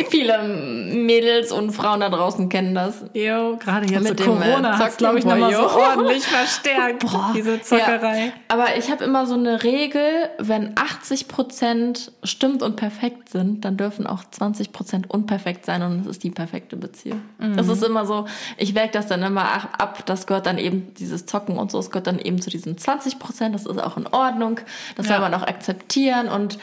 viele 0.09 0.43
Mädels 0.43 1.51
und 1.51 1.71
Frauen 1.71 1.99
da 1.99 2.09
draußen 2.09 2.49
kennen 2.49 2.75
das. 2.75 3.05
Jo, 3.13 3.57
gerade 3.57 3.91
jetzt 3.91 4.03
mit 4.03 4.19
so 4.19 4.25
Corona 4.25 4.77
hat 4.77 4.97
glaube 4.97 5.19
ich, 5.19 5.25
nochmal 5.25 5.53
so 5.53 5.69
ordentlich 5.69 6.23
verstärkt, 6.23 6.99
Boah. 6.99 7.31
diese 7.35 7.61
Zockerei. 7.61 8.25
Ja, 8.25 8.31
aber 8.47 8.77
ich 8.77 8.91
habe 8.91 9.03
immer 9.03 9.25
so 9.25 9.35
eine 9.35 9.63
Regel, 9.63 10.29
wenn 10.37 10.73
80 10.77 11.27
Prozent 11.27 12.11
stimmt 12.23 12.63
und 12.63 12.75
perfekt 12.75 13.29
sind, 13.29 13.65
dann 13.65 13.77
dürfen 13.77 14.07
auch 14.07 14.23
20 14.29 14.71
Prozent 14.71 15.09
unperfekt 15.09 15.65
sein 15.65 15.81
und 15.81 16.01
es 16.01 16.07
ist 16.07 16.23
die 16.23 16.31
perfekte 16.31 16.77
Beziehung. 16.77 17.21
Mhm. 17.37 17.57
Das 17.57 17.67
ist 17.67 17.83
immer 17.83 18.05
so, 18.05 18.25
ich 18.57 18.75
wäge 18.75 18.91
das 18.91 19.07
dann 19.07 19.23
immer 19.23 19.45
ab, 19.79 20.05
das 20.05 20.27
gehört 20.27 20.45
dann 20.45 20.57
eben, 20.57 20.93
dieses 20.95 21.25
Zocken 21.25 21.57
und 21.57 21.71
so, 21.71 21.79
es 21.79 21.91
gehört 21.91 22.07
dann 22.07 22.19
eben 22.19 22.41
zu 22.41 22.49
diesen 22.49 22.77
20 22.77 23.19
Prozent, 23.19 23.55
das 23.55 23.65
ist 23.65 23.81
auch 23.81 23.97
in 23.97 24.07
Ordnung, 24.07 24.59
das 24.95 25.07
ja. 25.07 25.13
soll 25.13 25.21
man 25.21 25.33
auch 25.33 25.47
akzeptieren 25.47 26.27
und 26.27 26.57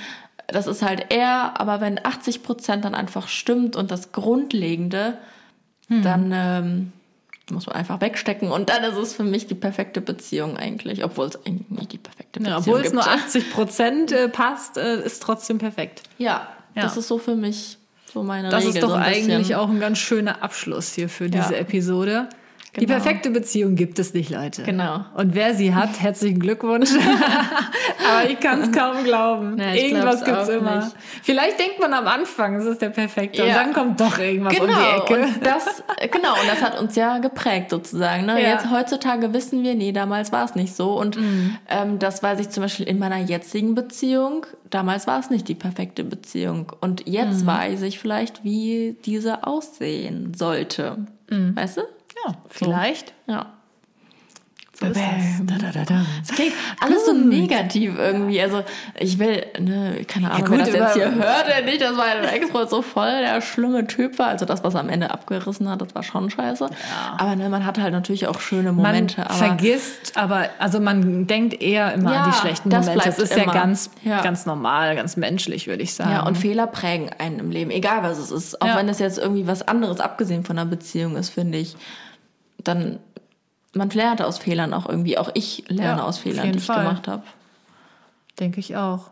das 0.48 0.66
ist 0.66 0.82
halt 0.82 1.06
er, 1.10 1.60
aber 1.60 1.80
wenn 1.80 2.04
80 2.04 2.42
Prozent 2.42 2.84
dann 2.84 2.94
einfach 2.94 3.28
stimmt 3.28 3.76
und 3.76 3.90
das 3.90 4.12
Grundlegende, 4.12 5.18
hm. 5.88 6.02
dann 6.02 6.32
ähm, 6.34 6.92
muss 7.50 7.66
man 7.66 7.76
einfach 7.76 8.00
wegstecken 8.00 8.50
und 8.50 8.68
dann 8.68 8.82
ist 8.84 8.96
es 8.96 9.14
für 9.14 9.24
mich 9.24 9.46
die 9.46 9.54
perfekte 9.54 10.00
Beziehung 10.00 10.56
eigentlich, 10.56 11.04
obwohl 11.04 11.26
es 11.26 11.36
eigentlich 11.46 11.70
nicht 11.70 11.92
die 11.92 11.98
perfekte 11.98 12.40
Beziehung 12.40 12.52
ja, 12.52 12.58
obwohl 12.58 12.82
gibt. 12.82 12.94
Obwohl 12.94 13.02
es 13.02 13.06
nur 13.06 13.14
80 13.24 13.50
Prozent 13.50 14.12
äh, 14.12 14.28
passt, 14.28 14.76
äh, 14.76 15.04
ist 15.04 15.22
trotzdem 15.22 15.58
perfekt. 15.58 16.02
Ja, 16.18 16.48
ja, 16.74 16.82
das 16.82 16.96
ist 16.96 17.08
so 17.08 17.18
für 17.18 17.36
mich 17.36 17.78
so 18.12 18.22
meine 18.22 18.48
das 18.48 18.60
Regel. 18.60 18.68
Das 18.68 18.74
ist 18.76 18.82
doch 18.82 18.90
so 18.90 18.94
eigentlich 18.94 19.54
auch 19.54 19.68
ein 19.68 19.80
ganz 19.80 19.98
schöner 19.98 20.42
Abschluss 20.42 20.92
hier 20.92 21.08
für 21.08 21.28
diese 21.28 21.54
ja. 21.54 21.60
Episode. 21.60 22.28
Die 22.80 22.86
perfekte 22.86 23.30
Beziehung 23.30 23.74
gibt 23.74 23.98
es 23.98 24.12
nicht, 24.14 24.30
Leute. 24.30 24.62
Genau. 24.62 25.04
Und 25.14 25.34
wer 25.34 25.54
sie 25.54 25.74
hat, 25.74 26.00
herzlichen 26.00 26.40
Glückwunsch. 26.40 26.90
Aber 28.08 28.30
ich 28.30 28.38
kann 28.40 28.60
es 28.62 28.72
kaum 28.72 29.02
glauben. 29.04 29.58
Ja, 29.58 29.72
irgendwas 29.74 30.24
gibt's 30.24 30.48
auch 30.48 30.52
immer. 30.54 30.76
nicht. 30.84 30.94
Vielleicht 31.22 31.58
denkt 31.58 31.80
man 31.80 31.92
am 31.94 32.06
Anfang, 32.06 32.56
es 32.56 32.64
ist 32.66 32.82
der 32.82 32.90
perfekte. 32.90 33.42
Und 33.42 33.48
Ja. 33.48 33.54
dann 33.56 33.72
kommt 33.72 34.00
doch 34.00 34.18
irgendwas 34.18 34.54
Genau, 34.54 34.64
um 34.64 35.06
die 35.08 35.12
Ecke. 35.14 35.24
und 35.24 35.46
das, 35.46 35.82
genau, 36.10 36.32
und 36.32 36.48
das 36.48 36.62
hat 36.62 36.78
uns 36.80 36.94
ja 36.96 37.18
geprägt 37.18 37.70
sozusagen. 37.70 38.26
Ne? 38.26 38.42
Ja. 38.42 38.50
Jetzt 38.50 38.70
heutzutage 38.70 39.32
wissen 39.32 39.62
wir, 39.62 39.74
nee, 39.74 39.92
damals 39.92 40.32
war 40.32 40.44
es 40.44 40.54
nicht 40.54 40.74
so. 40.74 40.98
Und 40.98 41.16
Mhm. 41.16 41.56
ähm, 41.68 41.98
das 41.98 42.22
weiß 42.22 42.40
ich 42.40 42.50
zum 42.50 42.62
Beispiel 42.62 42.86
in 42.86 42.98
meiner 42.98 43.18
jetzigen 43.18 43.74
Beziehung. 43.74 44.46
Damals 44.70 45.06
war 45.06 45.18
es 45.20 45.30
nicht 45.30 45.48
die 45.48 45.54
perfekte 45.54 46.04
Beziehung. 46.04 46.72
Und 46.80 47.06
jetzt 47.08 47.42
Mhm. 47.42 47.46
weiß 47.46 47.82
ich 47.82 47.98
vielleicht, 47.98 48.44
wie 48.44 48.96
diese 49.04 49.46
aussehen 49.46 50.32
sollte. 50.36 50.98
Mhm. 51.30 51.56
Weißt 51.56 51.78
du? 51.78 51.82
Ja, 52.26 52.34
vielleicht. 52.48 53.12
Ja. 53.26 53.46
So 54.78 54.84
ist 54.88 54.96
das. 54.96 55.46
Da, 55.46 55.54
da, 55.56 55.70
da, 55.72 55.84
da. 55.86 56.04
Es 56.22 56.28
klingt 56.32 56.52
alles 56.80 57.06
so 57.06 57.14
negativ 57.14 57.94
irgendwie. 57.96 58.42
Also 58.42 58.62
ich 59.00 59.18
will, 59.18 59.46
ne, 59.58 60.04
keine 60.06 60.30
Ahnung, 60.30 60.48
gut, 60.48 60.58
wer 60.58 60.66
das 60.66 60.74
jetzt 60.74 60.94
hier 60.96 61.14
hört, 61.14 61.46
der 61.48 61.64
nicht, 61.64 61.80
dass 61.80 61.96
mein 61.96 62.22
Ex-Freund 62.24 62.68
so 62.68 62.82
voll 62.82 63.08
der 63.22 63.40
schlimme 63.40 63.86
Typ 63.86 64.18
war. 64.18 64.26
Also 64.26 64.44
das, 64.44 64.62
was 64.64 64.74
am 64.76 64.90
Ende 64.90 65.10
abgerissen 65.12 65.66
hat, 65.70 65.80
das 65.80 65.94
war 65.94 66.02
schon 66.02 66.28
scheiße. 66.28 66.68
Aber 67.16 67.36
ne, 67.36 67.48
man 67.48 67.64
hat 67.64 67.78
halt 67.80 67.92
natürlich 67.94 68.26
auch 68.26 68.38
schöne 68.38 68.64
Man 68.72 68.84
Momente. 68.84 69.24
aber 69.24 69.32
vergisst, 69.32 70.14
aber 70.14 70.50
also 70.58 70.78
man 70.78 71.26
denkt 71.26 71.62
eher 71.62 71.94
immer 71.94 72.10
an 72.10 72.14
Ja, 72.14 72.26
die 72.26 72.36
schlechten 72.36 72.68
das 72.68 72.84
Momente. 72.84 73.06
Das 73.08 73.18
ist 73.18 73.34
ja 73.34 73.44
immer. 73.44 73.54
ganz, 73.54 73.90
Ja. 74.02 74.20
ganz 74.20 74.44
normal, 74.44 74.94
ganz 74.94 75.16
menschlich, 75.16 75.68
würde 75.68 75.82
ich 75.84 75.94
sagen. 75.94 76.10
ja, 76.10 76.22
und 76.26 76.36
Fehler 76.36 76.66
prägen 76.66 77.08
einen 77.18 77.38
im 77.38 77.50
Leben, 77.50 77.70
egal 77.70 78.02
was 78.02 78.18
es 78.18 78.30
ist. 78.30 78.60
Auch 78.60 78.66
Ja. 78.66 78.76
wenn 78.76 78.90
es 78.90 78.98
jetzt 78.98 79.16
irgendwie 79.16 79.46
was 79.46 79.66
anderes, 79.66 80.00
abgesehen 80.00 80.44
von 80.44 80.58
einer 80.58 80.68
Beziehung 80.68 81.16
ist, 81.16 81.30
finde 81.30 81.56
ich, 81.56 81.76
dann 82.68 82.98
man 83.72 83.90
lernt 83.90 84.22
aus 84.22 84.38
Fehlern 84.38 84.72
auch 84.72 84.88
irgendwie. 84.88 85.18
Auch 85.18 85.30
ich 85.34 85.64
lerne 85.68 86.00
Ja, 86.00 86.06
aus 86.06 86.18
Fehlern, 86.18 86.50
die 86.52 86.58
ich 86.58 86.64
Fall. 86.64 86.84
gemacht 86.84 87.08
habe. 87.08 87.22
Denke 88.40 88.60
ich 88.60 88.76
auch. 88.76 89.10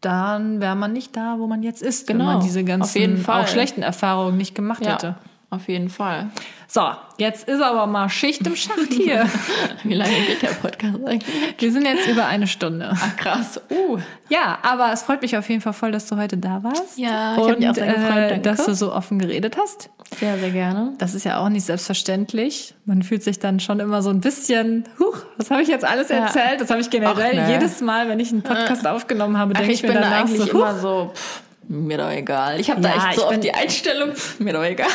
Dann 0.00 0.60
wäre 0.60 0.76
man 0.76 0.92
nicht 0.92 1.16
da, 1.16 1.36
wo 1.38 1.46
man 1.46 1.62
jetzt 1.62 1.82
ist, 1.82 2.06
Genau, 2.06 2.20
wenn 2.20 2.26
man 2.34 2.40
diese 2.40 2.62
ganzen 2.64 3.24
auch 3.26 3.46
schlechten 3.48 3.82
Erfahrungen 3.82 4.36
nicht 4.36 4.54
gemacht 4.54 4.86
hätte. 4.86 5.16
Auf 5.50 5.68
jeden 5.68 5.88
Fall. 5.88 6.30
So, 6.68 6.82
jetzt 7.18 7.48
ist 7.48 7.62
aber 7.62 7.86
mal 7.86 8.08
Schicht 8.08 8.44
im 8.46 8.56
Schacht 8.56 8.92
hier. 8.92 9.26
Wie 9.84 9.94
lange 9.94 10.12
geht 10.26 10.42
der 10.42 10.48
Podcast 10.48 10.96
eigentlich? 11.06 11.24
Wir 11.58 11.72
sind 11.72 11.86
jetzt 11.86 12.08
über 12.08 12.26
eine 12.26 12.46
Stunde. 12.48 12.90
Ach 12.92 13.16
krass. 13.16 13.60
Uh. 13.70 13.98
Ja, 14.28 14.58
aber 14.62 14.92
es 14.92 15.02
freut 15.04 15.22
mich 15.22 15.36
auf 15.36 15.48
jeden 15.48 15.60
Fall 15.60 15.72
voll, 15.72 15.92
dass 15.92 16.06
du 16.08 16.16
heute 16.16 16.36
da 16.36 16.64
warst. 16.64 16.98
Ja, 16.98 17.34
ich 17.36 17.38
hab 17.42 17.46
und 17.46 17.60
mich 17.60 17.68
auch 17.68 17.74
sehr 17.74 17.86
gefreut, 17.86 18.16
äh, 18.16 18.28
danke. 18.30 18.40
dass 18.40 18.66
du 18.66 18.74
so 18.74 18.92
offen 18.92 19.18
geredet 19.20 19.56
hast. 19.56 19.90
Sehr, 20.18 20.36
sehr 20.38 20.50
gerne. 20.50 20.94
Das 20.98 21.14
ist 21.14 21.24
ja 21.24 21.38
auch 21.38 21.48
nicht 21.48 21.64
selbstverständlich. 21.64 22.74
Man 22.84 23.02
fühlt 23.02 23.22
sich 23.22 23.38
dann 23.38 23.60
schon 23.60 23.78
immer 23.80 24.02
so 24.02 24.10
ein 24.10 24.20
bisschen, 24.20 24.84
huch, 24.98 25.18
was 25.36 25.50
habe 25.50 25.62
ich 25.62 25.68
jetzt 25.68 25.84
alles 25.84 26.08
Ja. 26.08 26.16
erzählt? 26.26 26.60
Das 26.60 26.70
habe 26.70 26.80
ich 26.80 26.90
generell 26.90 27.38
Ach, 27.38 27.46
ne. 27.48 27.52
jedes 27.52 27.80
Mal, 27.80 28.08
wenn 28.08 28.18
ich 28.20 28.32
einen 28.32 28.42
Podcast 28.42 28.86
aufgenommen 28.86 29.38
habe, 29.38 29.54
denke 29.54 29.70
ich 29.70 29.78
ich 29.78 29.82
mir 29.82 29.92
bin 29.92 30.02
da 30.02 30.10
danach 30.10 30.20
eigentlich 30.20 30.50
so, 30.50 30.58
immer 30.58 30.78
so, 30.78 31.12
pff, 31.14 31.42
mir 31.68 31.98
doch 31.98 32.10
egal. 32.10 32.60
Ich 32.60 32.70
habe 32.70 32.80
da 32.80 32.88
Ja, 32.94 33.08
echt 33.10 33.18
so 33.18 33.26
oft 33.26 33.42
die 33.42 33.52
Einstellung, 33.52 34.10
mir 34.38 34.52
doch 34.52 34.64
egal. 34.64 34.88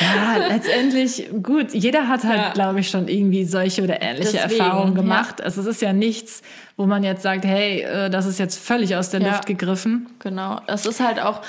Ja, 0.00 0.46
letztendlich, 0.48 1.28
gut, 1.42 1.72
jeder 1.72 2.08
hat 2.08 2.24
halt, 2.24 2.38
Ja. 2.38 2.52
glaube 2.52 2.80
ich, 2.80 2.88
schon 2.90 3.08
irgendwie 3.08 3.44
solche 3.44 3.82
oder 3.82 4.00
ähnliche 4.02 4.32
Deswegen, 4.32 4.60
Erfahrungen 4.60 4.94
ja. 4.96 5.02
gemacht. 5.02 5.42
Also 5.42 5.60
es 5.60 5.66
ist 5.66 5.82
ja 5.82 5.92
nichts, 5.92 6.42
wo 6.76 6.86
man 6.86 7.04
jetzt 7.04 7.22
sagt, 7.22 7.44
hey, 7.44 7.82
äh, 7.82 8.10
das 8.10 8.26
ist 8.26 8.38
jetzt 8.38 8.58
völlig 8.58 8.96
aus 8.96 9.10
der 9.10 9.20
Ja. 9.20 9.28
Luft 9.32 9.46
gegriffen. 9.46 10.06
Genau. 10.18 10.60
Das 10.66 10.86
ist 10.86 11.00
halt 11.00 11.20
auch 11.20 11.40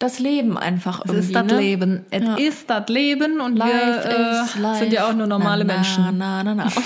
das 0.00 0.18
Leben 0.18 0.56
einfach 0.58 1.00
Es 1.04 1.10
irgendwie. 1.12 1.26
ist 1.26 1.34
das 1.36 1.44
ne? 1.44 1.58
Leben. 1.58 2.06
Es 2.10 2.22
Ja. 2.24 2.34
ist 2.36 2.70
das 2.70 2.88
Leben 2.88 3.40
und 3.40 3.56
Life 3.56 3.70
wir 4.56 4.72
äh, 4.72 4.78
sind 4.78 4.92
ja 4.92 5.06
auch 5.06 5.12
nur 5.12 5.26
normale 5.26 5.64
na, 5.64 5.74
Menschen. 5.74 6.04
Na, 6.18 6.42
na, 6.42 6.54
na. 6.54 6.66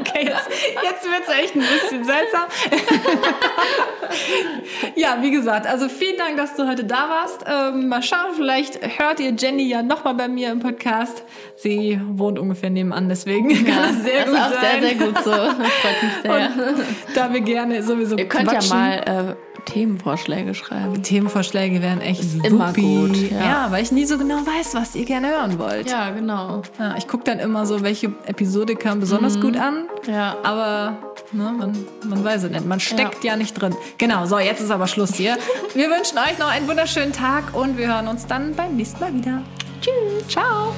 Okay, 0.00 0.24
jetzt, 0.26 0.48
jetzt 0.82 1.04
wird 1.04 1.22
es 1.26 1.34
echt 1.34 1.54
ein 1.54 1.60
bisschen 1.60 2.04
seltsam. 2.04 2.44
ja, 4.96 5.18
wie 5.20 5.30
gesagt, 5.30 5.66
also 5.66 5.88
vielen 5.88 6.16
Dank, 6.16 6.36
dass 6.36 6.54
du 6.56 6.66
heute 6.66 6.84
da 6.84 7.08
warst. 7.08 7.44
Ähm, 7.46 7.88
mal 7.88 8.02
schauen, 8.02 8.32
vielleicht 8.34 8.78
hört 8.98 9.20
ihr 9.20 9.32
Jenny 9.36 9.68
ja 9.68 9.82
nochmal 9.82 10.14
bei 10.14 10.28
mir 10.28 10.50
im 10.50 10.60
Podcast. 10.60 11.22
Sie 11.56 12.00
wohnt 12.12 12.38
ungefähr 12.38 12.70
nebenan, 12.70 13.08
deswegen 13.08 13.48
kann 13.64 13.96
es 13.96 14.02
sehr 14.04 14.24
das 14.24 14.26
gut 14.26 14.34
ist 14.34 14.40
auch 14.40 14.52
sein. 14.52 14.80
sehr, 14.80 14.96
sehr 14.96 15.06
gut 15.06 15.18
so. 15.24 15.30
Das 15.30 15.54
freut 15.54 16.02
mich 16.02 16.12
sehr. 16.22 16.50
Da 17.14 17.32
wir 17.32 17.40
gerne 17.40 17.82
sowieso 17.82 18.16
Ihr 18.16 18.28
könnt 18.28 18.48
quatschen. 18.48 18.70
ja 18.70 18.76
mal 18.76 19.30
äh, 19.30 19.34
Themenvorschläge 19.70 20.54
schreiben. 20.54 21.02
Themenvorschläge 21.02 21.80
wären 21.82 22.00
echt 22.00 22.22
immer 22.44 22.68
supi. 22.68 22.82
gut, 22.82 23.30
ja. 23.30 23.38
Ja. 23.38 23.66
weil 23.70 23.82
ich 23.82 23.92
nie 23.92 24.04
so 24.04 24.18
genau 24.18 24.36
weiß, 24.36 24.74
was 24.74 24.94
ihr 24.94 25.04
gerne 25.04 25.28
hören 25.28 25.58
wollt. 25.58 25.90
Ja, 25.90 26.10
genau. 26.10 26.62
Ja, 26.78 26.96
ich 26.96 27.06
gucke 27.06 27.24
dann 27.24 27.38
immer 27.38 27.66
so, 27.66 27.82
welche 27.82 28.12
Episode 28.26 28.74
kam 28.74 29.00
besonders 29.00 29.40
gut 29.40 29.56
an. 29.56 29.84
Ja. 30.06 30.36
Aber 30.42 30.98
ne, 31.32 31.54
man, 31.56 31.86
man 32.08 32.24
weiß 32.24 32.44
es 32.44 32.50
nicht. 32.50 32.66
Man 32.66 32.80
steckt 32.80 33.24
ja. 33.24 33.36
nicht 33.36 33.54
drin. 33.54 33.74
Genau, 33.98 34.26
so, 34.26 34.38
jetzt 34.38 34.60
ist 34.60 34.70
aber 34.70 34.86
Schluss 34.86 35.14
hier. 35.14 35.36
Wir 35.74 35.88
wünschen 35.88 36.18
euch 36.18 36.38
noch 36.38 36.48
einen 36.48 36.66
wunderschönen 36.66 37.12
Tag 37.12 37.54
und 37.54 37.78
wir 37.78 37.86
hören 37.86 38.08
uns 38.08 38.26
dann 38.26 38.54
beim 38.54 38.76
nächsten 38.76 39.00
Mal 39.00 39.14
wieder. 39.14 39.42
Tschüss. 39.80 40.26
Ciao. 40.28 40.74